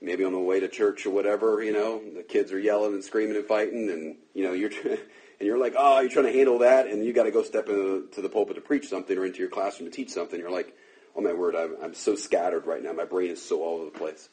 Maybe 0.00 0.24
on 0.24 0.32
the 0.32 0.38
way 0.38 0.60
to 0.60 0.68
church 0.68 1.06
or 1.06 1.10
whatever, 1.10 1.62
you 1.62 1.72
know, 1.72 2.02
the 2.14 2.22
kids 2.22 2.52
are 2.52 2.58
yelling 2.58 2.92
and 2.92 3.02
screaming 3.02 3.36
and 3.36 3.46
fighting, 3.46 3.90
and 3.90 4.16
you 4.34 4.44
know 4.44 4.52
you're 4.52 4.70
and 4.84 5.00
you're 5.40 5.58
like, 5.58 5.74
oh, 5.76 6.00
you're 6.00 6.10
trying 6.10 6.26
to 6.26 6.32
handle 6.32 6.58
that, 6.58 6.86
and 6.86 7.04
you 7.04 7.12
got 7.12 7.24
to 7.24 7.30
go 7.30 7.42
step 7.42 7.68
into 7.68 8.20
the 8.20 8.28
pulpit 8.28 8.56
to 8.56 8.60
preach 8.60 8.88
something 8.88 9.16
or 9.16 9.24
into 9.24 9.38
your 9.38 9.48
classroom 9.48 9.90
to 9.90 9.96
teach 9.96 10.10
something. 10.10 10.38
You're 10.38 10.50
like, 10.50 10.76
oh 11.16 11.22
my 11.22 11.32
word, 11.32 11.56
I'm, 11.56 11.76
I'm 11.82 11.94
so 11.94 12.14
scattered 12.14 12.66
right 12.66 12.82
now. 12.82 12.92
My 12.92 13.04
brain 13.04 13.30
is 13.30 13.42
so 13.42 13.62
all 13.62 13.76
over 13.76 13.84
the 13.86 13.98
place. 13.98 14.28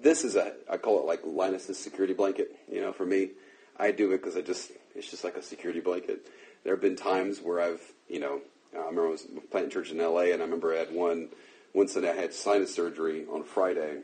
This 0.00 0.24
is 0.24 0.36
a 0.36 0.52
I 0.70 0.76
call 0.76 1.00
it 1.00 1.06
like 1.06 1.24
Linus's 1.24 1.78
security 1.78 2.12
blanket. 2.12 2.54
You 2.70 2.82
know, 2.82 2.92
for 2.92 3.06
me, 3.06 3.30
I 3.78 3.92
do 3.92 4.12
it 4.12 4.18
because 4.18 4.36
I 4.36 4.42
just 4.42 4.70
it's 4.94 5.10
just 5.10 5.24
like 5.24 5.36
a 5.36 5.42
security 5.42 5.80
blanket. 5.80 6.26
There 6.64 6.74
have 6.74 6.82
been 6.82 6.96
times 6.96 7.40
where 7.40 7.60
I've 7.60 7.82
you 8.08 8.20
know 8.20 8.40
I 8.74 8.78
remember 8.78 9.08
I 9.08 9.10
was 9.10 9.26
planting 9.50 9.70
church 9.70 9.90
in 9.90 10.00
L.A. 10.00 10.32
and 10.32 10.42
I 10.42 10.44
remember 10.44 10.74
I 10.74 10.78
had 10.78 10.92
one 10.92 11.28
one 11.72 11.88
Sunday 11.88 12.10
I 12.10 12.14
had 12.14 12.32
sinus 12.32 12.74
surgery 12.74 13.26
on 13.30 13.44
Friday, 13.44 13.98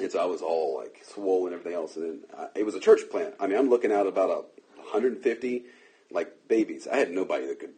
and 0.00 0.12
so 0.12 0.20
I 0.20 0.26
was 0.26 0.42
all 0.42 0.76
like 0.76 1.02
swollen 1.04 1.52
and 1.52 1.60
everything 1.60 1.78
else. 1.78 1.96
And 1.96 2.04
then 2.04 2.20
I, 2.36 2.46
it 2.54 2.66
was 2.66 2.74
a 2.74 2.80
church 2.80 3.02
plant. 3.10 3.34
I 3.40 3.46
mean, 3.46 3.58
I'm 3.58 3.70
looking 3.70 3.92
at 3.92 4.06
about 4.06 4.30
a 4.30 4.80
150 4.82 5.64
like 6.10 6.48
babies. 6.48 6.86
I 6.90 6.96
had 6.96 7.10
nobody 7.10 7.46
that 7.46 7.60
could. 7.60 7.74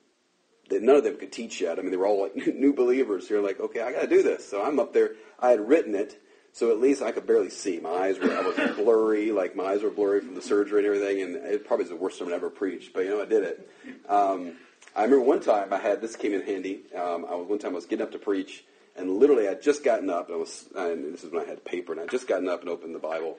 That 0.69 0.83
none 0.83 0.95
of 0.95 1.03
them 1.03 1.17
could 1.17 1.33
teach 1.33 1.61
yet. 1.61 1.81
I 1.81 1.83
mean, 1.83 1.91
they 1.91 1.97
were 1.97 2.07
all 2.07 2.23
like 2.23 2.37
new 2.55 2.73
believers. 2.73 3.29
You're 3.29 3.43
like, 3.43 3.59
okay, 3.59 3.81
I 3.81 3.91
got 3.91 4.03
to 4.03 4.07
do 4.07 4.23
this. 4.23 4.49
So 4.49 4.63
I'm 4.65 4.79
up 4.79 4.93
there. 4.93 5.17
I 5.41 5.49
had 5.49 5.69
written 5.69 5.97
it, 5.97 6.23
so 6.53 6.71
at 6.71 6.81
least 6.81 7.03
I 7.03 7.13
could 7.13 7.27
barely 7.27 7.51
see. 7.51 7.79
My 7.81 7.91
eyes 7.91 8.19
were 8.19 8.33
I 8.33 8.41
was 8.41 8.57
blurry, 8.77 9.33
like 9.33 9.55
my 9.55 9.65
eyes 9.65 9.83
were 9.83 9.91
blurry 9.91 10.21
from 10.21 10.35
the 10.35 10.43
surgery 10.43 10.79
and 10.79 10.87
everything. 10.87 11.23
And 11.23 11.37
it 11.37 11.67
probably 11.67 11.85
is 11.85 11.91
the 11.91 11.97
worst 11.97 12.19
sermon 12.19 12.33
I 12.33 12.37
ever 12.37 12.51
preached, 12.51 12.93
but 12.93 13.05
you 13.05 13.11
know, 13.11 13.23
I 13.23 13.27
did 13.27 13.45
it. 13.45 13.71
Um, 14.09 14.55
I 14.95 15.05
remember 15.05 15.25
one 15.25 15.41
time 15.41 15.73
I 15.73 15.79
had 15.79 16.01
this 16.01 16.17
came 16.17 16.35
in 16.35 16.43
handy. 16.43 16.81
Um, 16.95 17.25
I 17.29 17.35
was 17.35 17.49
one 17.49 17.59
time 17.59 17.73
I 17.73 17.77
was 17.77 17.87
getting 17.87 18.05
up 18.05 18.13
to 18.13 18.19
preach, 18.19 18.65
and 18.97 19.19
literally, 19.19 19.49
I'd 19.49 19.63
just 19.63 19.85
gotten 19.85 20.11
up. 20.11 20.31
I 20.31 20.37
was, 20.37 20.67
and 20.75 21.15
this 21.15 21.23
is 21.23 21.33
when 21.33 21.45
I 21.45 21.49
had 21.49 21.65
paper, 21.65 21.93
and 21.93 22.01
I'd 22.01 22.11
just 22.11 22.27
gotten 22.27 22.49
up 22.49 22.61
and 22.61 22.69
opened 22.69 22.95
the 22.95 23.01
Bible. 23.01 23.39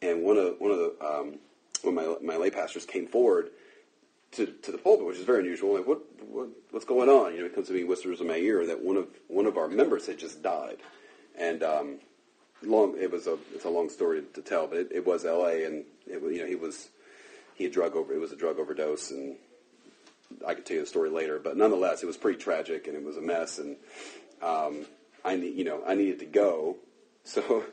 And 0.00 0.22
one 0.22 0.38
of 0.38 0.58
one 0.58 0.70
of 0.70 0.78
the 0.78 0.94
um, 1.04 1.38
one 1.82 1.98
of 1.98 2.22
my 2.22 2.34
my 2.34 2.36
lay 2.38 2.50
pastors 2.50 2.86
came 2.86 3.06
forward 3.06 3.50
to, 4.32 4.46
to 4.46 4.72
the 4.72 4.78
pulpit, 4.78 5.06
which 5.06 5.18
is 5.18 5.24
very 5.24 5.40
unusual. 5.40 5.74
Like, 5.74 5.86
what, 5.86 6.00
what 6.26 6.48
what's 6.70 6.86
going 6.86 7.08
on? 7.08 7.34
You 7.34 7.40
know, 7.40 7.46
it 7.46 7.54
comes 7.54 7.68
to 7.68 7.74
me, 7.74 7.84
whispers 7.84 8.20
in 8.20 8.26
my 8.26 8.36
ear 8.36 8.66
that 8.66 8.82
one 8.82 8.96
of 8.96 9.08
one 9.28 9.46
of 9.46 9.58
our 9.58 9.68
members 9.68 10.06
had 10.06 10.18
just 10.18 10.42
died, 10.42 10.78
and 11.38 11.62
um, 11.62 11.98
long 12.62 12.96
it 12.98 13.10
was 13.10 13.26
a 13.26 13.38
it's 13.54 13.64
a 13.64 13.70
long 13.70 13.88
story 13.88 14.22
to 14.34 14.42
tell, 14.42 14.66
but 14.66 14.78
it, 14.78 14.88
it 14.92 15.06
was 15.06 15.24
L.A. 15.24 15.64
and 15.64 15.84
it 16.06 16.22
you 16.22 16.38
know 16.40 16.46
he 16.46 16.56
was 16.56 16.88
he 17.54 17.64
had 17.64 17.72
drug 17.72 17.96
over 17.96 18.12
it 18.12 18.20
was 18.20 18.32
a 18.32 18.36
drug 18.36 18.58
overdose 18.58 19.10
and 19.10 19.36
I 20.46 20.54
could 20.54 20.66
tell 20.66 20.76
you 20.76 20.82
the 20.82 20.88
story 20.88 21.10
later, 21.10 21.38
but 21.38 21.56
nonetheless, 21.56 22.02
it 22.02 22.06
was 22.06 22.16
pretty 22.16 22.38
tragic 22.38 22.86
and 22.86 22.96
it 22.96 23.04
was 23.04 23.16
a 23.16 23.20
mess. 23.20 23.58
And 23.58 23.76
um, 24.42 24.86
I 25.24 25.36
need, 25.36 25.56
you 25.56 25.64
know, 25.64 25.82
I 25.86 25.94
needed 25.94 26.20
to 26.20 26.26
go. 26.26 26.76
So 27.26 27.64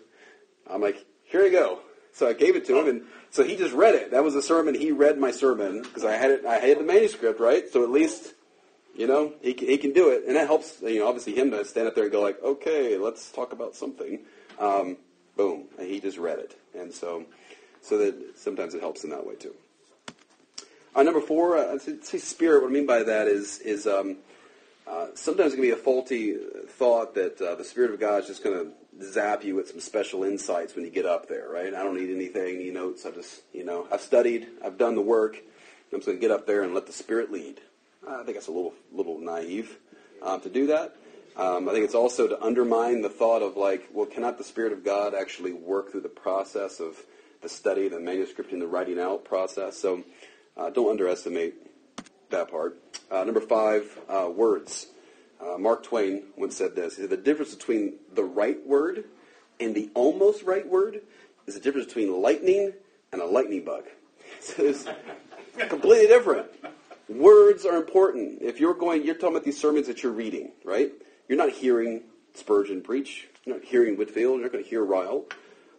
I'm 0.67 0.81
like, 0.81 1.05
here 1.25 1.45
you 1.45 1.51
go. 1.51 1.77
So 2.11 2.27
I 2.27 2.33
gave 2.33 2.55
it 2.55 2.65
to 2.65 2.79
him, 2.79 2.87
and 2.87 3.03
so 3.29 3.43
he 3.43 3.55
just 3.55 3.71
read 3.75 3.93
it. 3.93 4.09
That 4.09 4.23
was 4.23 4.33
a 4.33 4.41
sermon. 4.41 4.73
He 4.73 4.91
read 4.91 5.19
my 5.19 5.29
sermon 5.29 5.83
because 5.83 6.03
I 6.03 6.13
had 6.13 6.31
it. 6.31 6.43
I 6.43 6.57
had 6.57 6.79
the 6.79 6.83
manuscript, 6.83 7.39
right? 7.39 7.69
So 7.71 7.83
at 7.83 7.91
least, 7.91 8.33
you 8.95 9.05
know, 9.05 9.33
he 9.43 9.53
he 9.53 9.77
can 9.77 9.93
do 9.93 10.09
it, 10.09 10.23
and 10.25 10.35
that 10.37 10.47
helps. 10.47 10.81
You 10.81 11.01
know, 11.01 11.07
obviously 11.07 11.35
him 11.35 11.51
to 11.51 11.63
stand 11.65 11.87
up 11.87 11.93
there 11.93 12.05
and 12.05 12.11
go 12.11 12.23
like, 12.23 12.41
okay, 12.41 12.97
let's 12.97 13.31
talk 13.31 13.53
about 13.53 13.75
something. 13.75 14.21
Um, 14.59 14.97
boom, 15.35 15.65
he 15.79 15.99
just 15.99 16.17
read 16.17 16.39
it, 16.39 16.57
and 16.77 16.93
so 16.93 17.25
so 17.81 17.97
that 17.97 18.37
sometimes 18.37 18.73
it 18.73 18.81
helps 18.81 19.03
in 19.03 19.09
that 19.09 19.25
way 19.25 19.35
too. 19.35 19.53
Uh, 20.95 21.03
number 21.03 21.21
four, 21.21 21.57
uh, 21.57 21.77
say 21.79 22.17
spirit. 22.17 22.61
What 22.61 22.69
I 22.69 22.73
mean 22.73 22.85
by 22.85 23.03
that 23.03 23.27
is 23.27 23.59
is 23.59 23.87
um, 23.87 24.17
uh, 24.87 25.07
sometimes 25.15 25.53
it 25.53 25.55
can 25.55 25.61
be 25.63 25.71
a 25.71 25.75
faulty 25.75 26.35
thought 26.67 27.15
that 27.15 27.41
uh, 27.41 27.55
the 27.55 27.63
Spirit 27.63 27.91
of 27.91 27.99
God 27.99 28.21
is 28.21 28.27
just 28.27 28.43
going 28.43 28.65
to 28.65 29.03
zap 29.05 29.43
you 29.43 29.55
with 29.55 29.69
some 29.69 29.79
special 29.79 30.23
insights 30.23 30.75
when 30.75 30.83
you 30.83 30.91
get 30.91 31.05
up 31.05 31.27
there, 31.27 31.49
right? 31.49 31.73
I 31.73 31.83
don't 31.83 31.95
need 31.95 32.13
anything, 32.13 32.55
any 32.55 32.69
notes. 32.69 33.05
I 33.05 33.11
just, 33.11 33.41
you 33.53 33.63
know, 33.63 33.87
I've 33.91 34.01
studied, 34.01 34.47
I've 34.63 34.77
done 34.77 34.95
the 34.95 35.01
work. 35.01 35.37
I'm 35.91 35.99
just 35.99 36.07
going 36.07 36.17
to 36.17 36.21
get 36.21 36.31
up 36.31 36.45
there 36.45 36.63
and 36.63 36.73
let 36.73 36.85
the 36.85 36.93
Spirit 36.93 37.31
lead. 37.31 37.61
I 38.07 38.23
think 38.23 38.35
that's 38.35 38.47
a 38.47 38.51
little, 38.51 38.73
little 38.91 39.19
naive 39.19 39.77
um, 40.21 40.41
to 40.41 40.49
do 40.49 40.67
that. 40.67 40.95
Um, 41.35 41.67
I 41.67 41.71
think 41.71 41.85
it's 41.85 41.95
also 41.95 42.27
to 42.27 42.41
undermine 42.43 43.01
the 43.01 43.09
thought 43.09 43.41
of 43.41 43.57
like, 43.57 43.89
well, 43.91 44.05
cannot 44.05 44.37
the 44.37 44.43
Spirit 44.43 44.71
of 44.71 44.83
God 44.83 45.13
actually 45.15 45.53
work 45.53 45.91
through 45.91 46.01
the 46.01 46.09
process 46.09 46.79
of 46.79 46.97
the 47.41 47.49
study, 47.49 47.87
the 47.89 47.99
manuscript, 47.99 48.51
and 48.51 48.61
the 48.61 48.67
writing 48.67 48.99
out 48.99 49.25
process? 49.25 49.77
So 49.77 50.03
Uh, 50.55 50.69
don't 50.69 50.91
underestimate 50.91 51.55
that 52.29 52.51
part. 52.51 52.77
Uh, 53.09 53.23
number 53.23 53.41
five, 53.41 53.97
uh, 54.07 54.29
words. 54.29 54.85
Uh, 55.41 55.57
Mark 55.57 55.81
Twain 55.83 56.23
once 56.37 56.55
said 56.55 56.75
this. 56.75 56.95
He 56.95 57.01
said, 57.01 57.09
the 57.09 57.17
difference 57.17 57.55
between 57.55 57.95
the 58.13 58.23
right 58.23 58.63
word 58.65 59.05
and 59.59 59.73
the 59.73 59.89
almost 59.95 60.43
right 60.43 60.67
word 60.67 61.01
is 61.47 61.55
the 61.55 61.59
difference 61.59 61.87
between 61.87 62.21
lightning 62.21 62.73
and 63.11 63.21
a 63.21 63.25
lightning 63.25 63.63
bug. 63.65 63.85
So 64.41 64.63
it's 64.63 64.85
completely 65.69 66.07
different. 66.07 66.47
Words 67.07 67.65
are 67.65 67.77
important. 67.77 68.41
If 68.41 68.59
you're 68.59 68.73
going, 68.73 69.05
you're 69.05 69.15
talking 69.15 69.35
about 69.35 69.45
these 69.45 69.59
sermons 69.59 69.87
that 69.87 70.03
you're 70.03 70.11
reading, 70.11 70.51
right? 70.65 70.91
You're 71.27 71.37
not 71.37 71.51
hearing 71.51 72.03
Spurgeon 72.33 72.81
preach. 72.81 73.27
You're 73.45 73.57
not 73.57 73.65
hearing 73.65 73.97
Whitefield. 73.97 74.35
You're 74.35 74.43
not 74.43 74.51
going 74.51 74.63
to 74.63 74.69
hear 74.69 74.83
Ryle. 74.83 75.25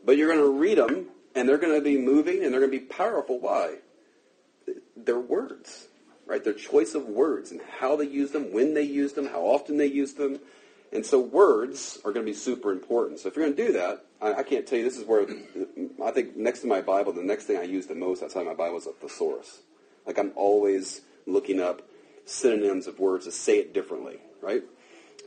But 0.04 0.16
you're 0.16 0.28
going 0.28 0.40
to 0.40 0.58
read 0.58 0.78
them, 0.78 1.06
and 1.34 1.48
they're 1.48 1.58
going 1.58 1.74
to 1.74 1.80
be 1.80 1.98
moving, 1.98 2.44
and 2.44 2.52
they're 2.52 2.60
going 2.60 2.72
to 2.72 2.78
be 2.78 2.84
powerful. 2.84 3.40
Why? 3.40 3.76
They're 4.96 5.18
words, 5.18 5.88
right? 6.26 6.42
Their 6.42 6.52
choice 6.54 6.94
of 6.94 7.06
words 7.06 7.50
and 7.50 7.60
how 7.78 7.96
they 7.96 8.06
use 8.06 8.30
them, 8.30 8.52
when 8.52 8.74
they 8.74 8.82
use 8.82 9.12
them, 9.12 9.26
how 9.26 9.42
often 9.42 9.76
they 9.76 9.86
use 9.86 10.14
them. 10.14 10.38
And 10.92 11.04
so 11.04 11.18
words 11.20 11.98
are 12.04 12.12
going 12.12 12.24
to 12.24 12.30
be 12.30 12.36
super 12.36 12.70
important. 12.70 13.18
So 13.18 13.28
if 13.28 13.36
you're 13.36 13.44
going 13.44 13.56
to 13.56 13.66
do 13.66 13.72
that, 13.74 14.06
I, 14.22 14.34
I 14.34 14.42
can't 14.42 14.66
tell 14.66 14.78
you, 14.78 14.84
this 14.84 14.96
is 14.96 15.04
where 15.04 15.26
I 16.02 16.10
think 16.12 16.36
next 16.36 16.60
to 16.60 16.66
my 16.66 16.80
Bible, 16.80 17.12
the 17.12 17.22
next 17.22 17.44
thing 17.44 17.58
I 17.58 17.64
use 17.64 17.86
the 17.86 17.94
most 17.94 18.22
outside 18.22 18.46
my 18.46 18.54
Bible 18.54 18.78
is 18.78 18.86
a 18.86 18.92
thesaurus. 18.92 19.62
Like 20.06 20.18
I'm 20.18 20.32
always 20.36 21.00
looking 21.26 21.60
up 21.60 21.82
synonyms 22.24 22.86
of 22.86 22.98
words 22.98 23.24
to 23.26 23.32
say 23.32 23.58
it 23.58 23.74
differently, 23.74 24.18
right? 24.40 24.62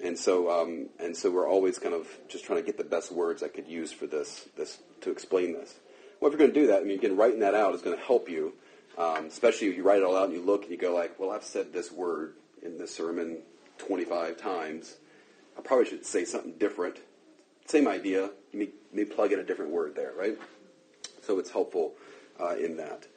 And 0.03 0.17
so, 0.17 0.49
um, 0.51 0.89
and 0.99 1.15
so 1.15 1.31
we're 1.31 1.49
always 1.49 1.79
kind 1.79 1.95
of 1.95 2.07
just 2.27 2.45
trying 2.45 2.59
to 2.59 2.65
get 2.65 2.77
the 2.77 2.83
best 2.83 3.11
words 3.11 3.41
I 3.41 3.47
could 3.47 3.67
use 3.67 3.91
for 3.91 4.05
this, 4.05 4.47
this 4.55 4.77
to 5.01 5.11
explain 5.11 5.53
this. 5.53 5.75
Well, 6.19 6.31
if 6.31 6.37
you're 6.37 6.47
going 6.47 6.53
to 6.53 6.59
do 6.59 6.67
that, 6.67 6.81
I 6.81 6.83
mean, 6.83 6.97
again, 6.97 7.17
writing 7.17 7.39
that 7.39 7.55
out 7.55 7.73
is 7.73 7.81
going 7.81 7.97
to 7.97 8.03
help 8.03 8.29
you, 8.29 8.53
um, 8.97 9.25
especially 9.25 9.67
if 9.69 9.77
you 9.77 9.83
write 9.83 9.99
it 9.99 10.03
all 10.03 10.15
out 10.15 10.25
and 10.25 10.33
you 10.33 10.41
look 10.41 10.63
and 10.63 10.71
you 10.71 10.77
go 10.77 10.93
like, 10.93 11.19
well, 11.19 11.31
I've 11.31 11.43
said 11.43 11.73
this 11.73 11.91
word 11.91 12.33
in 12.61 12.77
this 12.77 12.93
sermon 12.93 13.39
25 13.79 14.37
times. 14.37 14.97
I 15.57 15.61
probably 15.61 15.85
should 15.85 16.05
say 16.05 16.25
something 16.25 16.53
different. 16.53 16.97
Same 17.65 17.87
idea. 17.87 18.29
You 18.51 18.69
may, 18.93 19.05
plug 19.05 19.31
in 19.31 19.39
a 19.39 19.43
different 19.43 19.71
word 19.71 19.95
there, 19.95 20.13
right? 20.17 20.37
So 21.23 21.39
it's 21.39 21.49
helpful 21.49 21.93
uh, 22.39 22.55
in 22.55 22.77
that. 22.77 23.07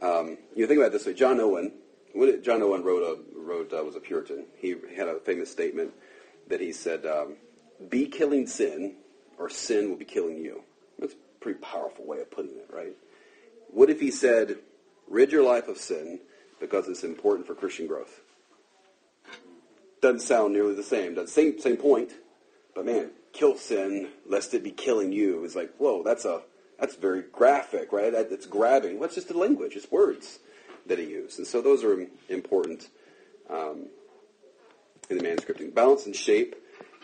Um, 0.00 0.38
you 0.56 0.66
think 0.66 0.78
about 0.78 0.92
this 0.92 1.06
way. 1.06 1.14
John 1.14 1.38
Owen, 1.40 1.72
John 2.42 2.62
Owen 2.62 2.82
wrote 2.82 3.02
a 3.02 3.38
wrote 3.38 3.72
uh, 3.72 3.84
was 3.84 3.96
a 3.96 4.00
Puritan. 4.00 4.46
He 4.56 4.74
had 4.96 5.08
a 5.08 5.20
famous 5.20 5.50
statement 5.50 5.92
that 6.50 6.60
he 6.60 6.72
said, 6.72 7.06
um, 7.06 7.36
"Be 7.88 8.06
killing 8.06 8.46
sin, 8.46 8.96
or 9.38 9.48
sin 9.48 9.88
will 9.88 9.96
be 9.96 10.04
killing 10.04 10.38
you." 10.38 10.62
That's 10.98 11.14
a 11.14 11.40
pretty 11.40 11.58
powerful 11.60 12.04
way 12.04 12.20
of 12.20 12.30
putting 12.30 12.52
it, 12.52 12.68
right? 12.72 12.96
What 13.68 13.88
if 13.88 14.00
he 14.00 14.10
said, 14.10 14.58
"Rid 15.08 15.32
your 15.32 15.42
life 15.42 15.68
of 15.68 15.78
sin 15.78 16.20
because 16.60 16.88
it's 16.88 17.04
important 17.04 17.46
for 17.46 17.54
Christian 17.54 17.86
growth"? 17.86 18.20
Doesn't 20.02 20.20
sound 20.20 20.52
nearly 20.52 20.74
the 20.74 20.82
same. 20.82 21.14
Does 21.14 21.32
same 21.32 21.58
same 21.58 21.76
point, 21.76 22.12
but 22.74 22.84
man, 22.84 23.10
kill 23.32 23.56
sin 23.56 24.08
lest 24.26 24.54
it 24.54 24.62
be 24.62 24.70
killing 24.70 25.12
you 25.12 25.44
is 25.44 25.56
like, 25.56 25.74
whoa, 25.78 26.02
that's 26.02 26.24
a 26.24 26.42
that's 26.78 26.96
very 26.96 27.22
graphic, 27.30 27.92
right? 27.92 28.12
That, 28.12 28.32
it's 28.32 28.46
grabbing. 28.46 28.98
What's 28.98 29.14
well, 29.14 29.22
just 29.22 29.28
the 29.28 29.38
language? 29.38 29.76
It's 29.76 29.90
words 29.90 30.38
that 30.86 30.98
he 30.98 31.04
used, 31.04 31.38
and 31.38 31.46
so 31.46 31.60
those 31.60 31.84
are 31.84 32.06
important 32.28 32.88
um, 33.50 33.88
in 35.10 35.18
the 35.18 35.24
manuscripting. 35.24 35.74
Balance 35.74 36.06
and 36.06 36.14
shape. 36.14 36.56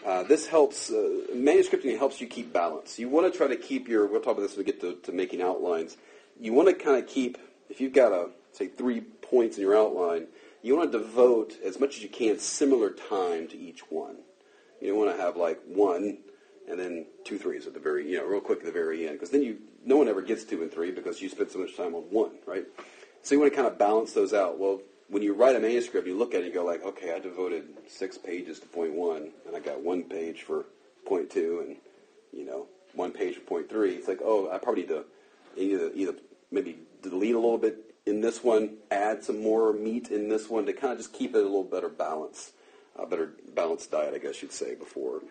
Uh, 0.05 0.23
this 0.23 0.47
helps. 0.47 0.91
Uh, 0.91 1.27
manuscripting 1.35 1.99
helps 1.99 2.21
you 2.21 2.27
keep 2.27 2.53
balance. 2.53 2.99
You 2.99 3.09
want 3.09 3.31
to 3.31 3.37
try 3.37 3.49
to 3.49 3.57
keep 3.57 3.89
your. 3.89 4.07
We'll 4.07 4.21
talk 4.21 4.37
about 4.37 4.43
this 4.43 4.57
when 4.57 4.65
we 4.65 4.73
get 4.73 4.81
to, 4.81 4.95
to 5.03 5.13
making 5.13 5.43
outlines. 5.43 5.97
You 6.41 6.53
want 6.53 6.69
to 6.69 6.75
kind 6.75 6.97
of 6.97 7.09
keep. 7.09 7.39
If 7.69 7.81
you've 7.81 7.93
got 7.93 8.13
a 8.13 8.31
say 8.53 8.69
three 8.69 9.01
points 9.01 9.57
in 9.57 9.63
your 9.63 9.77
outline, 9.77 10.29
you 10.63 10.77
want 10.77 10.93
to 10.93 10.99
devote 10.99 11.55
as 11.65 11.79
much 11.81 11.97
as 11.97 12.03
you 12.03 12.09
can 12.09 12.39
similar 12.39 12.91
time 12.91 13.49
to 13.49 13.59
each 13.59 13.81
one. 13.91 14.17
You 14.81 14.89
don't 14.89 14.99
want 14.99 15.17
to 15.17 15.23
have 15.23 15.37
like 15.37 15.61
one 15.67 16.19
and 16.69 16.79
then 16.79 17.07
two 17.25 17.39
threes 17.39 17.67
at 17.67 17.75
the 17.75 17.81
very, 17.81 18.11
you 18.11 18.19
know, 18.19 18.25
real 18.25 18.41
quick 18.41 18.61
at 18.61 18.65
the 18.65 18.73
very 18.73 19.07
end, 19.07 19.15
because 19.15 19.31
then 19.31 19.43
you, 19.43 19.59
no 19.85 19.97
one 19.97 20.09
ever 20.09 20.21
gets 20.21 20.45
two 20.45 20.63
and 20.63 20.73
three 20.73 20.91
because 20.91 21.21
you 21.21 21.29
spent 21.29 21.51
so 21.51 21.61
much 21.61 21.77
time 21.77 21.95
on 21.95 22.03
one, 22.03 22.33
right? 22.47 22.65
So 23.23 23.35
you 23.35 23.41
want 23.41 23.53
to 23.53 23.57
kind 23.57 23.69
of 23.69 23.79
balance 23.79 24.13
those 24.13 24.35
out. 24.35 24.59
Well, 24.59 24.81
when 25.09 25.23
you 25.23 25.35
write 25.35 25.57
a 25.57 25.61
manuscript, 25.61 26.07
you 26.07 26.17
look 26.17 26.35
at 26.35 26.41
it, 26.41 26.47
and 26.47 26.55
go 26.55 26.65
like, 26.65 26.85
okay, 26.85 27.15
I 27.15 27.19
devoted 27.19 27.69
six 27.89 28.19
pages 28.19 28.59
to 28.61 28.67
point 28.67 28.93
one, 28.93 29.31
and 29.47 29.57
I 29.57 29.61
got 29.61 29.81
one 29.81 30.03
page 30.03 30.43
for 30.43 30.67
point 31.07 31.31
two, 31.31 31.65
and 31.67 31.77
you 32.33 32.45
know, 32.45 32.67
one 32.95 33.13
page 33.13 33.37
for 33.37 33.41
point 33.43 33.69
three. 33.69 33.95
It's 33.95 34.09
like, 34.09 34.21
oh, 34.23 34.51
I 34.51 34.59
probably 34.59 34.83
need 34.83 34.89
to 34.89 35.05
either, 35.57 35.91
either 35.95 36.15
maybe 36.51 36.79
delete 37.03 37.35
a 37.35 37.39
little 37.39 37.59
bit 37.59 37.95
in 38.07 38.21
this 38.21 38.43
one, 38.43 38.77
add 38.91 39.25
some 39.25 39.43
more 39.43 39.73
meat 39.73 40.09
in 40.11 40.29
this 40.29 40.49
one 40.49 40.67
to 40.67 40.73
kind 40.73 40.93
of 40.93 40.99
just 40.99 41.13
keep 41.13 41.35
it 41.35 41.39
a 41.39 41.43
little 41.43 41.65
better 41.65 41.89
balance, 41.89 42.53
a 42.97 43.07
better 43.07 43.33
balanced 43.55 43.91
diet, 43.91 44.15
I 44.15 44.19
guess 44.19 44.43
you'd 44.43 44.53
say, 44.53 44.75
before 44.75 45.23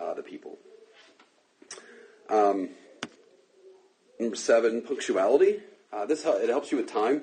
uh, 0.00 0.14
the 0.14 0.22
people. 0.22 0.58
Um, 2.28 2.70
number 4.20 4.36
seven, 4.36 4.82
punctuality. 4.82 5.60
Uh, 5.92 6.06
this 6.06 6.24
it 6.24 6.48
helps 6.48 6.70
you 6.70 6.78
with 6.78 6.86
time. 6.86 7.22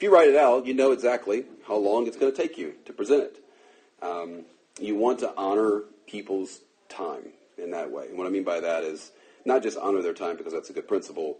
If 0.00 0.04
you 0.04 0.14
write 0.14 0.28
it 0.28 0.36
out, 0.36 0.64
you 0.64 0.72
know 0.72 0.92
exactly 0.92 1.44
how 1.68 1.76
long 1.76 2.06
it's 2.06 2.16
going 2.16 2.32
to 2.32 2.34
take 2.34 2.56
you 2.56 2.72
to 2.86 2.92
present 2.94 3.22
it. 3.22 3.44
Um, 4.00 4.46
you 4.80 4.96
want 4.96 5.18
to 5.18 5.30
honor 5.36 5.82
people's 6.06 6.60
time 6.88 7.34
in 7.58 7.72
that 7.72 7.90
way. 7.90 8.06
And 8.06 8.16
what 8.16 8.26
I 8.26 8.30
mean 8.30 8.42
by 8.42 8.60
that 8.60 8.82
is 8.82 9.12
not 9.44 9.62
just 9.62 9.76
honor 9.76 10.00
their 10.00 10.14
time 10.14 10.38
because 10.38 10.54
that's 10.54 10.70
a 10.70 10.72
good 10.72 10.88
principle. 10.88 11.36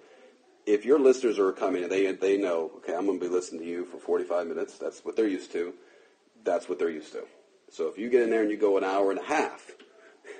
If 0.67 0.85
your 0.85 0.99
listeners 0.99 1.39
are 1.39 1.53
coming 1.53 1.85
and 1.85 1.91
they 1.91 2.13
they 2.13 2.37
know, 2.37 2.71
okay, 2.77 2.95
I'm 2.95 3.07
going 3.07 3.19
to 3.19 3.27
be 3.27 3.33
listening 3.33 3.63
to 3.63 3.67
you 3.67 3.87
for 3.87 3.97
45 3.97 4.47
minutes. 4.49 4.77
That's 4.77 5.07
what 5.07 5.17
they're 5.17 5.27
used 5.27 5.53
to. 5.53 5.73
That's 6.45 6.69
what 6.69 6.79
they're 6.79 6.91
used 6.91 7.13
to. 7.13 7.25
So 7.71 7.89
if 7.89 7.97
you 7.97 8.11
get 8.11 8.25
in 8.25 8.29
there 8.29 8.43
and 8.43 8.51
you 8.51 8.59
go 8.59 8.77
an 8.77 8.85
hour 8.85 9.11
and 9.11 9.21
a 9.21 9.25
half, 9.25 9.71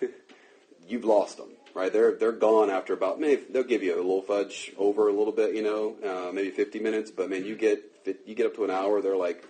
you've 0.87 1.07
lost 1.07 1.39
them 1.39 1.49
right? 1.73 1.93
They're 1.93 2.17
they're 2.17 2.33
gone 2.33 2.69
after 2.69 2.93
about 2.93 3.21
maybe 3.21 3.43
they'll 3.49 3.63
give 3.63 3.85
you 3.85 3.95
a 3.95 3.97
little 3.97 4.23
fudge 4.23 4.73
over 4.77 5.09
a 5.09 5.13
little 5.13 5.33
bit, 5.33 5.55
you 5.55 5.63
know, 5.63 5.95
uh, 6.05 6.33
maybe 6.33 6.51
50 6.51 6.81
minutes. 6.81 7.13
But 7.13 7.31
man, 7.31 7.45
you 7.45 7.55
get 7.55 7.90
you 8.05 8.35
get 8.35 8.47
up 8.47 8.57
to 8.57 8.65
an 8.65 8.71
hour, 8.71 9.01
they're 9.01 9.17
like 9.17 9.45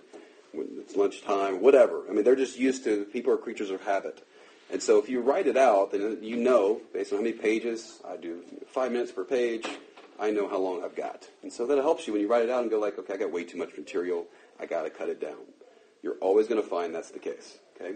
it's 0.53 0.95
lunchtime, 0.95 1.61
whatever. 1.61 2.03
I 2.09 2.13
mean, 2.13 2.23
they're 2.23 2.35
just 2.35 2.59
used 2.59 2.83
to 2.83 3.05
people 3.05 3.33
are 3.33 3.37
creatures 3.37 3.69
of 3.69 3.81
habit. 3.83 4.25
And 4.71 4.81
so 4.81 4.99
if 4.99 5.09
you 5.09 5.21
write 5.21 5.47
it 5.47 5.57
out, 5.57 5.91
then 5.91 6.19
you 6.21 6.37
know 6.37 6.81
based 6.93 7.11
on 7.11 7.19
how 7.19 7.23
many 7.23 7.35
pages 7.35 7.99
I 8.07 8.17
do, 8.17 8.41
five 8.67 8.91
minutes 8.91 9.11
per 9.11 9.23
page. 9.23 9.67
I 10.19 10.29
know 10.29 10.47
how 10.47 10.59
long 10.59 10.83
I've 10.83 10.95
got, 10.95 11.27
and 11.41 11.51
so 11.51 11.65
that 11.65 11.77
helps 11.79 12.05
you 12.05 12.13
when 12.13 12.21
you 12.21 12.27
write 12.27 12.43
it 12.43 12.51
out 12.51 12.61
and 12.61 12.69
go 12.69 12.79
like, 12.79 12.99
okay, 12.99 13.15
I 13.15 13.17
got 13.17 13.31
way 13.31 13.43
too 13.43 13.57
much 13.57 13.75
material. 13.75 14.27
I 14.59 14.67
got 14.67 14.83
to 14.83 14.91
cut 14.91 15.09
it 15.09 15.19
down. 15.19 15.39
You're 16.03 16.17
always 16.21 16.47
going 16.47 16.61
to 16.61 16.67
find 16.67 16.93
that's 16.93 17.09
the 17.09 17.17
case. 17.17 17.57
Okay, 17.75 17.95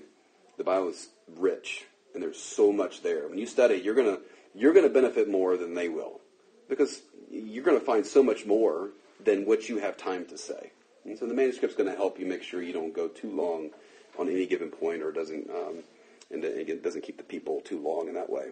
the 0.57 0.63
Bible 0.63 0.89
is 0.89 1.09
rich 1.37 1.85
and 2.15 2.23
there's 2.23 2.41
so 2.41 2.71
much 2.71 3.03
there. 3.03 3.27
When 3.27 3.37
you 3.37 3.45
study, 3.45 3.75
you're 3.75 3.93
gonna 3.93 4.19
you're 4.55 4.73
gonna 4.73 4.89
benefit 4.89 5.29
more 5.29 5.57
than 5.57 5.75
they 5.75 5.89
will, 5.89 6.21
because 6.67 7.01
you're 7.29 7.63
gonna 7.63 7.79
find 7.79 8.05
so 8.05 8.23
much 8.23 8.45
more 8.45 8.89
than 9.23 9.45
what 9.45 9.69
you 9.69 9.77
have 9.77 9.97
time 9.97 10.25
to 10.25 10.37
say. 10.37 10.71
And 11.05 11.17
so 11.17 11.27
the 11.27 11.33
manuscript's 11.33 11.75
going 11.75 11.89
to 11.89 11.95
help 11.95 12.19
you 12.19 12.25
make 12.25 12.43
sure 12.43 12.61
you 12.61 12.73
don't 12.73 12.93
go 12.93 13.07
too 13.07 13.29
long 13.29 13.69
on 14.17 14.29
any 14.29 14.45
given 14.45 14.69
point, 14.69 15.03
or 15.03 15.11
doesn't 15.11 15.49
um, 15.49 15.83
and 16.31 16.43
it 16.43 16.83
doesn't 16.83 17.03
keep 17.03 17.17
the 17.17 17.23
people 17.23 17.61
too 17.61 17.79
long 17.79 18.07
in 18.07 18.15
that 18.15 18.29
way. 18.29 18.47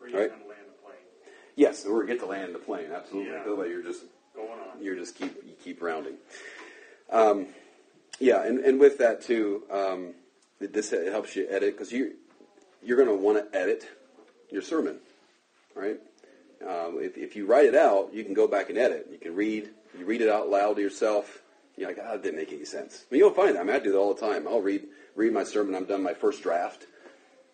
Or 0.00 0.08
you 0.08 0.18
right? 0.18 0.30
land 0.30 0.40
the 0.40 0.82
plane. 0.84 0.96
Yes, 1.54 1.84
or 1.84 2.04
get 2.04 2.20
to 2.20 2.26
land 2.26 2.54
the 2.54 2.58
plane. 2.58 2.88
Absolutely. 2.94 3.32
Yeah. 3.32 3.44
The 3.44 3.62
you're 3.68 3.82
just 3.82 4.04
going 4.34 4.48
on. 4.48 4.82
You're 4.82 4.96
just 4.96 5.16
keep 5.16 5.34
you 5.44 5.52
keep 5.62 5.80
rounding. 5.80 6.14
Um, 7.10 7.46
yeah, 8.18 8.44
and, 8.44 8.58
and 8.60 8.80
with 8.80 8.98
that 8.98 9.22
too, 9.22 9.62
um, 9.70 10.14
this 10.58 10.90
helps 10.90 11.36
you 11.36 11.46
edit 11.48 11.74
because 11.74 11.92
you 11.92 12.14
you're 12.82 12.96
going 12.96 13.08
to 13.08 13.14
want 13.14 13.52
to 13.52 13.58
edit 13.58 13.88
your 14.50 14.62
sermon, 14.62 14.98
right? 15.74 15.98
Um, 16.62 16.98
if, 17.00 17.16
if, 17.16 17.36
you 17.36 17.46
write 17.46 17.66
it 17.66 17.74
out, 17.74 18.12
you 18.12 18.24
can 18.24 18.34
go 18.34 18.46
back 18.46 18.70
and 18.70 18.78
edit. 18.78 19.08
You 19.10 19.18
can 19.18 19.34
read. 19.34 19.70
You 19.98 20.06
read 20.06 20.20
it 20.20 20.28
out 20.28 20.48
loud 20.48 20.76
to 20.76 20.82
yourself. 20.82 21.42
You're 21.76 21.88
like, 21.88 21.98
ah, 22.02 22.12
that 22.12 22.22
didn't 22.22 22.38
make 22.38 22.52
any 22.52 22.64
sense. 22.64 23.04
Mean, 23.10 23.18
you'll 23.18 23.30
find 23.30 23.54
that. 23.56 23.60
I 23.60 23.64
mean, 23.64 23.76
I 23.76 23.78
do 23.78 23.92
that 23.92 23.98
all 23.98 24.14
the 24.14 24.20
time. 24.20 24.48
I'll 24.48 24.62
read 24.62 24.84
read 25.14 25.32
my 25.32 25.44
sermon. 25.44 25.74
I'm 25.74 25.84
done 25.84 26.02
my 26.02 26.14
first 26.14 26.42
draft. 26.42 26.86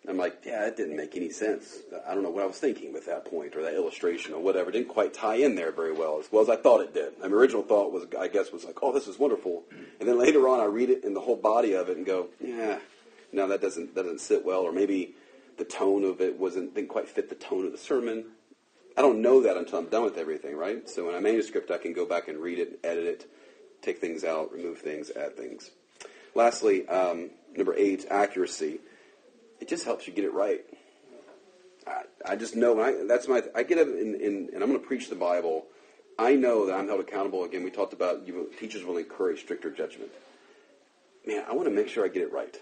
I'm 0.07 0.17
like, 0.17 0.43
yeah, 0.45 0.65
it 0.65 0.75
didn't 0.75 0.97
make 0.97 1.15
any 1.15 1.29
sense. 1.29 1.77
I 2.05 2.13
don't 2.13 2.23
know 2.23 2.29
what 2.29 2.43
I 2.43 2.47
was 2.47 2.57
thinking 2.57 2.91
with 2.91 3.05
that 3.05 3.23
point 3.23 3.55
or 3.55 3.61
that 3.63 3.73
illustration 3.73 4.33
or 4.33 4.41
whatever. 4.41 4.69
It 4.69 4.73
didn't 4.73 4.89
quite 4.89 5.13
tie 5.13 5.35
in 5.35 5.55
there 5.55 5.71
very 5.71 5.93
well, 5.93 6.19
as 6.19 6.29
well 6.29 6.41
as 6.41 6.49
I 6.49 6.57
thought 6.57 6.81
it 6.81 6.93
did. 6.93 7.17
My 7.19 7.27
original 7.27 7.63
thought 7.63 7.93
was, 7.93 8.05
I 8.19 8.27
guess, 8.27 8.51
was 8.51 8.65
like, 8.65 8.79
oh, 8.81 8.91
this 8.91 9.07
is 9.07 9.17
wonderful. 9.17 9.63
And 9.99 10.09
then 10.09 10.19
later 10.19 10.49
on, 10.49 10.59
I 10.59 10.65
read 10.65 10.89
it 10.89 11.05
in 11.05 11.13
the 11.13 11.21
whole 11.21 11.37
body 11.37 11.73
of 11.73 11.87
it 11.87 11.95
and 11.95 12.05
go, 12.05 12.27
yeah, 12.43 12.79
no, 13.31 13.47
that 13.47 13.61
doesn't 13.61 13.95
that 13.95 14.03
doesn't 14.03 14.19
sit 14.19 14.45
well. 14.45 14.61
Or 14.61 14.73
maybe 14.73 15.15
the 15.57 15.63
tone 15.63 16.03
of 16.03 16.19
it 16.19 16.37
wasn't 16.37 16.75
didn't 16.75 16.89
quite 16.89 17.07
fit 17.07 17.29
the 17.29 17.35
tone 17.35 17.65
of 17.65 17.71
the 17.71 17.77
sermon. 17.77 18.25
I 18.97 19.01
don't 19.01 19.21
know 19.21 19.41
that 19.43 19.57
until 19.57 19.79
I'm 19.79 19.89
done 19.89 20.03
with 20.03 20.17
everything, 20.17 20.55
right? 20.55 20.87
So 20.89 21.09
in 21.09 21.15
a 21.15 21.21
manuscript, 21.21 21.71
I 21.71 21.77
can 21.77 21.93
go 21.93 22.05
back 22.05 22.27
and 22.27 22.37
read 22.37 22.59
it, 22.59 22.79
edit 22.83 23.05
it, 23.05 23.31
take 23.81 23.99
things 23.99 24.23
out, 24.23 24.51
remove 24.51 24.79
things, 24.79 25.11
add 25.15 25.35
things. 25.35 25.71
Lastly, 26.35 26.87
um, 26.87 27.31
number 27.55 27.75
eight, 27.75 28.05
accuracy. 28.09 28.79
It 29.59 29.67
just 29.67 29.85
helps 29.85 30.07
you 30.07 30.13
get 30.13 30.25
it 30.25 30.33
right. 30.33 30.61
I, 31.87 32.03
I 32.25 32.35
just 32.35 32.55
know 32.55 32.79
I, 32.81 33.05
that's 33.07 33.27
my 33.27 33.41
I 33.55 33.63
get 33.63 33.77
it 33.77 33.87
in, 33.87 34.15
in, 34.15 34.49
and 34.53 34.63
I'm 34.63 34.69
going 34.69 34.79
to 34.79 34.85
preach 34.87 35.09
the 35.09 35.15
Bible 35.15 35.65
I 36.17 36.35
know 36.35 36.67
that 36.67 36.75
I'm 36.75 36.87
held 36.87 36.99
accountable. 36.99 37.43
Again, 37.43 37.63
we 37.63 37.71
talked 37.71 37.93
about 37.93 38.27
you, 38.27 38.51
teachers 38.59 38.83
will 38.83 38.97
encourage 38.97 39.39
stricter 39.39 39.71
judgment. 39.71 40.11
Man, 41.25 41.43
I 41.49 41.53
want 41.53 41.67
to 41.67 41.73
make 41.73 41.87
sure 41.87 42.05
I 42.05 42.07
get 42.07 42.21
it 42.23 42.31
right. 42.31 42.55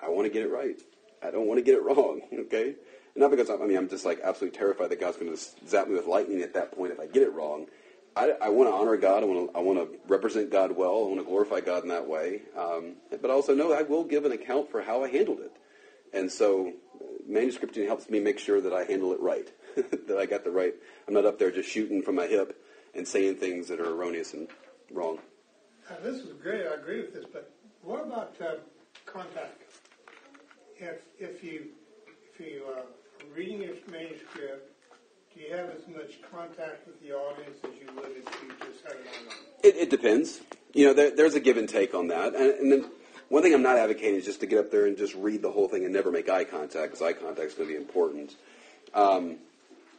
I 0.00 0.08
want 0.08 0.26
to 0.26 0.32
get 0.32 0.42
it 0.42 0.50
right. 0.50 0.80
I 1.22 1.30
don't 1.30 1.46
want 1.46 1.58
to 1.58 1.62
get 1.62 1.74
it 1.74 1.82
wrong. 1.84 2.20
Okay, 2.32 2.74
not 3.14 3.30
because 3.30 3.50
I'm, 3.50 3.62
I 3.62 3.66
mean 3.66 3.76
I'm 3.76 3.88
just 3.88 4.04
like 4.04 4.20
absolutely 4.22 4.58
terrified 4.58 4.90
that 4.90 5.00
God's 5.00 5.16
going 5.16 5.34
to 5.34 5.68
zap 5.68 5.88
me 5.88 5.94
with 5.94 6.06
lightning 6.06 6.42
at 6.42 6.54
that 6.54 6.72
point 6.72 6.92
if 6.92 7.00
I 7.00 7.06
get 7.06 7.22
it 7.22 7.32
wrong. 7.32 7.66
I, 8.14 8.32
I 8.42 8.48
want 8.50 8.68
to 8.68 8.74
honor 8.74 8.96
God. 8.96 9.22
I 9.22 9.26
want 9.26 9.50
to 9.50 9.58
I 9.58 9.62
want 9.62 9.78
to 9.78 9.98
represent 10.06 10.50
God 10.50 10.72
well. 10.76 11.04
I 11.04 11.08
want 11.08 11.20
to 11.20 11.24
glorify 11.24 11.60
God 11.60 11.82
in 11.82 11.88
that 11.88 12.06
way. 12.06 12.42
Um, 12.56 12.96
but 13.10 13.30
I 13.30 13.34
also 13.34 13.54
know 13.54 13.72
I 13.72 13.82
will 13.82 14.04
give 14.04 14.24
an 14.24 14.32
account 14.32 14.70
for 14.70 14.82
how 14.82 15.02
I 15.02 15.08
handled 15.08 15.40
it. 15.40 15.52
And 16.12 16.30
so 16.30 16.72
manuscripting 17.28 17.86
helps 17.86 18.10
me 18.10 18.20
make 18.20 18.38
sure 18.38 18.60
that 18.60 18.72
I 18.72 18.84
handle 18.84 19.12
it 19.12 19.20
right, 19.20 19.50
that 19.76 20.18
I 20.18 20.26
got 20.26 20.44
the 20.44 20.50
right. 20.50 20.74
I'm 21.08 21.14
not 21.14 21.24
up 21.24 21.38
there 21.38 21.50
just 21.50 21.68
shooting 21.68 22.02
from 22.02 22.16
my 22.16 22.26
hip 22.26 22.62
and 22.94 23.06
saying 23.06 23.36
things 23.36 23.68
that 23.68 23.80
are 23.80 23.90
erroneous 23.90 24.34
and 24.34 24.48
wrong. 24.90 25.18
Uh, 25.90 25.94
this 26.02 26.16
is 26.16 26.32
great, 26.42 26.66
I 26.66 26.74
agree 26.74 27.00
with 27.00 27.14
this, 27.14 27.24
but 27.32 27.50
what 27.82 28.06
about 28.06 28.36
uh, 28.40 28.54
contact? 29.06 29.62
If, 30.76 31.02
if 31.18 31.42
you, 31.42 31.68
if 32.34 32.40
you 32.40 32.64
uh, 32.76 32.82
reading 33.34 33.62
your 33.62 33.74
manuscript, 33.90 34.70
do 35.34 35.40
you 35.40 35.54
have 35.54 35.70
as 35.70 35.86
much 35.88 36.18
contact 36.30 36.86
with 36.86 37.00
the 37.00 37.12
audience 37.12 37.58
as 37.64 37.70
you 37.80 37.86
would 37.94 38.10
if 38.10 38.42
you 38.42 38.66
just 38.66 38.84
had 38.84 38.92
it 38.92 39.06
online? 39.20 39.36
It, 39.62 39.76
it 39.76 39.90
depends. 39.90 40.40
You 40.74 40.86
know, 40.86 40.94
there, 40.94 41.14
there's 41.14 41.34
a 41.34 41.40
give 41.40 41.56
and 41.56 41.68
take 41.68 41.94
on 41.94 42.08
that. 42.08 42.34
And, 42.34 42.50
and 42.50 42.72
then 42.72 42.90
one 43.28 43.42
thing 43.42 43.54
I'm 43.54 43.62
not 43.62 43.78
advocating 43.78 44.16
is 44.16 44.24
just 44.24 44.40
to 44.40 44.46
get 44.46 44.58
up 44.58 44.70
there 44.70 44.86
and 44.86 44.96
just 44.96 45.14
read 45.14 45.42
the 45.42 45.50
whole 45.50 45.68
thing 45.68 45.84
and 45.84 45.92
never 45.92 46.10
make 46.10 46.28
eye 46.28 46.44
contact, 46.44 46.92
because 46.92 47.02
eye 47.02 47.12
contact 47.12 47.48
is 47.48 47.54
going 47.54 47.68
to 47.68 47.74
be 47.74 47.80
important. 47.80 48.36
Um, 48.94 49.36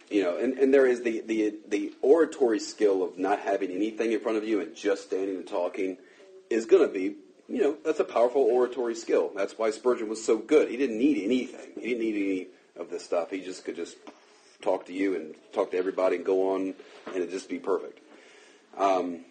you 0.09 0.21
know, 0.21 0.37
and, 0.37 0.59
and 0.59 0.73
there 0.73 0.85
is 0.85 1.01
the, 1.01 1.21
the, 1.21 1.55
the 1.67 1.93
oratory 2.01 2.59
skill 2.59 3.03
of 3.03 3.17
not 3.17 3.39
having 3.39 3.71
anything 3.71 4.11
in 4.11 4.19
front 4.19 4.37
of 4.37 4.47
you 4.47 4.61
and 4.61 4.75
just 4.75 5.03
standing 5.03 5.37
and 5.37 5.47
talking 5.47 5.97
is 6.49 6.67
going 6.67 6.85
to 6.87 6.93
be, 6.93 7.15
you 7.49 7.61
know, 7.61 7.77
that's 7.83 7.99
a 7.99 8.03
powerful 8.03 8.41
oratory 8.41 8.93
skill. 8.93 9.31
That's 9.35 9.57
why 9.57 9.71
Spurgeon 9.71 10.09
was 10.09 10.23
so 10.23 10.37
good. 10.37 10.69
He 10.69 10.77
didn't 10.77 10.99
need 10.99 11.23
anything. 11.23 11.71
He 11.75 11.89
didn't 11.89 12.01
need 12.01 12.15
any 12.15 12.47
of 12.79 12.89
this 12.89 13.03
stuff. 13.03 13.29
He 13.31 13.41
just 13.41 13.65
could 13.65 13.75
just 13.75 13.97
talk 14.61 14.85
to 14.85 14.93
you 14.93 15.15
and 15.15 15.35
talk 15.51 15.71
to 15.71 15.77
everybody 15.77 16.17
and 16.17 16.25
go 16.25 16.53
on 16.53 16.73
and 17.07 17.15
it'd 17.15 17.31
just 17.31 17.49
be 17.49 17.59
perfect. 17.59 17.99
Um, 18.77 19.25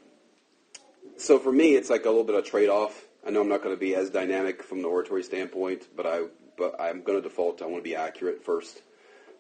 so 1.17 1.39
for 1.39 1.53
me, 1.53 1.75
it's 1.75 1.91
like 1.91 2.05
a 2.05 2.09
little 2.09 2.25
bit 2.25 2.37
of 2.37 2.45
trade-off. 2.45 3.05
I 3.27 3.31
know 3.31 3.41
I'm 3.41 3.49
not 3.49 3.63
going 3.63 3.75
to 3.75 3.81
be 3.81 3.95
as 3.95 4.11
dynamic 4.11 4.63
from 4.63 4.83
the 4.83 4.89
oratory 4.89 5.23
standpoint, 5.23 5.87
but 5.97 6.07
I 6.07 6.25
but 6.59 6.79
I'm 6.81 7.03
going 7.03 7.21
to 7.21 7.27
default. 7.27 7.63
I 7.63 7.67
want 7.67 7.79
to 7.79 7.89
be 7.89 7.97
accurate 7.97 8.45
first, 8.45 8.83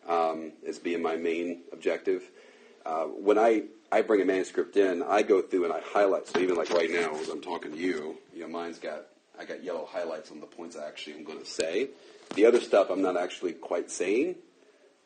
um, 0.08 0.52
as 0.66 0.78
being 0.78 1.02
my 1.02 1.16
main 1.16 1.62
objective. 1.72 2.22
Uh, 2.86 3.04
when 3.04 3.38
I 3.38 3.64
I 3.90 4.02
bring 4.02 4.22
a 4.22 4.24
manuscript 4.24 4.76
in, 4.76 5.02
I 5.02 5.22
go 5.22 5.42
through 5.42 5.64
and 5.64 5.72
I 5.72 5.80
highlight. 5.80 6.28
So 6.28 6.38
even 6.38 6.56
like 6.56 6.70
right 6.70 6.90
now, 6.90 7.14
as 7.14 7.28
I'm 7.28 7.40
talking 7.42 7.72
to 7.72 7.78
you, 7.78 8.18
you 8.34 8.42
know, 8.42 8.48
mine's 8.48 8.78
got 8.78 9.06
I 9.38 9.44
got 9.44 9.64
yellow 9.64 9.86
highlights 9.90 10.30
on 10.30 10.40
the 10.40 10.46
points 10.46 10.76
I 10.76 10.86
actually 10.86 11.16
am 11.16 11.24
going 11.24 11.40
to 11.40 11.46
say. 11.46 11.88
The 12.34 12.46
other 12.46 12.60
stuff 12.60 12.90
I'm 12.90 13.02
not 13.02 13.16
actually 13.16 13.52
quite 13.52 13.90
saying, 13.90 14.36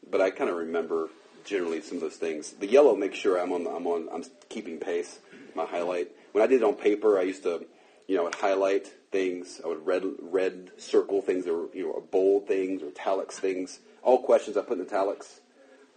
but 0.09 0.21
I 0.21 0.31
kind 0.31 0.49
of 0.49 0.57
remember 0.57 1.09
generally 1.45 1.81
some 1.81 1.97
of 1.97 2.03
those 2.03 2.17
things. 2.17 2.53
The 2.53 2.67
yellow 2.67 2.95
makes 2.95 3.19
sure 3.19 3.41
I'm 3.41 3.53
on. 3.53 3.65
The, 3.65 3.71
I'm 3.71 3.87
on. 3.87 4.09
I'm 4.13 4.25
keeping 4.49 4.79
pace. 4.79 5.19
My 5.55 5.65
highlight. 5.65 6.11
When 6.33 6.45
I 6.45 6.47
did 6.47 6.61
it 6.61 6.65
on 6.65 6.75
paper, 6.75 7.19
I 7.19 7.23
used 7.23 7.45
to, 7.45 7.65
you 8.07 8.17
know, 8.17 8.23
I 8.23 8.25
would 8.25 8.35
highlight 8.35 8.93
things. 9.11 9.61
I 9.65 9.69
would 9.69 9.87
red 9.87 10.05
red 10.21 10.71
circle 10.77 11.23
things 11.23 11.47
were, 11.47 11.69
you 11.75 11.85
know, 11.85 12.05
bold 12.11 12.47
things 12.47 12.83
or 12.83 12.89
italics 12.89 13.39
things. 13.39 13.81
All 14.03 14.23
questions 14.23 14.57
I 14.57 14.63
put 14.63 14.79
in 14.79 14.85
italics. 14.85 15.41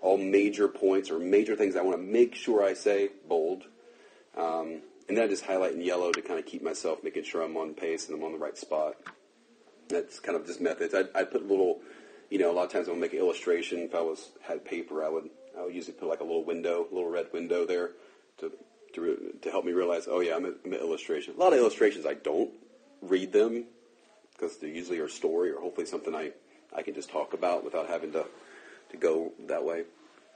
All 0.02 0.18
major 0.18 0.68
points 0.68 1.12
or 1.12 1.20
major 1.20 1.56
things 1.56 1.76
I 1.76 1.82
want 1.82 1.98
to 1.98 2.02
make 2.02 2.36
sure 2.36 2.64
I 2.64 2.74
say 2.74 3.10
bold. 3.28 3.64
Um, 4.38 4.82
and 5.10 5.18
then 5.18 5.26
I 5.26 5.28
just 5.28 5.44
highlight 5.44 5.74
in 5.74 5.82
yellow 5.82 6.12
to 6.12 6.22
kind 6.22 6.40
of 6.40 6.46
keep 6.46 6.64
myself 6.64 7.04
making 7.04 7.24
sure 7.24 7.42
I'm 7.42 7.58
on 7.58 7.74
pace 7.74 8.08
and 8.08 8.18
I'm 8.18 8.24
on 8.24 8.32
the 8.32 8.38
right 8.38 8.58
spot. 8.58 8.96
That's 9.90 10.20
kind 10.20 10.36
of 10.36 10.46
just 10.46 10.62
methods. 10.62 10.94
I'd, 10.94 11.10
I'd 11.16 11.32
put 11.32 11.48
little, 11.48 11.80
you 12.30 12.38
know, 12.38 12.52
a 12.52 12.54
lot 12.54 12.66
of 12.66 12.72
times 12.72 12.88
I 12.88 12.92
would 12.92 13.02
make 13.02 13.14
an 13.14 13.20
illustration. 13.20 13.80
If 13.80 13.96
I 13.96 14.02
was 14.02 14.30
had 14.42 14.64
paper, 14.64 15.04
I 15.04 15.10
would 15.10 15.30
I 15.58 15.64
would 15.64 15.74
usually 15.74 15.94
put 15.94 16.08
like 16.08 16.20
a 16.20 16.24
little 16.24 16.44
window, 16.44 16.88
a 16.90 16.94
little 16.94 17.10
red 17.10 17.28
window 17.34 17.66
there 17.66 17.92
to 18.38 18.52
to, 18.94 19.34
to 19.42 19.52
help 19.52 19.66
me 19.66 19.72
realize, 19.72 20.08
oh 20.08 20.20
yeah, 20.20 20.36
I'm 20.36 20.46
an 20.46 20.56
I'm 20.64 20.74
an 20.74 20.80
illustration. 20.80 21.34
A 21.36 21.40
lot 21.40 21.54
of 21.54 21.60
illustrations 21.60 22.06
I 22.06 22.14
don't 22.14 22.52
read 23.02 23.34
them 23.34 23.66
because 24.34 24.58
they're 24.58 24.70
usually 24.70 25.00
a 25.00 25.10
story 25.10 25.52
or 25.52 25.60
hopefully 25.60 25.88
something 25.88 26.16
I, 26.16 26.32
I 26.76 26.82
can 26.82 26.94
just 26.94 27.10
talk 27.10 27.34
about 27.34 27.64
without 27.64 27.88
having 27.88 28.12
to 28.14 28.26
to 28.92 28.98
go 28.98 29.32
that 29.48 29.64
way. 29.64 29.84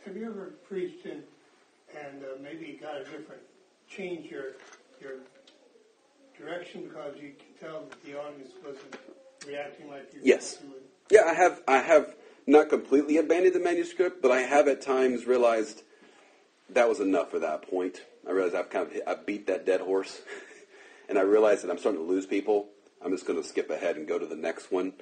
Have 0.05 0.17
you 0.17 0.25
ever 0.25 0.53
preached 0.67 1.05
in, 1.05 1.23
and 1.95 2.23
uh, 2.23 2.41
maybe 2.41 2.77
got 2.81 2.97
a 2.97 3.03
different, 3.03 3.41
change 3.89 4.29
your, 4.29 4.53
your 5.01 5.13
direction 6.37 6.83
because 6.83 7.15
you 7.15 7.31
can 7.39 7.67
tell 7.67 7.85
that 7.89 8.03
the 8.03 8.19
audience 8.19 8.51
wasn't 8.65 8.97
reacting 9.47 9.89
like 9.89 10.09
you 10.13 10.19
Yes. 10.23 10.59
Yeah, 11.09 11.23
I 11.25 11.33
have. 11.33 11.61
I 11.67 11.77
have 11.77 12.15
not 12.47 12.69
completely 12.69 13.17
abandoned 13.17 13.55
the 13.55 13.59
manuscript, 13.59 14.21
but 14.21 14.31
I 14.31 14.41
have 14.41 14.67
at 14.67 14.81
times 14.81 15.25
realized 15.25 15.83
that 16.69 16.89
was 16.89 16.99
enough 16.99 17.31
for 17.31 17.39
that 17.39 17.69
point. 17.69 18.01
I 18.27 18.31
realized 18.31 18.55
I've 18.55 18.69
kind 18.69 18.87
of 18.87 18.93
hit, 18.93 19.03
I 19.07 19.15
beat 19.15 19.47
that 19.47 19.65
dead 19.65 19.81
horse, 19.81 20.21
and 21.09 21.17
I 21.17 21.21
realized 21.21 21.63
that 21.63 21.71
I'm 21.71 21.77
starting 21.77 22.01
to 22.01 22.07
lose 22.07 22.25
people. 22.25 22.69
I'm 23.03 23.11
just 23.11 23.27
going 23.27 23.41
to 23.41 23.47
skip 23.47 23.69
ahead 23.69 23.97
and 23.97 24.07
go 24.07 24.17
to 24.17 24.25
the 24.25 24.35
next 24.35 24.71
one. 24.71 24.93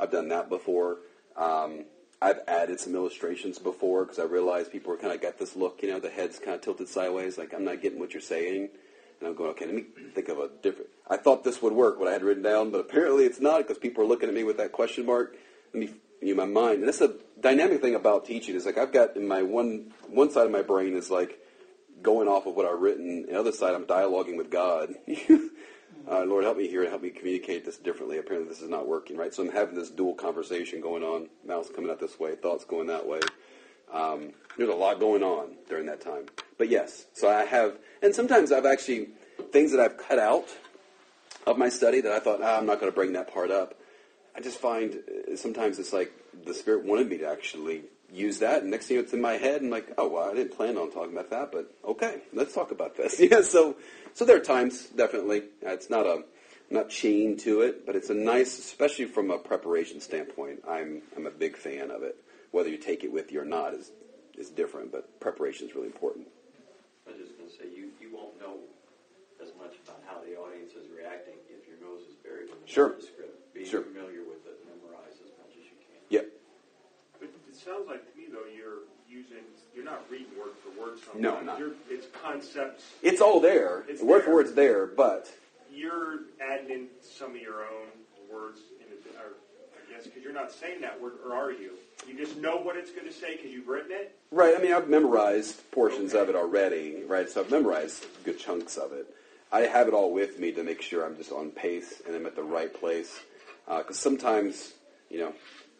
I've 0.00 0.12
done 0.12 0.28
that 0.28 0.48
before. 0.48 0.98
Um, 1.36 1.84
I've 2.20 2.40
added 2.46 2.78
some 2.78 2.94
illustrations 2.94 3.58
before 3.58 4.04
because 4.04 4.20
I 4.20 4.24
realized 4.24 4.70
people 4.70 4.92
were 4.92 4.96
kind 4.96 5.12
of 5.12 5.20
got 5.20 5.38
this 5.38 5.56
look, 5.56 5.82
you 5.82 5.90
know, 5.90 5.98
the 5.98 6.08
head's 6.08 6.38
kind 6.38 6.54
of 6.54 6.60
tilted 6.60 6.88
sideways, 6.88 7.36
like 7.36 7.52
I'm 7.52 7.64
not 7.64 7.82
getting 7.82 7.98
what 7.98 8.14
you're 8.14 8.20
saying. 8.20 8.70
And 9.22 9.30
I'm 9.30 9.36
going, 9.36 9.50
okay, 9.50 9.66
let 9.66 9.74
me 9.76 9.84
think 10.14 10.28
of 10.28 10.38
a 10.38 10.48
different. 10.62 10.90
I 11.08 11.16
thought 11.16 11.44
this 11.44 11.62
would 11.62 11.72
work, 11.72 12.00
what 12.00 12.08
I 12.08 12.12
had 12.12 12.24
written 12.24 12.42
down, 12.42 12.72
but 12.72 12.80
apparently 12.80 13.24
it's 13.24 13.40
not 13.40 13.58
because 13.58 13.78
people 13.78 14.02
are 14.02 14.06
looking 14.06 14.28
at 14.28 14.34
me 14.34 14.42
with 14.42 14.56
that 14.56 14.72
question 14.72 15.06
mark. 15.06 15.36
Let 15.72 15.80
me, 15.80 15.94
you 16.20 16.34
my 16.34 16.44
mind. 16.44 16.80
And 16.80 16.88
that's 16.88 17.00
a 17.00 17.14
dynamic 17.40 17.80
thing 17.80 17.94
about 17.94 18.24
teaching 18.24 18.56
is 18.56 18.66
like 18.66 18.78
I've 18.78 18.92
got 18.92 19.16
in 19.16 19.28
my 19.28 19.42
one 19.42 19.92
one 20.08 20.32
side 20.32 20.46
of 20.46 20.50
my 20.50 20.62
brain 20.62 20.96
is 20.96 21.08
like 21.08 21.38
going 22.02 22.26
off 22.26 22.46
of 22.46 22.56
what 22.56 22.66
I've 22.66 22.80
written. 22.80 23.26
The 23.26 23.38
other 23.38 23.52
side, 23.52 23.74
I'm 23.74 23.84
dialoguing 23.84 24.36
with 24.36 24.50
God. 24.50 24.92
uh, 26.10 26.24
Lord, 26.24 26.42
help 26.42 26.56
me 26.56 26.66
here 26.66 26.82
and 26.82 26.90
help 26.90 27.02
me 27.02 27.10
communicate 27.10 27.64
this 27.64 27.76
differently. 27.76 28.18
Apparently, 28.18 28.48
this 28.48 28.60
is 28.60 28.68
not 28.68 28.88
working, 28.88 29.16
right? 29.16 29.32
So 29.32 29.44
I'm 29.44 29.52
having 29.52 29.76
this 29.76 29.90
dual 29.90 30.14
conversation 30.14 30.80
going 30.80 31.04
on. 31.04 31.28
Mouth's 31.46 31.70
coming 31.70 31.92
out 31.92 32.00
this 32.00 32.18
way, 32.18 32.34
thoughts 32.34 32.64
going 32.64 32.88
that 32.88 33.06
way. 33.06 33.20
Um, 33.92 34.32
there's 34.56 34.68
a 34.68 34.74
lot 34.74 35.00
going 35.00 35.22
on 35.22 35.56
during 35.68 35.86
that 35.86 36.00
time. 36.00 36.26
But 36.58 36.68
yes, 36.68 37.06
so 37.12 37.28
I 37.28 37.44
have, 37.44 37.78
and 38.02 38.14
sometimes 38.14 38.52
I've 38.52 38.66
actually, 38.66 39.08
things 39.50 39.72
that 39.72 39.80
I've 39.80 39.96
cut 39.96 40.18
out 40.18 40.48
of 41.46 41.58
my 41.58 41.68
study 41.68 42.00
that 42.00 42.12
I 42.12 42.20
thought, 42.20 42.40
ah, 42.42 42.58
I'm 42.58 42.66
not 42.66 42.80
going 42.80 42.90
to 42.90 42.94
bring 42.94 43.12
that 43.14 43.32
part 43.32 43.50
up. 43.50 43.74
I 44.36 44.40
just 44.40 44.58
find 44.58 44.94
uh, 44.94 45.36
sometimes 45.36 45.78
it's 45.78 45.92
like 45.92 46.12
the 46.44 46.54
Spirit 46.54 46.84
wanted 46.84 47.08
me 47.08 47.18
to 47.18 47.28
actually 47.28 47.82
use 48.10 48.38
that, 48.38 48.62
and 48.62 48.70
next 48.70 48.86
thing 48.86 48.96
you 48.96 49.02
know, 49.02 49.04
it's 49.04 49.12
in 49.12 49.20
my 49.20 49.34
head, 49.34 49.62
and 49.62 49.70
like, 49.70 49.92
oh, 49.98 50.08
well, 50.08 50.30
I 50.30 50.34
didn't 50.34 50.56
plan 50.56 50.76
on 50.76 50.90
talking 50.90 51.12
about 51.12 51.30
that, 51.30 51.52
but 51.52 51.74
okay, 51.84 52.20
let's 52.32 52.54
talk 52.54 52.70
about 52.70 52.96
this. 52.96 53.20
Yeah, 53.20 53.42
so 53.42 53.76
so 54.14 54.24
there 54.24 54.36
are 54.36 54.40
times 54.40 54.86
definitely 54.88 55.44
it's 55.62 55.90
not 55.90 56.06
a 56.06 56.24
not 56.70 56.88
chained 56.88 57.40
to 57.40 57.60
it, 57.62 57.84
but 57.84 57.96
it's 57.96 58.10
a 58.10 58.14
nice, 58.14 58.58
especially 58.58 59.04
from 59.04 59.30
a 59.30 59.38
preparation 59.38 60.00
standpoint. 60.00 60.62
I'm 60.68 61.02
I'm 61.16 61.26
a 61.26 61.30
big 61.30 61.56
fan 61.56 61.90
of 61.90 62.02
it. 62.02 62.16
Whether 62.52 62.68
you 62.68 62.78
take 62.78 63.02
it 63.02 63.10
with 63.12 63.32
you 63.32 63.40
or 63.40 63.44
not 63.44 63.74
is 63.74 63.90
is 64.38 64.48
different, 64.50 64.92
but 64.92 65.20
preparation 65.20 65.68
is 65.68 65.74
really 65.74 65.88
important. 65.88 66.26
I 67.06 67.10
was 67.12 67.20
just 67.20 67.36
going 67.36 67.50
to 67.50 67.54
say, 67.54 67.64
you, 67.68 67.90
you 68.00 68.08
won't 68.14 68.38
know 68.40 68.56
as 69.42 69.48
much 69.60 69.76
about 69.84 70.00
how 70.08 70.20
the 70.24 70.36
audience 70.40 70.72
is 70.72 70.88
reacting 70.88 71.34
if 71.52 71.68
your 71.68 71.76
nose 71.84 72.00
is 72.08 72.16
buried 72.24 72.48
in 72.48 72.56
the 72.56 72.64
Sure. 72.68 72.96
script. 73.00 73.52
Be 73.52 73.64
Sure. 73.66 73.82
familiar 73.82 74.24
with 74.24 74.40
it, 74.48 74.56
memorize 74.64 75.12
as 75.20 75.28
much 75.36 75.52
as 75.52 75.64
you 75.68 75.76
can. 75.84 76.00
Yep. 76.08 76.26
But 77.20 77.28
it 77.28 77.54
sounds 77.56 77.88
like 77.88 78.08
to 78.10 78.16
me 78.16 78.28
though 78.32 78.48
you're 78.48 78.88
using 79.08 79.44
you're 79.74 79.84
not 79.84 80.04
reading 80.10 80.32
word 80.38 80.56
for 80.64 80.70
word. 80.80 80.96
Sometimes. 81.00 81.20
No, 81.22 81.36
I'm 81.36 81.46
not. 81.46 81.58
You're, 81.58 81.72
it's 81.90 82.06
concepts. 82.22 82.84
It's 83.02 83.20
all 83.20 83.40
there. 83.40 83.84
It's 83.88 84.00
word 84.02 84.20
for 84.24 84.26
there. 84.26 84.34
word's 84.34 84.54
there, 84.54 84.86
but 84.86 85.28
You're 85.70 86.20
adding 86.40 86.70
in 86.70 86.86
some 87.02 87.34
of 87.34 87.40
your 87.40 87.64
own 87.64 87.88
words 88.32 88.60
in 88.60 88.64
it, 88.64 88.71
or 88.71 88.71
Guess 90.02 90.10
because 90.10 90.24
you're 90.24 90.32
not 90.32 90.50
saying 90.50 90.80
that 90.80 91.00
word, 91.00 91.14
or 91.24 91.34
are 91.34 91.52
you? 91.52 91.72
You 92.08 92.16
just 92.16 92.36
know 92.38 92.56
what 92.56 92.76
it's 92.76 92.90
going 92.90 93.06
to 93.06 93.12
say 93.12 93.36
because 93.36 93.52
you've 93.52 93.68
written 93.68 93.92
it. 93.92 94.16
Right. 94.30 94.54
I 94.56 94.60
mean, 94.60 94.72
I've 94.72 94.88
memorized 94.88 95.70
portions 95.70 96.14
of 96.14 96.28
it 96.28 96.34
already, 96.34 97.02
right? 97.06 97.28
So 97.28 97.40
I've 97.40 97.50
memorized 97.50 98.06
good 98.24 98.38
chunks 98.38 98.76
of 98.76 98.92
it. 98.92 99.06
I 99.52 99.60
have 99.60 99.86
it 99.86 99.94
all 99.94 100.12
with 100.12 100.40
me 100.40 100.50
to 100.52 100.64
make 100.64 100.82
sure 100.82 101.04
I'm 101.04 101.16
just 101.16 101.30
on 101.30 101.50
pace 101.50 102.02
and 102.06 102.16
I'm 102.16 102.26
at 102.26 102.34
the 102.34 102.42
right 102.42 102.72
place. 102.72 103.20
Because 103.68 103.98
sometimes, 103.98 104.72
you 105.10 105.20
know, 105.20 105.34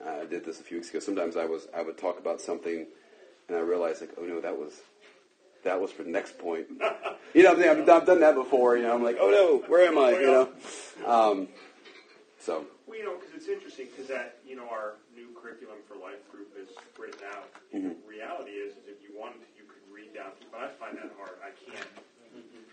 I 0.07 0.25
did 0.27 0.45
this 0.45 0.61
a 0.61 0.63
few 0.63 0.77
weeks 0.77 0.91
ago. 0.91 1.01
Sometimes 1.01 1.37
I 1.37 1.47
was 1.47 1.67
I 1.75 1.83
would 1.83 1.99
talk 1.99 2.19
about 2.19 2.41
something, 2.41 2.87
and 3.49 3.57
I 3.57 3.61
realized 3.61 4.03
like, 4.03 4.13
oh 4.19 4.25
no, 4.25 4.41
that 4.41 4.57
was 4.57 4.81
that 5.65 5.81
was 5.81 5.91
for 5.91 6.05
the 6.05 6.11
next 6.11 6.39
point. 6.39 6.67
you 7.35 7.43
know, 7.43 7.53
I'm 7.53 7.59
saying? 7.59 7.83
I've, 7.83 7.89
I've 7.89 8.07
done 8.07 8.21
that 8.21 8.35
before. 8.35 8.77
You 8.77 8.85
know, 8.85 8.95
I'm 8.95 9.03
like, 9.03 9.17
oh 9.21 9.31
no, 9.31 9.69
where 9.69 9.89
am 9.89 9.99
I? 9.99 10.11
You 10.13 10.27
know. 10.27 10.49
Um, 11.07 11.49
so 12.39 12.67
Well, 12.93 13.01
you 13.01 13.07
know, 13.09 13.17
because 13.17 13.33
it's 13.33 13.49
interesting 13.49 13.89
because 13.89 14.05
that 14.13 14.37
you 14.47 14.55
know 14.55 14.69
our 14.69 15.01
new 15.17 15.33
curriculum 15.33 15.81
for 15.89 15.97
life 15.97 16.21
group 16.31 16.53
is 16.61 16.69
written 17.01 17.25
out. 17.33 17.49
Mhm. 17.73 17.97
Reality 18.07 18.51
is, 18.53 18.77
is 18.77 18.85
if 18.85 19.01
you 19.01 19.17
wanted 19.19 19.41
to, 19.41 19.49
you 19.57 19.65
could 19.65 19.81
read 19.91 20.13
down, 20.13 20.33
but 20.53 20.61
I 20.61 20.69
find 20.77 20.99
that 20.99 21.09
hard. 21.17 21.41
I 21.41 21.57
can't. 21.57 21.89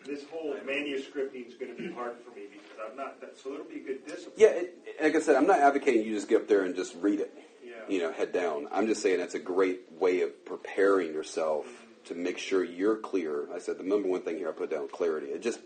This 0.05 0.25
whole 0.29 0.55
manuscripting 0.67 1.47
is 1.47 1.53
going 1.53 1.73
to 1.73 1.81
be 1.81 1.89
hard 1.93 2.17
for 2.19 2.31
me 2.35 2.47
because 2.51 2.75
I'm 2.83 2.97
not. 2.97 3.21
That, 3.21 3.37
so 3.41 3.53
it'll 3.53 3.65
be 3.65 3.77
a 3.77 3.79
good 3.79 4.05
discipline. 4.05 4.33
Yeah, 4.35 4.47
it, 4.49 4.77
like 5.01 5.15
I 5.15 5.21
said, 5.21 5.37
I'm 5.37 5.47
not 5.47 5.59
advocating 5.59 6.03
you 6.05 6.13
just 6.13 6.27
get 6.27 6.41
up 6.41 6.47
there 6.49 6.63
and 6.65 6.75
just 6.75 6.95
read 6.99 7.21
it, 7.21 7.33
Yeah. 7.63 7.75
you 7.87 7.99
know, 8.01 8.11
head 8.11 8.33
down. 8.33 8.67
I'm 8.73 8.87
just 8.87 9.01
saying 9.01 9.19
that's 9.19 9.35
a 9.35 9.39
great 9.39 9.89
way 9.93 10.19
of 10.19 10.43
preparing 10.43 11.13
yourself 11.13 11.65
to 12.07 12.13
make 12.13 12.39
sure 12.39 12.61
you're 12.61 12.97
clear. 12.97 13.47
I 13.55 13.59
said 13.59 13.77
the 13.77 13.83
number 13.83 14.09
one 14.09 14.19
thing 14.23 14.35
here 14.37 14.49
I 14.49 14.51
put 14.51 14.69
down 14.69 14.89
clarity. 14.89 15.27
It 15.27 15.41
just 15.41 15.61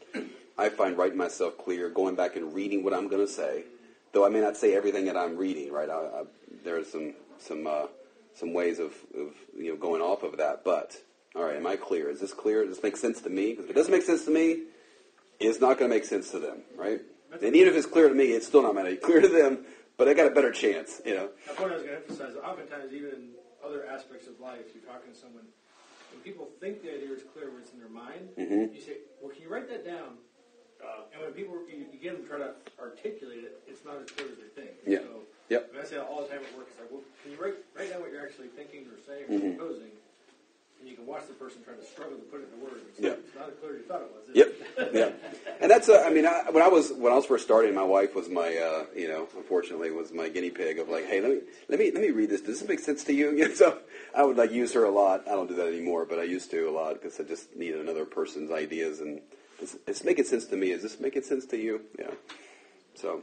I 0.59 0.69
find 0.69 0.95
writing 0.95 1.17
myself 1.17 1.57
clear, 1.57 1.89
going 1.89 2.13
back 2.13 2.35
and 2.35 2.53
reading 2.53 2.83
what 2.83 2.93
I'm 2.93 3.07
going 3.07 3.25
to 3.25 3.31
say, 3.31 3.63
though 4.14 4.26
I 4.26 4.30
may 4.30 4.39
not 4.39 4.55
say 4.55 4.74
everything 4.76 5.05
that 5.05 5.18
I'm 5.18 5.36
reading. 5.38 5.72
Right, 5.72 5.89
I, 5.89 5.93
I, 5.93 6.24
there's 6.64 6.89
some 6.91 7.14
some 7.39 7.68
uh, 7.68 7.88
some 8.36 8.53
ways 8.53 8.80
of, 8.80 8.93
of 9.18 9.34
you 9.57 9.72
know 9.72 9.76
going 9.76 10.01
off 10.01 10.24
of 10.24 10.38
that, 10.38 10.64
but. 10.64 10.95
All 11.36 11.43
right, 11.43 11.55
am 11.55 11.66
I 11.66 11.78
clear? 11.78 12.11
Is 12.11 12.20
this 12.20 12.32
clear? 12.32 12.64
Does 12.64 12.76
this 12.76 12.84
make 12.84 12.95
sense 12.95 13.20
to 13.22 13.30
me? 13.32 13.53
Because 13.53 13.66
if 13.66 13.72
it 13.72 13.74
doesn't 13.74 13.91
make 13.91 14.03
sense 14.03 14.24
to 14.26 14.30
me, 14.30 14.66
it's 15.39 15.59
not 15.59 15.80
going 15.80 15.89
to 15.89 15.95
make 15.97 16.05
sense 16.05 16.30
to 16.30 16.38
them, 16.38 16.61
right? 16.78 17.01
And 17.41 17.55
even 17.55 17.70
if 17.70 17.76
it's 17.76 17.88
clear 17.88 18.07
to 18.07 18.14
me, 18.14 18.26
it's 18.38 18.45
still 18.45 18.61
not 18.61 18.74
going 18.74 18.86
to 18.86 18.91
be 18.91 18.97
clear 18.97 19.20
to 19.20 19.28
them. 19.28 19.66
But 19.97 20.07
I 20.07 20.14
got 20.14 20.28
a 20.28 20.30
better 20.30 20.51
chance, 20.51 21.01
you 21.03 21.16
know. 21.16 21.30
That's 21.47 21.59
what 21.59 21.72
I 21.72 21.74
was 21.74 21.82
going 21.82 21.95
to 21.95 22.01
emphasize. 22.03 22.36
Oftentimes, 22.38 22.93
even 22.93 23.09
in 23.09 23.30
other 23.66 23.88
aspects 23.88 24.28
of 24.28 24.39
life, 24.39 24.61
you're 24.76 24.84
talking 24.86 25.11
to 25.11 25.18
someone, 25.18 25.45
when 26.11 26.22
people 26.22 26.49
think 26.61 26.84
the 26.84 26.93
idea 26.93 27.09
is 27.18 27.24
clear 27.34 27.49
when 27.49 27.61
it's 27.64 27.74
in 27.74 27.80
their 27.80 27.89
mind, 27.89 28.30
Mhm. 28.38 28.76
you 28.76 28.82
say, 28.82 28.97
"Well, 29.20 29.32
can 29.34 29.41
you 29.41 29.49
write 29.49 29.68
that 29.70 29.84
down?" 29.84 30.20
Uh, 30.84 31.07
And 31.15 31.21
when 31.23 31.31
people 31.34 31.55
you, 31.71 31.86
you 31.91 31.99
get 31.99 32.17
them 32.19 32.27
try 32.27 32.38
to 32.38 32.51
articulate 32.79 33.43
it, 33.47 33.63
it's 33.67 33.86
not 33.86 33.97
as 34.03 34.09
clear 34.11 34.27
as 34.29 34.38
they 34.38 34.51
think. 34.61 34.71
Yeah. 34.86 34.99
So, 34.99 35.23
Yep. 35.49 35.71
I, 35.79 35.84
say 35.86 35.97
all 35.97 36.21
the 36.23 36.29
time 36.29 36.39
at 36.39 36.57
work. 36.57 36.67
It's 36.71 36.79
like, 36.79 36.89
well, 36.91 37.01
can 37.21 37.31
you 37.31 37.38
write 37.38 37.55
write 37.75 37.91
down 37.91 38.01
what 38.01 38.11
you're 38.11 38.23
actually 38.23 38.47
thinking 38.55 38.88
or 38.88 38.97
saying 39.05 39.25
or 39.27 39.34
Mhm. 39.38 39.57
proposing? 39.57 39.91
And 40.79 40.89
you 40.89 40.95
can 40.95 41.05
watch 41.05 41.27
the 41.27 41.34
person 41.34 41.63
try 41.63 41.75
to 41.75 41.86
struggle 41.86 42.17
to 42.17 42.23
put 42.23 42.41
it 42.41 42.47
into 42.51 42.63
words. 42.63 42.81
It's, 42.89 42.99
like, 42.99 43.19
it's 43.19 43.36
not 43.36 43.49
as 43.49 43.55
clear 43.59 43.73
as 43.73 43.77
you 43.79 43.84
thought 43.86 44.01
it 44.01 44.11
was. 44.11 44.23
Yep, 44.34 44.47
it? 44.77 44.95
yeah, 44.95 45.55
and 45.61 45.69
that's 45.71 45.88
uh, 45.89 46.03
I 46.05 46.09
mean, 46.11 46.25
I, 46.25 46.49
when 46.49 46.63
I 46.63 46.67
was 46.67 46.91
when 46.91 47.11
I 47.13 47.15
was 47.15 47.25
first 47.25 47.43
starting, 47.45 47.75
my 47.75 47.84
wife 47.84 48.15
was 48.15 48.29
my 48.29 48.55
uh, 48.57 48.86
you 48.95 49.07
know, 49.07 49.27
unfortunately, 49.38 49.91
was 49.91 50.11
my 50.11 50.27
guinea 50.29 50.49
pig 50.49 50.79
of 50.79 50.89
like, 50.89 51.05
hey, 51.05 51.21
let 51.21 51.29
me 51.31 51.39
let 51.69 51.79
me 51.79 51.91
let 51.91 52.01
me 52.01 52.09
read 52.09 52.29
this. 52.29 52.41
Does 52.41 52.59
this 52.59 52.67
make 52.67 52.79
sense 52.79 53.03
to 53.05 53.13
you? 53.13 53.31
you 53.38 53.47
know, 53.49 53.53
so 53.53 53.77
I 54.15 54.23
would 54.23 54.38
like 54.38 54.51
use 54.51 54.73
her 54.73 54.86
a 54.86 54.89
lot. 54.91 55.27
I 55.27 55.31
don't 55.31 55.47
do 55.47 55.55
that 55.55 55.67
anymore, 55.67 56.05
but 56.05 56.19
I 56.19 56.23
used 56.23 56.49
to 56.51 56.67
a 56.69 56.71
lot 56.71 56.93
because 56.95 57.19
I 57.19 57.23
just 57.23 57.55
needed 57.55 57.79
another 57.79 58.05
person's 58.05 58.51
ideas 58.51 58.99
and 58.99 59.21
is 59.61 59.77
this 59.85 60.03
making 60.03 60.25
sense 60.25 60.45
to 60.45 60.55
me? 60.55 60.71
Is 60.71 60.81
this 60.81 60.99
making 60.99 61.23
sense 61.23 61.45
to 61.47 61.57
you? 61.57 61.81
Yeah. 61.97 62.11
So, 62.95 63.21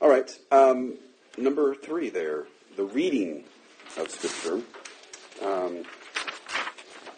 all 0.00 0.08
right, 0.08 0.36
um, 0.50 0.94
number 1.36 1.74
three 1.74 2.10
there, 2.10 2.46
the 2.76 2.84
reading 2.84 3.44
of 3.96 4.10
Scripture. 4.10 4.62
Um, 5.44 5.84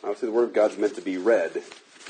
obviously 0.02 0.26
the 0.26 0.32
word 0.32 0.44
of 0.44 0.52
God's 0.52 0.78
meant 0.78 0.94
to 0.94 1.00
be 1.00 1.18
read, 1.18 1.62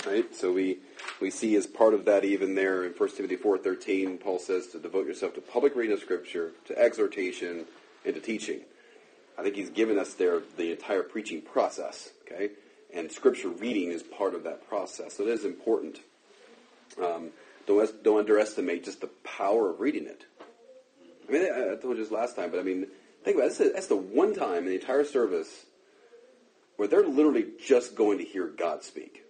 right? 0.06 0.34
So 0.34 0.52
we 0.52 0.78
we 1.20 1.30
see 1.30 1.56
as 1.56 1.66
part 1.66 1.94
of 1.94 2.04
that 2.04 2.24
even 2.24 2.54
there 2.54 2.84
in 2.84 2.92
1 2.92 3.08
Timothy 3.16 3.36
4:13, 3.36 4.18
Paul 4.20 4.38
says 4.38 4.68
to 4.68 4.78
devote 4.78 5.06
yourself 5.06 5.34
to 5.34 5.40
public 5.40 5.74
reading 5.74 5.94
of 5.94 6.00
scripture, 6.00 6.52
to 6.66 6.78
exhortation, 6.78 7.66
and 8.04 8.14
to 8.14 8.20
teaching. 8.20 8.60
I 9.36 9.42
think 9.42 9.56
he's 9.56 9.70
given 9.70 9.98
us 9.98 10.14
there 10.14 10.42
the 10.56 10.72
entire 10.72 11.02
preaching 11.02 11.42
process, 11.42 12.10
okay? 12.22 12.50
And 12.94 13.12
scripture 13.12 13.48
reading 13.48 13.90
is 13.90 14.02
part 14.02 14.34
of 14.34 14.44
that 14.44 14.66
process. 14.68 15.16
So 15.16 15.24
it 15.24 15.30
is 15.30 15.44
important. 15.44 16.00
Um, 17.02 17.30
don't, 17.66 18.02
don't 18.02 18.20
underestimate 18.20 18.84
just 18.84 19.00
the 19.00 19.10
power 19.24 19.70
of 19.70 19.80
reading 19.80 20.06
it. 20.06 20.24
I 21.28 21.32
mean, 21.32 21.42
I, 21.42 21.74
told 21.80 21.96
you 21.96 22.02
this 22.02 22.10
last 22.10 22.36
time, 22.36 22.50
but 22.50 22.58
I 22.58 22.62
mean, 22.62 22.86
think 23.24 23.36
about 23.36 23.50
it. 23.50 23.58
That's, 23.58 23.72
that's 23.72 23.86
the 23.88 23.96
one 23.96 24.34
time 24.34 24.58
in 24.58 24.66
the 24.66 24.74
entire 24.74 25.04
service 25.04 25.66
where 26.76 26.88
they're 26.88 27.06
literally 27.06 27.46
just 27.62 27.94
going 27.94 28.18
to 28.18 28.24
hear 28.24 28.46
God 28.46 28.82
speak. 28.82 29.24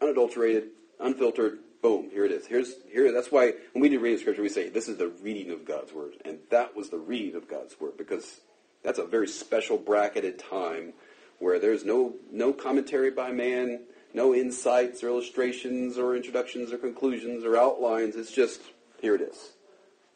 Unadulterated, 0.00 0.68
unfiltered, 0.98 1.58
boom, 1.82 2.08
here 2.10 2.24
it 2.24 2.32
is. 2.32 2.46
Here's 2.46 2.74
here 2.90 3.12
that's 3.12 3.30
why 3.30 3.52
when 3.72 3.82
we 3.82 3.90
do 3.90 4.00
reading 4.00 4.18
scripture 4.18 4.42
we 4.42 4.48
say 4.48 4.70
this 4.70 4.88
is 4.88 4.96
the 4.96 5.08
reading 5.08 5.50
of 5.50 5.66
God's 5.66 5.92
word. 5.92 6.14
And 6.24 6.38
that 6.50 6.74
was 6.74 6.88
the 6.88 6.98
reading 6.98 7.34
of 7.34 7.48
God's 7.48 7.78
word 7.78 7.98
because 7.98 8.40
that's 8.82 8.98
a 8.98 9.04
very 9.04 9.28
special 9.28 9.76
bracketed 9.76 10.38
time 10.38 10.94
where 11.38 11.58
there's 11.58 11.84
no 11.84 12.14
no 12.30 12.52
commentary 12.52 13.10
by 13.10 13.32
man, 13.32 13.80
no 14.12 14.34
insights 14.34 15.02
or 15.02 15.08
illustrations 15.08 15.98
or 15.98 16.16
introductions 16.16 16.72
or 16.72 16.78
conclusions 16.78 17.44
or 17.44 17.56
outlines. 17.56 18.16
It's 18.16 18.32
just 18.32 18.60
here 19.00 19.14
it 19.14 19.20
is. 19.20 19.50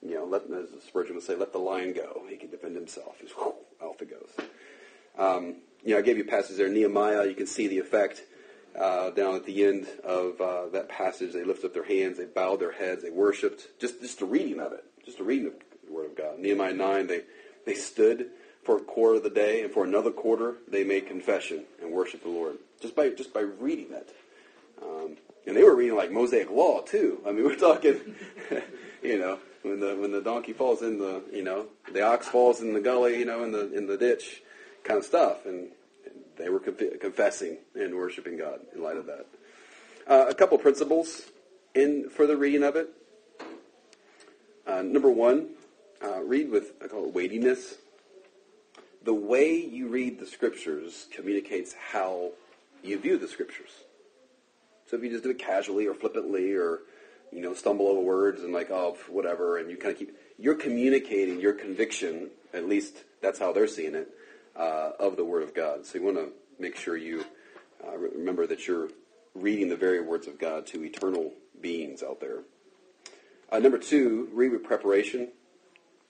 You 0.02 0.14
know, 0.14 0.24
let, 0.24 0.42
as 0.44 0.68
Spurgeon 0.86 1.16
would 1.16 1.24
say, 1.24 1.34
let 1.34 1.52
the 1.52 1.58
lion 1.58 1.92
go. 1.92 2.22
He 2.28 2.36
can 2.36 2.50
defend 2.50 2.76
himself. 2.76 3.16
Just 3.20 3.34
whoosh, 3.34 3.54
off 3.80 4.00
it 4.00 4.10
goes. 4.10 4.30
Um, 5.18 5.56
you 5.84 5.94
know, 5.94 5.98
I 5.98 6.02
gave 6.02 6.16
you 6.16 6.22
a 6.22 6.26
passage 6.26 6.56
there, 6.56 6.68
Nehemiah. 6.68 7.26
You 7.26 7.34
can 7.34 7.46
see 7.46 7.66
the 7.66 7.78
effect 7.78 8.22
uh, 8.78 9.10
down 9.10 9.34
at 9.34 9.44
the 9.44 9.64
end 9.64 9.88
of 10.04 10.40
uh, 10.40 10.68
that 10.68 10.88
passage. 10.88 11.32
They 11.32 11.44
lifted 11.44 11.66
up 11.66 11.74
their 11.74 11.84
hands, 11.84 12.18
they 12.18 12.26
bowed 12.26 12.60
their 12.60 12.72
heads, 12.72 13.02
they 13.02 13.10
worshipped. 13.10 13.80
Just, 13.80 14.00
just 14.00 14.20
a 14.20 14.24
reading 14.24 14.60
of 14.60 14.72
it, 14.72 14.84
just 15.04 15.18
a 15.18 15.24
reading 15.24 15.48
of 15.48 15.54
the 15.84 15.92
Word 15.92 16.06
of 16.06 16.16
God. 16.16 16.38
Nehemiah 16.38 16.74
nine, 16.74 17.06
they 17.08 17.22
they 17.66 17.74
stood 17.74 18.30
for 18.68 18.76
a 18.76 18.80
quarter 18.80 19.14
of 19.14 19.22
the 19.22 19.30
day, 19.30 19.62
and 19.62 19.72
for 19.72 19.82
another 19.82 20.10
quarter 20.10 20.56
they 20.68 20.84
made 20.84 21.06
confession 21.06 21.64
and 21.80 21.90
worshiped 21.90 22.22
the 22.22 22.28
Lord 22.28 22.58
just 22.82 22.94
by 22.94 23.08
just 23.08 23.32
by 23.32 23.40
reading 23.40 23.94
it. 23.94 24.14
Um, 24.82 25.16
and 25.46 25.56
they 25.56 25.62
were 25.62 25.74
reading 25.74 25.96
like 25.96 26.12
Mosaic 26.12 26.50
law 26.50 26.82
too. 26.82 27.18
I 27.26 27.32
mean, 27.32 27.44
we're 27.46 27.56
talking, 27.56 27.98
you 29.02 29.18
know, 29.18 29.38
when 29.62 29.80
the 29.80 29.96
when 29.96 30.12
the 30.12 30.20
donkey 30.20 30.52
falls 30.52 30.82
in 30.82 30.98
the, 30.98 31.22
you 31.32 31.42
know, 31.42 31.68
the 31.94 32.02
ox 32.02 32.28
falls 32.28 32.60
in 32.60 32.74
the 32.74 32.80
gully, 32.80 33.18
you 33.18 33.24
know, 33.24 33.42
in 33.42 33.52
the 33.52 33.72
in 33.74 33.86
the 33.86 33.96
ditch, 33.96 34.42
kind 34.84 34.98
of 34.98 35.06
stuff. 35.06 35.46
And 35.46 35.68
they 36.36 36.50
were 36.50 36.60
conf- 36.60 37.00
confessing 37.00 37.56
and 37.74 37.94
worshiping 37.94 38.36
God 38.36 38.60
in 38.74 38.82
light 38.82 38.98
of 38.98 39.06
that. 39.06 39.24
Uh, 40.06 40.26
a 40.28 40.34
couple 40.34 40.58
principles 40.58 41.22
in 41.74 42.10
for 42.10 42.26
the 42.26 42.36
reading 42.36 42.64
of 42.64 42.76
it. 42.76 42.90
Uh, 44.66 44.82
number 44.82 45.10
one, 45.10 45.52
uh, 46.04 46.22
read 46.22 46.50
with 46.50 46.72
I 46.84 46.88
call 46.88 47.06
it 47.06 47.14
weightiness. 47.14 47.76
The 49.08 49.14
way 49.14 49.54
you 49.54 49.88
read 49.88 50.20
the 50.20 50.26
scriptures 50.26 51.06
communicates 51.10 51.72
how 51.72 52.32
you 52.84 52.98
view 52.98 53.16
the 53.16 53.26
scriptures. 53.26 53.70
So 54.84 54.98
if 54.98 55.02
you 55.02 55.08
just 55.08 55.24
do 55.24 55.30
it 55.30 55.38
casually 55.38 55.86
or 55.86 55.94
flippantly 55.94 56.52
or 56.52 56.80
you 57.32 57.40
know 57.40 57.54
stumble 57.54 57.86
over 57.86 58.02
words 58.02 58.42
and 58.42 58.52
like 58.52 58.70
oh 58.70 58.98
whatever 59.08 59.56
and 59.56 59.70
you 59.70 59.78
kind 59.78 59.92
of 59.92 59.98
keep 59.98 60.14
you're 60.36 60.56
communicating 60.56 61.40
your 61.40 61.54
conviction 61.54 62.28
at 62.52 62.68
least 62.68 63.02
that's 63.22 63.38
how 63.38 63.50
they're 63.50 63.66
seeing 63.66 63.94
it 63.94 64.10
uh, 64.54 64.90
of 65.00 65.16
the 65.16 65.24
Word 65.24 65.42
of 65.42 65.54
God. 65.54 65.86
So 65.86 65.96
you 65.96 66.04
want 66.04 66.18
to 66.18 66.28
make 66.58 66.76
sure 66.76 66.94
you 66.94 67.24
uh, 67.82 67.96
remember 67.96 68.46
that 68.46 68.68
you're 68.68 68.90
reading 69.34 69.70
the 69.70 69.76
very 69.76 70.02
words 70.02 70.26
of 70.26 70.38
God 70.38 70.66
to 70.66 70.84
eternal 70.84 71.32
beings 71.62 72.02
out 72.02 72.20
there. 72.20 72.40
Uh, 73.50 73.58
number 73.58 73.78
two, 73.78 74.28
read 74.34 74.52
with 74.52 74.64
preparation. 74.64 75.28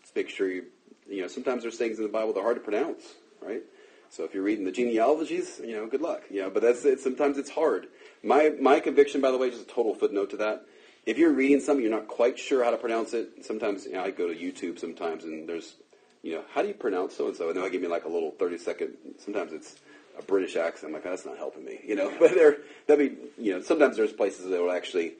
Just 0.03 0.17
make 0.17 0.29
sure 0.29 0.51
you 0.51 0.65
you 1.09 1.23
know 1.23 1.29
sometimes 1.29 1.63
there's 1.63 1.77
things 1.77 1.99
in 1.99 2.05
the 2.05 2.11
Bible 2.11 2.33
that 2.33 2.41
are 2.41 2.45
hard 2.45 2.57
to 2.57 2.63
pronounce, 2.63 3.15
right? 3.41 3.63
So 4.11 4.25
if 4.25 4.35
you're 4.35 4.43
reading 4.43 4.65
the 4.65 4.73
genealogies, 4.73 5.61
you 5.63 5.77
know, 5.77 5.87
good 5.87 6.01
luck. 6.01 6.31
Know, 6.31 6.51
but 6.51 6.63
that's 6.63 6.85
it. 6.85 7.01
Sometimes 7.01 7.37
it's 7.39 7.51
hard. 7.51 7.89
My 8.23 8.53
my 8.61 8.81
conviction, 8.81 9.21
by 9.21 9.31
the 9.31 9.39
way, 9.39 9.51
just 9.51 9.63
a 9.63 9.67
total 9.67 9.95
footnote 9.95 10.31
to 10.31 10.37
that. 10.39 10.65
If 11.07 11.17
you're 11.17 11.33
reading 11.33 11.61
something 11.61 11.83
you're 11.83 11.95
not 11.95 12.09
quite 12.09 12.39
sure 12.39 12.65
how 12.65 12.71
to 12.71 12.77
pronounce 12.77 13.15
it, 13.15 13.45
sometimes 13.45 13.87
you 13.87 13.93
know, 13.93 14.05
I 14.05 14.11
go 14.11 14.29
to 14.29 14.35
YouTube 14.35 14.79
sometimes 14.79 15.25
and 15.25 15.49
there's, 15.49 15.77
you 16.23 16.35
know, 16.35 16.43
how 16.53 16.61
do 16.61 16.69
you 16.69 16.75
pronounce 16.75 17.17
so 17.17 17.29
and 17.29 17.37
so? 17.37 17.49
And 17.49 17.57
they'll 17.57 17.71
give 17.71 17.81
me 17.81 17.89
like 17.89 18.05
a 18.05 18.09
little 18.09 18.33
30 18.33 18.59
second. 18.59 18.95
Sometimes 19.19 19.53
it's 19.53 19.77
a 20.19 20.23
British 20.23 20.57
accent. 20.57 20.89
I'm 20.89 20.93
like, 20.93 21.07
oh, 21.07 21.11
that's 21.11 21.25
not 21.25 21.39
helping 21.39 21.65
me, 21.65 21.81
you 21.87 21.97
know. 21.97 22.13
But 22.21 22.35
there, 22.35 22.59
that 22.89 22.99
be, 22.99 23.17
you 23.39 23.55
know, 23.55 23.63
sometimes 23.63 23.97
there's 23.97 24.13
places 24.13 24.51
that 24.51 24.61
will 24.61 24.73
actually 24.73 25.15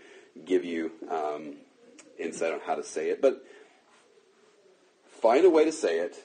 give 0.45 0.65
you 0.65 0.93
um, 1.11 1.55
insight 2.19 2.53
on 2.53 2.61
how 2.67 2.75
to 2.75 2.85
say 2.85 3.09
it. 3.09 3.23
But 3.23 3.43
find 5.21 5.45
a 5.45 5.51
way 5.51 5.65
to 5.65 5.73
say 5.73 5.99
it. 5.99 6.17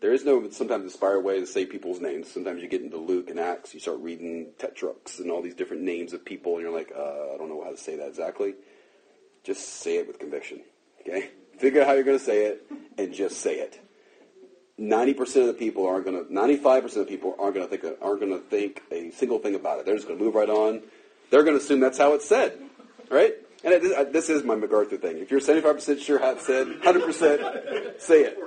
There 0.00 0.12
is 0.12 0.24
no 0.24 0.50
sometimes 0.50 0.84
inspired 0.84 1.20
way 1.20 1.38
to 1.38 1.46
say 1.46 1.64
people's 1.64 2.00
names. 2.00 2.30
Sometimes 2.30 2.60
you 2.60 2.68
get 2.68 2.82
into 2.82 2.96
Luke 2.96 3.30
and 3.30 3.38
Acts, 3.38 3.72
you 3.72 3.78
start 3.78 3.98
reading 4.00 4.48
Tetrarchs 4.58 5.20
and 5.20 5.30
all 5.30 5.42
these 5.42 5.54
different 5.54 5.82
names 5.82 6.12
of 6.12 6.24
people, 6.24 6.54
and 6.54 6.62
you're 6.62 6.76
like, 6.76 6.90
uh, 6.96 7.34
I 7.34 7.36
don't 7.38 7.48
know 7.48 7.62
how 7.62 7.70
to 7.70 7.76
say 7.76 7.96
that 7.96 8.08
exactly. 8.08 8.54
Just 9.44 9.80
say 9.80 9.98
it 9.98 10.08
with 10.08 10.18
conviction. 10.18 10.60
Okay? 11.00 11.30
Figure 11.58 11.82
out 11.82 11.86
how 11.86 11.92
you're 11.92 12.02
going 12.02 12.18
to 12.18 12.24
say 12.24 12.46
it, 12.46 12.66
and 12.98 13.14
just 13.14 13.38
say 13.38 13.60
it. 13.60 13.78
Ninety 14.78 15.14
percent 15.14 15.48
of 15.48 15.54
the 15.54 15.58
people 15.58 15.86
aren't 15.86 16.04
going 16.04 16.24
to. 16.24 16.32
Ninety-five 16.32 16.82
percent 16.82 17.02
of 17.02 17.08
people 17.08 17.36
aren't 17.38 17.54
going 17.54 17.68
to 17.68 17.76
think. 17.76 17.98
Aren't 18.00 18.20
going 18.20 18.32
to 18.32 18.40
think 18.40 18.82
a 18.90 19.10
single 19.10 19.38
thing 19.38 19.54
about 19.54 19.78
it. 19.78 19.86
They're 19.86 19.94
just 19.94 20.08
going 20.08 20.18
to 20.18 20.24
move 20.24 20.34
right 20.34 20.48
on. 20.48 20.82
They're 21.30 21.44
going 21.44 21.56
to 21.56 21.62
assume 21.62 21.78
that's 21.78 21.98
how 21.98 22.14
it's 22.14 22.26
said, 22.26 22.58
right? 23.10 23.34
And 23.64 23.74
it, 23.74 24.12
this 24.12 24.28
is 24.28 24.42
my 24.42 24.54
MacArthur 24.54 24.96
thing. 24.96 25.18
If 25.18 25.30
you're 25.30 25.40
seventy-five 25.40 25.74
percent 25.76 26.00
sure 26.00 26.18
how 26.18 26.32
it's 26.32 26.46
said, 26.46 26.66
hundred 26.82 27.04
percent 27.04 27.40
say 28.00 28.22
it. 28.24 28.38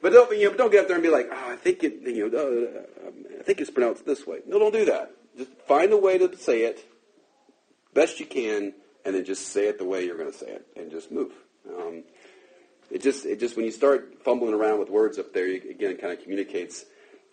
But 0.00 0.12
don't 0.12 0.36
you 0.36 0.50
know, 0.50 0.56
don't 0.56 0.72
get 0.72 0.82
up 0.82 0.88
there 0.88 0.96
and 0.96 1.02
be 1.02 1.10
like, 1.10 1.28
oh, 1.30 1.50
I 1.52 1.56
think 1.56 1.84
it, 1.84 2.00
you 2.02 2.28
know, 2.28 2.38
uh, 2.38 3.08
I 3.38 3.42
think 3.42 3.60
it's 3.60 3.70
pronounced 3.70 4.04
this 4.04 4.26
way. 4.26 4.38
No, 4.46 4.58
don't 4.58 4.72
do 4.72 4.84
that. 4.86 5.12
Just 5.36 5.50
find 5.68 5.92
a 5.92 5.96
way 5.96 6.18
to 6.18 6.36
say 6.36 6.62
it 6.62 6.84
best 7.94 8.18
you 8.20 8.26
can, 8.26 8.72
and 9.04 9.14
then 9.14 9.24
just 9.24 9.48
say 9.48 9.68
it 9.68 9.78
the 9.78 9.84
way 9.84 10.04
you're 10.04 10.16
going 10.16 10.32
to 10.32 10.36
say 10.36 10.46
it, 10.46 10.66
and 10.76 10.90
just 10.90 11.12
move. 11.12 11.32
Um, 11.68 12.04
it 12.90 13.02
just, 13.02 13.26
it 13.26 13.38
just 13.38 13.56
when 13.56 13.64
you 13.64 13.70
start 13.70 14.18
fumbling 14.24 14.54
around 14.54 14.78
with 14.78 14.90
words 14.90 15.18
up 15.18 15.32
there, 15.32 15.46
you, 15.46 15.62
again, 15.70 15.96
kind 15.96 16.12
of 16.12 16.22
communicates 16.22 16.84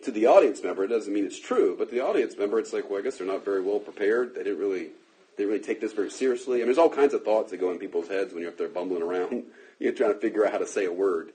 to 0.04 0.10
the 0.10 0.26
audience 0.26 0.62
member, 0.62 0.84
it 0.84 0.88
doesn't 0.88 1.12
mean 1.12 1.24
it's 1.24 1.40
true, 1.40 1.76
but 1.78 1.90
the 1.90 2.00
audience 2.00 2.36
member, 2.38 2.58
it's 2.58 2.72
like, 2.72 2.88
well, 2.88 3.00
I 3.00 3.02
guess 3.02 3.18
they're 3.18 3.26
not 3.26 3.44
very 3.44 3.62
well 3.62 3.78
prepared. 3.78 4.34
They 4.34 4.42
didn't 4.42 4.58
really, 4.58 4.90
they 5.38 5.44
really 5.44 5.60
take 5.60 5.80
this 5.80 5.92
very 5.92 6.10
seriously. 6.10 6.56
I 6.56 6.58
mean, 6.58 6.66
there's 6.66 6.78
all 6.78 6.90
kinds 6.90 7.14
of 7.14 7.24
thoughts 7.24 7.50
that 7.50 7.58
go 7.58 7.70
in 7.70 7.78
people's 7.78 8.08
heads 8.08 8.32
when 8.32 8.42
you're 8.42 8.50
up 8.52 8.58
there 8.58 8.68
bumbling 8.68 9.02
around, 9.02 9.44
you're 9.78 9.92
trying 9.92 10.12
to 10.12 10.18
figure 10.20 10.44
out 10.46 10.52
how 10.52 10.58
to 10.58 10.66
say 10.66 10.84
a 10.84 10.92
word. 10.92 11.32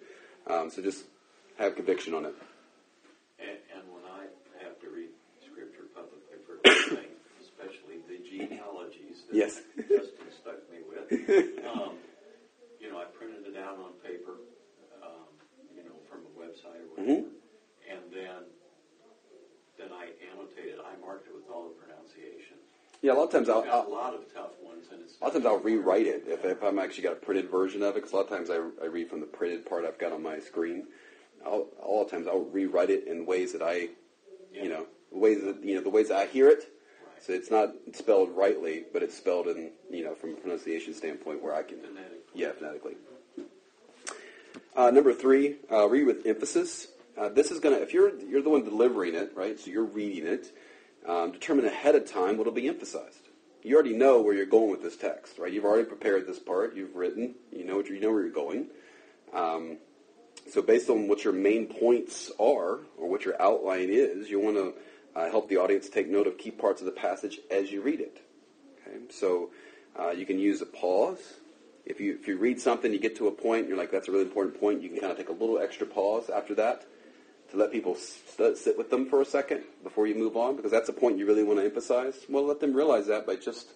Um, 0.47 0.69
so 0.69 0.81
just 0.81 1.03
have 1.57 1.75
conviction 1.75 2.13
on 2.13 2.25
it. 2.25 2.35
And, 3.39 3.57
and 3.73 3.83
when 3.91 4.03
I 4.05 4.27
have 4.63 4.79
to 4.81 4.87
read 4.93 5.09
scripture 5.41 5.89
publicly 5.95 6.37
for 6.45 6.61
anything, 6.65 7.11
especially 7.41 7.97
the 8.07 8.21
genealogies 8.21 9.25
that 9.29 9.35
Yes. 9.35 9.61
Justin 9.77 10.29
stuck 10.29 10.59
me 10.69 10.85
with, 10.85 11.09
um, 11.65 11.97
you 12.79 12.91
know, 12.91 12.97
I 13.01 13.05
printed 13.17 13.47
it 13.49 13.57
out 13.57 13.79
on 13.81 13.93
paper, 14.05 14.37
um, 15.01 15.25
you 15.75 15.81
know, 15.83 15.97
from 16.11 16.21
a 16.29 16.31
website 16.37 16.77
or 16.77 16.87
whatever, 16.93 17.25
Mm-hmm. 17.25 17.91
and 17.91 18.03
then 18.13 19.89
I 19.91 20.09
annotated, 20.33 20.79
I 20.81 20.93
marked 21.01 21.27
it 21.27 21.33
with 21.35 21.45
all 21.49 21.69
the 21.69 21.75
pronunciation. 21.77 22.57
Yeah, 23.05 23.13
a 23.13 23.13
lot 23.13 23.25
of 23.25 23.31
times 23.33 23.49
I'll, 23.49 23.59
I've 23.59 23.65
got 23.65 23.73
a 23.73 23.77
I'll, 23.81 23.91
lot 23.91 24.13
of 24.15 24.33
tough 24.33 24.49
ones, 24.63 24.87
and 24.91 24.99
it's 25.01 25.19
a 25.21 25.23
lot 25.23 25.27
of 25.27 25.33
times 25.33 25.45
I'll 25.45 25.59
rewrite 25.59 26.07
it 26.07 26.23
if, 26.25 26.43
if 26.43 26.63
I'm 26.63 26.79
actually 26.79 27.03
got 27.03 27.13
a 27.13 27.17
printed 27.17 27.51
version 27.51 27.83
of 27.83 27.89
it. 27.89 27.95
Because 27.97 28.13
a 28.13 28.15
lot 28.15 28.23
of 28.23 28.29
times 28.31 28.49
I, 28.49 28.55
I 28.83 28.87
read 28.87 29.11
from 29.11 29.19
the 29.19 29.27
printed 29.27 29.63
part 29.63 29.85
I've 29.85 29.99
got 29.99 30.11
on 30.11 30.23
my 30.23 30.39
screen. 30.39 30.87
I'll, 31.45 31.67
a 31.83 31.87
lot 31.87 32.05
of 32.05 32.09
times 32.09 32.25
I'll 32.25 32.45
rewrite 32.45 32.89
it 32.89 33.05
in 33.05 33.27
ways 33.27 33.53
that 33.53 33.61
I, 33.61 33.89
you 34.51 34.69
know, 34.69 34.87
ways 35.11 35.43
that 35.43 35.63
you 35.63 35.75
know 35.75 35.81
the 35.81 35.91
ways 35.91 36.07
that 36.07 36.17
I 36.17 36.25
hear 36.25 36.49
it. 36.49 36.67
So 37.21 37.33
it's 37.33 37.51
not 37.51 37.75
spelled 37.93 38.31
rightly, 38.35 38.85
but 38.91 39.03
it's 39.03 39.15
spelled 39.15 39.49
in 39.49 39.69
you 39.91 40.03
know 40.03 40.15
from 40.15 40.31
a 40.31 40.37
pronunciation 40.37 40.95
standpoint 40.95 41.43
where 41.43 41.53
I 41.53 41.61
can. 41.61 41.81
Phonetically. 41.81 42.17
Yeah, 42.33 42.53
phonetically. 42.53 42.95
Uh, 44.75 44.89
number 44.89 45.13
three, 45.13 45.57
uh, 45.71 45.87
read 45.87 46.07
with 46.07 46.25
emphasis. 46.25 46.87
Uh, 47.15 47.29
this 47.29 47.51
is 47.51 47.59
gonna 47.59 47.75
if 47.75 47.93
you're 47.93 48.17
you're 48.19 48.41
the 48.41 48.49
one 48.49 48.63
delivering 48.63 49.13
it, 49.13 49.33
right? 49.35 49.59
So 49.59 49.69
you're 49.69 49.85
reading 49.85 50.25
it. 50.25 50.51
Um, 51.07 51.31
determine 51.31 51.65
ahead 51.65 51.95
of 51.95 52.09
time 52.09 52.37
what'll 52.37 52.53
be 52.53 52.67
emphasized. 52.67 53.29
You 53.63 53.75
already 53.75 53.95
know 53.95 54.21
where 54.21 54.33
you're 54.33 54.45
going 54.45 54.71
with 54.71 54.81
this 54.81 54.95
text, 54.95 55.37
right? 55.37 55.51
You've 55.51 55.65
already 55.65 55.85
prepared 55.85 56.27
this 56.27 56.39
part. 56.39 56.75
You've 56.75 56.95
written. 56.95 57.35
You 57.51 57.65
know 57.65 57.75
what 57.75 57.87
you 57.87 57.99
know 57.99 58.11
where 58.11 58.21
you're 58.21 58.31
going. 58.31 58.67
Um, 59.33 59.77
so 60.51 60.61
based 60.61 60.89
on 60.89 61.07
what 61.07 61.23
your 61.23 61.33
main 61.33 61.67
points 61.67 62.31
are 62.39 62.79
or 62.97 63.09
what 63.09 63.25
your 63.25 63.39
outline 63.41 63.89
is, 63.89 64.29
you 64.29 64.39
want 64.39 64.57
to 64.57 64.73
uh, 65.15 65.29
help 65.29 65.49
the 65.49 65.57
audience 65.57 65.89
take 65.89 66.09
note 66.09 66.27
of 66.27 66.37
key 66.37 66.51
parts 66.51 66.81
of 66.81 66.85
the 66.85 66.91
passage 66.91 67.39
as 67.49 67.71
you 67.71 67.81
read 67.81 68.01
it. 68.01 68.21
Okay? 68.87 68.97
So 69.09 69.49
uh, 69.99 70.11
you 70.11 70.25
can 70.25 70.39
use 70.39 70.61
a 70.61 70.65
pause. 70.65 71.19
If 71.85 71.99
you 71.99 72.17
if 72.19 72.27
you 72.27 72.37
read 72.37 72.59
something, 72.59 72.91
you 72.91 72.99
get 72.99 73.15
to 73.17 73.27
a 73.27 73.31
point, 73.31 73.67
you're 73.67 73.77
like, 73.77 73.91
that's 73.91 74.07
a 74.07 74.11
really 74.11 74.23
important 74.23 74.59
point. 74.59 74.81
You 74.81 74.89
can 74.89 74.99
kind 74.99 75.11
of 75.11 75.17
take 75.17 75.29
a 75.29 75.33
little 75.33 75.59
extra 75.59 75.85
pause 75.85 76.29
after 76.29 76.55
that 76.55 76.85
let 77.55 77.71
people 77.71 77.95
sit 77.95 78.77
with 78.77 78.89
them 78.89 79.09
for 79.09 79.21
a 79.21 79.25
second 79.25 79.63
before 79.83 80.07
you 80.07 80.15
move 80.15 80.35
on, 80.35 80.55
because 80.55 80.71
that's 80.71 80.89
a 80.89 80.93
point 80.93 81.17
you 81.17 81.25
really 81.25 81.43
want 81.43 81.59
to 81.59 81.65
emphasize. 81.65 82.15
Well, 82.29 82.45
let 82.45 82.59
them 82.59 82.73
realize 82.73 83.07
that 83.07 83.25
by 83.25 83.35
just 83.35 83.67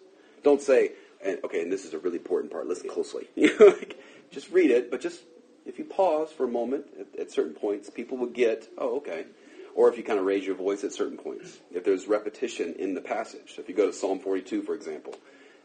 don't 0.44 0.62
say, 0.62 0.92
okay, 1.26 1.62
and 1.62 1.72
this 1.72 1.86
is 1.86 1.94
a 1.94 2.00
really 2.00 2.18
important 2.18 2.52
part. 2.52 2.68
Listen 2.68 2.90
closely. 2.90 3.28
Just 4.32 4.52
read 4.52 4.70
it, 4.70 4.92
but 4.92 5.02
just 5.02 5.22
if 5.66 5.80
you 5.80 5.86
pause 5.86 6.32
for 6.32 6.44
a 6.44 6.48
moment 6.48 6.86
at, 7.00 7.20
at 7.20 7.32
certain 7.32 7.54
points, 7.54 7.90
people 7.90 8.16
will 8.16 8.28
get, 8.28 8.68
oh, 8.78 8.98
okay. 8.98 9.26
Or 9.76 9.90
if 9.90 9.98
you 9.98 10.04
kind 10.04 10.20
of 10.20 10.26
raise 10.26 10.46
your 10.46 10.56
voice 10.56 10.84
at 10.84 10.94
certain 10.94 11.18
points, 11.18 11.58
if 11.72 11.84
there's 11.84 12.08
repetition 12.08 12.76
in 12.78 12.94
the 12.94 13.02
passage. 13.02 13.56
If 13.58 13.70
you 13.70 13.76
go 13.76 13.88
to 13.88 13.94
Psalm 13.94 14.20
42, 14.20 14.62
for 14.62 14.76
example, 14.76 15.16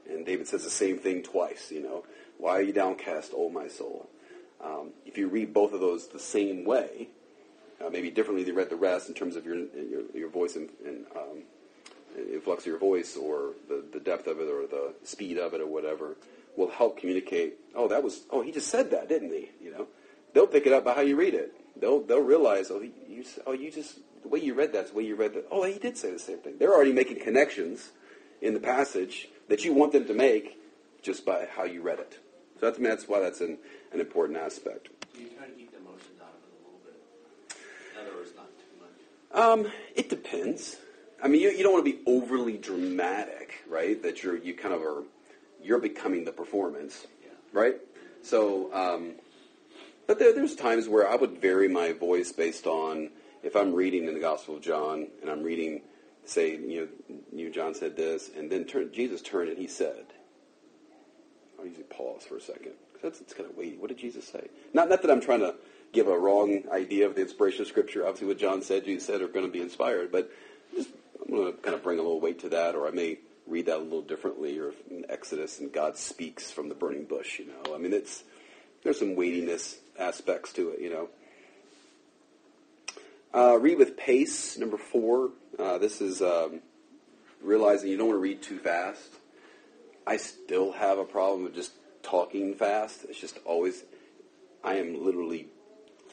and 0.08 0.24
David 0.24 0.46
says 0.46 0.64
the 0.64 0.70
same 0.70 0.98
thing 0.98 1.22
twice, 1.22 1.70
you 1.70 1.82
know, 1.82 2.04
why 2.38 2.52
are 2.52 2.62
you 2.62 2.72
downcast, 2.72 3.32
O 3.34 3.48
my 3.48 3.68
soul? 3.68 4.08
Um, 4.62 4.92
if 5.04 5.18
you 5.18 5.28
read 5.28 5.52
both 5.52 5.72
of 5.72 5.80
those 5.80 6.08
the 6.08 6.18
same 6.18 6.64
way, 6.64 7.08
uh, 7.84 7.90
maybe 7.90 8.10
differently 8.10 8.44
than 8.44 8.54
read 8.54 8.70
the 8.70 8.76
rest 8.76 9.08
in 9.08 9.14
terms 9.14 9.36
of 9.36 9.44
your 9.44 9.56
your, 9.56 10.02
your 10.14 10.28
voice 10.28 10.56
and, 10.56 10.68
and 10.84 11.04
um, 11.16 11.42
influx 12.32 12.62
of 12.62 12.66
your 12.66 12.78
voice 12.78 13.16
or 13.16 13.50
the, 13.68 13.84
the 13.92 14.00
depth 14.00 14.26
of 14.26 14.40
it 14.40 14.48
or 14.48 14.66
the 14.66 14.94
speed 15.04 15.38
of 15.38 15.54
it 15.54 15.60
or 15.60 15.66
whatever 15.66 16.16
will 16.56 16.70
help 16.70 16.98
communicate. 16.98 17.54
Oh, 17.74 17.88
that 17.88 18.02
was. 18.02 18.22
Oh, 18.30 18.42
he 18.42 18.52
just 18.52 18.68
said 18.68 18.90
that, 18.92 19.08
didn't 19.08 19.30
he? 19.30 19.50
You 19.62 19.72
know, 19.72 19.86
they'll 20.32 20.46
pick 20.46 20.66
it 20.66 20.72
up 20.72 20.84
by 20.84 20.94
how 20.94 21.00
you 21.00 21.16
read 21.16 21.34
it. 21.34 21.52
They'll 21.80 22.00
they'll 22.00 22.20
realize. 22.20 22.70
Oh, 22.70 22.80
you. 22.80 23.24
Oh, 23.46 23.52
you 23.52 23.70
just 23.70 23.98
the 24.22 24.28
way 24.28 24.40
you 24.40 24.54
read 24.54 24.72
that's 24.72 24.90
the 24.90 24.96
way 24.96 25.04
you 25.04 25.16
read 25.16 25.34
that. 25.34 25.46
Oh, 25.50 25.64
he 25.64 25.78
did 25.78 25.96
say 25.96 26.10
the 26.10 26.18
same 26.18 26.38
thing. 26.38 26.54
They're 26.58 26.72
already 26.72 26.92
making 26.92 27.20
connections 27.20 27.90
in 28.40 28.54
the 28.54 28.60
passage 28.60 29.28
that 29.48 29.64
you 29.64 29.72
want 29.72 29.92
them 29.92 30.06
to 30.06 30.14
make 30.14 30.58
just 31.02 31.26
by 31.26 31.46
how 31.54 31.64
you 31.64 31.82
read 31.82 31.98
it. 31.98 32.18
So 32.60 32.66
that's 32.66 32.78
that's 32.78 33.08
why 33.08 33.20
that's 33.20 33.40
an, 33.40 33.58
an 33.92 34.00
important 34.00 34.38
aspect. 34.38 34.88
You 35.18 35.28
try 35.36 35.46
to 35.46 35.52
keep 35.52 35.70
the 35.72 35.78
emotions 35.78 36.20
out 36.20 36.32
of 36.32 36.40
it 36.42 36.52
a 36.54 36.64
little 36.64 36.80
bit. 36.84 36.98
In 37.92 38.06
other 38.06 38.16
words, 38.16 38.30
not 38.36 38.48
too 38.58 38.74
much. 38.80 38.98
Um, 39.34 39.66
it 39.96 40.08
depends. 40.08 40.76
I 41.22 41.28
mean, 41.28 41.40
you, 41.40 41.50
you 41.50 41.62
don't 41.62 41.72
want 41.72 41.84
to 41.84 41.92
be 41.92 41.98
overly 42.06 42.56
dramatic, 42.56 43.62
right? 43.68 44.00
That 44.02 44.22
you're 44.22 44.36
you 44.36 44.54
kind 44.54 44.72
of 44.72 44.80
are 44.82 45.02
you're 45.62 45.80
becoming 45.80 46.24
the 46.24 46.32
performance, 46.32 47.06
Yeah. 47.22 47.30
right? 47.52 47.76
So, 48.22 48.72
um, 48.72 49.12
but 50.06 50.18
there, 50.18 50.32
there's 50.34 50.54
times 50.54 50.88
where 50.88 51.08
I 51.08 51.16
would 51.16 51.40
vary 51.40 51.68
my 51.68 51.92
voice 51.92 52.30
based 52.32 52.66
on 52.66 53.10
if 53.42 53.56
I'm 53.56 53.74
reading 53.74 54.06
in 54.06 54.14
the 54.14 54.20
Gospel 54.20 54.56
of 54.56 54.62
John 54.62 55.08
and 55.20 55.30
I'm 55.30 55.42
reading, 55.42 55.82
say, 56.24 56.52
you 56.56 56.88
know, 57.08 57.16
you 57.32 57.50
John 57.50 57.74
said 57.74 57.96
this, 57.96 58.30
and 58.36 58.50
then 58.50 58.64
turn, 58.64 58.90
Jesus 58.92 59.20
turned 59.20 59.48
and 59.48 59.58
he 59.58 59.66
said. 59.66 60.06
I'll 61.58 61.66
usually 61.66 61.84
pause 61.84 62.24
for 62.24 62.36
a 62.36 62.40
second. 62.40 62.72
That's 63.02 63.20
it's 63.20 63.34
kind 63.34 63.48
of 63.48 63.56
weighty. 63.56 63.76
What 63.76 63.88
did 63.88 63.98
Jesus 63.98 64.26
say? 64.26 64.48
Not 64.72 64.88
not 64.88 65.02
that 65.02 65.10
I'm 65.10 65.20
trying 65.20 65.40
to 65.40 65.54
give 65.94 66.08
a 66.08 66.18
wrong 66.18 66.64
idea 66.70 67.06
of 67.06 67.14
the 67.14 67.22
inspiration 67.22 67.62
of 67.62 67.68
Scripture. 67.68 68.02
Obviously, 68.02 68.26
what 68.28 68.38
John 68.38 68.60
said, 68.60 68.84
Jesus 68.84 69.06
said, 69.06 69.22
are 69.22 69.28
going 69.28 69.46
to 69.46 69.52
be 69.52 69.60
inspired. 69.60 70.12
But 70.12 70.30
just 70.74 70.90
I'm 71.22 71.34
going 71.34 71.52
to 71.52 71.58
kind 71.58 71.74
of 71.74 71.82
bring 71.82 71.98
a 71.98 72.02
little 72.02 72.20
weight 72.20 72.40
to 72.40 72.50
that, 72.50 72.74
or 72.74 72.86
I 72.86 72.90
may 72.90 73.18
read 73.46 73.66
that 73.66 73.78
a 73.78 73.82
little 73.82 74.02
differently, 74.02 74.58
or 74.58 74.72
Exodus 75.08 75.60
and 75.60 75.72
God 75.72 75.96
speaks 75.96 76.50
from 76.50 76.68
the 76.68 76.74
burning 76.74 77.04
bush. 77.04 77.38
You 77.38 77.46
know, 77.46 77.74
I 77.74 77.78
mean, 77.78 77.92
it's 77.92 78.24
there's 78.82 78.98
some 78.98 79.14
weightiness 79.14 79.78
aspects 79.98 80.52
to 80.54 80.70
it. 80.70 80.80
You 80.80 80.90
know. 80.90 81.08
Uh, 83.32 83.58
read 83.58 83.78
with 83.78 83.96
pace. 83.96 84.58
Number 84.58 84.76
four. 84.76 85.30
Uh, 85.58 85.78
this 85.78 86.00
is 86.00 86.20
um, 86.20 86.60
realizing 87.40 87.90
you 87.90 87.96
don't 87.96 88.08
want 88.08 88.16
to 88.16 88.22
read 88.22 88.42
too 88.42 88.58
fast. 88.58 89.08
I 90.06 90.16
still 90.18 90.72
have 90.72 90.98
a 90.98 91.04
problem 91.04 91.44
with 91.44 91.54
just 91.54 91.72
talking 92.02 92.54
fast. 92.54 93.06
It's 93.08 93.18
just 93.18 93.38
always, 93.44 93.84
I 94.62 94.74
am 94.74 95.02
literally 95.02 95.48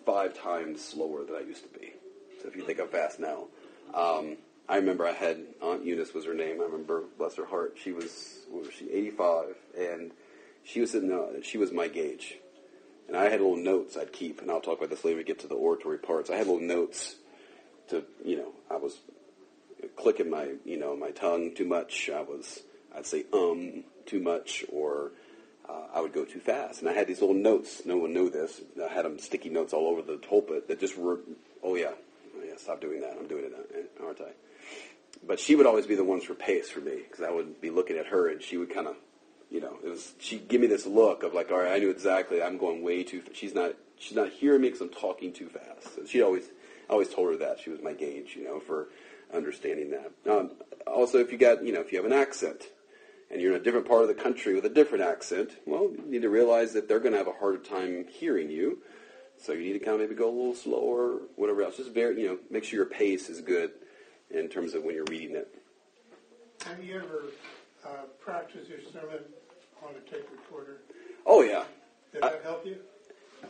five 0.05 0.33
times 0.33 0.83
slower 0.83 1.23
than 1.23 1.35
I 1.35 1.41
used 1.41 1.63
to 1.63 1.79
be. 1.79 1.93
So 2.41 2.47
if 2.47 2.55
you 2.55 2.63
think 2.63 2.79
I'm 2.79 2.87
fast 2.87 3.19
now, 3.19 3.45
um, 3.93 4.37
I 4.67 4.77
remember 4.77 5.05
I 5.05 5.11
had 5.11 5.39
Aunt 5.61 5.85
Eunice 5.85 6.13
was 6.13 6.25
her 6.25 6.33
name. 6.33 6.61
I 6.61 6.65
remember, 6.65 7.03
bless 7.17 7.35
her 7.35 7.45
heart, 7.45 7.77
she 7.81 7.91
was 7.91 8.39
what 8.49 8.65
was 8.65 8.73
she 8.73 8.89
85, 8.89 9.55
and 9.77 10.11
she 10.63 10.81
was 10.81 10.91
sitting. 10.91 11.11
Uh, 11.11 11.41
she 11.41 11.57
was 11.57 11.71
my 11.71 11.87
gauge, 11.87 12.37
and 13.07 13.17
I 13.17 13.23
had 13.23 13.41
little 13.41 13.57
notes 13.57 13.97
I'd 13.97 14.13
keep, 14.13 14.41
and 14.41 14.49
I'll 14.49 14.61
talk 14.61 14.77
about 14.77 14.89
this 14.89 15.03
later. 15.03 15.17
We 15.17 15.23
get 15.23 15.39
to 15.39 15.47
the 15.47 15.55
oratory 15.55 15.97
parts. 15.97 16.29
I 16.29 16.35
had 16.35 16.47
little 16.47 16.61
notes 16.61 17.15
to, 17.89 18.03
you 18.23 18.37
know, 18.37 18.51
I 18.69 18.77
was 18.77 18.99
clicking 19.95 20.29
my 20.29 20.53
you 20.65 20.77
know 20.77 20.95
my 20.95 21.11
tongue 21.11 21.53
too 21.53 21.65
much. 21.65 22.09
I 22.13 22.21
was 22.21 22.63
I'd 22.95 23.05
say 23.05 23.25
um 23.33 23.83
too 24.05 24.19
much, 24.19 24.63
or 24.71 25.11
uh, 25.71 25.87
I 25.97 26.01
would 26.01 26.13
go 26.13 26.25
too 26.25 26.39
fast. 26.39 26.81
And 26.81 26.89
I 26.89 26.93
had 26.93 27.07
these 27.07 27.21
little 27.21 27.35
notes. 27.35 27.83
No 27.85 27.97
one 27.97 28.13
knew 28.13 28.29
this. 28.29 28.61
I 28.83 28.93
had 28.93 29.05
them 29.05 29.17
sticky 29.19 29.49
notes 29.49 29.73
all 29.73 29.87
over 29.87 30.01
the 30.01 30.17
pulpit 30.17 30.67
that 30.67 30.79
just 30.79 30.97
were 30.97 31.19
oh 31.63 31.75
yeah 31.75 31.91
oh, 32.35 32.43
yeah 32.45 32.53
stop 32.57 32.81
doing 32.81 33.01
that. 33.01 33.15
I'm 33.19 33.27
doing 33.27 33.45
it 33.45 33.53
uh, 33.53 34.05
aren't 34.05 34.21
I? 34.21 34.31
But 35.25 35.39
she 35.39 35.55
would 35.55 35.65
always 35.65 35.85
be 35.87 35.95
the 35.95 36.03
ones 36.03 36.23
for 36.23 36.33
pace 36.33 36.69
for 36.69 36.79
me 36.79 36.97
because 37.09 37.23
I 37.23 37.31
would 37.31 37.61
be 37.61 37.69
looking 37.69 37.97
at 37.97 38.07
her 38.07 38.29
and 38.29 38.41
she 38.41 38.57
would 38.57 38.73
kind 38.73 38.87
of 38.87 38.95
you 39.49 39.61
know 39.61 39.77
it 39.83 39.89
was 39.89 40.13
she'd 40.19 40.47
give 40.47 40.61
me 40.61 40.67
this 40.67 40.85
look 40.85 41.23
of 41.23 41.33
like 41.33 41.51
all 41.51 41.59
right 41.59 41.73
I 41.73 41.77
knew 41.79 41.89
exactly 41.89 42.41
I'm 42.41 42.57
going 42.57 42.81
way 42.83 43.03
too. 43.03 43.21
fa- 43.21 43.33
She's 43.33 43.53
not 43.53 43.73
she's 43.97 44.15
not 44.15 44.29
hearing 44.29 44.61
me 44.61 44.67
because 44.69 44.81
I'm 44.81 44.89
talking 44.89 45.31
too 45.33 45.49
fast. 45.49 45.95
So 45.95 46.05
she 46.05 46.21
always 46.21 46.45
I 46.89 46.93
always 46.93 47.09
told 47.09 47.31
her 47.31 47.37
that 47.37 47.59
she 47.59 47.69
was 47.69 47.81
my 47.81 47.93
gauge 47.93 48.35
you 48.35 48.43
know 48.43 48.59
for 48.59 48.87
understanding 49.33 49.91
that. 49.91 50.11
Um, 50.29 50.51
also, 50.85 51.19
if 51.19 51.31
you 51.31 51.37
got, 51.37 51.63
you 51.63 51.71
know, 51.71 51.79
if 51.79 51.91
you 51.93 51.97
have 51.97 52.05
an 52.05 52.11
accent 52.11 52.63
and 53.31 53.41
you're 53.41 53.53
in 53.53 53.61
a 53.61 53.63
different 53.63 53.87
part 53.87 54.01
of 54.01 54.07
the 54.07 54.13
country 54.13 54.53
with 54.53 54.65
a 54.65 54.69
different 54.69 55.03
accent, 55.03 55.51
well, 55.65 55.83
you 55.83 56.03
need 56.05 56.21
to 56.23 56.29
realize 56.29 56.73
that 56.73 56.87
they're 56.87 56.99
going 56.99 57.13
to 57.13 57.17
have 57.17 57.27
a 57.27 57.33
harder 57.33 57.57
time 57.57 58.05
hearing 58.09 58.49
you. 58.49 58.79
So 59.37 59.53
you 59.53 59.61
need 59.61 59.73
to 59.73 59.79
kind 59.79 59.95
of 59.95 60.01
maybe 60.01 60.15
go 60.15 60.29
a 60.29 60.35
little 60.35 60.53
slower, 60.53 61.17
whatever 61.35 61.63
else. 61.63 61.77
Just 61.77 61.91
very, 61.91 62.21
you 62.21 62.27
know, 62.27 62.37
make 62.51 62.63
sure 62.63 62.77
your 62.77 62.85
pace 62.85 63.29
is 63.29 63.41
good 63.41 63.71
in 64.29 64.49
terms 64.49 64.73
of 64.73 64.83
when 64.83 64.95
you're 64.95 65.05
reading 65.05 65.35
it. 65.35 65.47
Have 66.65 66.83
you 66.83 66.97
ever 66.97 67.23
uh, 67.83 68.03
practiced 68.19 68.69
your 68.69 68.79
sermon 68.93 69.19
on 69.83 69.95
a 69.95 70.11
tape 70.11 70.27
recorder? 70.31 70.77
Oh 71.25 71.41
yeah, 71.41 71.63
Did 72.13 72.21
that 72.23 72.41
help 72.43 72.65
you? 72.65 72.77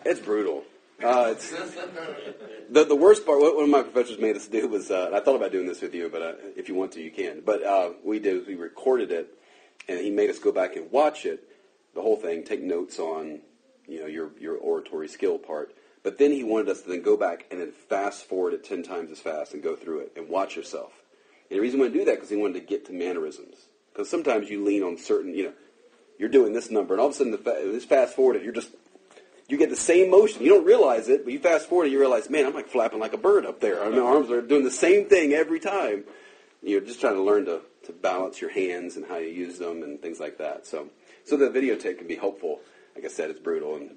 it's 0.06 0.20
brutal. 0.20 0.64
Uh, 1.04 1.30
it's 1.32 1.50
the 2.70 2.84
the 2.84 2.96
worst 2.96 3.26
part. 3.26 3.40
What 3.40 3.56
one 3.56 3.64
of 3.64 3.72
my 3.72 3.82
professors 3.82 4.20
made 4.20 4.36
us 4.36 4.48
do 4.48 4.68
was, 4.68 4.92
uh, 4.92 5.06
and 5.08 5.16
I 5.16 5.20
thought 5.20 5.36
about 5.36 5.52
doing 5.52 5.66
this 5.66 5.82
with 5.82 5.96
you, 5.96 6.10
but 6.10 6.22
uh, 6.22 6.34
if 6.56 6.70
you 6.70 6.76
want 6.76 6.92
to, 6.92 7.02
you 7.02 7.10
can. 7.10 7.42
But 7.44 7.64
uh, 7.64 7.94
we 8.04 8.20
did 8.20 8.46
we 8.46 8.54
recorded 8.54 9.12
it, 9.12 9.36
and 9.88 10.00
he 10.00 10.10
made 10.10 10.30
us 10.30 10.40
go 10.40 10.52
back 10.52 10.76
and 10.76 10.92
watch 10.92 11.26
it, 11.26 11.48
the 11.94 12.02
whole 12.02 12.18
thing, 12.18 12.44
take 12.44 12.62
notes 12.62 13.00
on, 13.00 13.42
you 13.88 14.00
know, 14.00 14.08
your 14.08 14.32
your 14.40 14.58
oratory 14.58 15.08
skill 15.08 15.38
part. 15.38 15.74
But 16.04 16.18
then 16.18 16.32
he 16.32 16.44
wanted 16.44 16.70
us 16.70 16.82
to 16.82 16.90
then 16.90 17.02
go 17.02 17.16
back 17.16 17.46
and 17.52 17.62
then 17.62 17.72
fast 17.72 18.26
forward 18.26 18.54
it 18.54 18.64
10 18.64 18.82
times 18.84 19.12
as 19.12 19.20
fast 19.20 19.54
and 19.54 19.62
go 19.62 19.76
through 19.76 20.00
it 20.00 20.14
and 20.16 20.30
watch 20.30 20.56
yourself. 20.56 20.94
And 21.50 21.58
the 21.58 21.62
reason 21.62 21.78
he 21.78 21.82
wanted 21.82 21.94
to 21.94 22.00
do 22.00 22.06
that 22.06 22.16
because 22.16 22.30
he 22.30 22.38
wanted 22.38 22.56
to 22.56 22.62
get 22.62 22.86
to 22.88 22.94
mannerisms. 22.94 23.58
Because 23.92 24.10
sometimes 24.10 24.50
you 24.50 24.64
lean 24.64 24.84
on 24.84 24.98
certain, 24.98 25.36
you 25.36 25.44
know, 25.44 25.54
you're 26.18 26.30
doing 26.30 26.54
this 26.54 26.72
number, 26.72 26.94
and 26.94 27.02
all 27.02 27.08
of 27.08 27.14
a 27.14 27.16
sudden, 27.18 27.32
the 27.32 27.38
fa- 27.38 27.60
this 27.66 27.84
fast 27.84 28.16
forward 28.16 28.38
it, 28.38 28.44
you're 28.44 28.54
just, 28.54 28.70
you 29.48 29.58
get 29.58 29.70
the 29.70 29.76
same 29.76 30.10
motion. 30.10 30.44
You 30.44 30.50
don't 30.50 30.66
realize 30.66 31.10
it, 31.10 31.24
but 31.24 31.34
you 31.34 31.40
fast 31.40 31.68
forward 31.68 31.86
it, 31.86 31.92
you 31.92 32.00
realize, 32.00 32.30
man, 32.30 32.46
I'm 32.46 32.54
like 32.54 32.70
flapping 32.70 33.00
like 33.00 33.14
a 33.14 33.18
bird 33.18 33.46
up 33.46 33.60
there. 33.60 33.90
My 33.90 34.00
arms 34.00 34.30
are 34.30 34.42
doing 34.42 34.64
the 34.64 34.72
same 34.72 35.10
thing 35.10 35.34
every 35.34 35.60
time. 35.60 36.06
You're 36.64 36.82
just 36.82 37.02
trying 37.02 37.16
to 37.16 37.22
learn 37.22 37.46
to, 37.46 37.62
to 37.84 37.92
balance 37.92 38.42
your 38.42 38.52
hands 38.52 38.96
and 38.96 39.06
how 39.06 39.18
you 39.18 39.30
use 39.30 39.58
them 39.58 39.84
and 39.84 40.02
things 40.02 40.20
like 40.20 40.38
that. 40.38 40.66
So, 40.68 40.90
so 41.26 41.38
the 41.38 41.50
videotape 41.50 41.98
can 41.98 42.08
be 42.08 42.16
helpful. 42.16 42.60
Like 42.96 43.06
I 43.06 43.08
said, 43.08 43.30
it's 43.30 43.40
brutal 43.40 43.76
and 43.76 43.92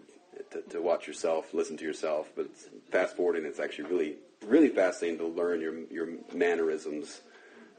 to, 0.51 0.63
to 0.71 0.83
watch 0.83 1.07
yourself, 1.07 1.53
listen 1.53 1.77
to 1.77 1.85
yourself, 1.85 2.31
but 2.35 2.47
fast 2.91 3.17
forwarding, 3.17 3.45
it's 3.45 3.61
actually 3.61 3.91
really, 3.91 4.17
really 4.47 4.69
fascinating 4.69 5.19
to 5.19 5.27
learn 5.27 5.61
your, 5.61 5.75
your 5.91 6.09
mannerisms. 6.33 7.21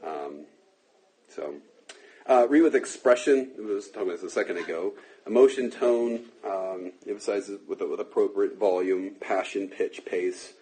Um, 0.06 0.44
so, 1.28 1.54
uh, 2.26 2.46
read 2.48 2.62
with 2.62 2.74
expression. 2.74 3.52
I 3.58 3.62
was 3.62 3.88
talking 3.88 4.08
about 4.08 4.20
this 4.20 4.30
a 4.30 4.34
second 4.34 4.58
ago. 4.58 4.94
Emotion, 5.26 5.70
tone, 5.70 6.24
um, 6.44 6.92
emphasizes 7.06 7.60
with, 7.68 7.80
with 7.80 8.00
appropriate 8.00 8.58
volume, 8.58 9.16
passion, 9.20 9.68
pitch, 9.68 10.04
pace. 10.04 10.52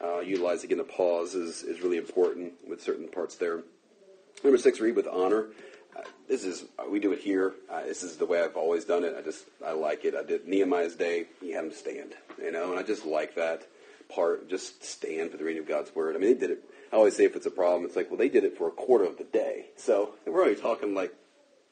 Uh, 0.00 0.18
again 0.18 0.78
a 0.78 0.84
pause 0.84 1.34
is, 1.34 1.64
is 1.64 1.80
really 1.80 1.96
important 1.98 2.52
with 2.68 2.80
certain 2.80 3.08
parts 3.08 3.34
there. 3.36 3.62
Number 4.44 4.58
six, 4.58 4.78
read 4.80 4.94
with 4.94 5.08
honor. 5.08 5.46
Uh, 5.96 6.02
this 6.28 6.44
is 6.44 6.64
we 6.88 7.00
do 7.00 7.12
it 7.12 7.20
here. 7.20 7.54
Uh, 7.68 7.82
this 7.82 8.02
is 8.02 8.16
the 8.16 8.26
way 8.26 8.40
I've 8.40 8.56
always 8.56 8.84
done 8.84 9.02
it. 9.04 9.14
I 9.18 9.22
just 9.22 9.46
I 9.64 9.72
like 9.72 10.04
it. 10.04 10.14
I 10.14 10.22
did 10.22 10.46
Nehemiah's 10.46 10.94
day. 10.94 11.26
He 11.40 11.52
had 11.52 11.64
him 11.64 11.72
stand, 11.72 12.14
you 12.40 12.52
know, 12.52 12.70
and 12.70 12.78
I 12.78 12.82
just 12.84 13.04
like 13.04 13.34
that 13.34 13.66
part. 14.08 14.48
Just 14.48 14.84
stand 14.84 15.32
for 15.32 15.38
the 15.38 15.44
reading 15.44 15.62
of 15.62 15.68
God's 15.68 15.92
word. 15.94 16.14
I 16.14 16.20
mean, 16.20 16.34
they 16.34 16.38
did 16.38 16.50
it. 16.50 16.70
I 16.92 16.96
always 16.96 17.16
say 17.16 17.24
if 17.24 17.34
it's 17.34 17.46
a 17.46 17.50
problem, 17.50 17.84
it's 17.84 17.96
like 17.96 18.10
well 18.10 18.18
they 18.18 18.28
did 18.28 18.44
it 18.44 18.56
for 18.56 18.68
a 18.68 18.72
quarter 18.72 19.04
of 19.04 19.18
the 19.18 19.24
day, 19.24 19.66
so 19.76 20.14
we're 20.24 20.42
only 20.42 20.54
talking 20.54 20.94
like 20.94 21.12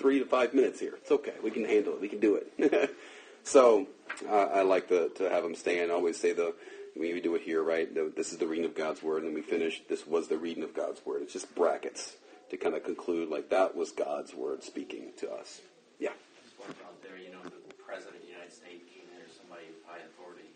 three 0.01 0.19
to 0.19 0.25
five 0.25 0.53
minutes 0.53 0.81
here. 0.81 0.95
It's 0.97 1.13
okay. 1.13 1.35
We 1.45 1.53
can 1.53 1.65
handle 1.65 1.95
it. 1.95 2.01
We 2.01 2.09
can 2.09 2.21
do 2.21 2.37
it. 2.37 2.97
so 3.45 3.87
uh, 4.29 4.35
I 4.35 4.63
like 4.63 4.89
to, 4.89 5.11
to 5.11 5.31
have 5.31 5.45
them 5.45 5.55
stand. 5.55 5.93
I 5.93 5.95
always 5.95 6.19
say 6.19 6.33
the 6.33 6.53
we 6.99 7.21
do 7.21 7.35
it 7.37 7.43
here, 7.43 7.63
right? 7.63 7.89
This 8.17 8.33
is 8.33 8.39
the 8.39 8.47
reading 8.47 8.65
of 8.65 8.75
God's 8.75 9.03
word, 9.03 9.19
and 9.19 9.29
then 9.29 9.35
we 9.35 9.43
finish. 9.43 9.83
This 9.89 10.05
was 10.05 10.29
the 10.29 10.39
reading 10.39 10.65
of 10.65 10.75
God's 10.75 11.05
word. 11.07 11.23
It's 11.23 11.33
just 11.33 11.55
brackets 11.55 12.17
to 12.51 12.57
kind 12.57 12.75
of 12.75 12.85
conclude 12.85 13.29
like 13.29 13.51
that 13.51 13.77
was 13.77 13.91
God's 13.91 14.35
word 14.35 14.63
speaking 14.63 15.13
to 15.19 15.31
us. 15.33 15.61
Yeah. 15.99 16.11
Just 16.45 16.59
one 16.59 16.69
thought 16.75 17.03
there, 17.03 17.19
you 17.19 17.33
know, 17.33 17.43
the 17.43 17.75
President 17.85 18.17
of 18.17 18.23
the 18.23 18.29
United 18.29 18.53
States 18.53 18.85
came 18.93 19.05
or 19.19 19.27
somebody 19.37 19.67
of 19.67 19.75
high 19.87 19.99
authority, 20.05 20.49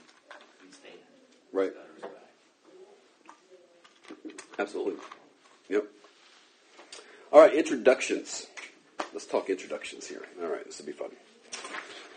we 0.64 0.72
stand. 0.72 0.98
Right. 1.52 1.72
Absolutely. 4.58 4.94
Yep. 5.68 5.84
All 7.32 7.40
right, 7.40 7.54
introductions. 7.54 8.46
Let's 9.12 9.26
talk 9.26 9.48
introductions 9.48 10.06
here. 10.06 10.22
All 10.42 10.48
right, 10.48 10.64
this 10.64 10.78
will 10.78 10.86
be 10.86 10.92
fun. 10.92 11.10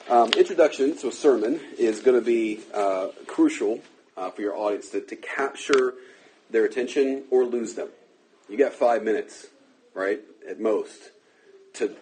Um, 0.09 0.33
introduction 0.33 0.97
to 0.97 1.07
a 1.07 1.11
sermon 1.11 1.59
is 1.77 2.01
going 2.01 2.19
to 2.19 2.25
be 2.25 2.59
uh, 2.73 3.07
crucial 3.25 3.79
uh, 4.17 4.29
for 4.31 4.41
your 4.41 4.55
audience 4.55 4.89
to, 4.89 5.01
to 5.01 5.15
capture 5.15 5.93
their 6.49 6.65
attention 6.65 7.23
or 7.31 7.45
lose 7.45 7.75
them. 7.75 7.87
You 8.49 8.57
got 8.57 8.73
five 8.73 9.03
minutes, 9.03 9.47
right, 9.93 10.21
at 10.47 10.59
most, 10.59 11.11
to 11.75 11.95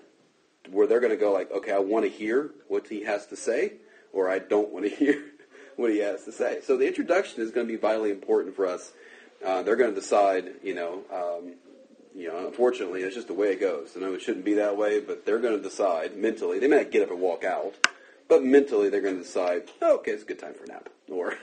where 0.70 0.88
they're 0.88 1.00
going 1.00 1.12
to 1.12 1.18
go 1.18 1.32
like, 1.32 1.52
okay, 1.52 1.72
I 1.72 1.80
want 1.80 2.06
to 2.06 2.12
hear 2.12 2.52
what 2.68 2.88
he 2.88 3.04
has 3.04 3.26
to 3.28 3.36
say, 3.36 3.74
or 4.14 4.30
I 4.30 4.40
don't 4.40 4.70
want 4.70 4.86
to 4.86 4.96
hear 4.96 5.24
what 5.76 5.92
he 5.92 6.00
has 6.00 6.24
to 6.26 6.32
say. 6.32 6.60
So 6.64 6.78
the 6.78 6.88
introduction 6.88 7.42
is 7.42 7.52
going 7.52 7.68
to 7.68 7.74
be 7.74 7.80
vitally 7.80 8.12
important 8.12 8.56
for 8.56 8.66
us. 8.66 8.92
Uh, 9.46 9.64
they're 9.64 9.76
going 9.76 9.94
to 9.94 10.00
decide, 10.00 10.52
you 10.64 10.76
know, 10.76 11.02
um, 11.12 11.54
you 12.16 12.28
know, 12.28 12.46
unfortunately, 12.46 13.02
it's 13.02 13.16
just 13.16 13.28
the 13.28 13.34
way 13.34 13.54
it 13.54 13.60
goes. 13.60 13.94
I 13.96 14.02
know 14.02 14.14
it 14.14 14.22
shouldn't 14.22 14.46
be 14.46 14.56
that 14.56 14.78
way, 14.78 15.00
but 15.00 15.26
they're 15.26 15.40
going 15.40 15.58
to 15.58 15.64
decide 15.64 16.18
mentally. 16.18 16.60
They 16.60 16.68
not 16.68 16.92
get 16.92 17.04
up 17.04 17.12
and 17.12 17.22
walk 17.22 17.44
out, 17.44 17.76
but 18.28 18.44
mentally 18.44 18.90
they're 18.90 19.02
going 19.02 19.18
to 19.18 19.24
decide, 19.24 19.64
oh, 19.82 19.96
okay, 19.96 20.12
it's 20.12 20.24
a 20.24 20.26
good 20.26 20.40
time 20.40 20.54
for 20.54 20.66
a 20.66 20.68
nap, 20.68 20.90
or, 21.10 21.38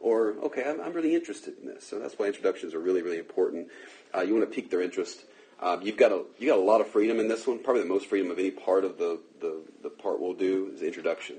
or 0.00 0.34
okay, 0.44 0.64
I'm, 0.66 0.80
I'm 0.80 0.92
really 0.92 1.14
interested 1.14 1.54
in 1.60 1.66
this. 1.66 1.86
So 1.86 1.98
that's 1.98 2.18
why 2.18 2.26
introductions 2.26 2.74
are 2.74 2.80
really, 2.80 3.02
really 3.02 3.18
important. 3.18 3.68
Uh, 4.14 4.20
you 4.20 4.34
want 4.34 4.48
to 4.48 4.54
pique 4.54 4.70
their 4.70 4.82
interest. 4.82 5.24
Um, 5.60 5.82
you've 5.82 5.96
got 5.96 6.12
a 6.12 6.22
you 6.38 6.48
got 6.48 6.58
a 6.58 6.62
lot 6.62 6.80
of 6.80 6.88
freedom 6.88 7.20
in 7.20 7.28
this 7.28 7.46
one. 7.46 7.58
Probably 7.58 7.82
the 7.82 7.88
most 7.88 8.06
freedom 8.06 8.30
of 8.30 8.38
any 8.38 8.50
part 8.50 8.84
of 8.84 8.98
the, 8.98 9.20
the, 9.40 9.62
the 9.82 9.90
part 9.90 10.20
we'll 10.20 10.34
do 10.34 10.70
is 10.74 10.82
introduction. 10.82 11.36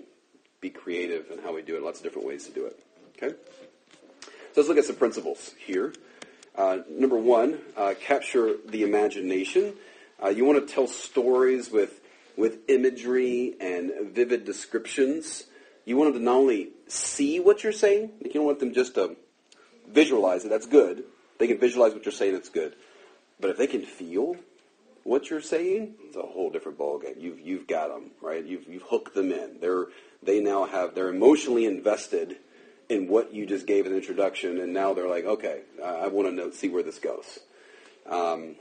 Be 0.61 0.69
creative 0.69 1.29
in 1.31 1.39
how 1.39 1.53
we 1.53 1.61
do 1.61 1.75
it. 1.75 1.83
Lots 1.83 1.99
of 1.99 2.03
different 2.03 2.27
ways 2.27 2.45
to 2.45 2.51
do 2.51 2.65
it. 2.65 2.79
Okay. 3.17 3.35
So 4.53 4.61
let's 4.61 4.69
look 4.69 4.77
at 4.77 4.85
some 4.85 4.95
principles 4.95 5.53
here. 5.59 5.93
Uh, 6.55 6.79
number 6.89 7.17
one, 7.17 7.59
uh, 7.75 7.93
capture 7.99 8.55
the 8.65 8.83
imagination. 8.83 9.73
Uh, 10.23 10.29
you 10.29 10.45
want 10.45 10.65
to 10.65 10.73
tell 10.73 10.87
stories 10.87 11.69
with 11.69 12.01
with 12.37 12.69
imagery 12.69 13.55
and 13.59 13.91
vivid 14.11 14.45
descriptions. 14.45 15.43
You 15.85 15.97
want 15.97 16.13
them 16.13 16.21
to 16.21 16.25
not 16.25 16.37
only 16.37 16.69
see 16.87 17.39
what 17.39 17.63
you're 17.63 17.73
saying, 17.73 18.11
you 18.23 18.31
don't 18.31 18.45
want 18.45 18.59
them 18.59 18.73
just 18.73 18.95
to 18.95 19.15
visualize 19.89 20.45
it. 20.45 20.49
That's 20.49 20.65
good. 20.65 21.03
They 21.37 21.47
can 21.47 21.59
visualize 21.59 21.93
what 21.93 22.05
you're 22.05 22.11
saying. 22.11 22.33
That's 22.33 22.49
good. 22.49 22.75
But 23.39 23.49
if 23.49 23.57
they 23.57 23.67
can 23.67 23.81
feel 23.81 24.37
what 25.03 25.29
you're 25.29 25.41
saying, 25.41 25.95
it's 26.05 26.15
a 26.15 26.21
whole 26.21 26.49
different 26.49 26.77
ballgame. 26.77 27.21
You've 27.21 27.39
you've 27.39 27.67
got 27.67 27.89
them 27.89 28.11
right. 28.21 28.43
You've 28.43 28.67
you've 28.67 28.83
hooked 28.83 29.13
them 29.13 29.31
in. 29.31 29.59
They're 29.59 29.87
they 30.23 30.39
now 30.39 30.65
have 30.65 30.95
they're 30.95 31.09
emotionally 31.09 31.65
invested 31.65 32.37
in 32.89 33.07
what 33.07 33.33
you 33.33 33.45
just 33.45 33.65
gave 33.65 33.85
an 33.85 33.93
introduction, 33.93 34.59
and 34.59 34.73
now 34.73 34.93
they're 34.93 35.09
like, 35.09 35.25
okay, 35.25 35.61
I, 35.83 36.07
want 36.07 36.29
to 36.29 36.35
know, 36.35 36.51
see 36.51 36.69
where 36.69 36.83
this 36.83 36.99
goes. 36.99 37.39
Um, 38.07 38.55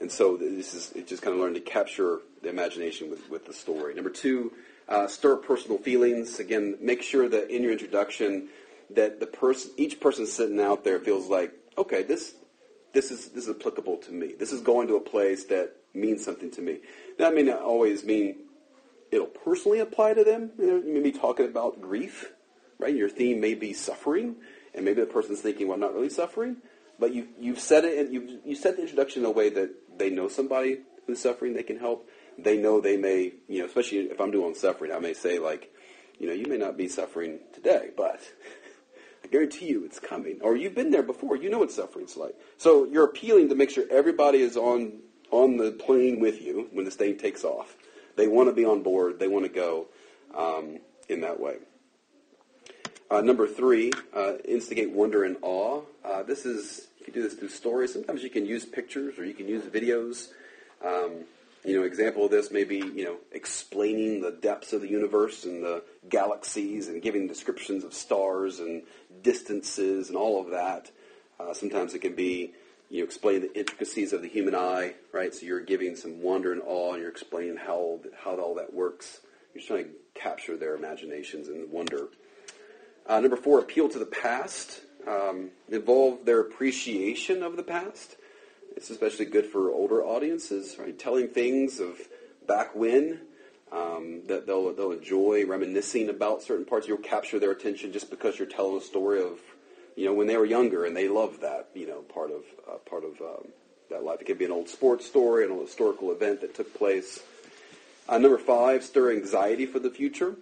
and 0.00 0.10
so 0.10 0.36
this 0.36 0.74
is 0.74 0.92
it 0.92 1.06
just 1.06 1.22
kind 1.22 1.34
of 1.34 1.40
learning 1.40 1.62
to 1.62 1.70
capture 1.70 2.20
the 2.42 2.48
imagination 2.48 3.10
with, 3.10 3.28
with 3.30 3.46
the 3.46 3.52
story. 3.52 3.94
Number 3.94 4.10
two, 4.10 4.52
uh, 4.88 5.06
stir 5.06 5.36
personal 5.36 5.78
feelings. 5.78 6.40
Again, 6.40 6.76
make 6.80 7.02
sure 7.02 7.28
that 7.28 7.54
in 7.54 7.62
your 7.62 7.72
introduction 7.72 8.48
that 8.90 9.20
the 9.20 9.26
person, 9.26 9.70
each 9.76 10.00
person 10.00 10.26
sitting 10.26 10.60
out 10.60 10.84
there 10.84 10.98
feels 10.98 11.28
like, 11.28 11.52
okay, 11.78 12.02
this 12.02 12.34
this 12.92 13.10
is 13.10 13.28
this 13.30 13.48
is 13.48 13.56
applicable 13.56 13.98
to 13.98 14.12
me. 14.12 14.34
This 14.38 14.52
is 14.52 14.60
going 14.60 14.88
to 14.88 14.96
a 14.96 15.00
place 15.00 15.44
that 15.44 15.76
means 15.94 16.24
something 16.24 16.50
to 16.52 16.60
me. 16.60 16.80
That 17.18 17.34
may 17.34 17.42
not 17.42 17.62
always 17.62 18.04
mean 18.04 18.36
it'll 19.10 19.26
personally 19.26 19.78
apply 19.78 20.14
to 20.14 20.24
them. 20.24 20.50
You, 20.58 20.82
you 20.86 20.94
may 20.94 21.00
be 21.00 21.12
talking 21.12 21.46
about 21.46 21.80
grief, 21.80 22.32
right? 22.78 22.94
Your 22.94 23.08
theme 23.08 23.40
may 23.40 23.54
be 23.54 23.72
suffering, 23.72 24.36
and 24.74 24.84
maybe 24.84 25.00
the 25.00 25.06
person's 25.06 25.40
thinking, 25.40 25.68
well, 25.68 25.74
I'm 25.74 25.80
not 25.80 25.94
really 25.94 26.10
suffering. 26.10 26.56
But 26.98 27.14
you, 27.14 27.28
you've 27.38 27.58
said 27.58 27.84
it, 27.84 27.98
and 27.98 28.12
you've, 28.12 28.40
you 28.44 28.54
set 28.54 28.76
the 28.76 28.82
introduction 28.82 29.22
in 29.22 29.26
a 29.26 29.30
way 29.30 29.50
that 29.50 29.98
they 29.98 30.10
know 30.10 30.28
somebody 30.28 30.80
who's 31.06 31.20
suffering 31.20 31.54
they 31.54 31.62
can 31.62 31.78
help. 31.78 32.08
They 32.38 32.56
know 32.56 32.80
they 32.80 32.96
may, 32.96 33.32
you 33.48 33.58
know, 33.58 33.66
especially 33.66 33.98
if 33.98 34.20
I'm 34.20 34.30
doing 34.30 34.54
suffering, 34.54 34.92
I 34.92 34.98
may 34.98 35.12
say, 35.12 35.38
like, 35.38 35.70
you 36.18 36.26
know, 36.26 36.32
you 36.32 36.46
may 36.46 36.56
not 36.56 36.76
be 36.76 36.88
suffering 36.88 37.40
today, 37.52 37.90
but 37.96 38.20
guarantee 39.32 39.66
you 39.66 39.84
it's 39.84 39.98
coming. 39.98 40.38
Or 40.42 40.54
you've 40.54 40.74
been 40.74 40.90
there 40.90 41.02
before. 41.02 41.36
You 41.36 41.50
know 41.50 41.58
what 41.58 41.72
suffering's 41.72 42.16
like. 42.16 42.34
So 42.58 42.84
you're 42.84 43.04
appealing 43.04 43.48
to 43.48 43.54
make 43.54 43.70
sure 43.70 43.84
everybody 43.90 44.38
is 44.38 44.56
on, 44.56 45.00
on 45.30 45.56
the 45.56 45.72
plane 45.72 46.20
with 46.20 46.40
you 46.42 46.68
when 46.72 46.84
this 46.84 46.94
thing 46.94 47.16
takes 47.16 47.42
off. 47.42 47.76
They 48.16 48.28
want 48.28 48.48
to 48.50 48.54
be 48.54 48.64
on 48.64 48.82
board. 48.82 49.18
They 49.18 49.28
want 49.28 49.46
to 49.46 49.50
go 49.50 49.86
um, 50.36 50.78
in 51.08 51.22
that 51.22 51.40
way. 51.40 51.56
Uh, 53.10 53.20
number 53.20 53.46
three, 53.46 53.90
uh, 54.14 54.34
instigate 54.44 54.90
wonder 54.90 55.24
and 55.24 55.36
awe. 55.42 55.82
Uh, 56.04 56.22
this 56.22 56.46
is, 56.46 56.88
you 56.98 57.04
can 57.06 57.14
do 57.14 57.22
this 57.22 57.34
through 57.34 57.48
stories. 57.48 57.92
Sometimes 57.92 58.22
you 58.22 58.30
can 58.30 58.46
use 58.46 58.64
pictures 58.64 59.18
or 59.18 59.24
you 59.24 59.34
can 59.34 59.48
use 59.48 59.64
videos. 59.64 60.28
Um, 60.84 61.24
you 61.64 61.78
know, 61.78 61.84
example 61.84 62.24
of 62.24 62.30
this 62.30 62.50
may 62.50 62.64
be, 62.64 62.78
you 62.78 63.04
know, 63.04 63.16
explaining 63.30 64.20
the 64.20 64.32
depths 64.32 64.72
of 64.72 64.80
the 64.80 64.88
universe 64.88 65.44
and 65.44 65.62
the 65.62 65.82
galaxies 66.08 66.88
and 66.88 67.00
giving 67.00 67.28
descriptions 67.28 67.84
of 67.84 67.94
stars 67.94 68.58
and 68.58 68.82
distances 69.22 70.08
and 70.08 70.16
all 70.16 70.40
of 70.40 70.50
that. 70.50 70.90
Uh, 71.38 71.54
sometimes 71.54 71.94
it 71.94 72.00
can 72.00 72.14
be, 72.14 72.52
you 72.90 72.98
know, 72.98 73.04
explain 73.04 73.42
the 73.42 73.58
intricacies 73.58 74.12
of 74.12 74.22
the 74.22 74.28
human 74.28 74.54
eye, 74.54 74.94
right? 75.12 75.32
So 75.34 75.46
you're 75.46 75.60
giving 75.60 75.94
some 75.94 76.20
wonder 76.20 76.52
and 76.52 76.62
awe 76.66 76.94
and 76.94 77.00
you're 77.00 77.10
explaining 77.10 77.56
how, 77.56 78.00
how 78.24 78.36
all 78.36 78.56
that 78.56 78.74
works. 78.74 79.20
You're 79.54 79.64
trying 79.64 79.84
to 79.84 79.90
capture 80.14 80.56
their 80.56 80.74
imaginations 80.74 81.48
and 81.48 81.70
wonder. 81.70 82.08
Uh, 83.06 83.20
number 83.20 83.36
four, 83.36 83.60
appeal 83.60 83.88
to 83.88 83.98
the 83.98 84.06
past. 84.06 84.80
Um, 85.06 85.50
involve 85.68 86.24
their 86.24 86.40
appreciation 86.40 87.42
of 87.42 87.56
the 87.56 87.64
past. 87.64 88.16
It's 88.76 88.90
especially 88.90 89.26
good 89.26 89.46
for 89.46 89.70
older 89.70 90.04
audiences, 90.04 90.76
right? 90.78 90.98
Telling 90.98 91.28
things 91.28 91.80
of 91.80 91.98
back 92.46 92.74
when 92.74 93.20
um, 93.70 94.22
that 94.26 94.46
they'll 94.46 94.72
they'll 94.74 94.92
enjoy 94.92 95.46
reminiscing 95.46 96.08
about 96.08 96.42
certain 96.42 96.64
parts. 96.64 96.88
You'll 96.88 96.98
capture 96.98 97.38
their 97.38 97.52
attention 97.52 97.92
just 97.92 98.10
because 98.10 98.38
you're 98.38 98.48
telling 98.48 98.76
a 98.76 98.80
story 98.80 99.22
of, 99.22 99.38
you 99.96 100.04
know, 100.04 100.14
when 100.14 100.26
they 100.26 100.36
were 100.36 100.44
younger 100.44 100.84
and 100.84 100.96
they 100.96 101.08
loved 101.08 101.40
that, 101.42 101.68
you 101.74 101.86
know, 101.86 102.02
part 102.02 102.30
of 102.30 102.42
uh, 102.68 102.78
part 102.88 103.04
of 103.04 103.20
um, 103.20 103.48
that 103.90 104.04
life. 104.04 104.20
It 104.20 104.24
could 104.24 104.38
be 104.38 104.44
an 104.44 104.52
old 104.52 104.68
sports 104.68 105.06
story, 105.06 105.44
an 105.44 105.52
old 105.52 105.66
historical 105.66 106.10
event 106.12 106.40
that 106.40 106.54
took 106.54 106.74
place. 106.74 107.20
Uh, 108.08 108.18
number 108.18 108.38
five, 108.38 108.82
stir 108.82 109.12
anxiety 109.12 109.64
for 109.64 109.78
the 109.78 109.90
future. 109.90 110.34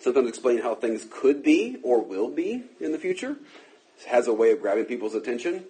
Sometimes 0.00 0.28
explain 0.28 0.58
how 0.58 0.74
things 0.74 1.06
could 1.10 1.42
be 1.42 1.76
or 1.82 2.02
will 2.02 2.28
be 2.28 2.64
in 2.80 2.92
the 2.92 2.98
future. 2.98 3.36
It 4.00 4.06
has 4.08 4.26
a 4.26 4.32
way 4.32 4.50
of 4.50 4.60
grabbing 4.60 4.86
people's 4.86 5.14
attention. 5.14 5.64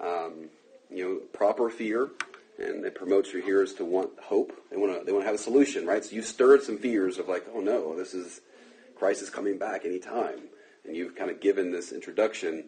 Um, 0.00 0.50
you 0.92 1.04
know, 1.04 1.16
proper 1.32 1.70
fear, 1.70 2.10
and 2.58 2.84
it 2.84 2.94
promotes 2.94 3.32
your 3.32 3.42
hearers 3.42 3.74
to 3.74 3.84
want 3.84 4.10
hope. 4.20 4.52
They 4.70 4.76
want 4.76 4.98
to 4.98 5.04
they 5.04 5.12
want 5.12 5.24
to 5.24 5.26
have 5.26 5.34
a 5.34 5.42
solution, 5.42 5.86
right? 5.86 6.04
So 6.04 6.14
you 6.14 6.22
stirred 6.22 6.62
some 6.62 6.78
fears 6.78 7.18
of 7.18 7.28
like, 7.28 7.46
oh 7.54 7.60
no, 7.60 7.96
this 7.96 8.14
is 8.14 8.40
Christ 8.96 9.22
is 9.22 9.30
coming 9.30 9.58
back 9.58 9.84
anytime, 9.84 10.40
and 10.84 10.96
you've 10.96 11.14
kind 11.14 11.30
of 11.30 11.40
given 11.40 11.72
this 11.72 11.92
introduction. 11.92 12.64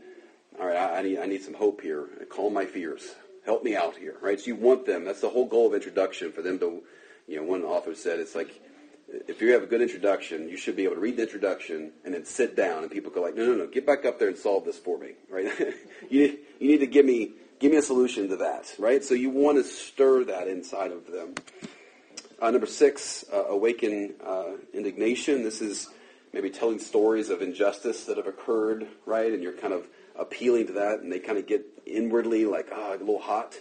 All 0.60 0.66
right, 0.66 0.76
I, 0.76 0.98
I 0.98 1.02
need 1.02 1.18
I 1.18 1.26
need 1.26 1.42
some 1.42 1.54
hope 1.54 1.80
here. 1.80 2.08
Calm 2.30 2.54
my 2.54 2.64
fears. 2.64 3.14
Help 3.44 3.64
me 3.64 3.74
out 3.74 3.96
here, 3.96 4.16
right? 4.20 4.38
So 4.38 4.46
you 4.46 4.56
want 4.56 4.86
them. 4.86 5.04
That's 5.04 5.20
the 5.20 5.28
whole 5.28 5.46
goal 5.46 5.66
of 5.66 5.74
introduction 5.74 6.30
for 6.30 6.42
them 6.42 6.60
to, 6.60 6.82
you 7.26 7.36
know, 7.36 7.42
one 7.42 7.62
author 7.62 7.92
said 7.94 8.20
it's 8.20 8.36
like 8.36 8.60
if 9.28 9.40
you 9.40 9.52
have 9.52 9.62
a 9.62 9.66
good 9.66 9.82
introduction, 9.82 10.48
you 10.48 10.56
should 10.56 10.76
be 10.76 10.84
able 10.84 10.94
to 10.94 11.00
read 11.00 11.16
the 11.16 11.22
introduction 11.22 11.92
and 12.04 12.14
then 12.14 12.24
sit 12.24 12.56
down, 12.56 12.82
and 12.82 12.90
people 12.90 13.10
go 13.10 13.20
like, 13.20 13.34
no, 13.34 13.44
no, 13.44 13.54
no, 13.54 13.66
get 13.66 13.84
back 13.84 14.04
up 14.04 14.18
there 14.18 14.28
and 14.28 14.38
solve 14.38 14.64
this 14.64 14.78
for 14.78 14.96
me, 14.98 15.12
right? 15.28 15.46
you 16.10 16.38
you 16.58 16.68
need 16.68 16.78
to 16.78 16.86
give 16.86 17.04
me 17.04 17.32
give 17.62 17.70
me 17.70 17.78
a 17.78 17.82
solution 17.82 18.28
to 18.28 18.36
that, 18.36 18.74
right? 18.76 19.04
So 19.04 19.14
you 19.14 19.30
want 19.30 19.56
to 19.56 19.62
stir 19.64 20.24
that 20.24 20.48
inside 20.48 20.90
of 20.90 21.06
them. 21.06 21.36
Uh, 22.40 22.50
number 22.50 22.66
six, 22.66 23.24
uh, 23.32 23.44
awaken 23.44 24.14
uh, 24.26 24.54
indignation. 24.74 25.44
This 25.44 25.60
is 25.60 25.88
maybe 26.32 26.50
telling 26.50 26.80
stories 26.80 27.30
of 27.30 27.40
injustice 27.40 28.04
that 28.06 28.16
have 28.16 28.26
occurred, 28.26 28.88
right? 29.06 29.32
And 29.32 29.44
you're 29.44 29.52
kind 29.52 29.72
of 29.72 29.86
appealing 30.16 30.66
to 30.66 30.72
that, 30.72 31.00
and 31.00 31.12
they 31.12 31.20
kind 31.20 31.38
of 31.38 31.46
get 31.46 31.64
inwardly 31.86 32.46
like, 32.46 32.68
ah, 32.74 32.94
a 32.94 32.98
little 32.98 33.20
hot, 33.20 33.54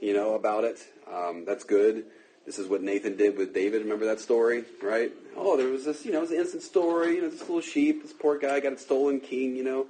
you 0.00 0.14
know, 0.14 0.34
about 0.34 0.62
it. 0.62 0.78
Um, 1.12 1.44
that's 1.44 1.64
good. 1.64 2.04
This 2.46 2.60
is 2.60 2.68
what 2.68 2.82
Nathan 2.82 3.16
did 3.16 3.36
with 3.36 3.52
David. 3.52 3.82
Remember 3.82 4.06
that 4.06 4.20
story, 4.20 4.64
right? 4.80 5.10
Oh, 5.36 5.56
there 5.56 5.68
was 5.68 5.84
this, 5.84 6.04
you 6.04 6.12
know, 6.12 6.18
it 6.18 6.22
was 6.22 6.30
an 6.30 6.36
innocent 6.36 6.62
story. 6.62 7.16
You 7.16 7.22
know, 7.22 7.30
this 7.30 7.40
little 7.40 7.60
sheep, 7.60 8.02
this 8.02 8.12
poor 8.12 8.38
guy 8.38 8.60
got 8.60 8.74
a 8.74 8.78
stolen 8.78 9.18
king. 9.18 9.56
You 9.56 9.64
know, 9.64 9.86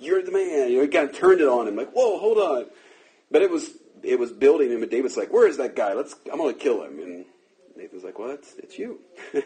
you're 0.00 0.22
the 0.22 0.32
man. 0.32 0.70
You 0.70 0.78
know, 0.78 0.82
he 0.82 0.88
kind 0.88 1.10
of 1.10 1.14
turned 1.14 1.42
it 1.42 1.48
on 1.48 1.68
him, 1.68 1.76
like, 1.76 1.92
whoa, 1.92 2.18
hold 2.18 2.38
on. 2.38 2.66
But 3.32 3.42
it 3.42 3.50
was 3.50 3.70
it 4.02 4.18
was 4.18 4.32
building 4.32 4.70
him, 4.70 4.82
and 4.82 4.90
David's 4.90 5.16
like, 5.16 5.32
where 5.32 5.46
is 5.46 5.56
that 5.56 5.76
guy? 5.76 5.94
Let's, 5.94 6.14
I'm 6.32 6.38
to 6.38 6.52
kill 6.54 6.82
him. 6.82 6.98
And 6.98 7.24
Nathan's 7.76 8.04
like, 8.04 8.18
well, 8.18 8.30
it's 8.30 8.54
it's 8.58 8.78
you. 8.78 9.00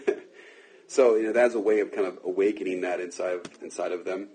so 0.88 1.14
you 1.16 1.24
know, 1.24 1.32
that's 1.32 1.54
a 1.54 1.60
way 1.60 1.80
of 1.80 1.92
kind 1.92 2.06
of 2.06 2.18
awakening 2.24 2.82
that 2.82 3.00
inside 3.00 3.34
of 3.34 3.62
inside 3.62 3.92
of 3.92 4.04
them. 4.04 4.28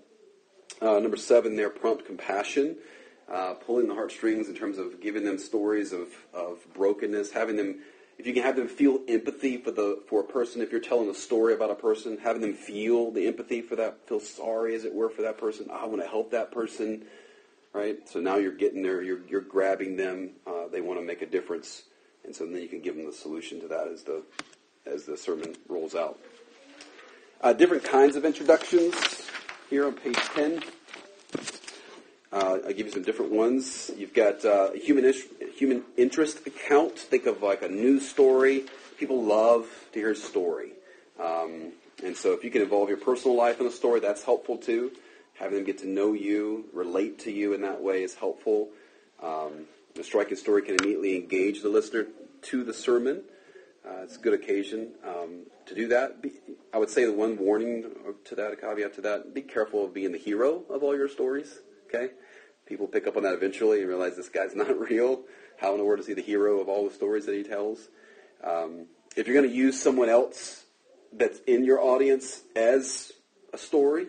Uh, 0.80 0.98
number 0.98 1.16
seven, 1.16 1.56
there, 1.56 1.70
prompt 1.70 2.06
compassion. 2.06 2.76
Uh, 3.32 3.54
pulling 3.54 3.88
the 3.88 3.94
heartstrings 3.94 4.48
in 4.48 4.54
terms 4.54 4.76
of 4.76 5.00
giving 5.00 5.24
them 5.24 5.38
stories 5.38 5.92
of, 5.92 6.08
of 6.34 6.58
brokenness, 6.74 7.30
having 7.30 7.56
them 7.56 7.78
if 8.18 8.26
you 8.26 8.34
can 8.34 8.42
have 8.42 8.56
them 8.56 8.68
feel 8.68 9.00
empathy 9.08 9.56
for 9.56 9.70
the 9.70 10.02
for 10.06 10.20
a 10.20 10.24
person, 10.24 10.60
if 10.62 10.70
you're 10.70 10.80
telling 10.80 11.08
a 11.08 11.14
story 11.14 11.54
about 11.54 11.70
a 11.70 11.74
person, 11.74 12.18
having 12.22 12.42
them 12.42 12.54
feel 12.54 13.10
the 13.10 13.26
empathy 13.26 13.62
for 13.62 13.76
that, 13.76 14.06
feel 14.06 14.20
sorry 14.20 14.74
as 14.74 14.84
it 14.84 14.94
were 14.94 15.08
for 15.08 15.22
that 15.22 15.38
person. 15.38 15.68
I 15.72 15.86
want 15.86 16.02
to 16.02 16.08
help 16.08 16.30
that 16.32 16.52
person, 16.52 17.04
right? 17.72 17.96
So 18.08 18.20
now 18.20 18.36
you're 18.36 18.52
getting 18.52 18.82
there, 18.82 19.02
you're 19.02 19.20
you're 19.28 19.40
grabbing 19.40 19.96
them. 19.96 20.30
Uh, 20.46 20.68
they 20.70 20.80
want 20.80 20.98
to 21.00 21.04
make 21.04 21.22
a 21.22 21.26
difference, 21.26 21.84
and 22.24 22.34
so 22.34 22.44
then 22.46 22.60
you 22.60 22.68
can 22.68 22.80
give 22.80 22.96
them 22.96 23.06
the 23.06 23.12
solution 23.12 23.60
to 23.60 23.68
that 23.68 23.88
as 23.88 24.02
the 24.02 24.22
as 24.86 25.04
the 25.04 25.16
sermon 25.16 25.54
rolls 25.68 25.94
out. 25.94 26.18
Uh, 27.40 27.52
different 27.52 27.84
kinds 27.84 28.16
of 28.16 28.24
introductions 28.24 28.94
here 29.70 29.86
on 29.86 29.94
page 29.94 30.16
ten. 30.34 30.62
Uh, 32.32 32.58
I'll 32.64 32.72
give 32.72 32.86
you 32.86 32.92
some 32.92 33.02
different 33.02 33.32
ones. 33.32 33.90
You've 33.96 34.14
got 34.14 34.44
uh, 34.44 34.72
human 34.72 35.04
is- 35.04 35.26
human 35.54 35.84
interest 35.98 36.46
account. 36.46 36.98
Think 36.98 37.26
of 37.26 37.42
like 37.42 37.62
a 37.62 37.68
news 37.68 38.08
story. 38.08 38.64
People 38.96 39.22
love 39.22 39.66
to 39.92 39.98
hear 39.98 40.12
a 40.12 40.16
story, 40.16 40.72
um, 41.18 41.72
and 42.04 42.16
so 42.16 42.32
if 42.32 42.44
you 42.44 42.50
can 42.50 42.62
involve 42.62 42.88
your 42.88 42.98
personal 42.98 43.36
life 43.36 43.60
in 43.60 43.66
a 43.66 43.70
story, 43.70 44.00
that's 44.00 44.22
helpful 44.22 44.56
too. 44.56 44.92
Having 45.42 45.56
them 45.56 45.64
get 45.64 45.78
to 45.78 45.88
know 45.88 46.12
you, 46.12 46.66
relate 46.72 47.18
to 47.20 47.32
you 47.32 47.52
in 47.52 47.62
that 47.62 47.82
way 47.82 48.04
is 48.04 48.14
helpful. 48.14 48.68
Um, 49.20 49.64
the 49.96 50.04
striking 50.04 50.36
story 50.36 50.62
can 50.62 50.76
immediately 50.76 51.16
engage 51.16 51.62
the 51.62 51.68
listener 51.68 52.06
to 52.42 52.62
the 52.62 52.72
sermon. 52.72 53.24
Uh, 53.84 54.02
it's 54.04 54.14
a 54.14 54.20
good 54.20 54.34
occasion 54.34 54.92
um, 55.04 55.46
to 55.66 55.74
do 55.74 55.88
that. 55.88 56.22
Be, 56.22 56.30
I 56.72 56.78
would 56.78 56.90
say 56.90 57.06
the 57.06 57.12
one 57.12 57.36
warning 57.36 57.86
to 58.26 58.36
that, 58.36 58.52
a 58.52 58.56
caveat 58.56 58.94
to 58.94 59.00
that: 59.00 59.34
be 59.34 59.42
careful 59.42 59.84
of 59.84 59.92
being 59.92 60.12
the 60.12 60.18
hero 60.18 60.62
of 60.70 60.84
all 60.84 60.96
your 60.96 61.08
stories. 61.08 61.58
Okay, 61.88 62.12
people 62.64 62.86
pick 62.86 63.08
up 63.08 63.16
on 63.16 63.24
that 63.24 63.34
eventually 63.34 63.80
and 63.80 63.88
realize 63.88 64.14
this 64.14 64.28
guy's 64.28 64.54
not 64.54 64.78
real. 64.78 65.22
How 65.60 65.72
in 65.72 65.78
the 65.78 65.84
world 65.84 65.98
is 65.98 66.06
he 66.06 66.14
the 66.14 66.22
hero 66.22 66.60
of 66.60 66.68
all 66.68 66.88
the 66.88 66.94
stories 66.94 67.26
that 67.26 67.34
he 67.34 67.42
tells? 67.42 67.88
Um, 68.44 68.86
if 69.16 69.26
you're 69.26 69.36
going 69.36 69.50
to 69.50 69.56
use 69.56 69.82
someone 69.82 70.08
else 70.08 70.66
that's 71.12 71.40
in 71.48 71.64
your 71.64 71.80
audience 71.80 72.42
as 72.54 73.10
a 73.52 73.58
story, 73.58 74.06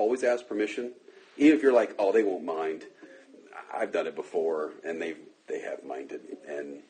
always 0.00 0.24
ask 0.24 0.46
permission. 0.46 0.92
Even 1.36 1.56
if 1.56 1.62
you're 1.62 1.72
like, 1.72 1.94
oh, 1.98 2.12
they 2.12 2.22
won't 2.22 2.44
mind. 2.44 2.84
I've 3.72 3.92
done 3.92 4.06
it 4.06 4.16
before, 4.16 4.72
and 4.84 5.00
they 5.00 5.14
they 5.46 5.60
have 5.60 5.84
minded, 5.84 6.20
and 6.48 6.80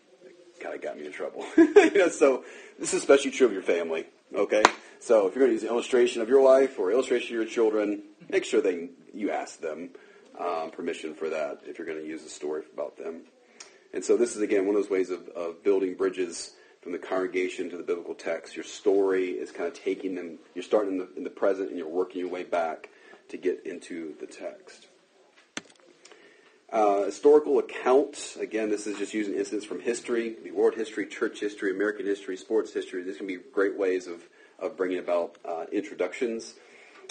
kind 0.60 0.74
of 0.74 0.82
got 0.82 0.98
me 0.98 1.06
in 1.06 1.12
trouble. 1.12 1.44
you 1.56 1.90
know, 1.92 2.08
so 2.08 2.44
this 2.78 2.94
is 2.94 3.00
especially 3.00 3.30
true 3.30 3.46
of 3.46 3.52
your 3.52 3.62
family. 3.62 4.06
Okay, 4.34 4.62
so 5.00 5.26
if 5.26 5.34
you're 5.34 5.44
going 5.44 5.50
to 5.50 5.54
use 5.54 5.62
an 5.62 5.70
illustration 5.70 6.22
of 6.22 6.28
your 6.28 6.42
life 6.42 6.78
or 6.78 6.92
illustration 6.92 7.36
of 7.36 7.42
your 7.42 7.50
children, 7.50 8.02
make 8.28 8.44
sure 8.44 8.60
they 8.60 8.90
you 9.12 9.30
ask 9.30 9.60
them 9.60 9.90
um, 10.38 10.70
permission 10.70 11.14
for 11.14 11.28
that 11.30 11.60
if 11.66 11.78
you're 11.78 11.86
going 11.86 12.00
to 12.00 12.06
use 12.06 12.24
a 12.24 12.28
story 12.28 12.62
about 12.72 12.96
them. 12.96 13.22
And 13.92 14.04
so 14.04 14.16
this 14.16 14.36
is 14.36 14.42
again 14.42 14.66
one 14.66 14.76
of 14.76 14.82
those 14.82 14.90
ways 14.90 15.10
of, 15.10 15.28
of 15.30 15.64
building 15.64 15.94
bridges 15.94 16.52
from 16.82 16.92
the 16.92 16.98
congregation 16.98 17.68
to 17.70 17.76
the 17.76 17.82
biblical 17.82 18.14
text. 18.14 18.56
Your 18.56 18.64
story 18.64 19.30
is 19.30 19.50
kind 19.50 19.68
of 19.68 19.74
taking 19.74 20.14
them. 20.14 20.38
You're 20.54 20.64
starting 20.64 20.92
in 20.92 20.98
the, 20.98 21.08
in 21.16 21.24
the 21.24 21.30
present 21.30 21.68
and 21.68 21.76
you're 21.78 21.88
working 21.88 22.20
your 22.20 22.30
way 22.30 22.44
back 22.44 22.88
to 23.30 23.36
get 23.36 23.64
into 23.64 24.14
the 24.20 24.26
text. 24.26 24.86
Uh, 26.72 27.04
historical 27.04 27.58
accounts, 27.58 28.36
Again, 28.36 28.70
this 28.70 28.86
is 28.86 28.96
just 28.96 29.12
using 29.12 29.34
incidents 29.34 29.66
from 29.66 29.80
history, 29.80 30.36
world 30.52 30.74
history, 30.74 31.06
church 31.06 31.40
history, 31.40 31.72
American 31.72 32.06
history, 32.06 32.36
sports 32.36 32.72
history. 32.72 33.02
These 33.02 33.16
can 33.16 33.26
be 33.26 33.38
great 33.52 33.76
ways 33.76 34.06
of, 34.06 34.22
of 34.58 34.76
bringing 34.76 34.98
about 34.98 35.36
uh, 35.44 35.64
introductions. 35.72 36.54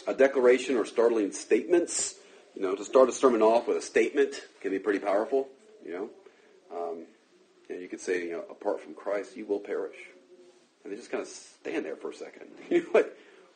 A 0.08 0.14
declaration 0.14 0.78
or 0.78 0.86
startling 0.86 1.34
statements. 1.34 2.16
You 2.56 2.62
know, 2.62 2.76
to 2.76 2.86
start 2.86 3.10
a 3.10 3.12
sermon 3.12 3.42
off 3.42 3.68
with 3.68 3.76
a 3.76 3.82
statement 3.82 4.42
can 4.62 4.72
be 4.72 4.80
pretty 4.80 5.00
powerful. 5.00 5.50
You 5.86 5.92
know, 5.92 6.10
um, 6.74 7.06
and 7.70 7.82
you 7.82 7.90
could 7.90 8.02
say, 8.02 8.26
you 8.26 8.32
know, 8.32 8.44
apart 8.50 8.82
from 8.82 8.94
Christ, 8.94 9.36
you 9.36 9.46
will 9.46 9.60
perish. 9.60 9.98
And 10.84 10.94
they 10.94 10.98
just 10.98 11.12
kind 11.12 11.22
of 11.22 11.28
stand 11.28 11.86
there 11.86 11.96
for 11.98 12.12
a 12.12 12.16
second. 12.16 12.48
You're 12.70 12.84
like, 12.94 13.14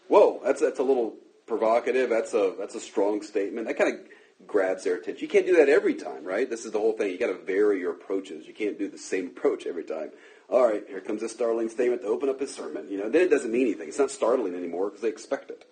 whoa, 0.09 0.41
that's 0.43 0.59
that's 0.59 0.79
a 0.79 0.83
little 0.83 1.15
provocative. 1.45 2.09
That's 2.09 2.33
a 2.33 2.53
that's 2.57 2.75
a 2.75 2.79
strong 2.79 3.21
statement. 3.21 3.67
That 3.67 3.77
kind 3.77 3.93
of 3.93 4.47
grabs 4.47 4.83
their 4.83 4.95
attention. 4.95 5.21
You 5.21 5.27
can't 5.27 5.45
do 5.45 5.55
that 5.57 5.69
every 5.69 5.95
time, 5.95 6.23
right? 6.23 6.49
This 6.49 6.65
is 6.65 6.71
the 6.71 6.79
whole 6.79 6.93
thing. 6.93 7.11
You 7.11 7.17
got 7.17 7.27
to 7.27 7.45
vary 7.45 7.79
your 7.79 7.91
approaches. 7.91 8.47
You 8.47 8.53
can't 8.53 8.77
do 8.77 8.89
the 8.89 8.97
same 8.97 9.27
approach 9.27 9.65
every 9.65 9.83
time. 9.83 10.11
All 10.49 10.67
right, 10.67 10.83
here 10.87 10.99
comes 10.99 11.23
a 11.23 11.29
startling 11.29 11.69
statement 11.69 12.01
to 12.01 12.07
open 12.07 12.29
up 12.29 12.39
his 12.39 12.53
sermon. 12.53 12.87
You 12.89 12.97
know, 12.97 13.09
then 13.09 13.21
it 13.21 13.29
doesn't 13.29 13.51
mean 13.51 13.67
anything. 13.67 13.87
It's 13.87 13.99
not 13.99 14.11
startling 14.11 14.55
anymore 14.55 14.89
because 14.89 15.01
they 15.01 15.07
expect 15.09 15.51
it. 15.51 15.65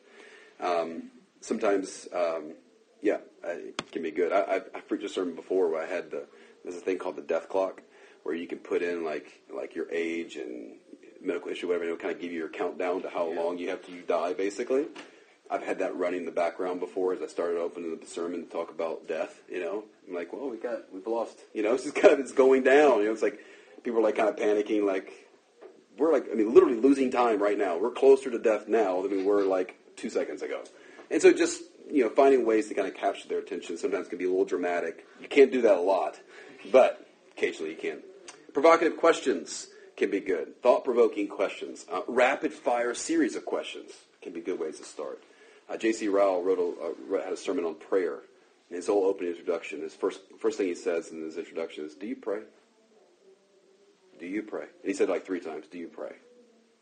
Um, 0.59 1.11
sometimes, 1.41 2.07
um, 2.13 2.53
yeah, 3.01 3.17
it 3.43 3.91
can 3.91 4.03
be 4.03 4.11
good. 4.11 4.31
I, 4.31 4.55
I've, 4.55 4.69
I've 4.73 4.87
preached 4.87 5.03
a 5.03 5.09
sermon 5.09 5.35
before 5.35 5.69
where 5.69 5.83
I 5.83 5.87
had 5.87 6.11
the 6.11 6.25
there's 6.63 6.75
a 6.75 6.79
thing 6.79 6.99
called 6.99 7.15
the 7.15 7.23
death 7.23 7.49
clock 7.49 7.81
where 8.23 8.35
you 8.35 8.47
can 8.47 8.59
put 8.59 8.81
in 8.81 9.03
like 9.03 9.41
like 9.53 9.75
your 9.75 9.91
age 9.91 10.35
and 10.35 10.75
medical 11.21 11.51
issue, 11.51 11.67
whatever, 11.67 11.83
and 11.83 11.93
it'll 11.93 12.01
kind 12.01 12.15
of 12.15 12.21
give 12.21 12.31
you 12.31 12.39
your 12.39 12.49
countdown 12.49 13.01
to 13.03 13.09
how 13.09 13.27
long 13.27 13.57
you 13.57 13.69
have 13.69 13.85
to 13.85 13.91
you 13.91 14.01
die, 14.01 14.33
basically. 14.33 14.87
I've 15.51 15.63
had 15.63 15.79
that 15.79 15.95
running 15.97 16.21
in 16.21 16.25
the 16.25 16.31
background 16.31 16.79
before 16.79 17.13
as 17.13 17.21
I 17.21 17.27
started 17.27 17.59
opening 17.59 17.99
the 17.99 18.05
sermon 18.05 18.45
to 18.45 18.49
talk 18.49 18.71
about 18.71 19.07
death. 19.07 19.41
You 19.49 19.59
know, 19.59 19.83
I'm 20.07 20.15
like, 20.15 20.31
well, 20.31 20.49
we 20.49 20.57
got, 20.57 20.91
we've 20.93 21.05
lost. 21.05 21.39
You 21.53 21.61
know, 21.61 21.73
it's 21.75 21.83
just 21.83 21.95
kind 21.95 22.13
of 22.13 22.19
it's 22.19 22.31
going 22.31 22.63
down. 22.63 22.99
You 22.99 23.05
know, 23.05 23.11
it's 23.11 23.21
like 23.21 23.39
people 23.83 23.99
are 23.99 24.03
like 24.03 24.15
kind 24.15 24.29
of 24.29 24.37
panicking, 24.37 24.85
like 24.85 25.11
we're 25.97 26.13
like, 26.13 26.27
I 26.31 26.35
mean, 26.35 26.53
literally 26.53 26.77
losing 26.77 27.11
time 27.11 27.41
right 27.41 27.57
now. 27.57 27.77
We're 27.77 27.91
closer 27.91 28.31
to 28.31 28.39
death 28.39 28.67
now 28.69 29.01
than 29.01 29.11
we 29.11 29.23
were 29.23 29.43
like 29.43 29.77
two 29.97 30.09
seconds 30.09 30.41
ago. 30.41 30.63
And 31.09 31.21
so 31.21 31.33
just 31.33 31.61
you 31.91 32.03
know, 32.03 32.09
finding 32.09 32.45
ways 32.45 32.69
to 32.69 32.73
kind 32.73 32.87
of 32.87 32.95
capture 32.95 33.27
their 33.27 33.39
attention 33.39 33.77
sometimes 33.77 34.07
can 34.07 34.17
be 34.17 34.25
a 34.25 34.29
little 34.29 34.45
dramatic. 34.45 35.05
You 35.19 35.27
can't 35.27 35.51
do 35.51 35.61
that 35.63 35.75
a 35.75 35.81
lot, 35.81 36.19
but 36.71 37.05
occasionally 37.35 37.71
you 37.71 37.77
can. 37.77 37.99
Provocative 38.53 38.97
questions 38.97 39.67
can 39.97 40.09
be 40.09 40.19
good. 40.19 40.61
Thought-provoking 40.61 41.27
questions. 41.27 41.85
Uh, 41.91 42.01
rapid-fire 42.07 42.93
series 42.93 43.35
of 43.35 43.45
questions 43.45 43.91
can 44.21 44.33
be 44.33 44.39
good 44.39 44.59
ways 44.59 44.79
to 44.79 44.85
start. 44.85 45.21
Uh, 45.71 45.77
J.C. 45.77 46.07
Ryle 46.09 46.43
wrote 46.43 46.59
a, 46.59 47.15
uh, 47.15 47.23
had 47.23 47.33
a 47.33 47.37
sermon 47.37 47.63
on 47.65 47.75
prayer. 47.75 48.19
In 48.69 48.75
his 48.75 48.87
whole 48.87 49.05
opening 49.05 49.31
introduction, 49.31 49.81
his 49.81 49.93
first 49.93 50.21
first 50.39 50.57
thing 50.57 50.67
he 50.67 50.75
says 50.75 51.11
in 51.11 51.21
his 51.21 51.37
introduction 51.37 51.85
is, 51.85 51.95
"Do 51.95 52.07
you 52.07 52.15
pray? 52.15 52.41
Do 54.19 54.25
you 54.25 54.43
pray?" 54.43 54.63
And 54.63 54.85
he 54.85 54.93
said 54.93 55.09
like 55.09 55.25
three 55.25 55.41
times, 55.41 55.65
"Do 55.69 55.77
you 55.77 55.87
pray?" 55.87 56.15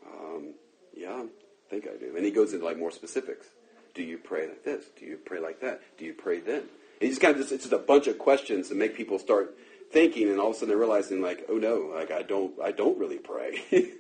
Um, 0.06 0.54
yeah, 0.96 1.24
I 1.24 1.26
think 1.70 1.88
I 1.88 1.98
do. 1.98 2.16
And 2.16 2.24
he 2.24 2.32
goes 2.32 2.54
into 2.54 2.66
like 2.66 2.78
more 2.78 2.92
specifics. 2.92 3.48
Do 3.96 4.04
you 4.04 4.20
pray 4.20 4.48
like 4.48 4.64
this? 4.64 4.86
Do 5.00 5.06
you 5.06 5.18
pray 5.18 5.40
like 5.40 5.62
that? 5.62 5.82
Do 5.98 6.06
you 6.06 6.14
pray 6.14 6.40
then? 6.40 6.64
And 7.02 7.10
he's 7.10 7.18
kind 7.18 7.36
of 7.36 7.42
just 7.42 7.52
it's 7.52 7.64
just 7.64 7.74
a 7.74 7.80
bunch 7.80 8.06
of 8.08 8.20
questions 8.20 8.70
to 8.70 8.76
make 8.76 8.96
people 8.96 9.18
start 9.18 9.58
thinking, 9.92 10.30
and 10.30 10.40
all 10.40 10.52
of 10.52 10.56
a 10.56 10.60
sudden 10.60 10.70
they're 10.70 10.78
realizing 10.78 11.22
like, 11.22 11.46
oh 11.50 11.58
no, 11.58 11.92
like 11.96 12.12
I 12.12 12.22
don't 12.22 12.54
I 12.62 12.72
don't 12.72 13.00
really 13.00 13.18
pray. 13.18 13.64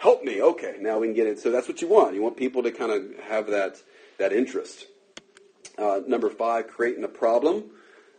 help 0.00 0.24
me. 0.24 0.40
Okay, 0.40 0.76
now 0.80 0.98
we 0.98 1.08
can 1.08 1.14
get 1.14 1.26
it. 1.26 1.38
So 1.38 1.50
that's 1.50 1.68
what 1.68 1.82
you 1.82 1.88
want. 1.88 2.14
You 2.14 2.22
want 2.22 2.38
people 2.38 2.62
to 2.62 2.70
kind 2.70 2.90
of 2.90 3.18
have 3.28 3.46
that 3.48 3.82
that 4.20 4.32
interest. 4.32 4.86
Uh, 5.76 6.00
number 6.06 6.30
five, 6.30 6.68
creating 6.68 7.04
a 7.04 7.08
problem. 7.08 7.64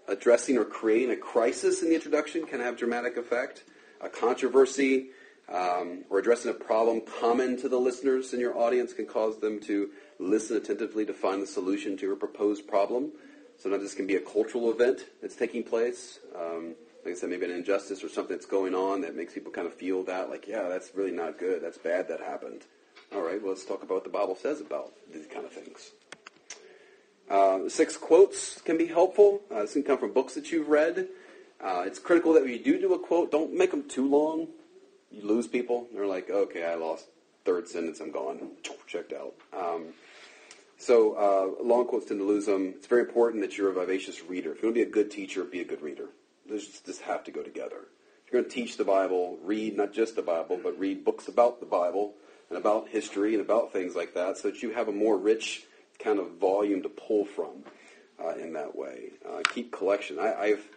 Addressing 0.08 0.58
or 0.58 0.66
creating 0.66 1.12
a 1.12 1.16
crisis 1.16 1.82
in 1.82 1.90
the 1.90 1.96
introduction 1.96 2.46
can 2.46 2.60
have 2.60 2.76
dramatic 2.76 3.18
effect. 3.18 3.64
A 4.02 4.10
controversy 4.10 5.12
um, 5.48 6.04
or 6.10 6.20
addressing 6.20 6.52
a 6.52 6.54
problem 6.54 7.02
common 7.20 7.56
to 7.62 7.70
the 7.70 7.78
listeners 7.78 8.34
in 8.34 8.40
your 8.40 8.58
audience 8.58 8.94
can 8.94 9.06
cause 9.06 9.40
them 9.40 9.60
to 9.62 9.92
listen 10.20 10.58
attentively 10.58 11.06
to 11.06 11.14
find 11.14 11.42
the 11.42 11.48
solution 11.48 11.96
to 11.98 12.06
your 12.06 12.16
proposed 12.16 12.68
problem. 12.68 13.12
Sometimes 13.58 13.84
this 13.84 13.94
can 13.94 14.08
be 14.08 14.16
a 14.16 14.20
cultural 14.20 14.72
event 14.72 15.06
that's 15.22 15.36
taking 15.36 15.64
place. 15.64 16.20
Um, 16.36 16.76
like 17.06 17.16
I 17.16 17.18
said, 17.18 17.30
maybe 17.30 17.46
an 17.46 17.52
injustice 17.52 18.04
or 18.04 18.10
something 18.10 18.36
that's 18.36 18.46
going 18.46 18.74
on 18.74 19.02
that 19.02 19.16
makes 19.16 19.34
people 19.34 19.52
kind 19.52 19.68
of 19.68 19.74
feel 19.74 20.04
that, 20.04 20.30
like, 20.30 20.48
yeah, 20.48 20.68
that's 20.68 20.92
really 20.96 21.12
not 21.12 21.38
good. 21.38 21.62
That's 21.62 21.78
bad 21.78 22.08
that 22.10 22.20
happened. 22.22 22.66
All 23.14 23.22
right, 23.22 23.42
well, 23.42 23.52
let's 23.52 23.66
talk 23.66 23.84
about 23.84 23.96
what 23.96 24.04
the 24.06 24.10
Bible 24.10 24.38
says 24.38 24.62
about 24.62 24.94
these 25.12 25.28
kind 25.28 25.46
of 25.46 25.52
things. 25.52 25.92
Uh, 27.30 27.68
six 27.68 27.98
quotes 27.98 28.62
can 28.62 28.78
be 28.78 28.86
helpful. 28.86 29.42
Uh, 29.52 29.64
this 29.64 29.74
can 29.74 29.84
come 29.84 29.98
from 29.98 30.14
books 30.14 30.34
that 30.36 30.50
you've 30.50 30.70
read. 30.70 31.10
Uh, 31.60 31.84
it's 31.86 32.00
critical 32.00 32.32
that 32.34 32.44
when 32.44 32.54
you 32.54 32.64
do 32.64 32.80
do 32.80 32.94
a 32.94 33.00
quote, 33.00 33.30
don't 33.30 33.54
make 33.54 33.72
them 33.72 33.84
too 33.90 34.10
long. 34.10 34.48
You 35.12 35.28
lose 35.28 35.46
people. 35.46 35.88
They're 35.94 36.06
like, 36.06 36.30
okay, 36.30 36.64
I 36.64 36.76
lost 36.76 37.06
third 37.44 37.68
sentence, 37.68 38.00
I'm 38.00 38.12
gone. 38.12 38.52
Checked 38.88 39.12
out. 39.12 39.34
Um, 39.52 39.88
so 40.78 41.14
uh, 41.14 41.64
long 41.64 41.88
quotes 41.88 42.06
tend 42.06 42.22
to 42.22 42.26
lose 42.26 42.46
them. 42.46 42.74
It's 42.78 42.88
very 42.88 43.02
important 43.02 43.42
that 43.42 43.58
you're 43.58 43.72
a 43.72 43.74
vivacious 43.74 44.24
reader. 44.24 44.54
If 44.54 44.62
you 44.62 44.70
want 44.70 44.78
to 44.78 44.86
be 44.86 44.90
a 44.90 44.92
good 44.92 45.12
teacher, 45.12 45.44
be 45.44 45.60
a 45.60 45.66
good 45.66 45.82
reader. 45.82 46.08
Those 46.50 46.66
just 46.86 47.02
have 47.02 47.26
to 47.26 47.32
go 47.32 47.44
together. 47.44 47.88
If 48.26 48.32
you're 48.32 48.42
going 48.42 48.50
to 48.50 48.56
teach 48.56 48.78
the 48.78 48.86
Bible, 48.86 49.38
read 49.44 49.76
not 49.76 49.92
just 49.92 50.16
the 50.16 50.22
Bible, 50.22 50.60
but 50.64 50.80
read 50.80 51.04
books 51.04 51.28
about 51.28 51.60
the 51.60 51.66
Bible 51.66 52.14
and 52.52 52.58
about 52.58 52.90
history 52.90 53.34
and 53.34 53.42
about 53.42 53.72
things 53.72 53.96
like 53.96 54.14
that 54.14 54.38
so 54.38 54.50
that 54.50 54.62
you 54.62 54.72
have 54.72 54.90
a 54.90 54.92
more 54.92 55.18
rich 55.18 55.64
kind 56.00 56.20
of 56.20 56.32
volume 56.32 56.84
to 56.84 56.90
pull 56.90 57.24
from 57.24 57.64
uh, 58.22 58.36
in 58.36 58.52
that 58.54 58.76
way. 58.76 59.12
Uh, 59.26 59.42
keep 59.54 59.72
collection. 59.72 60.20
I, 60.20 60.34
I've 60.34 60.68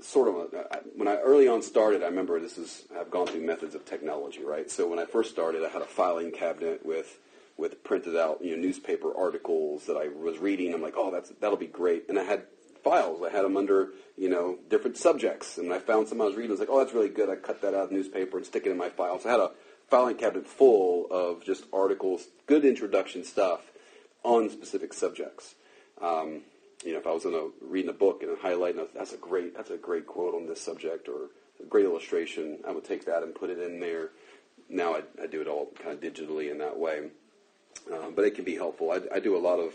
sort 0.00 0.28
of 0.28 0.52
a, 0.52 0.80
when 0.94 1.08
I 1.08 1.16
early 1.16 1.48
on 1.48 1.62
started, 1.62 2.02
I 2.02 2.06
remember 2.06 2.38
this 2.38 2.58
is 2.58 2.84
I've 2.98 3.10
gone 3.10 3.26
through 3.26 3.46
methods 3.46 3.74
of 3.74 3.86
technology, 3.86 4.44
right? 4.44 4.70
So 4.70 4.86
when 4.86 4.98
I 4.98 5.06
first 5.06 5.30
started, 5.30 5.64
I 5.64 5.70
had 5.70 5.80
a 5.80 5.86
filing 5.86 6.32
cabinet 6.32 6.84
with 6.84 7.18
with 7.56 7.82
printed 7.82 8.14
out 8.14 8.44
you 8.44 8.54
know 8.54 8.62
newspaper 8.62 9.16
articles 9.16 9.86
that 9.86 9.96
I 9.96 10.08
was 10.08 10.36
reading. 10.36 10.74
I'm 10.74 10.82
like, 10.82 10.96
oh, 10.98 11.10
that's 11.10 11.30
that'll 11.40 11.56
be 11.56 11.66
great, 11.66 12.10
and 12.10 12.18
I 12.18 12.24
had 12.24 12.42
files. 12.84 13.22
I 13.26 13.30
had 13.30 13.42
them 13.42 13.56
under 13.56 13.92
you 14.18 14.28
know 14.28 14.58
different 14.68 14.98
subjects, 14.98 15.56
and 15.56 15.72
I 15.72 15.78
found 15.78 16.08
some 16.08 16.20
I 16.20 16.26
was 16.26 16.34
reading. 16.34 16.50
I 16.50 16.52
was 16.52 16.60
like, 16.60 16.68
oh, 16.70 16.78
that's 16.80 16.92
really 16.92 17.08
good. 17.08 17.30
I 17.30 17.36
cut 17.36 17.62
that 17.62 17.72
out 17.72 17.84
of 17.84 17.88
the 17.88 17.94
newspaper 17.94 18.36
and 18.36 18.44
stick 18.44 18.66
it 18.66 18.70
in 18.70 18.76
my 18.76 18.90
files. 18.90 19.22
So 19.22 19.30
I 19.30 19.32
had 19.32 19.40
a 19.40 19.50
filing 19.88 20.16
cabinet 20.16 20.46
full 20.46 21.06
of 21.10 21.44
just 21.44 21.64
articles, 21.72 22.28
good 22.46 22.64
introduction 22.64 23.24
stuff 23.24 23.70
on 24.22 24.50
specific 24.50 24.92
subjects. 24.92 25.54
Um, 26.00 26.42
you 26.84 26.92
know, 26.92 26.98
if 26.98 27.06
I 27.06 27.12
was 27.12 27.24
in 27.24 27.34
a, 27.34 27.48
reading 27.64 27.90
a 27.90 27.94
book 27.94 28.22
and 28.22 28.36
highlighting, 28.36 28.86
that's 28.94 29.12
a 29.12 29.16
great, 29.16 29.56
that's 29.56 29.70
a 29.70 29.76
great 29.76 30.06
quote 30.06 30.34
on 30.34 30.46
this 30.46 30.60
subject 30.60 31.08
or 31.08 31.30
a 31.60 31.66
great 31.66 31.84
illustration, 31.84 32.58
I 32.66 32.72
would 32.72 32.84
take 32.84 33.06
that 33.06 33.22
and 33.22 33.34
put 33.34 33.50
it 33.50 33.58
in 33.58 33.80
there. 33.80 34.10
Now 34.68 34.94
I, 34.94 35.02
I 35.22 35.26
do 35.26 35.40
it 35.40 35.46
all 35.46 35.70
kind 35.82 35.94
of 35.94 36.00
digitally 36.00 36.50
in 36.50 36.58
that 36.58 36.78
way, 36.78 37.10
um, 37.92 38.14
but 38.14 38.24
it 38.24 38.34
can 38.34 38.44
be 38.44 38.56
helpful. 38.56 38.90
I, 38.90 39.00
I 39.16 39.20
do 39.20 39.36
a 39.36 39.38
lot 39.38 39.58
of 39.58 39.72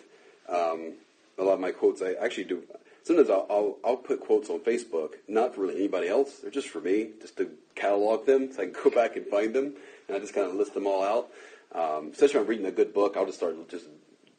um, 0.49 0.93
a 1.37 1.43
lot 1.43 1.53
of 1.53 1.59
my 1.59 1.71
quotes. 1.71 2.01
I 2.01 2.13
actually 2.13 2.43
do. 2.45 2.63
Sometimes 3.03 3.29
I'll, 3.29 3.47
I'll, 3.49 3.77
I'll 3.83 3.97
put 3.97 4.19
quotes 4.19 4.49
on 4.49 4.59
Facebook, 4.59 5.13
not 5.27 5.55
for 5.55 5.61
really 5.61 5.75
anybody 5.75 6.07
else. 6.07 6.39
They're 6.39 6.51
just 6.51 6.69
for 6.69 6.81
me, 6.81 7.09
just 7.19 7.37
to 7.37 7.49
catalog 7.73 8.27
them, 8.27 8.51
so 8.51 8.61
I 8.61 8.65
can 8.65 8.75
go 8.83 8.89
back 8.95 9.15
and 9.15 9.25
find 9.25 9.53
them, 9.53 9.73
and 10.07 10.17
I 10.17 10.19
just 10.19 10.33
kind 10.33 10.47
of 10.47 10.55
list 10.55 10.73
them 10.73 10.87
all 10.87 11.03
out. 11.03 11.29
Um, 11.73 12.09
especially 12.11 12.39
when 12.39 12.43
I'm 12.43 12.49
reading 12.49 12.65
a 12.65 12.71
good 12.71 12.93
book, 12.93 13.15
I'll 13.15 13.25
just 13.25 13.37
start 13.37 13.69
just 13.69 13.85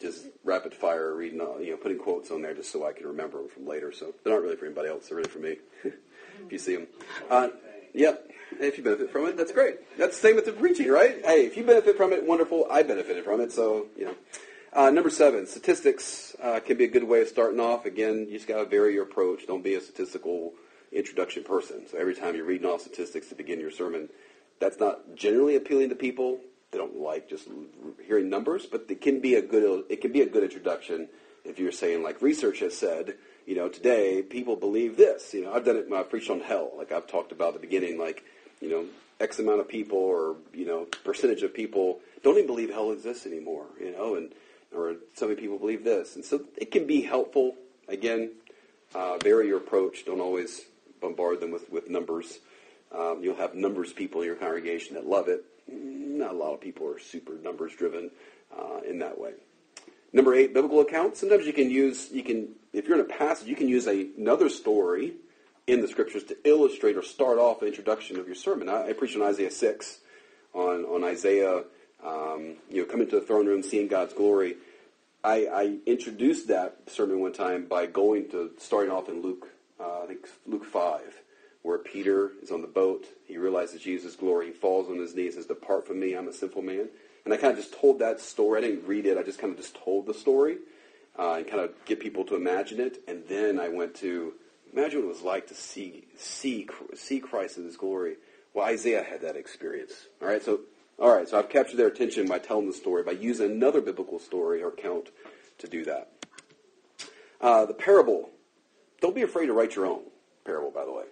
just 0.00 0.26
rapid 0.44 0.74
fire 0.74 1.14
reading, 1.14 1.40
uh, 1.40 1.58
you 1.58 1.70
know, 1.70 1.76
putting 1.76 1.98
quotes 1.98 2.30
on 2.30 2.42
there 2.42 2.54
just 2.54 2.72
so 2.72 2.86
I 2.86 2.92
can 2.92 3.06
remember 3.06 3.38
them 3.38 3.48
from 3.48 3.66
later. 3.66 3.92
So 3.92 4.12
they're 4.22 4.32
not 4.32 4.42
really 4.42 4.56
for 4.56 4.66
anybody 4.66 4.88
else; 4.88 5.08
they're 5.08 5.16
really 5.16 5.30
for 5.30 5.38
me. 5.38 5.56
if 5.84 6.50
you 6.50 6.58
see 6.58 6.76
them, 6.76 6.86
uh, 7.30 7.48
yep. 7.94 8.28
If 8.60 8.76
you 8.76 8.84
benefit 8.84 9.10
from 9.10 9.26
it, 9.26 9.38
that's 9.38 9.52
great. 9.52 9.76
That's 9.96 10.20
the 10.20 10.28
same 10.28 10.36
with 10.36 10.44
the 10.44 10.52
preaching, 10.52 10.88
right? 10.88 11.24
Hey, 11.24 11.46
if 11.46 11.56
you 11.56 11.64
benefit 11.64 11.96
from 11.96 12.12
it, 12.12 12.26
wonderful. 12.26 12.66
I 12.70 12.82
benefited 12.82 13.24
from 13.24 13.40
it, 13.40 13.52
so 13.52 13.86
you 13.96 14.06
know. 14.06 14.14
Uh, 14.74 14.88
number 14.88 15.10
seven, 15.10 15.46
statistics 15.46 16.34
uh, 16.42 16.58
can 16.60 16.78
be 16.78 16.84
a 16.84 16.88
good 16.88 17.04
way 17.04 17.20
of 17.20 17.28
starting 17.28 17.60
off. 17.60 17.84
Again, 17.84 18.26
you 18.28 18.36
just 18.36 18.48
got 18.48 18.56
to 18.56 18.64
vary 18.64 18.94
your 18.94 19.02
approach. 19.02 19.46
Don't 19.46 19.62
be 19.62 19.74
a 19.74 19.80
statistical 19.82 20.54
introduction 20.90 21.44
person. 21.44 21.82
So 21.90 21.98
every 21.98 22.14
time 22.14 22.34
you're 22.34 22.46
reading 22.46 22.66
off 22.66 22.80
statistics 22.80 23.28
to 23.28 23.34
begin 23.34 23.60
your 23.60 23.70
sermon, 23.70 24.08
that's 24.62 24.78
not 24.78 25.16
generally 25.16 25.56
appealing 25.56 25.88
to 25.90 25.94
people 25.94 26.38
they 26.72 26.78
don't 26.78 26.98
like 26.98 27.28
just 27.28 27.48
hearing 28.06 28.30
numbers, 28.30 28.64
but 28.64 28.86
it 28.88 29.02
can 29.02 29.20
be 29.20 29.34
a 29.34 29.42
good 29.42 29.84
it 29.90 30.00
can 30.00 30.10
be 30.10 30.22
a 30.22 30.26
good 30.26 30.42
introduction 30.42 31.08
if 31.44 31.58
you're 31.58 31.70
saying 31.70 32.02
like 32.02 32.22
research 32.22 32.60
has 32.60 32.76
said, 32.76 33.14
you 33.46 33.54
know, 33.54 33.68
today 33.68 34.22
people 34.22 34.56
believe 34.56 34.96
this. 34.96 35.34
You 35.34 35.44
know, 35.44 35.52
I've 35.52 35.66
done 35.66 35.76
it 35.76 35.88
when 35.88 36.00
I've 36.00 36.08
preached 36.08 36.30
on 36.30 36.40
hell. 36.40 36.72
Like 36.76 36.90
I've 36.90 37.06
talked 37.06 37.30
about 37.30 37.48
at 37.48 37.60
the 37.60 37.66
beginning, 37.66 37.98
like 37.98 38.24
you 38.60 38.70
know, 38.70 38.86
X 39.20 39.38
amount 39.38 39.60
of 39.60 39.68
people 39.68 39.98
or 39.98 40.36
you 40.54 40.64
know 40.64 40.86
percentage 41.04 41.42
of 41.42 41.52
people 41.52 42.00
don't 42.24 42.36
even 42.36 42.46
believe 42.46 42.70
hell 42.70 42.90
exists 42.90 43.26
anymore. 43.26 43.66
You 43.78 43.92
know, 43.92 44.14
and 44.14 44.32
or 44.74 44.96
so 45.12 45.28
many 45.28 45.38
people 45.38 45.58
believe 45.58 45.84
this, 45.84 46.16
and 46.16 46.24
so 46.24 46.40
it 46.56 46.70
can 46.70 46.86
be 46.86 47.02
helpful. 47.02 47.54
Again, 47.86 48.30
uh, 48.94 49.18
vary 49.18 49.48
your 49.48 49.58
approach. 49.58 50.06
Don't 50.06 50.20
always 50.20 50.62
bombard 51.02 51.40
them 51.40 51.50
with 51.50 51.68
with 51.68 51.90
numbers. 51.90 52.38
Um, 52.96 53.20
you'll 53.22 53.36
have 53.36 53.54
numbers 53.54 53.92
people 53.92 54.20
in 54.20 54.26
your 54.26 54.36
congregation 54.36 54.94
that 54.94 55.06
love 55.06 55.28
it, 55.28 55.44
not 55.68 56.32
a 56.32 56.36
lot 56.36 56.54
of 56.54 56.60
people 56.60 56.86
are 56.88 56.98
super 56.98 57.34
numbers 57.42 57.72
driven 57.74 58.10
uh, 58.56 58.80
in 58.88 58.98
that 58.98 59.18
way. 59.18 59.32
Number 60.12 60.34
eight, 60.34 60.52
biblical 60.52 60.80
accounts. 60.80 61.20
Sometimes 61.20 61.46
you 61.46 61.54
can 61.54 61.70
use, 61.70 62.10
you 62.12 62.22
can, 62.22 62.48
if 62.72 62.86
you're 62.86 62.98
in 62.98 63.04
a 63.04 63.08
passage, 63.08 63.48
you 63.48 63.56
can 63.56 63.68
use 63.68 63.86
a, 63.86 64.08
another 64.18 64.50
story 64.50 65.14
in 65.66 65.80
the 65.80 65.88
scriptures 65.88 66.24
to 66.24 66.36
illustrate 66.44 66.96
or 66.96 67.02
start 67.02 67.38
off 67.38 67.60
the 67.60 67.66
introduction 67.66 68.18
of 68.18 68.26
your 68.26 68.34
sermon. 68.34 68.68
I, 68.68 68.88
I 68.88 68.92
preached 68.92 69.16
on 69.16 69.22
Isaiah 69.22 69.50
6, 69.50 69.98
on, 70.52 70.84
on 70.84 71.04
Isaiah, 71.04 71.64
um, 72.04 72.56
you 72.70 72.82
know, 72.82 72.84
coming 72.84 73.08
to 73.08 73.20
the 73.20 73.26
throne 73.26 73.46
room, 73.46 73.62
seeing 73.62 73.88
God's 73.88 74.12
glory. 74.12 74.56
I, 75.24 75.46
I, 75.46 75.76
introduced 75.86 76.48
that 76.48 76.78
sermon 76.88 77.20
one 77.20 77.32
time 77.32 77.66
by 77.66 77.86
going 77.86 78.28
to, 78.30 78.50
starting 78.58 78.90
off 78.90 79.08
in 79.08 79.22
Luke, 79.22 79.46
uh, 79.78 80.02
I 80.02 80.06
think 80.06 80.26
Luke 80.46 80.64
5 80.64 81.00
where 81.62 81.78
Peter 81.78 82.32
is 82.42 82.50
on 82.50 82.60
the 82.60 82.66
boat. 82.66 83.06
He 83.26 83.38
realizes 83.38 83.80
Jesus' 83.80 84.16
glory. 84.16 84.46
He 84.46 84.52
falls 84.52 84.88
on 84.88 84.98
his 84.98 85.14
knees 85.14 85.34
and 85.36 85.44
says, 85.44 85.46
Depart 85.46 85.86
from 85.86 86.00
me, 86.00 86.14
I'm 86.14 86.28
a 86.28 86.32
sinful 86.32 86.62
man. 86.62 86.88
And 87.24 87.32
I 87.32 87.36
kind 87.36 87.52
of 87.52 87.58
just 87.58 87.78
told 87.78 88.00
that 88.00 88.20
story. 88.20 88.58
I 88.58 88.62
didn't 88.62 88.86
read 88.86 89.06
it. 89.06 89.16
I 89.16 89.22
just 89.22 89.38
kind 89.38 89.52
of 89.52 89.58
just 89.58 89.76
told 89.76 90.06
the 90.06 90.14
story 90.14 90.58
uh, 91.18 91.34
and 91.34 91.46
kind 91.46 91.60
of 91.60 91.72
get 91.84 92.00
people 92.00 92.24
to 92.24 92.34
imagine 92.34 92.80
it. 92.80 92.98
And 93.06 93.22
then 93.28 93.60
I 93.60 93.68
went 93.68 93.94
to 93.96 94.34
imagine 94.72 95.00
what 95.00 95.06
it 95.06 95.08
was 95.08 95.22
like 95.22 95.46
to 95.48 95.54
see 95.54 96.04
see 96.16 96.68
see 96.94 97.20
Christ 97.20 97.58
in 97.58 97.64
His 97.64 97.76
glory. 97.76 98.16
Well, 98.54 98.66
Isaiah 98.66 99.02
had 99.02 99.22
that 99.22 99.36
experience. 99.36 99.92
All 100.20 100.28
right, 100.28 100.42
so 100.42 100.60
all 100.98 101.14
right, 101.14 101.28
so 101.28 101.38
I've 101.38 101.48
captured 101.48 101.76
their 101.76 101.88
attention 101.88 102.26
by 102.26 102.38
telling 102.38 102.66
the 102.66 102.72
story 102.72 103.02
by 103.02 103.12
using 103.12 103.50
another 103.50 103.80
biblical 103.80 104.18
story 104.18 104.62
or 104.62 104.68
account 104.68 105.10
to 105.58 105.68
do 105.68 105.84
that. 105.84 106.10
Uh, 107.40 107.66
the 107.66 107.74
parable. 107.74 108.30
Don't 109.00 109.16
be 109.16 109.22
afraid 109.22 109.46
to 109.46 109.52
write 109.52 109.74
your 109.74 109.86
own 109.86 110.02
parable. 110.44 110.70
By 110.70 110.84
the 110.84 110.92
way, 110.92 111.04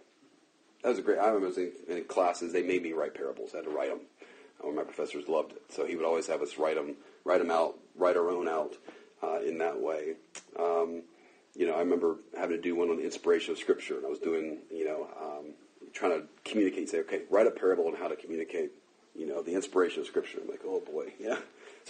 that 0.82 0.89
was 0.89 0.98
a 0.98 1.02
great. 1.02 1.19
I 1.19 1.28
remember 1.28 1.61
in, 1.61 1.73
in 1.89 2.05
classes 2.05 2.52
they 2.52 2.62
made 2.62 2.82
me 2.82 2.93
write 2.93 3.15
parables. 3.15 3.51
I 3.52 3.59
had 3.59 3.66
to 3.66 3.70
write 3.70 3.90
them. 3.90 4.01
Oh, 4.62 4.73
my 4.73 4.82
professors 4.82 5.28
loved 5.28 5.52
it, 5.52 5.62
so 5.70 5.86
he 5.86 5.97
would 5.97 6.05
always 6.05 6.27
have 6.27 6.43
us 6.43 6.59
write 6.59 6.77
them, 6.77 6.97
write 7.24 7.39
them 7.39 7.51
out, 7.51 7.78
write 7.97 8.16
our 8.16 8.28
own 8.28 8.47
out 8.47 8.77
uh, 9.23 9.40
in 9.40 9.57
that 9.59 9.81
way. 9.81 10.15
Um, 10.59 11.02
you 11.55 11.66
know, 11.66 11.74
I 11.74 11.81
remember 11.81 12.16
having 12.36 12.57
to 12.57 12.62
do 12.62 12.77
one 12.77 12.90
on 12.90 12.98
the 12.98 13.05
inspiration 13.05 13.52
of 13.52 13.59
Scripture, 13.59 13.97
and 13.97 14.05
I 14.05 14.09
was 14.09 14.19
doing, 14.19 14.59
you 14.70 14.85
know, 14.85 15.09
um, 15.20 15.52
trying 15.93 16.12
to 16.12 16.27
communicate. 16.44 16.90
Say, 16.90 16.98
okay, 17.01 17.23
write 17.31 17.47
a 17.47 17.51
parable 17.51 17.86
on 17.86 17.94
how 17.94 18.09
to 18.09 18.16
communicate, 18.16 18.70
you 19.16 19.27
know, 19.27 19.43
the 19.43 19.55
inspiration 19.55 20.01
of 20.01 20.07
Scripture. 20.07 20.39
I'm 20.43 20.48
like, 20.48 20.62
oh 20.65 20.81
boy, 20.81 21.12
yeah. 21.20 21.39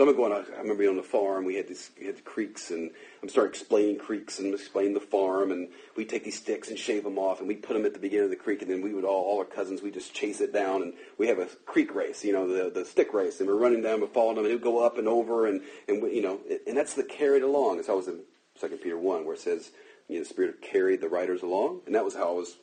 So 0.01 0.09
I'm 0.09 0.17
going. 0.17 0.33
I 0.33 0.39
remember 0.53 0.77
being 0.77 0.89
on 0.89 0.97
the 0.97 1.03
farm. 1.03 1.45
We 1.45 1.57
had 1.57 1.69
these 1.69 1.91
we 2.01 2.07
had 2.07 2.17
the 2.17 2.23
creeks, 2.23 2.71
and 2.71 2.91
I'm 3.23 3.29
starting 3.29 3.51
explaining 3.51 3.99
creeks 3.99 4.39
and 4.39 4.55
explaining 4.55 4.95
the 4.95 5.01
farm. 5.01 5.51
And 5.51 5.69
we 5.95 6.07
take 6.07 6.25
these 6.25 6.39
sticks 6.39 6.71
and 6.71 6.79
shave 6.79 7.05
them 7.05 7.19
off, 7.19 7.41
and 7.41 7.47
we 7.47 7.55
put 7.55 7.75
them 7.75 7.85
at 7.85 7.93
the 7.93 7.99
beginning 7.99 8.25
of 8.25 8.31
the 8.31 8.37
creek, 8.37 8.63
and 8.63 8.71
then 8.71 8.81
we 8.81 8.95
would 8.95 9.05
all 9.05 9.23
all 9.25 9.39
our 9.41 9.45
cousins 9.45 9.83
we 9.83 9.91
just 9.91 10.15
chase 10.15 10.41
it 10.41 10.55
down, 10.55 10.81
and 10.81 10.95
we 11.19 11.29
have 11.29 11.39
a 11.39 11.49
creek 11.67 11.95
race, 11.95 12.25
you 12.25 12.33
know, 12.33 12.49
the 12.49 12.71
the 12.71 12.87
stick 12.87 13.13
race, 13.13 13.41
and 13.41 13.47
we're 13.47 13.57
running 13.57 13.83
down, 13.83 14.01
we're 14.01 14.07
following 14.07 14.37
them, 14.37 14.47
and 14.47 14.53
it 14.53 14.55
would 14.55 14.65
go 14.65 14.83
up 14.83 14.97
and 14.97 15.07
over, 15.07 15.47
and 15.47 15.61
and 15.87 16.03
we, 16.03 16.15
you 16.15 16.23
know, 16.23 16.41
and 16.67 16.75
that's 16.75 16.95
the 16.95 17.05
carried 17.05 17.43
along. 17.43 17.79
It's 17.79 17.91
always 17.91 18.09
in 18.09 18.21
Second 18.59 18.79
Peter 18.79 18.97
one 18.97 19.27
where 19.27 19.35
it 19.35 19.41
says, 19.41 19.71
you 20.09 20.15
know, 20.15 20.23
the 20.23 20.31
Spirit 20.31 20.63
carried 20.63 21.03
the 21.03 21.11
writers 21.11 21.43
along, 21.43 21.83
and 21.85 21.95
that 21.95 22.07
was 22.07 22.15
how 22.15 22.31
I 22.31 22.37
was 22.37 22.57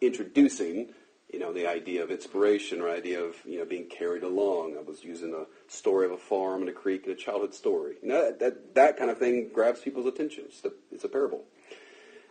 introducing 0.00 0.90
you 1.34 1.40
know, 1.40 1.52
the 1.52 1.66
idea 1.66 2.04
of 2.04 2.12
inspiration 2.12 2.80
or 2.80 2.88
idea 2.88 3.20
of, 3.20 3.34
you 3.44 3.58
know, 3.58 3.64
being 3.64 3.86
carried 3.86 4.22
along. 4.22 4.76
I 4.78 4.82
was 4.82 5.02
using 5.02 5.34
a 5.34 5.46
story 5.66 6.06
of 6.06 6.12
a 6.12 6.16
farm 6.16 6.60
and 6.60 6.68
a 6.68 6.72
creek 6.72 7.06
and 7.06 7.12
a 7.12 7.16
childhood 7.16 7.52
story. 7.52 7.96
You 8.02 8.08
know, 8.08 8.24
that, 8.26 8.38
that, 8.38 8.74
that 8.76 8.96
kind 8.96 9.10
of 9.10 9.18
thing 9.18 9.50
grabs 9.52 9.80
people's 9.80 10.06
attention. 10.06 10.44
It's 10.46 10.64
a, 10.64 10.70
it's 10.92 11.02
a 11.02 11.08
parable. 11.08 11.42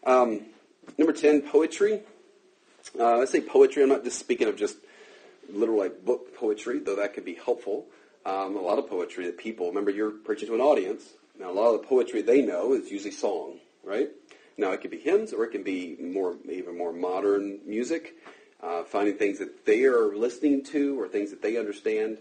Um, 0.05 0.45
number 0.97 1.11
10, 1.11 1.41
poetry. 1.41 1.99
Uh, 2.97 3.19
I 3.19 3.25
say 3.25 3.41
poetry. 3.41 3.83
I'm 3.83 3.89
not 3.89 4.05
just 4.05 4.19
speaking 4.19 4.47
of 4.47 4.55
just 4.55 4.77
literal 5.51 5.79
like 5.79 6.05
book 6.05 6.33
poetry, 6.37 6.79
though 6.79 6.95
that 6.95 7.13
could 7.13 7.25
be 7.25 7.33
helpful. 7.33 7.87
Um, 8.25 8.55
a 8.55 8.61
lot 8.61 8.79
of 8.79 8.89
poetry 8.89 9.25
that 9.25 9.37
people 9.37 9.67
remember 9.67 9.91
you're 9.91 10.11
preaching 10.11 10.47
to 10.47 10.55
an 10.55 10.61
audience. 10.61 11.03
Now, 11.37 11.51
a 11.51 11.51
lot 11.51 11.75
of 11.75 11.81
the 11.81 11.87
poetry 11.87 12.21
they 12.21 12.41
know 12.41 12.71
is 12.71 12.89
usually 12.89 13.11
song, 13.11 13.59
right? 13.83 14.07
Now, 14.57 14.71
it 14.71 14.79
could 14.79 14.91
be 14.91 14.99
hymns, 14.99 15.33
or 15.33 15.43
it 15.43 15.49
can 15.49 15.63
be 15.63 15.97
more 15.99 16.37
even 16.49 16.77
more 16.77 16.93
modern 16.93 17.59
music. 17.65 18.15
Uh, 18.63 18.81
finding 18.83 19.17
things 19.17 19.39
that 19.39 19.65
they 19.65 19.83
are 19.83 20.15
listening 20.15 20.63
to 20.63 20.97
or 20.97 21.05
things 21.05 21.31
that 21.31 21.41
they 21.41 21.57
understand, 21.57 22.17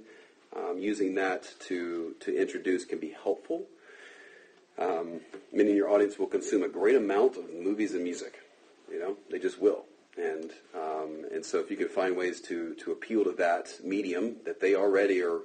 um, 0.56 0.77
using 0.77 1.14
that 1.14 1.48
to 1.60 2.16
to 2.19 2.36
introduce 2.36 2.85
can 2.85 2.98
be 2.98 3.14
helpful. 3.23 3.66
Um, 4.77 5.20
many 5.52 5.70
in 5.70 5.77
your 5.77 5.89
audience 5.89 6.19
will 6.19 6.27
consume 6.27 6.64
a 6.64 6.69
great 6.69 6.97
amount 6.97 7.36
of 7.36 7.44
movies 7.52 7.94
and 7.94 8.02
music. 8.02 8.40
You 8.90 8.98
know, 8.98 9.16
they 9.31 9.39
just 9.39 9.60
will. 9.60 9.85
And 10.16 10.51
um, 10.74 11.27
and 11.32 11.44
so 11.44 11.60
if 11.60 11.70
you 11.70 11.77
can 11.77 11.89
find 11.89 12.16
ways 12.16 12.40
to 12.43 12.74
to 12.74 12.90
appeal 12.90 13.23
to 13.23 13.32
that 13.32 13.70
medium 13.85 14.36
that 14.44 14.60
they 14.60 14.74
already 14.74 15.23
are, 15.23 15.43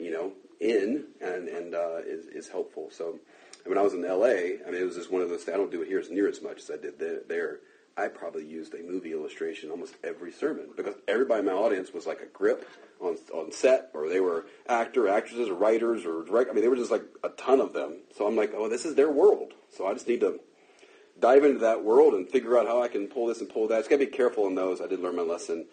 you 0.00 0.12
know, 0.12 0.32
in 0.60 1.06
and 1.20 1.48
and 1.48 1.74
uh, 1.74 1.98
is 2.06 2.26
is 2.26 2.48
helpful. 2.48 2.88
So 2.92 3.18
when 3.64 3.78
I 3.78 3.82
was 3.82 3.94
in 3.94 4.04
L.A., 4.04 4.58
I 4.64 4.70
mean, 4.70 4.80
it 4.80 4.84
was 4.84 4.94
just 4.94 5.10
one 5.10 5.22
of 5.22 5.28
those. 5.28 5.48
I 5.48 5.56
don't 5.56 5.72
do 5.72 5.82
it 5.82 5.88
here 5.88 5.98
as 5.98 6.08
near 6.08 6.28
as 6.28 6.40
much 6.40 6.58
as 6.58 6.70
I 6.70 6.76
did 6.76 7.00
there. 7.28 7.58
There. 7.96 8.04
I 8.04 8.08
probably 8.08 8.44
used 8.44 8.74
a 8.74 8.82
movie 8.82 9.12
illustration 9.12 9.70
almost 9.70 9.94
every 10.04 10.32
sermon 10.32 10.68
because 10.76 10.94
everybody 11.08 11.40
in 11.40 11.46
my 11.46 11.52
audience 11.52 11.92
was 11.92 12.06
like 12.06 12.20
a 12.20 12.26
grip 12.26 12.68
on 13.00 13.16
on 13.32 13.52
set, 13.52 13.90
or 13.94 14.08
they 14.08 14.20
were 14.20 14.46
actor, 14.68 15.08
actresses, 15.08 15.48
or 15.48 15.54
writers, 15.54 16.04
or 16.04 16.24
direct. 16.24 16.50
I 16.50 16.54
mean, 16.54 16.62
they 16.62 16.68
were 16.68 16.76
just 16.76 16.90
like 16.90 17.04
a 17.24 17.28
ton 17.30 17.60
of 17.60 17.72
them. 17.72 17.98
So 18.16 18.26
I'm 18.26 18.36
like, 18.36 18.52
oh, 18.54 18.68
this 18.68 18.84
is 18.84 18.94
their 18.94 19.10
world. 19.10 19.52
So 19.76 19.86
I 19.86 19.92
just 19.92 20.08
need 20.08 20.20
to 20.20 20.40
dive 21.18 21.44
into 21.44 21.60
that 21.60 21.84
world 21.84 22.14
and 22.14 22.28
figure 22.28 22.58
out 22.58 22.66
how 22.66 22.82
I 22.82 22.88
can 22.88 23.08
pull 23.08 23.26
this 23.26 23.40
and 23.40 23.48
pull 23.48 23.68
that. 23.68 23.78
Just 23.78 23.90
gotta 23.90 24.04
be 24.04 24.10
careful 24.10 24.46
in 24.46 24.54
those. 24.54 24.80
I 24.80 24.86
did 24.86 25.00
learn 25.00 25.16
my 25.16 25.22
lesson. 25.22 25.66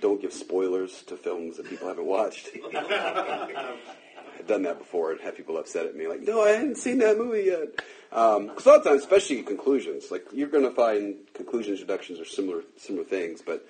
Don't 0.00 0.20
give 0.20 0.32
spoilers 0.32 1.02
to 1.04 1.16
films 1.16 1.58
that 1.58 1.68
people 1.68 1.88
haven't 1.88 2.06
watched. 2.06 2.48
Done 4.46 4.62
that 4.62 4.78
before 4.78 5.12
and 5.12 5.20
had 5.20 5.36
people 5.36 5.58
upset 5.58 5.86
at 5.86 5.96
me, 5.96 6.06
like, 6.06 6.22
no, 6.22 6.42
I 6.42 6.50
hadn't 6.50 6.76
seen 6.76 6.98
that 6.98 7.18
movie 7.18 7.44
yet. 7.44 7.68
Um 8.12 8.48
'cause 8.50 8.66
a 8.66 8.68
lot 8.70 8.78
of 8.78 8.84
times, 8.84 9.00
especially 9.02 9.42
conclusions, 9.42 10.10
like 10.10 10.24
you're 10.32 10.48
going 10.48 10.64
to 10.64 10.70
find 10.70 11.16
conclusions, 11.34 11.80
introductions 11.80 12.20
are 12.20 12.24
similar 12.24 12.62
similar 12.76 13.04
things. 13.04 13.42
But 13.42 13.66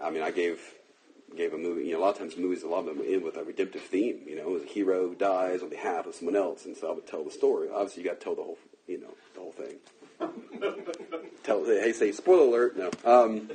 I 0.00 0.10
mean, 0.10 0.22
I 0.22 0.30
gave 0.30 0.60
gave 1.36 1.54
a 1.54 1.58
movie. 1.58 1.86
You 1.86 1.92
know, 1.92 2.00
a 2.00 2.02
lot 2.02 2.10
of 2.14 2.18
times 2.18 2.36
movies, 2.36 2.62
a 2.62 2.68
lot 2.68 2.80
of 2.80 2.86
them 2.86 3.00
end 3.06 3.22
with 3.22 3.36
a 3.36 3.44
redemptive 3.44 3.82
theme. 3.82 4.20
You 4.26 4.36
know, 4.36 4.56
a 4.56 4.64
hero 4.64 5.14
dies 5.14 5.62
on 5.62 5.68
behalf 5.68 6.06
of 6.06 6.14
someone 6.14 6.36
else, 6.36 6.66
and 6.66 6.76
so 6.76 6.88
I 6.90 6.92
would 6.92 7.06
tell 7.06 7.24
the 7.24 7.30
story. 7.30 7.68
Obviously, 7.72 8.02
you 8.02 8.08
got 8.08 8.18
to 8.20 8.24
tell 8.24 8.34
the 8.34 8.42
whole, 8.42 8.58
you 8.86 9.00
know, 9.00 9.14
the 9.34 9.40
whole 9.40 9.52
thing. 9.52 9.76
tell, 11.42 11.64
hey, 11.64 11.92
say 11.92 12.12
spoiler 12.12 12.46
alert. 12.48 12.76
No. 12.76 12.90
Um, 13.04 13.50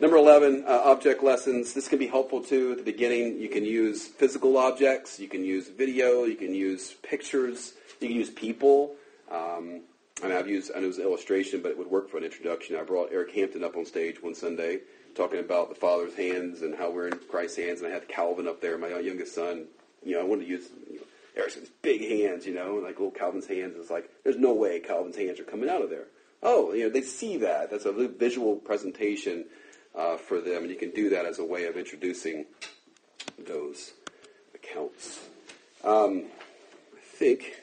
Number 0.00 0.16
11, 0.16 0.64
uh, 0.64 0.82
object 0.84 1.24
lessons. 1.24 1.74
This 1.74 1.88
can 1.88 1.98
be 1.98 2.06
helpful 2.06 2.40
too 2.40 2.70
at 2.70 2.78
the 2.78 2.84
beginning. 2.84 3.40
You 3.40 3.48
can 3.48 3.64
use 3.64 4.06
physical 4.06 4.56
objects, 4.56 5.18
you 5.18 5.26
can 5.26 5.44
use 5.44 5.68
video, 5.68 6.22
you 6.22 6.36
can 6.36 6.54
use 6.54 6.94
pictures, 7.02 7.72
you 8.00 8.06
can 8.06 8.16
use 8.16 8.30
people. 8.30 8.94
Um, 9.28 9.80
I 10.22 10.28
mean, 10.28 10.36
I've 10.36 10.46
used, 10.46 10.70
I 10.70 10.78
know 10.78 10.84
it 10.84 10.88
was 10.88 10.98
an 10.98 11.04
illustration, 11.04 11.62
but 11.62 11.72
it 11.72 11.78
would 11.78 11.88
work 11.88 12.10
for 12.10 12.16
an 12.16 12.22
introduction. 12.22 12.76
I 12.76 12.84
brought 12.84 13.10
Eric 13.10 13.34
Hampton 13.34 13.64
up 13.64 13.76
on 13.76 13.84
stage 13.84 14.22
one 14.22 14.36
Sunday 14.36 14.82
talking 15.16 15.40
about 15.40 15.68
the 15.68 15.74
Father's 15.74 16.14
hands 16.14 16.62
and 16.62 16.76
how 16.76 16.92
we're 16.92 17.08
in 17.08 17.18
Christ's 17.28 17.58
hands, 17.58 17.80
and 17.80 17.90
I 17.90 17.92
had 17.92 18.06
Calvin 18.06 18.46
up 18.46 18.60
there, 18.60 18.78
my 18.78 19.00
youngest 19.00 19.34
son. 19.34 19.64
You 20.04 20.14
know, 20.14 20.20
I 20.20 20.24
wanted 20.24 20.44
to 20.44 20.50
use 20.50 20.68
you 20.88 20.98
know, 20.98 21.06
Eric's 21.36 21.58
big 21.82 22.02
hands, 22.02 22.46
you 22.46 22.54
know, 22.54 22.76
and 22.76 22.84
like 22.84 23.00
little 23.00 23.10
Calvin's 23.10 23.48
hands. 23.48 23.74
It's 23.76 23.90
like, 23.90 24.08
there's 24.22 24.38
no 24.38 24.54
way 24.54 24.78
Calvin's 24.78 25.16
hands 25.16 25.40
are 25.40 25.44
coming 25.44 25.68
out 25.68 25.82
of 25.82 25.90
there. 25.90 26.06
Oh, 26.40 26.72
you 26.72 26.84
know, 26.84 26.90
they 26.90 27.02
see 27.02 27.38
that. 27.38 27.72
That's 27.72 27.84
a 27.84 27.90
visual 28.06 28.54
presentation 28.54 29.46
uh, 29.98 30.16
for 30.16 30.40
them, 30.40 30.62
and 30.62 30.70
you 30.70 30.76
can 30.76 30.90
do 30.92 31.10
that 31.10 31.26
as 31.26 31.40
a 31.40 31.44
way 31.44 31.66
of 31.66 31.76
introducing 31.76 32.46
those 33.46 33.92
accounts. 34.54 35.18
Um, 35.84 36.26
I 36.94 37.00
think 37.00 37.56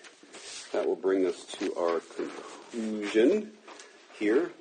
that 0.74 0.86
will 0.86 0.98
bring 0.98 1.26
us 1.26 1.45
to 1.60 1.74
our 1.76 2.02
conclusion 2.02 3.53
here. 4.20 4.52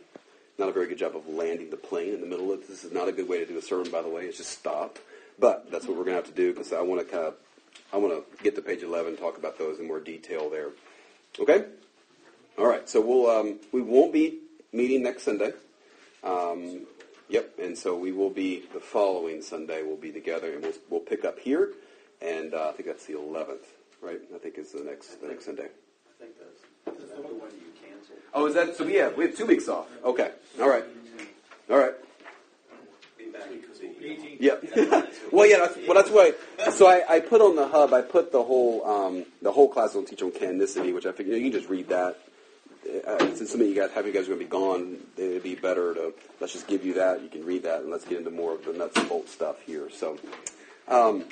Not 0.56 0.68
a 0.68 0.72
very 0.72 0.86
good 0.86 0.98
job 0.98 1.16
of 1.16 1.26
landing 1.28 1.70
the 1.70 1.76
plane 1.76 2.14
in 2.14 2.20
the 2.20 2.28
middle 2.28 2.52
of 2.52 2.66
this. 2.66 2.84
is 2.84 2.92
not 2.92 3.08
a 3.08 3.12
good 3.12 3.28
way 3.28 3.38
to 3.38 3.46
do 3.46 3.58
a 3.58 3.62
sermon, 3.62 3.90
by 3.90 4.02
the 4.02 4.08
way. 4.08 4.26
It's 4.26 4.38
just 4.38 4.50
stop. 4.50 5.00
But 5.36 5.72
that's 5.72 5.86
what 5.86 5.96
we're 5.96 6.04
going 6.04 6.16
to 6.16 6.22
have 6.22 6.32
to 6.32 6.32
do 6.32 6.52
because 6.52 6.72
I 6.72 6.80
want 6.80 7.00
to 7.00 7.12
kind 7.12 7.26
of 7.26 7.34
I 7.92 7.96
want 7.96 8.14
to 8.14 8.42
get 8.44 8.54
to 8.54 8.62
page 8.62 8.84
11, 8.84 9.16
talk 9.16 9.36
about 9.36 9.58
those 9.58 9.80
in 9.80 9.88
more 9.88 9.98
detail 9.98 10.48
there. 10.48 10.68
Okay. 11.40 11.64
All 12.56 12.66
right. 12.66 12.88
So 12.88 13.00
we'll 13.00 13.28
um, 13.28 13.58
we 13.72 13.82
won't 13.82 14.12
be 14.12 14.38
meeting 14.72 15.02
next 15.02 15.24
Sunday. 15.24 15.52
Um, 16.22 16.86
Yep, 17.28 17.58
and 17.58 17.76
so 17.76 17.96
we 17.96 18.12
will 18.12 18.30
be 18.30 18.64
the 18.72 18.80
following 18.80 19.40
Sunday. 19.40 19.82
We'll 19.82 19.96
be 19.96 20.12
together, 20.12 20.52
and 20.52 20.62
we'll 20.62 20.72
we'll 20.90 21.00
pick 21.00 21.24
up 21.24 21.38
here, 21.38 21.72
and 22.20 22.52
uh, 22.52 22.68
I 22.68 22.72
think 22.72 22.86
that's 22.86 23.06
the 23.06 23.14
11th, 23.14 23.64
right? 24.02 24.20
I 24.34 24.38
think 24.38 24.58
is 24.58 24.72
the 24.72 24.84
next 24.84 25.20
the 25.22 25.28
next 25.28 25.46
Sunday. 25.46 25.68
I 25.68 26.22
think 26.22 26.32
that's, 26.38 27.02
is 27.02 27.08
that 27.10 27.16
the 27.16 27.34
one 27.34 27.50
you 27.52 27.72
canceled? 27.80 28.18
Oh, 28.34 28.46
is 28.46 28.54
that 28.54 28.76
so? 28.76 28.86
Yeah, 28.86 29.08
we 29.08 29.24
have 29.24 29.36
two 29.36 29.46
weeks 29.46 29.68
off. 29.68 29.86
Okay, 30.04 30.32
all 30.60 30.68
right, 30.68 30.84
all 31.70 31.78
right. 31.78 31.94
Be 33.16 33.26
back 33.26 33.48
to 33.48 33.80
the. 33.80 34.04
18. 34.04 34.36
Yep. 34.38 34.64
well, 35.32 35.46
yeah. 35.48 35.58
That's, 35.60 35.78
well, 35.88 35.94
that's 35.94 36.10
why. 36.10 36.32
So 36.72 36.86
I, 36.86 37.04
I 37.08 37.20
put 37.20 37.40
on 37.40 37.56
the 37.56 37.66
hub. 37.66 37.94
I 37.94 38.02
put 38.02 38.32
the 38.32 38.42
whole 38.42 38.84
um, 38.86 39.24
the 39.40 39.52
whole 39.52 39.68
class 39.68 39.96
on 39.96 40.04
teach 40.04 40.22
on 40.22 40.30
canonicity, 40.30 40.94
which 40.94 41.06
I 41.06 41.12
figured 41.12 41.36
you 41.36 41.50
can 41.50 41.52
just 41.52 41.70
read 41.70 41.88
that. 41.88 42.18
Uh, 43.06 43.34
since 43.34 43.50
some 43.50 43.60
of 43.60 43.66
you 43.66 43.74
guys, 43.74 43.90
half 43.92 44.06
you 44.06 44.12
guys 44.12 44.24
are 44.24 44.34
going 44.34 44.40
to 44.40 44.44
be 44.44 44.50
gone, 44.50 44.98
it'd 45.16 45.42
be 45.42 45.54
better 45.54 45.94
to 45.94 46.14
let's 46.40 46.52
just 46.52 46.66
give 46.66 46.84
you 46.84 46.94
that. 46.94 47.22
You 47.22 47.28
can 47.28 47.44
read 47.44 47.62
that, 47.64 47.80
and 47.80 47.90
let's 47.90 48.04
get 48.04 48.18
into 48.18 48.30
more 48.30 48.54
of 48.54 48.64
the 48.64 48.72
nuts 48.72 48.96
and 48.96 49.08
bolts 49.08 49.32
stuff 49.32 49.60
here. 49.62 49.88
So, 49.90 50.18
um, 50.88 51.24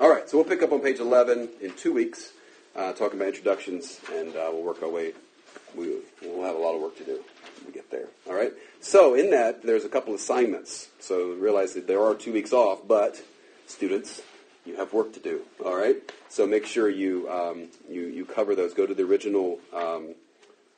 all 0.00 0.10
right. 0.10 0.28
So 0.28 0.36
we'll 0.36 0.46
pick 0.46 0.62
up 0.62 0.72
on 0.72 0.80
page 0.80 1.00
11 1.00 1.48
in 1.60 1.72
two 1.74 1.92
weeks, 1.92 2.32
uh, 2.76 2.92
talking 2.92 3.18
about 3.18 3.28
introductions, 3.28 4.00
and 4.12 4.30
uh, 4.36 4.50
we'll 4.52 4.62
work 4.62 4.82
our 4.82 4.88
way. 4.88 5.12
We, 5.74 5.96
we'll 6.22 6.44
have 6.44 6.56
a 6.56 6.58
lot 6.58 6.74
of 6.74 6.82
work 6.82 6.96
to 6.98 7.04
do 7.04 7.20
we 7.66 7.72
get 7.72 7.90
there. 7.90 8.08
All 8.26 8.34
right. 8.34 8.52
So 8.80 9.14
in 9.14 9.30
that, 9.30 9.62
there's 9.62 9.84
a 9.84 9.88
couple 9.88 10.14
assignments. 10.14 10.88
So 10.98 11.32
realize 11.34 11.74
that 11.74 11.86
there 11.86 12.02
are 12.02 12.14
two 12.14 12.32
weeks 12.32 12.52
off, 12.52 12.86
but 12.86 13.22
students, 13.66 14.22
you 14.64 14.76
have 14.76 14.92
work 14.92 15.12
to 15.14 15.20
do. 15.20 15.42
All 15.64 15.76
right. 15.76 15.96
So 16.28 16.46
make 16.46 16.66
sure 16.66 16.88
you 16.88 17.28
um, 17.30 17.68
you 17.88 18.02
you 18.02 18.24
cover 18.24 18.54
those. 18.54 18.74
Go 18.74 18.86
to 18.86 18.94
the 18.94 19.04
original. 19.04 19.58
Um, 19.74 20.14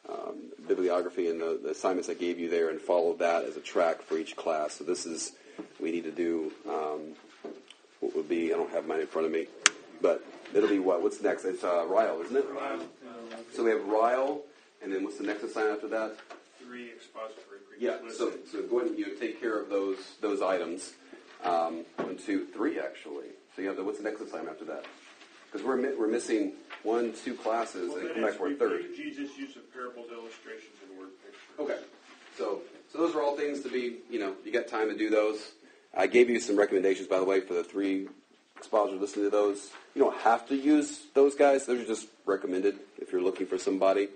um, 0.09 0.53
bibliography 0.67 1.29
and 1.29 1.41
the, 1.41 1.61
the, 1.63 1.71
assignments 1.71 2.09
I 2.09 2.15
gave 2.15 2.39
you 2.39 2.51
there 2.51 2.71
and 2.71 2.81
follow 2.81 3.15
that 3.15 3.45
as 3.45 3.57
a 3.57 3.61
track 3.61 4.03
for 4.03 4.19
each 4.19 4.37
class. 4.37 4.75
So 4.75 4.85
this 4.85 5.07
is, 5.07 5.33
we 5.81 5.93
need 5.93 6.05
to 6.05 6.11
do 6.11 6.53
um, 6.69 7.15
what 8.01 8.17
would 8.17 8.29
be, 8.29 8.53
I 8.53 8.57
don't 8.57 8.73
have 8.73 8.87
mine 8.87 9.01
in 9.01 9.07
front 9.07 9.27
of 9.27 9.33
me, 9.33 9.47
but 10.01 10.25
it'll 10.55 10.69
be 10.69 10.79
what? 10.79 11.03
What's 11.03 11.23
next? 11.23 11.45
It's 11.45 11.65
uh, 11.65 11.87
Ryle, 11.87 12.21
isn't 12.23 12.37
it? 12.37 12.47
Ryle. 12.51 12.81
So 13.55 13.65
we 13.65 13.71
have 13.71 13.85
Ryle, 13.87 14.43
and 14.83 14.93
then 14.93 15.05
what's 15.05 15.19
the 15.19 15.25
next 15.25 15.43
assignment 15.43 15.77
after 15.77 15.89
that? 15.89 16.17
Three 16.59 16.91
expository 16.91 17.59
Yeah, 17.79 17.99
so, 18.17 18.33
so 18.51 18.63
go 18.63 18.81
ahead 18.81 18.91
and 18.91 18.99
you 18.99 19.07
know, 19.07 19.21
take 19.21 19.41
care 19.41 19.59
of 19.61 19.69
those 19.69 19.99
those 20.21 20.43
items. 20.43 20.95
Um, 21.45 21.85
one, 21.97 22.17
two, 22.17 22.47
three, 22.47 22.79
actually. 22.79 23.27
So 23.55 23.63
you 23.63 23.69
have 23.69 23.77
the, 23.77 23.85
what's 23.85 23.99
the 23.99 24.05
next 24.05 24.21
assignment 24.21 24.51
after 24.51 24.65
that? 24.67 24.85
Because 25.53 25.67
we're, 25.67 25.77
mi- 25.77 25.95
we're 25.99 26.09
missing 26.09 26.53
one, 26.83 27.13
two 27.13 27.35
classes, 27.35 27.89
Well, 27.91 27.99
and 27.99 28.07
then 28.07 28.13
come 28.15 28.23
back 28.23 28.31
it's 28.31 28.39
for 28.39 28.49
a 28.51 28.55
third. 28.55 28.85
Jesus' 28.97 29.37
use 29.39 29.55
of 29.57 29.71
parables, 29.73 30.09
illustrations, 30.11 30.77
and 30.89 30.99
word 30.99 31.11
pictures. 31.23 31.41
Okay. 31.59 31.79
So, 32.39 32.61
so 32.91 32.99
those 32.99 33.15
are 33.15 33.23
all 33.23 33.37
things 33.37 33.61
to 33.63 33.69
be, 33.69 33.99
you 34.11 34.19
know, 34.19 34.35
you 34.45 34.53
got 34.53 34.67
time 34.67 34.89
to 34.89 34.97
do 34.97 35.11
those. 35.11 35.53
I 35.95 36.07
gave 36.07 36.31
you 36.31 36.41
some 36.41 36.57
recommendations, 36.57 37.07
by 37.07 37.19
the 37.19 37.25
way, 37.25 37.41
for 37.41 37.53
the 37.53 37.63
three 37.63 38.09
expositors 38.57 39.01
listening 39.01 39.27
to 39.27 39.31
those. 39.31 39.71
You 39.95 40.03
don't 40.03 40.17
have 40.19 40.49
to 40.49 40.57
use 40.57 41.03
those 41.13 41.35
guys. 41.35 41.67
Those 41.67 41.83
are 41.83 41.87
just 41.87 42.07
recommended 42.25 42.79
if 42.99 43.13
you're 43.13 43.21
looking 43.21 43.47
for 43.47 43.59
somebody. 43.59 44.09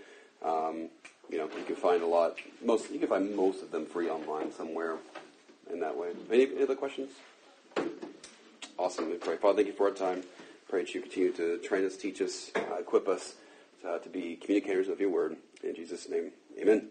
Um, 0.42 0.88
you 1.28 1.36
know, 1.38 1.50
you 1.58 1.64
can 1.66 1.76
find 1.76 2.02
a 2.02 2.06
lot. 2.06 2.36
Most 2.64 2.90
you 2.90 2.98
can 2.98 3.08
find 3.08 3.34
most 3.36 3.62
of 3.62 3.70
them 3.72 3.84
free 3.84 4.08
online 4.08 4.52
somewhere 4.52 4.96
in 5.70 5.80
that 5.80 5.96
way. 5.96 6.08
Any, 6.32 6.44
any 6.44 6.62
other 6.62 6.76
questions? 6.76 7.10
Awesome. 8.78 9.10
We 9.10 9.16
pray. 9.16 9.36
Father, 9.36 9.56
thank 9.56 9.66
you 9.68 9.72
for 9.74 9.88
our 9.88 9.94
time. 9.94 10.22
Pray 10.68 10.82
that 10.82 10.94
you 10.94 11.00
continue 11.00 11.32
to 11.32 11.58
train 11.58 11.84
us, 11.84 11.96
teach 11.96 12.20
us, 12.20 12.50
uh, 12.56 12.76
equip 12.80 13.08
us 13.08 13.34
to, 13.82 13.88
uh, 13.88 13.98
to 13.98 14.08
be 14.08 14.36
communicators 14.36 14.88
of 14.88 15.00
your 15.00 15.10
word. 15.10 15.36
In 15.62 15.74
Jesus' 15.74 16.08
name, 16.08 16.32
amen. 16.60 16.88